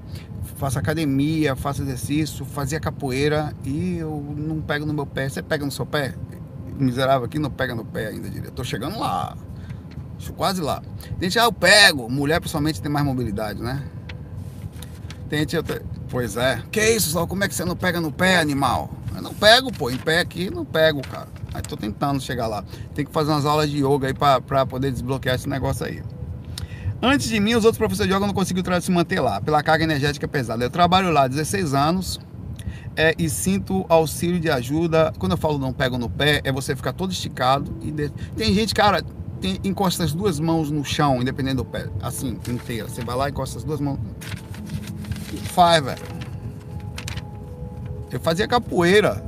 Faço 0.55 0.79
academia, 0.79 1.57
faço 1.57 1.81
exercício, 1.81 2.45
fazia 2.45 2.79
capoeira 2.79 3.53
e 3.65 3.97
eu 3.97 4.33
não 4.37 4.61
pego 4.61 4.85
no 4.85 4.93
meu 4.93 5.05
pé. 5.05 5.27
Você 5.27 5.43
pega 5.43 5.65
no 5.65 5.71
seu 5.71 5.85
pé? 5.85 6.15
Miserável 6.77 7.25
aqui 7.25 7.37
não 7.37 7.51
pega 7.51 7.75
no 7.75 7.83
pé 7.83 8.07
ainda, 8.07 8.29
direto. 8.29 8.53
Tô 8.53 8.63
chegando 8.63 8.97
lá. 8.97 9.35
Estou 10.17 10.33
quase 10.35 10.61
lá. 10.61 10.81
Gente, 11.21 11.37
ah, 11.37 11.43
eu 11.43 11.51
pego. 11.51 12.09
Mulher, 12.09 12.39
principalmente, 12.39 12.81
tem 12.81 12.89
mais 12.89 13.05
mobilidade, 13.05 13.61
né? 13.61 13.83
Tem 15.27 15.39
gente, 15.39 15.57
pois 16.09 16.37
é. 16.37 16.61
Que 16.71 16.81
isso, 16.91 17.11
só 17.11 17.25
como 17.25 17.43
é 17.43 17.47
que 17.47 17.55
você 17.55 17.65
não 17.65 17.75
pega 17.75 18.01
no 18.01 18.11
pé, 18.11 18.39
animal? 18.39 18.89
Eu 19.15 19.21
não 19.21 19.33
pego, 19.33 19.71
pô. 19.71 19.89
Em 19.89 19.97
pé 19.97 20.19
aqui, 20.19 20.49
não 20.49 20.65
pego, 20.65 21.01
cara. 21.01 21.27
Aí 21.53 21.61
tô 21.61 21.75
tentando 21.75 22.21
chegar 22.21 22.47
lá. 22.47 22.63
Tem 22.93 23.05
que 23.05 23.11
fazer 23.11 23.31
umas 23.31 23.45
aulas 23.45 23.69
de 23.69 23.77
yoga 23.77 24.07
aí 24.07 24.13
pra, 24.13 24.65
poder 24.65 24.91
desbloquear 24.91 25.35
esse 25.35 25.47
negócio 25.47 25.85
aí. 25.85 26.01
Antes 27.01 27.29
de 27.29 27.39
mim, 27.39 27.55
os 27.55 27.63
outros 27.63 27.77
professores 27.77 28.09
de 28.09 28.15
yoga 28.15 28.27
não 28.27 28.33
conseguiram 28.33 28.79
se 28.81 28.91
manter 28.91 29.19
lá, 29.19 29.39
pela 29.39 29.63
carga 29.63 29.83
energética 29.83 30.27
pesada. 30.27 30.63
Eu 30.63 30.69
trabalho 30.69 31.11
lá 31.11 31.23
há 31.23 31.27
16 31.27 31.73
anos 31.73 32.19
é, 32.95 33.13
e 33.17 33.29
sinto 33.29 33.85
auxílio 33.87 34.39
de 34.39 34.49
ajuda. 34.49 35.13
Quando 35.17 35.33
eu 35.33 35.37
falo 35.37 35.57
não 35.57 35.71
pego 35.71 35.97
no 35.97 36.09
pé, 36.09 36.41
é 36.43 36.51
você 36.51 36.75
ficar 36.75 36.93
todo 36.93 37.11
esticado. 37.11 37.75
e 37.81 37.91
de... 37.91 38.09
Tem 38.35 38.53
gente, 38.53 38.75
cara, 38.75 39.01
tem, 39.39 39.59
encosta 39.63 40.03
as 40.03 40.13
duas 40.13 40.39
mãos 40.39 40.69
no 40.69 40.83
chão, 40.83 41.21
independente 41.21 41.55
do 41.55 41.65
pé, 41.65 41.87
assim, 42.01 42.37
inteira. 42.47 42.87
Você 42.87 43.03
vai 43.03 43.15
lá 43.15 43.27
e 43.27 43.31
encosta 43.31 43.57
as 43.57 43.63
duas 43.63 43.79
mãos. 43.79 43.99
Faz, 45.37 45.83
velho. 45.83 46.01
Eu 48.11 48.19
fazia 48.19 48.47
capoeira. 48.47 49.23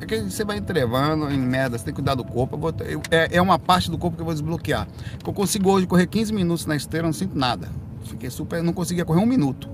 É 0.00 0.06
que 0.06 0.20
você 0.22 0.44
vai 0.44 0.58
entrevando 0.58 1.30
em 1.30 1.38
merda, 1.38 1.78
você 1.78 1.84
tem 1.84 1.94
que 1.94 1.96
cuidar 1.96 2.14
do 2.14 2.24
corpo. 2.24 2.56
Vou, 2.56 2.74
eu, 2.80 3.00
é, 3.10 3.36
é, 3.36 3.42
uma 3.42 3.58
parte 3.58 3.90
do 3.90 3.96
corpo 3.96 4.16
que 4.16 4.22
eu 4.22 4.24
vou 4.24 4.34
desbloquear. 4.34 4.86
Eu 5.24 5.32
consigo 5.32 5.70
hoje 5.70 5.86
correr 5.86 6.06
15 6.06 6.32
minutos 6.32 6.66
na 6.66 6.76
esteira, 6.76 7.06
não 7.06 7.12
sinto 7.12 7.36
nada. 7.38 7.68
Fiquei 8.04 8.30
super. 8.30 8.62
Não 8.62 8.72
conseguia 8.72 9.04
correr 9.04 9.20
um 9.20 9.26
minuto 9.26 9.68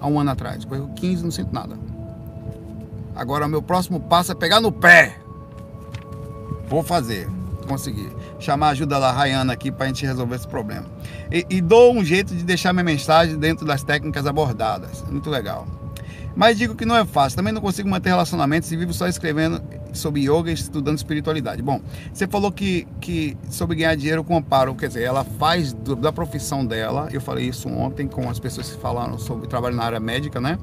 há 0.00 0.06
um 0.06 0.18
ano 0.18 0.30
atrás. 0.30 0.64
Corri 0.64 0.82
15, 0.96 1.24
não 1.24 1.30
sinto 1.30 1.52
nada. 1.52 1.78
Agora, 3.14 3.46
meu 3.46 3.62
próximo 3.62 4.00
passo 4.00 4.32
é 4.32 4.34
pegar 4.34 4.60
no 4.60 4.72
pé. 4.72 5.16
Vou 6.68 6.82
fazer 6.82 7.28
conseguir. 7.70 8.10
Chamar 8.38 8.68
a 8.68 8.70
ajuda 8.70 8.98
da 8.98 9.12
Rayana 9.12 9.52
aqui 9.52 9.70
para 9.70 9.84
a 9.84 9.88
gente 9.88 10.04
resolver 10.04 10.36
esse 10.36 10.48
problema. 10.48 10.86
E, 11.30 11.46
e, 11.48 11.60
dou 11.60 11.94
um 11.94 12.04
jeito 12.04 12.34
de 12.34 12.42
deixar 12.42 12.72
minha 12.72 12.84
mensagem 12.84 13.38
dentro 13.38 13.64
das 13.64 13.82
técnicas 13.82 14.26
abordadas. 14.26 15.04
Muito 15.08 15.30
legal. 15.30 15.66
Mas 16.34 16.56
digo 16.56 16.74
que 16.74 16.84
não 16.84 16.96
é 16.96 17.04
fácil. 17.04 17.36
Também 17.36 17.52
não 17.52 17.60
consigo 17.60 17.88
manter 17.88 18.10
relacionamentos 18.10 18.70
e 18.70 18.76
vivo 18.76 18.92
só 18.92 19.06
escrevendo 19.06 19.62
sobre 19.92 20.22
yoga 20.22 20.50
e 20.50 20.54
estudando 20.54 20.96
espiritualidade. 20.96 21.62
Bom, 21.62 21.80
você 22.12 22.26
falou 22.26 22.52
que, 22.52 22.86
que 23.00 23.36
sobre 23.50 23.76
ganhar 23.76 23.94
dinheiro 23.96 24.22
com 24.22 24.36
amparo, 24.36 24.74
quer 24.74 24.88
dizer, 24.88 25.02
ela 25.02 25.24
faz 25.24 25.72
do, 25.72 25.96
da 25.96 26.12
profissão 26.12 26.64
dela, 26.64 27.08
eu 27.12 27.20
falei 27.20 27.48
isso 27.48 27.68
ontem 27.68 28.06
com 28.06 28.28
as 28.30 28.38
pessoas 28.38 28.70
que 28.70 28.80
falaram 28.80 29.18
sobre 29.18 29.48
trabalho 29.48 29.74
na 29.74 29.84
área 29.84 30.00
médica, 30.00 30.40
né? 30.40 30.58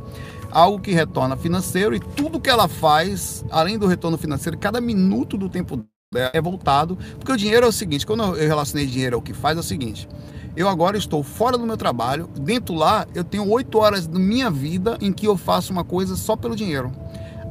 Algo 0.49 0.79
que 0.79 0.91
retorna 0.91 1.35
financeiro 1.35 1.93
e 1.93 1.99
tudo 1.99 2.39
que 2.39 2.49
ela 2.49 2.67
faz, 2.67 3.43
além 3.51 3.77
do 3.77 3.85
retorno 3.85 4.17
financeiro, 4.17 4.57
cada 4.57 4.79
minuto 4.79 5.37
do 5.37 5.49
tempo 5.49 5.85
é 6.15 6.39
voltado, 6.39 6.97
porque 7.19 7.33
o 7.33 7.35
dinheiro 7.35 7.65
é 7.65 7.69
o 7.69 7.71
seguinte, 7.71 8.07
quando 8.07 8.23
eu 8.23 8.47
relacionei 8.47 8.85
dinheiro 8.85 9.17
ao 9.17 9.21
que 9.21 9.33
faz, 9.33 9.57
é 9.57 9.59
o 9.59 9.63
seguinte, 9.63 10.07
eu 10.55 10.69
agora 10.69 10.97
estou 10.97 11.21
fora 11.21 11.57
do 11.57 11.65
meu 11.65 11.75
trabalho, 11.75 12.29
dentro 12.39 12.73
lá 12.73 13.05
eu 13.13 13.25
tenho 13.25 13.45
oito 13.51 13.77
horas 13.77 14.07
da 14.07 14.17
minha 14.17 14.49
vida 14.49 14.97
em 15.01 15.11
que 15.11 15.27
eu 15.27 15.35
faço 15.35 15.73
uma 15.73 15.83
coisa 15.83 16.15
só 16.15 16.37
pelo 16.37 16.55
dinheiro. 16.55 16.93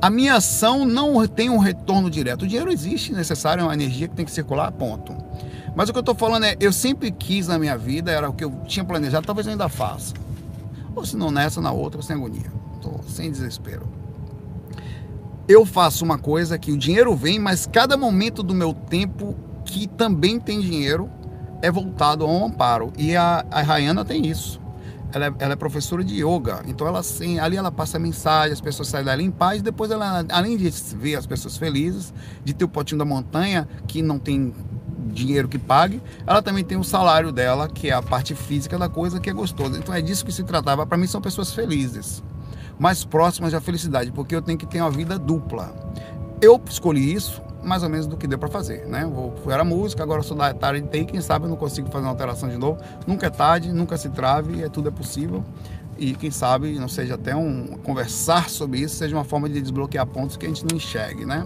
A 0.01 0.09
minha 0.09 0.37
ação 0.37 0.87
não 0.87 1.27
tem 1.27 1.51
um 1.51 1.59
retorno 1.59 2.11
direto. 2.11 2.43
O 2.43 2.47
dinheiro 2.47 2.71
existe, 2.71 3.13
necessário, 3.13 3.61
é 3.61 3.65
uma 3.65 3.75
energia 3.75 4.09
que 4.09 4.15
tem 4.15 4.25
que 4.25 4.33
circular, 4.33 4.73
ponto. 4.73 5.15
Mas 5.75 5.89
o 5.89 5.93
que 5.93 5.99
eu 5.99 6.01
estou 6.01 6.15
falando 6.15 6.45
é, 6.45 6.57
eu 6.59 6.73
sempre 6.73 7.11
quis 7.11 7.49
na 7.49 7.59
minha 7.59 7.77
vida, 7.77 8.11
era 8.11 8.29
o 8.29 8.33
que 8.33 8.45
eu 8.45 8.51
tinha 8.67 8.85
planejado, 8.85 9.27
talvez 9.27 9.47
eu 9.47 9.53
ainda 9.53 9.69
faça. 9.69 10.15
Ou 10.95 11.05
se 11.05 11.17
não 11.17 11.31
nessa, 11.31 11.61
na 11.61 11.73
outra, 11.73 12.01
sem 12.01 12.17
agonia. 12.17 12.53
Sem 13.07 13.31
desespero 13.31 13.96
eu 15.49 15.65
faço 15.65 16.05
uma 16.05 16.19
coisa 16.19 16.59
que 16.59 16.73
o 16.73 16.77
dinheiro 16.77 17.15
vem, 17.15 17.39
mas 17.39 17.67
cada 17.67 17.97
momento 17.97 18.43
do 18.43 18.55
meu 18.55 18.75
tempo 18.75 19.37
que 19.65 19.87
também 19.87 20.41
tem 20.41 20.61
dinheiro 20.61 21.09
é 21.63 21.71
voltado 21.71 22.25
a 22.25 22.29
um 22.29 22.47
amparo. 22.47 22.93
E 22.99 23.17
a, 23.17 23.45
a 23.51 23.63
Rayana 23.63 24.05
tem 24.05 24.27
isso. 24.27 24.61
Ela 25.13 25.27
é, 25.27 25.35
ela 25.39 25.53
é, 25.53 25.57
professora 25.57 26.03
de 26.03 26.17
yoga, 26.17 26.63
então 26.67 26.87
ela 26.87 27.01
ali 27.41 27.57
ela 27.57 27.71
passa 27.71 27.97
mensagem, 27.97 28.53
as 28.53 28.61
pessoas 28.61 28.89
saem 28.89 29.05
dali 29.05 29.25
em 29.25 29.31
paz, 29.31 29.63
depois 29.63 29.91
ela, 29.91 30.27
além 30.29 30.57
de 30.57 30.69
ver 30.97 31.15
as 31.15 31.25
pessoas 31.25 31.57
felizes, 31.57 32.13
de 32.45 32.53
ter 32.53 32.65
o 32.65 32.69
potinho 32.69 32.99
da 32.99 33.05
montanha, 33.05 33.69
que 33.87 34.03
não 34.03 34.19
tem 34.19 34.53
dinheiro 35.07 35.49
que 35.49 35.59
pague, 35.59 36.03
ela 36.27 36.43
também 36.43 36.65
tem 36.65 36.77
o 36.77 36.85
salário 36.85 37.31
dela, 37.31 37.69
que 37.69 37.89
é 37.89 37.95
a 37.95 38.03
parte 38.03 38.35
física 38.35 38.77
da 38.77 38.89
coisa, 38.89 39.21
que 39.21 39.31
é 39.31 39.33
gostosa. 39.33 39.79
Então 39.79 39.95
é 39.95 40.03
disso 40.03 40.27
que 40.27 40.33
se 40.33 40.43
tratava. 40.43 40.85
Para 40.85 40.99
mim 40.99 41.07
são 41.07 41.21
pessoas 41.21 41.55
felizes 41.55 42.23
mais 42.79 43.05
próximas 43.05 43.53
da 43.53 43.61
felicidade, 43.61 44.13
porque 44.13 44.35
eu 44.35 44.43
tenho 44.43 44.59
que 44.59 44.67
ter 44.67 44.81
uma 44.81 44.91
vida 44.91 45.19
dupla. 45.19 45.75
Eu 46.41 46.61
escolhi 46.69 47.13
isso 47.13 47.43
mais 47.67 47.83
ou 47.83 47.89
menos 47.89 48.07
do 48.07 48.17
que 48.17 48.29
deu 48.29 48.39
para 48.39 48.49
fazer, 48.49 48.87
né? 48.87 49.05
Vou, 49.05 49.35
era 49.49 49.65
música, 49.65 50.03
agora 50.03 50.23
sou 50.23 50.37
da 50.37 50.55
tarde 50.55 50.83
de 50.83 51.05
quem 51.05 51.21
sabe 51.21 51.47
eu 51.47 51.49
não 51.49 51.57
consigo 51.57 51.91
fazer 51.91 52.05
uma 52.05 52.13
alteração 52.13 52.49
de 52.49 52.57
novo. 52.57 52.81
Nunca 53.07 53.27
é 53.27 53.31
tarde, 53.31 53.73
nunca 53.73 53.97
se 53.97 54.09
trave, 54.09 54.63
é 54.63 54.69
tudo 54.69 54.89
é 54.89 54.93
possível. 54.93 55.45
E 55.99 56.15
quem 56.15 56.31
sabe 56.31 56.79
não 56.79 56.89
seja 56.89 57.15
até 57.15 57.35
um 57.35 57.79
conversar 57.83 58.49
sobre 58.49 58.81
isso, 58.81 58.97
seja 58.97 59.17
uma 59.17 59.25
forma 59.25 59.49
de 59.49 59.61
desbloquear 59.61 60.07
pontos 60.07 60.37
que 60.37 60.47
a 60.47 60.49
gente 60.49 60.65
não 60.65 60.77
enxergue, 60.77 61.25
né? 61.25 61.45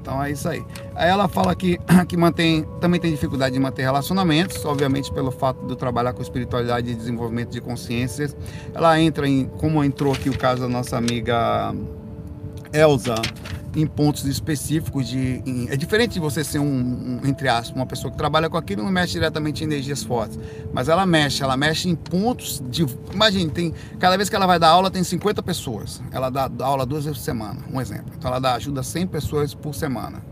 Então 0.00 0.22
é 0.22 0.30
isso 0.30 0.48
aí. 0.48 0.64
Aí 0.94 1.08
ela 1.08 1.28
fala 1.28 1.54
que, 1.54 1.78
que 2.08 2.16
mantém, 2.16 2.66
também 2.80 3.00
tem 3.00 3.10
dificuldade 3.10 3.54
de 3.54 3.60
manter 3.60 3.82
relacionamentos, 3.82 4.64
obviamente 4.64 5.12
pelo 5.12 5.30
fato 5.30 5.66
de 5.66 5.76
trabalhar 5.76 6.12
com 6.12 6.22
espiritualidade 6.22 6.90
e 6.90 6.94
desenvolvimento 6.94 7.50
de 7.50 7.60
consciências. 7.60 8.36
Ela 8.74 9.00
entra 9.00 9.28
em, 9.28 9.46
como 9.46 9.82
entrou 9.82 10.12
aqui 10.12 10.28
o 10.30 10.36
caso 10.36 10.62
da 10.62 10.68
nossa 10.68 10.96
amiga 10.96 11.74
Elza, 12.72 13.16
em 13.74 13.86
pontos 13.86 14.24
específicos 14.24 15.08
de 15.08 15.42
em, 15.46 15.68
é 15.70 15.76
diferente 15.76 16.14
de 16.14 16.20
você 16.20 16.42
ser 16.42 16.58
um, 16.58 16.64
um, 16.64 17.20
entre 17.24 17.48
aspas 17.48 17.76
uma 17.76 17.86
pessoa 17.86 18.10
que 18.10 18.16
trabalha 18.16 18.48
com 18.48 18.56
aquilo 18.56 18.82
não 18.82 18.90
mexe 18.90 19.14
diretamente 19.14 19.62
em 19.62 19.66
energias 19.66 20.02
fortes. 20.02 20.38
Mas 20.72 20.88
ela 20.88 21.04
mexe 21.04 21.42
ela 21.42 21.56
mexe 21.56 21.88
em 21.88 21.94
pontos 21.94 22.62
de 22.68 22.86
imagine 23.12 23.50
tem 23.50 23.74
cada 23.98 24.16
vez 24.16 24.28
que 24.28 24.36
ela 24.36 24.46
vai 24.46 24.58
dar 24.58 24.68
aula 24.68 24.90
tem 24.90 25.02
50 25.02 25.42
pessoas. 25.42 26.00
Ela 26.10 26.30
dá, 26.30 26.48
dá 26.48 26.66
aula 26.66 26.86
duas 26.86 27.04
vezes 27.04 27.18
por 27.18 27.24
semana 27.24 27.60
um 27.72 27.80
exemplo. 27.80 28.12
Então 28.16 28.30
ela 28.30 28.40
dá 28.40 28.54
ajuda 28.54 28.82
100 28.82 29.06
pessoas 29.08 29.54
por 29.54 29.74
semana 29.74 30.22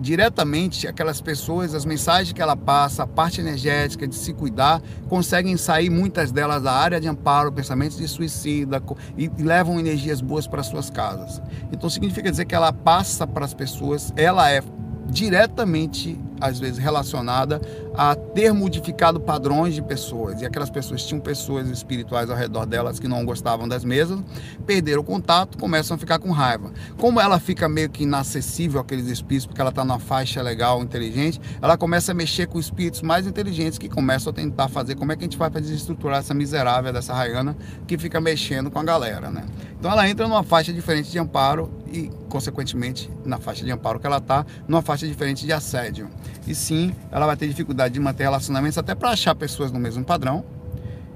diretamente 0.00 0.86
aquelas 0.86 1.20
pessoas, 1.20 1.74
as 1.74 1.84
mensagens 1.84 2.32
que 2.32 2.40
ela 2.40 2.56
passa, 2.56 3.02
a 3.02 3.06
parte 3.06 3.40
energética 3.40 4.06
de 4.06 4.14
se 4.14 4.32
cuidar, 4.32 4.80
conseguem 5.08 5.56
sair 5.56 5.90
muitas 5.90 6.30
delas 6.30 6.62
da 6.62 6.72
área 6.72 7.00
de 7.00 7.08
amparo, 7.08 7.52
pensamentos 7.52 7.96
de 7.96 8.06
suicida 8.06 8.82
e 9.16 9.28
levam 9.38 9.78
energias 9.78 10.20
boas 10.20 10.46
para 10.46 10.62
suas 10.62 10.88
casas. 10.90 11.42
Então 11.72 11.90
significa 11.90 12.30
dizer 12.30 12.44
que 12.44 12.54
ela 12.54 12.72
passa 12.72 13.26
para 13.26 13.44
as 13.44 13.54
pessoas, 13.54 14.12
ela 14.16 14.50
é 14.50 14.62
diretamente 15.10 16.18
às 16.40 16.58
vezes 16.58 16.78
relacionada 16.78 17.60
a 17.94 18.14
ter 18.14 18.52
modificado 18.52 19.20
padrões 19.20 19.74
de 19.74 19.82
pessoas. 19.82 20.40
E 20.40 20.46
aquelas 20.46 20.70
pessoas 20.70 21.04
tinham 21.04 21.20
pessoas 21.20 21.68
espirituais 21.68 22.30
ao 22.30 22.36
redor 22.36 22.66
delas 22.66 22.98
que 22.98 23.08
não 23.08 23.24
gostavam 23.24 23.68
das 23.68 23.84
mesas, 23.84 24.20
perderam 24.66 25.02
o 25.02 25.04
contato, 25.04 25.58
começam 25.58 25.94
a 25.94 25.98
ficar 25.98 26.18
com 26.18 26.30
raiva. 26.30 26.72
Como 26.96 27.20
ela 27.20 27.38
fica 27.38 27.68
meio 27.68 27.90
que 27.90 28.02
inacessível 28.02 28.80
àqueles 28.80 29.06
espíritos, 29.06 29.46
porque 29.46 29.60
ela 29.60 29.70
está 29.70 29.84
numa 29.84 29.98
faixa 29.98 30.42
legal, 30.42 30.82
inteligente, 30.82 31.40
ela 31.60 31.76
começa 31.76 32.12
a 32.12 32.14
mexer 32.14 32.46
com 32.46 32.58
espíritos 32.58 33.02
mais 33.02 33.26
inteligentes 33.26 33.78
que 33.78 33.88
começam 33.88 34.30
a 34.30 34.34
tentar 34.34 34.68
fazer 34.68 34.94
como 34.94 35.12
é 35.12 35.16
que 35.16 35.22
a 35.22 35.26
gente 35.26 35.38
vai 35.38 35.50
fazer 35.50 35.68
desestruturar 35.68 36.18
essa 36.18 36.34
miserável 36.34 36.92
dessa 36.92 37.12
raiana 37.12 37.56
que 37.86 37.98
fica 37.98 38.20
mexendo 38.20 38.70
com 38.70 38.78
a 38.78 38.84
galera, 38.84 39.30
né? 39.30 39.44
Então 39.78 39.90
ela 39.90 40.08
entra 40.08 40.26
numa 40.26 40.42
faixa 40.42 40.72
diferente 40.72 41.10
de 41.10 41.18
amparo 41.18 41.70
e, 41.92 42.10
consequentemente, 42.28 43.10
na 43.24 43.38
faixa 43.38 43.64
de 43.64 43.70
amparo 43.70 44.00
que 44.00 44.06
ela 44.06 44.18
está, 44.18 44.44
numa 44.66 44.82
faixa 44.82 45.06
diferente 45.06 45.46
de 45.46 45.52
assédio. 45.52 46.08
E 46.46 46.54
sim, 46.54 46.94
ela 47.10 47.26
vai 47.26 47.36
ter 47.36 47.46
dificuldade 47.46 47.94
de 47.94 48.00
manter 48.00 48.24
relacionamentos 48.24 48.78
até 48.78 48.94
para 48.94 49.10
achar 49.10 49.34
pessoas 49.34 49.70
no 49.70 49.78
mesmo 49.78 50.04
padrão. 50.04 50.44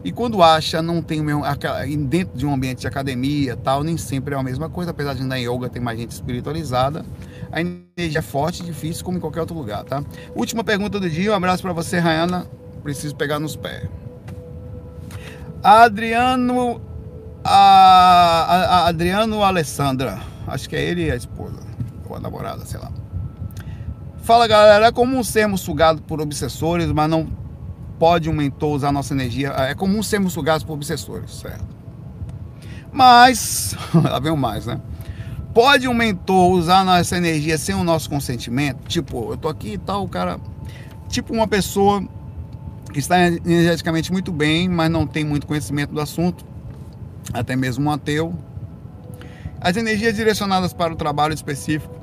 E 0.05 0.11
quando 0.11 0.43
acha, 0.43 0.83
não 0.83 1.01
tem 1.01 1.21
o 1.21 1.25
mesmo. 1.25 1.43
Dentro 2.09 2.37
de 2.37 2.45
um 2.45 2.53
ambiente 2.53 2.81
de 2.81 2.87
academia 2.87 3.57
tal, 3.57 3.85
nem 3.85 3.97
sempre 3.97 4.35
é 4.35 4.39
a 4.39 4.43
mesma 4.43 4.69
coisa, 4.69 4.91
apesar 4.91 5.15
de 5.15 5.23
na 5.23 5.37
yoga 5.37 5.69
tem 5.69 5.81
mais 5.81 5.99
gente 5.99 6.11
espiritualizada. 6.11 7.05
A 7.53 7.61
energia 7.61 8.19
é 8.19 8.23
forte 8.23 8.63
e 8.63 8.67
difícil, 8.67 9.05
como 9.05 9.19
em 9.19 9.21
qualquer 9.21 9.41
outro 9.41 9.57
lugar, 9.57 9.85
tá? 9.85 10.03
Última 10.35 10.65
pergunta 10.65 10.99
do 10.99 11.09
dia, 11.09 11.31
um 11.33 11.35
abraço 11.35 11.63
para 11.63 11.73
você, 11.73 11.99
Rayana. 11.99 12.47
Preciso 12.83 13.15
pegar 13.15 13.39
nos 13.39 13.55
pés. 13.55 13.89
Adriano 15.63 16.81
a, 17.45 18.85
a, 18.85 18.89
Adriano 18.89 19.43
Alessandra, 19.43 20.21
acho 20.47 20.69
que 20.69 20.77
é 20.77 20.83
ele 20.83 21.07
e 21.07 21.11
a 21.11 21.17
esposa, 21.17 21.59
ou 22.09 22.17
a 22.17 22.21
namorada, 22.21 22.65
sei 22.65 22.79
lá. 22.79 22.91
Fala 24.23 24.47
galera, 24.47 24.87
é 24.87 24.93
comum 24.93 25.25
sermos 25.25 25.63
sugados 25.63 26.01
por 26.07 26.21
obsessores, 26.21 26.87
mas 26.93 27.11
não 27.11 27.27
pode 27.99 28.31
um 28.31 28.33
mentor 28.33 28.77
usar 28.77 28.93
nossa 28.93 29.13
energia. 29.13 29.49
É 29.49 29.75
comum 29.75 30.01
sermos 30.01 30.33
sugados 30.33 30.63
por 30.63 30.75
obsessores, 30.75 31.41
certo? 31.41 31.67
Mas, 32.93 33.75
lá 33.93 34.21
vem 34.21 34.31
o 34.31 34.37
mais, 34.37 34.67
né? 34.67 34.81
Pode 35.53 35.89
um 35.89 35.95
mentor 35.95 36.53
usar 36.53 36.85
nossa 36.85 37.17
energia 37.17 37.59
sem 37.59 37.75
o 37.75 37.83
nosso 37.83 38.09
consentimento? 38.09 38.87
Tipo, 38.87 39.33
eu 39.33 39.37
tô 39.37 39.49
aqui 39.49 39.73
e 39.73 39.79
tal, 39.79 40.05
o 40.05 40.09
cara. 40.09 40.39
Tipo 41.09 41.35
uma 41.35 41.49
pessoa 41.49 42.01
que 42.93 43.01
está 43.01 43.27
energeticamente 43.27 44.13
muito 44.13 44.31
bem, 44.31 44.69
mas 44.69 44.89
não 44.89 45.05
tem 45.05 45.25
muito 45.25 45.49
conhecimento 45.49 45.93
do 45.93 46.01
assunto, 46.01 46.45
até 47.33 47.57
mesmo 47.57 47.91
um 47.91 47.91
ateu. 47.91 48.33
As 49.61 49.77
energias 49.77 50.15
direcionadas 50.15 50.73
para 50.73 50.93
o 50.93 50.97
trabalho 50.97 51.35
específico, 51.35 52.02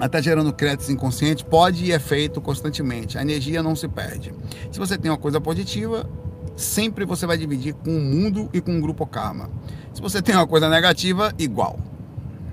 até 0.00 0.22
gerando 0.22 0.52
créditos 0.52 0.88
inconscientes, 0.88 1.44
pode 1.44 1.84
e 1.84 1.92
é 1.92 1.98
feito 1.98 2.40
constantemente. 2.40 3.18
A 3.18 3.22
energia 3.22 3.62
não 3.62 3.76
se 3.76 3.86
perde. 3.86 4.32
Se 4.72 4.78
você 4.78 4.96
tem 4.96 5.10
uma 5.10 5.18
coisa 5.18 5.40
positiva, 5.40 6.08
sempre 6.56 7.04
você 7.04 7.26
vai 7.26 7.36
dividir 7.36 7.74
com 7.74 7.96
o 7.96 8.00
mundo 8.00 8.48
e 8.52 8.60
com 8.60 8.76
o 8.76 8.80
grupo 8.80 9.06
karma. 9.06 9.50
Se 9.92 10.00
você 10.00 10.22
tem 10.22 10.34
uma 10.34 10.46
coisa 10.46 10.68
negativa, 10.68 11.32
igual 11.38 11.78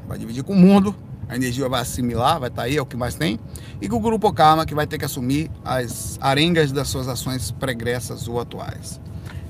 vai 0.07 0.17
dividir 0.17 0.43
com 0.43 0.53
o 0.53 0.55
mundo, 0.55 0.95
a 1.27 1.35
energia 1.35 1.67
vai 1.67 1.81
assimilar, 1.81 2.39
vai 2.39 2.49
estar 2.49 2.61
tá 2.61 2.67
aí, 2.67 2.77
é 2.77 2.81
o 2.81 2.85
que 2.85 2.95
mais 2.95 3.15
tem, 3.15 3.37
e 3.81 3.89
com 3.89 3.97
o 3.97 3.99
grupo 3.99 4.31
karma 4.31 4.65
que 4.65 4.73
vai 4.73 4.87
ter 4.87 4.97
que 4.97 5.05
assumir 5.05 5.51
as 5.63 6.17
arengas 6.21 6.71
das 6.71 6.87
suas 6.87 7.07
ações 7.07 7.51
pregressas 7.51 8.27
ou 8.27 8.39
atuais. 8.39 9.01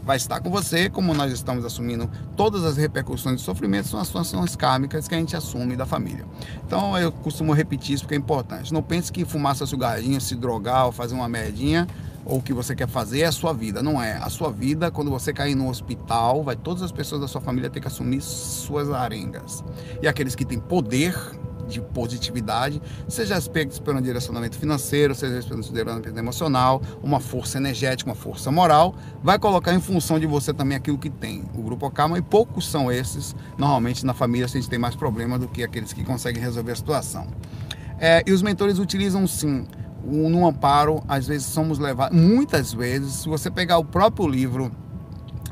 Vai 0.07 0.15
estar 0.15 0.39
com 0.39 0.49
você, 0.49 0.89
como 0.89 1.13
nós 1.13 1.33
estamos 1.33 1.65
assumindo 1.65 2.09
todas 2.37 2.63
as 2.63 2.77
repercussões 2.77 3.35
do 3.35 3.41
sofrimento, 3.41 3.89
são 3.89 3.99
as 3.99 4.15
ações 4.15 4.55
kármicas 4.55 5.05
que 5.05 5.13
a 5.13 5.17
gente 5.17 5.35
assume 5.35 5.75
da 5.75 5.85
família. 5.85 6.23
Então 6.65 6.97
eu 6.97 7.11
costumo 7.11 7.51
repetir 7.51 7.95
isso 7.95 8.05
porque 8.05 8.15
é 8.15 8.17
importante. 8.17 8.73
Não 8.73 8.81
pense 8.81 9.11
que 9.11 9.25
fumar 9.25 9.53
seu 9.57 9.67
cigarrinho, 9.67 10.21
se 10.21 10.33
drogar 10.33 10.85
ou 10.85 10.93
fazer 10.93 11.13
uma 11.13 11.27
merdinha 11.27 11.85
ou 12.23 12.37
o 12.37 12.41
que 12.41 12.53
você 12.53 12.73
quer 12.73 12.87
fazer 12.87 13.19
é 13.19 13.25
a 13.25 13.33
sua 13.33 13.51
vida. 13.51 13.83
Não 13.83 14.01
é. 14.01 14.13
A 14.13 14.29
sua 14.29 14.49
vida, 14.49 14.89
quando 14.89 15.11
você 15.11 15.33
cair 15.33 15.55
no 15.55 15.67
hospital, 15.67 16.41
vai 16.41 16.55
todas 16.55 16.83
as 16.83 16.91
pessoas 16.93 17.19
da 17.19 17.27
sua 17.27 17.41
família 17.41 17.69
ter 17.69 17.81
que 17.81 17.87
assumir 17.87 18.21
suas 18.21 18.89
arengas. 18.89 19.61
E 20.01 20.07
aqueles 20.07 20.35
que 20.35 20.45
têm 20.45 20.57
poder 20.57 21.13
de 21.67 21.81
positividade, 21.81 22.81
seja 23.07 23.35
aspectos 23.35 23.79
pelo 23.79 24.01
direcionamento 24.01 24.57
financeiro, 24.57 25.13
seja 25.13 25.47
pelo 25.47 25.61
direcionamento 25.61 26.17
emocional, 26.17 26.81
uma 27.03 27.19
força 27.19 27.57
energética, 27.57 28.09
uma 28.09 28.15
força 28.15 28.51
moral, 28.51 28.95
vai 29.23 29.37
colocar 29.37 29.73
em 29.73 29.79
função 29.79 30.19
de 30.19 30.25
você 30.25 30.53
também 30.53 30.77
aquilo 30.77 30.97
que 30.97 31.09
tem. 31.09 31.43
O 31.55 31.61
grupo 31.61 31.89
Karma, 31.91 32.17
e 32.17 32.21
poucos 32.21 32.67
são 32.67 32.91
esses, 32.91 33.35
normalmente 33.57 34.05
na 34.05 34.13
família 34.13 34.45
a 34.45 34.49
gente 34.49 34.69
tem 34.69 34.79
mais 34.79 34.95
problema 34.95 35.37
do 35.37 35.47
que 35.47 35.63
aqueles 35.63 35.93
que 35.93 36.03
conseguem 36.03 36.41
resolver 36.41 36.71
a 36.71 36.75
situação. 36.75 37.27
É, 37.99 38.23
e 38.25 38.31
os 38.31 38.41
mentores 38.41 38.79
utilizam 38.79 39.25
sim 39.27 39.65
no 40.03 40.47
amparo, 40.47 41.03
às 41.07 41.27
vezes 41.27 41.47
somos 41.47 41.79
levados, 41.79 42.17
muitas 42.17 42.71
vezes, 42.71 43.13
se 43.13 43.29
você 43.29 43.51
pegar 43.51 43.77
o 43.77 43.83
próprio 43.83 44.27
livro, 44.27 44.71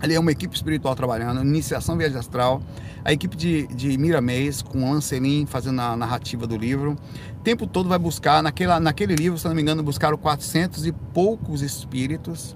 ali 0.06 0.16
é 0.16 0.20
uma 0.20 0.32
equipe 0.32 0.56
espiritual 0.56 0.96
trabalhando, 0.96 1.42
iniciação 1.42 1.98
viagem 1.98 2.18
astral, 2.18 2.62
a 3.04 3.12
equipe 3.12 3.36
de, 3.36 3.68
de 3.68 3.98
Miramês, 3.98 4.62
com 4.62 4.92
Anselin 4.92 5.46
fazendo 5.46 5.82
a 5.82 5.98
narrativa 5.98 6.48
do 6.48 6.56
livro, 6.56 6.96
o 7.40 7.44
tempo 7.44 7.68
todo 7.68 7.90
vai 7.90 7.98
buscar, 7.98 8.42
naquela, 8.42 8.80
naquele 8.80 9.16
livro, 9.16 9.38
se 9.38 9.48
não 9.48 9.56
me 9.56 9.62
engano, 9.62 9.84
buscaram 9.84 10.18
400 10.18 10.86
e 10.86 10.92
poucos 10.92 11.62
espíritos, 11.62 12.56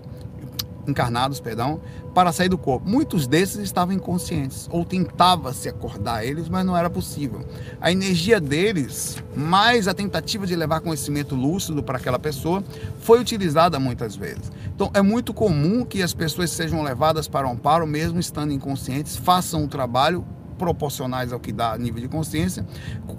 encarnados, 0.89 1.39
perdão, 1.39 1.79
para 2.13 2.31
sair 2.31 2.49
do 2.49 2.57
corpo. 2.57 2.89
Muitos 2.89 3.27
desses 3.27 3.59
estavam 3.59 3.93
inconscientes 3.93 4.67
ou 4.71 4.83
tentava 4.83 5.53
se 5.53 5.69
acordar 5.69 6.25
eles, 6.25 6.49
mas 6.49 6.65
não 6.65 6.75
era 6.75 6.89
possível. 6.89 7.45
A 7.79 7.91
energia 7.91 8.39
deles, 8.39 9.23
mais 9.35 9.87
a 9.87 9.93
tentativa 9.93 10.45
de 10.45 10.55
levar 10.55 10.81
conhecimento 10.81 11.35
lúcido 11.35 11.83
para 11.83 11.97
aquela 11.97 12.19
pessoa, 12.19 12.63
foi 12.99 13.19
utilizada 13.19 13.79
muitas 13.79 14.15
vezes. 14.15 14.51
Então 14.75 14.89
é 14.93 15.01
muito 15.01 15.33
comum 15.33 15.85
que 15.85 16.01
as 16.01 16.13
pessoas 16.13 16.49
sejam 16.51 16.81
levadas 16.81 17.27
para 17.27 17.47
o 17.47 17.51
amparo 17.51 17.85
mesmo 17.85 18.19
estando 18.19 18.51
inconscientes, 18.51 19.15
façam 19.15 19.63
o 19.63 19.67
trabalho 19.67 20.25
proporcionais 20.59 21.31
ao 21.31 21.39
que 21.39 21.51
dá 21.51 21.75
nível 21.77 22.01
de 22.01 22.07
consciência. 22.09 22.67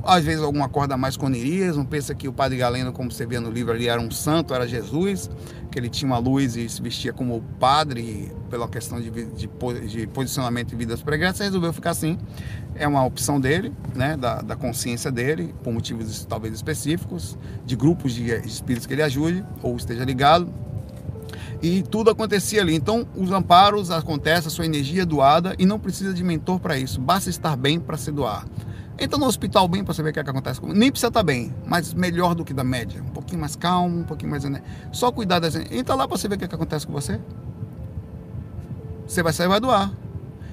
Às 0.04 0.22
vezes 0.22 0.42
alguma 0.42 0.68
corda 0.68 0.96
mais 0.96 1.16
com 1.16 1.28
não 1.28 1.84
pensa 1.84 2.14
que 2.14 2.28
o 2.28 2.32
Padre 2.32 2.58
Galeno, 2.58 2.92
como 2.92 3.10
você 3.10 3.24
vê 3.24 3.40
no 3.40 3.50
livro 3.50 3.72
ali, 3.72 3.88
era 3.88 4.00
um 4.00 4.10
santo, 4.10 4.54
era 4.54 4.68
Jesus, 4.68 5.30
que 5.70 5.78
ele 5.78 5.88
tinha 5.88 6.10
uma 6.10 6.18
luz 6.18 6.56
e 6.56 6.68
se 6.68 6.82
vestia 6.82 7.12
como 7.12 7.40
padre 7.58 8.32
pela 8.50 8.68
questão 8.68 9.00
de, 9.00 9.10
de, 9.10 9.48
de 9.88 10.06
posicionamento 10.08 10.70
de 10.70 10.76
vidas 10.76 11.02
pregressas, 11.02 11.40
resolveu 11.46 11.72
ficar 11.72 11.90
assim. 11.90 12.18
É 12.74 12.86
uma 12.86 13.04
opção 13.04 13.40
dele, 13.40 13.72
né, 13.94 14.16
da, 14.16 14.42
da 14.42 14.56
consciência 14.56 15.10
dele, 15.10 15.54
por 15.62 15.72
motivos 15.72 16.24
talvez 16.24 16.54
específicos, 16.54 17.38
de 17.64 17.76
grupos 17.76 18.12
de 18.12 18.30
espíritos 18.46 18.86
que 18.86 18.94
ele 18.94 19.02
ajude 19.02 19.44
ou 19.62 19.76
esteja 19.76 20.04
ligado 20.04 20.52
e 21.62 21.82
tudo 21.82 22.10
acontecia 22.10 22.62
ali. 22.62 22.74
Então, 22.74 23.06
os 23.14 23.30
amparos 23.30 23.90
acontecem, 23.90 24.48
a 24.48 24.50
sua 24.50 24.64
energia 24.64 25.02
é 25.02 25.06
doada 25.06 25.54
e 25.58 25.66
não 25.66 25.78
precisa 25.78 26.12
de 26.12 26.24
mentor 26.24 26.58
para 26.58 26.78
isso, 26.78 27.00
basta 27.00 27.30
estar 27.30 27.56
bem 27.56 27.78
para 27.78 27.96
se 27.96 28.10
doar. 28.10 28.46
Entra 29.00 29.18
no 29.18 29.24
hospital 29.24 29.66
bem 29.66 29.82
para 29.82 29.94
saber 29.94 30.10
o 30.10 30.12
que, 30.12 30.20
é 30.20 30.22
que 30.22 30.28
acontece 30.28 30.60
Nem 30.62 30.90
precisa 30.90 31.08
estar 31.08 31.22
bem, 31.22 31.54
mas 31.66 31.94
melhor 31.94 32.34
do 32.34 32.44
que 32.44 32.52
da 32.52 32.62
média. 32.62 33.02
Um 33.02 33.08
pouquinho 33.08 33.40
mais 33.40 33.56
calmo, 33.56 34.00
um 34.00 34.04
pouquinho 34.04 34.30
mais. 34.30 34.44
Só 34.92 35.10
cuidar 35.10 35.38
das. 35.38 35.56
Entra 35.56 35.94
lá 35.94 36.06
para 36.06 36.18
saber 36.18 36.34
o 36.34 36.38
que, 36.38 36.44
é 36.44 36.48
que 36.48 36.54
acontece 36.54 36.86
com 36.86 36.92
você. 36.92 37.18
Você 39.06 39.22
vai 39.22 39.32
sair 39.32 39.48
vai 39.48 39.58
doar. 39.58 39.90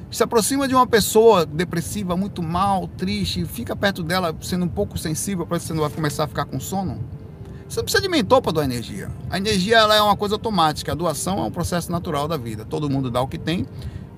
Se 0.10 0.24
aproxima 0.24 0.66
de 0.66 0.74
uma 0.74 0.88
pessoa 0.88 1.46
depressiva, 1.46 2.16
muito 2.16 2.42
mal, 2.42 2.88
triste, 2.88 3.44
fica 3.44 3.76
perto 3.76 4.02
dela 4.02 4.34
sendo 4.42 4.64
um 4.64 4.70
pouco 4.70 4.98
sensível 4.98 5.46
para 5.46 5.60
você 5.60 5.74
não 5.74 5.82
vai 5.82 5.90
começar 5.90 6.24
a 6.24 6.28
ficar 6.28 6.46
com 6.46 6.58
sono. 6.58 7.04
Você 7.68 7.82
não 7.82 7.84
precisa 7.84 8.02
de 8.02 8.08
mentor 8.08 8.42
para 8.42 8.54
doar 8.54 8.66
energia. 8.66 9.12
A 9.30 9.38
energia 9.38 9.76
ela 9.80 9.94
é 9.94 10.02
uma 10.02 10.16
coisa 10.16 10.36
automática. 10.36 10.94
A 10.94 10.96
doação 10.96 11.40
é 11.40 11.42
um 11.44 11.52
processo 11.52 11.92
natural 11.92 12.26
da 12.26 12.38
vida. 12.38 12.64
Todo 12.64 12.90
mundo 12.90 13.12
dá 13.12 13.20
o 13.20 13.28
que 13.28 13.38
tem 13.38 13.68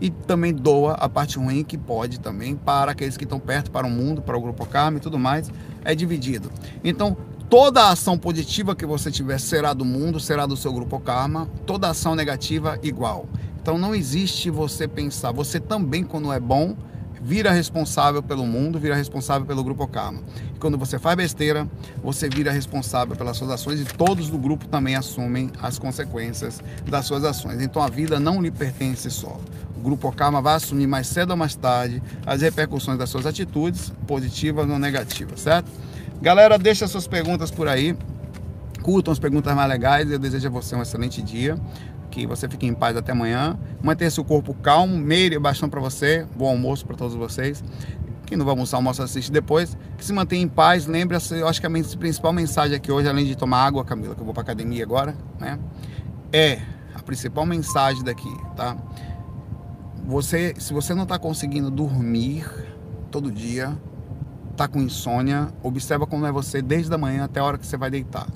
e 0.02 0.10
também 0.10 0.54
doa 0.54 0.94
a 0.94 1.10
parte 1.10 1.38
ruim 1.38 1.64
que 1.64 1.78
pode 1.78 2.20
também 2.20 2.56
para 2.56 2.92
aqueles 2.92 3.18
que 3.18 3.26
estão 3.26 3.40
perto, 3.40 3.70
para 3.70 3.86
o 3.86 3.90
mundo, 3.90 4.22
para 4.22 4.38
o 4.38 4.42
grupo 4.42 4.66
Karma 4.66 4.98
e 4.98 5.02
tudo 5.02 5.20
mais. 5.20 5.52
É 5.84 5.94
dividido. 5.94 6.52
Então, 6.84 7.18
toda 7.50 7.90
ação 7.90 8.18
positiva 8.18 8.76
que 8.76 8.86
você 8.86 9.12
tiver 9.12 9.40
será 9.40 9.74
do 9.74 9.84
mundo, 9.84 10.20
será 10.20 10.46
do 10.46 10.56
seu 10.56 10.72
grupo 10.72 11.00
Karma. 11.00 11.48
Toda 11.66 11.90
ação 11.90 12.16
negativa, 12.16 12.80
igual. 12.82 13.28
Então, 13.62 13.78
não 13.78 13.94
existe 13.94 14.50
você 14.50 14.88
pensar. 14.88 15.32
Você 15.34 15.60
também, 15.60 16.04
quando 16.04 16.32
é 16.32 16.40
bom, 16.40 16.76
vira 17.22 17.52
responsável 17.52 18.24
pelo 18.24 18.46
mundo, 18.46 18.80
vira 18.80 18.96
responsável 18.96 19.46
pelo 19.46 19.64
grupo 19.64 19.88
Karma. 19.88 20.22
E 20.56 20.60
quando 20.60 20.78
você 20.78 20.98
faz 20.98 21.16
besteira, 21.16 21.68
você 22.04 22.30
vira 22.30 22.52
responsável 22.52 23.16
pelas 23.16 23.38
suas 23.38 23.52
ações 23.52 23.82
e 23.82 23.86
todos 23.86 24.30
do 24.30 24.38
grupo 24.38 24.68
também 24.68 24.96
assumem 24.96 25.52
as 25.62 25.78
consequências 25.78 26.62
das 26.88 27.06
suas 27.06 27.24
ações. 27.24 27.62
Então 27.62 27.82
a 27.82 27.90
vida 27.90 28.20
não 28.20 28.42
lhe 28.42 28.52
pertence 28.52 29.10
só. 29.10 29.40
O 29.76 29.82
grupo 29.82 30.12
Karma 30.12 30.42
vai 30.42 30.56
assumir 30.56 30.88
mais 30.88 31.08
cedo 31.08 31.32
ou 31.32 31.38
mais 31.38 31.56
tarde 31.56 32.02
as 32.26 32.42
repercussões 32.42 32.98
das 32.98 33.10
suas 33.10 33.26
atitudes, 33.26 33.94
positivas 34.06 34.70
ou 34.70 34.78
negativas, 34.78 35.42
certo? 35.42 35.70
Galera, 36.22 36.58
deixa 36.58 36.88
suas 36.88 37.08
perguntas 37.08 37.50
por 37.50 37.68
aí. 37.68 37.96
Curtam 38.82 39.12
as 39.12 39.20
perguntas 39.20 39.54
mais 39.56 39.70
legais. 39.70 40.12
Eu 40.12 40.20
desejo 40.20 40.48
a 40.48 40.52
você 40.52 40.76
um 40.76 40.82
excelente 40.82 41.22
dia 41.22 41.58
que 42.10 42.26
você 42.26 42.48
fique 42.48 42.66
em 42.66 42.74
paz 42.74 42.98
até 42.98 43.12
amanhã. 43.12 43.58
Mantenha 43.82 44.12
seu 44.12 44.24
corpo 44.24 44.54
calmo, 44.54 44.98
meire 44.98 45.38
bastante 45.40 45.72
para 45.72 45.80
você. 45.80 46.26
Bom 46.36 46.48
almoço 46.48 46.86
para 46.86 46.96
todos 46.96 47.16
vocês. 47.16 47.64
Quem 48.26 48.38
não 48.38 48.46
vai 48.46 48.54
almoçar, 48.54 48.78
almoço 48.78 49.02
assiste 49.02 49.32
depois. 49.32 49.78
Que 49.98 50.06
se 50.06 50.14
mantenha 50.14 50.44
em 50.44 50.48
paz. 50.48 50.86
Lembre-se, 50.86 51.36
eu 51.36 51.48
acho 51.48 51.60
que 51.60 51.68
a 51.68 51.70
principal 51.70 52.34
mensagem 52.34 52.76
aqui 52.76 52.92
hoje, 52.92 53.08
além 53.08 53.26
de 53.26 53.36
tomar 53.36 53.66
água, 53.66 53.84
Camila, 53.84 54.14
que 54.14 54.22
eu 54.22 54.26
vou 54.26 54.34
para 54.34 54.44
academia 54.44 54.84
agora, 54.84 55.16
né? 55.40 55.58
É 56.32 56.62
a 56.94 57.02
principal 57.02 57.46
mensagem 57.46 58.04
daqui, 58.04 58.32
tá? 58.56 58.78
Você, 60.06 60.54
se 60.58 60.74
você 60.74 60.94
não 60.94 61.04
está 61.04 61.18
conseguindo 61.18 61.70
dormir 61.70 62.46
todo 63.12 63.32
dia, 63.32 63.78
tá 64.56 64.68
com 64.68 64.80
insônia, 64.80 65.50
observa 65.64 66.06
como 66.06 66.26
é 66.26 66.32
você 66.32 66.62
desde 66.62 66.94
a 66.94 66.98
manhã 66.98 67.24
até 67.24 67.40
a 67.40 67.44
hora 67.44 67.58
que 67.58 67.66
você 67.66 67.78
vai 67.78 67.90
deitar 67.90 68.28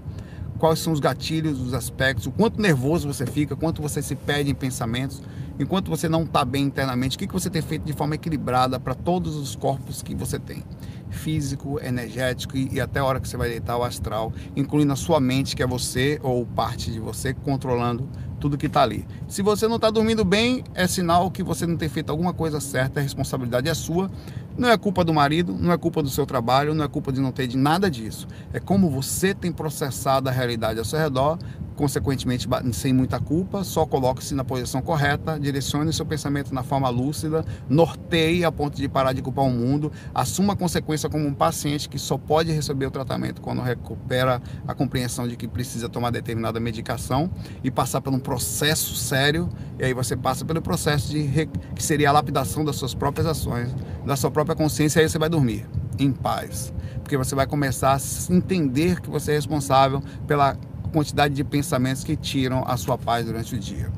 quais 0.63 0.79
são 0.79 0.93
os 0.93 1.01
gatilhos, 1.01 1.59
os 1.59 1.73
aspectos, 1.73 2.25
o 2.25 2.31
quanto 2.31 2.61
nervoso 2.61 3.05
você 3.05 3.25
fica, 3.25 3.53
quanto 3.53 3.81
você 3.81 4.01
se 4.01 4.15
perde 4.15 4.49
em 4.49 4.55
pensamentos, 4.55 5.21
enquanto 5.59 5.89
você 5.89 6.07
não 6.07 6.23
está 6.23 6.45
bem 6.45 6.63
internamente, 6.63 7.17
o 7.17 7.19
que, 7.19 7.27
que 7.27 7.33
você 7.33 7.49
tem 7.49 7.61
feito 7.61 7.83
de 7.83 7.91
forma 7.91 8.15
equilibrada 8.15 8.79
para 8.79 8.95
todos 8.95 9.35
os 9.35 9.57
corpos 9.57 10.01
que 10.01 10.15
você 10.15 10.39
tem 10.39 10.63
físico, 11.09 11.81
energético 11.83 12.55
e, 12.55 12.69
e, 12.75 12.79
até 12.79 13.01
a 13.01 13.03
hora 13.03 13.19
que 13.19 13.27
você 13.27 13.35
vai 13.35 13.49
deitar 13.49 13.77
o 13.77 13.83
astral, 13.83 14.31
incluindo 14.55 14.93
a 14.93 14.95
sua 14.95 15.19
mente, 15.19 15.53
que 15.53 15.61
é 15.61 15.67
você 15.67 16.17
ou 16.23 16.45
parte 16.45 16.89
de 16.89 16.99
você 16.99 17.33
controlando 17.33 18.07
tudo 18.39 18.57
que 18.57 18.67
está 18.67 18.83
ali. 18.83 19.05
Se 19.27 19.41
você 19.41 19.67
não 19.67 19.75
está 19.75 19.89
dormindo 19.89 20.23
bem, 20.23 20.63
é 20.73 20.87
sinal 20.87 21.29
que 21.29 21.43
você 21.43 21.67
não 21.67 21.75
tem 21.75 21.89
feito 21.89 22.09
alguma 22.09 22.33
coisa 22.33 22.61
certa, 22.61 23.01
a 23.01 23.03
responsabilidade 23.03 23.69
é 23.69 23.73
sua. 23.73 24.09
Não 24.55 24.69
é 24.69 24.77
culpa 24.77 25.03
do 25.03 25.13
marido, 25.13 25.55
não 25.59 25.71
é 25.71 25.77
culpa 25.77 26.03
do 26.03 26.09
seu 26.09 26.25
trabalho, 26.25 26.75
não 26.75 26.85
é 26.85 26.87
culpa 26.87 27.11
de 27.11 27.19
não 27.19 27.31
ter 27.31 27.47
de 27.47 27.57
nada 27.57 27.89
disso. 27.89 28.27
É 28.53 28.59
como 28.59 28.89
você 28.89 29.33
tem 29.33 29.51
processado 29.51 30.29
a 30.29 30.31
realidade 30.31 30.77
ao 30.77 30.85
seu 30.85 30.99
redor, 30.99 31.39
consequentemente 31.75 32.47
sem 32.71 32.93
muita 32.93 33.19
culpa, 33.19 33.63
só 33.63 33.83
coloque-se 33.83 34.35
na 34.35 34.43
posição 34.43 34.79
correta, 34.79 35.39
direcione 35.39 35.91
seu 35.91 36.05
pensamento 36.05 36.53
na 36.53 36.61
forma 36.61 36.87
lúcida, 36.87 37.43
norteie 37.67 38.45
a 38.45 38.51
ponto 38.51 38.77
de 38.77 38.87
parar 38.87 39.11
de 39.11 39.23
culpar 39.23 39.45
o 39.45 39.49
mundo, 39.49 39.91
assuma 40.13 40.53
a 40.53 40.55
consequência 40.55 41.09
como 41.09 41.27
um 41.27 41.33
paciente 41.33 41.89
que 41.89 41.97
só 41.97 42.15
pode 42.15 42.51
receber 42.51 42.85
o 42.85 42.91
tratamento 42.91 43.41
quando 43.41 43.61
recupera 43.63 44.39
a 44.67 44.75
compreensão 44.75 45.27
de 45.27 45.35
que 45.35 45.47
precisa 45.47 45.89
tomar 45.89 46.11
determinada 46.11 46.59
medicação 46.59 47.31
e 47.63 47.71
passar 47.71 48.01
por 48.01 48.13
um 48.13 48.19
processo 48.19 48.95
sério, 48.95 49.49
e 49.79 49.83
aí 49.83 49.95
você 49.95 50.15
passa 50.15 50.45
pelo 50.45 50.61
processo 50.61 51.09
de 51.09 51.49
que 51.75 51.81
seria 51.81 52.09
a 52.09 52.11
lapidação 52.11 52.63
das 52.63 52.75
suas 52.75 52.93
próprias 52.93 53.25
ações, 53.25 53.75
da 54.05 54.15
sua 54.15 54.29
própria 54.29 54.42
consciência, 54.55 54.99
e 54.99 55.03
aí 55.03 55.09
você 55.09 55.17
vai 55.17 55.29
dormir 55.29 55.65
em 55.97 56.11
paz, 56.11 56.73
porque 57.01 57.17
você 57.17 57.35
vai 57.35 57.47
começar 57.47 57.95
a 57.95 58.33
entender 58.33 58.99
que 59.01 59.09
você 59.09 59.31
é 59.31 59.35
responsável 59.35 60.01
pela 60.27 60.57
quantidade 60.91 61.33
de 61.33 61.43
pensamentos 61.43 62.03
que 62.03 62.15
tiram 62.15 62.63
a 62.67 62.77
sua 62.77 62.97
paz 62.97 63.25
durante 63.25 63.55
o 63.55 63.59
dia. 63.59 63.89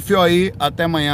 FOI, 0.00 0.54
até 0.58 0.84
amanhã. 0.84 1.02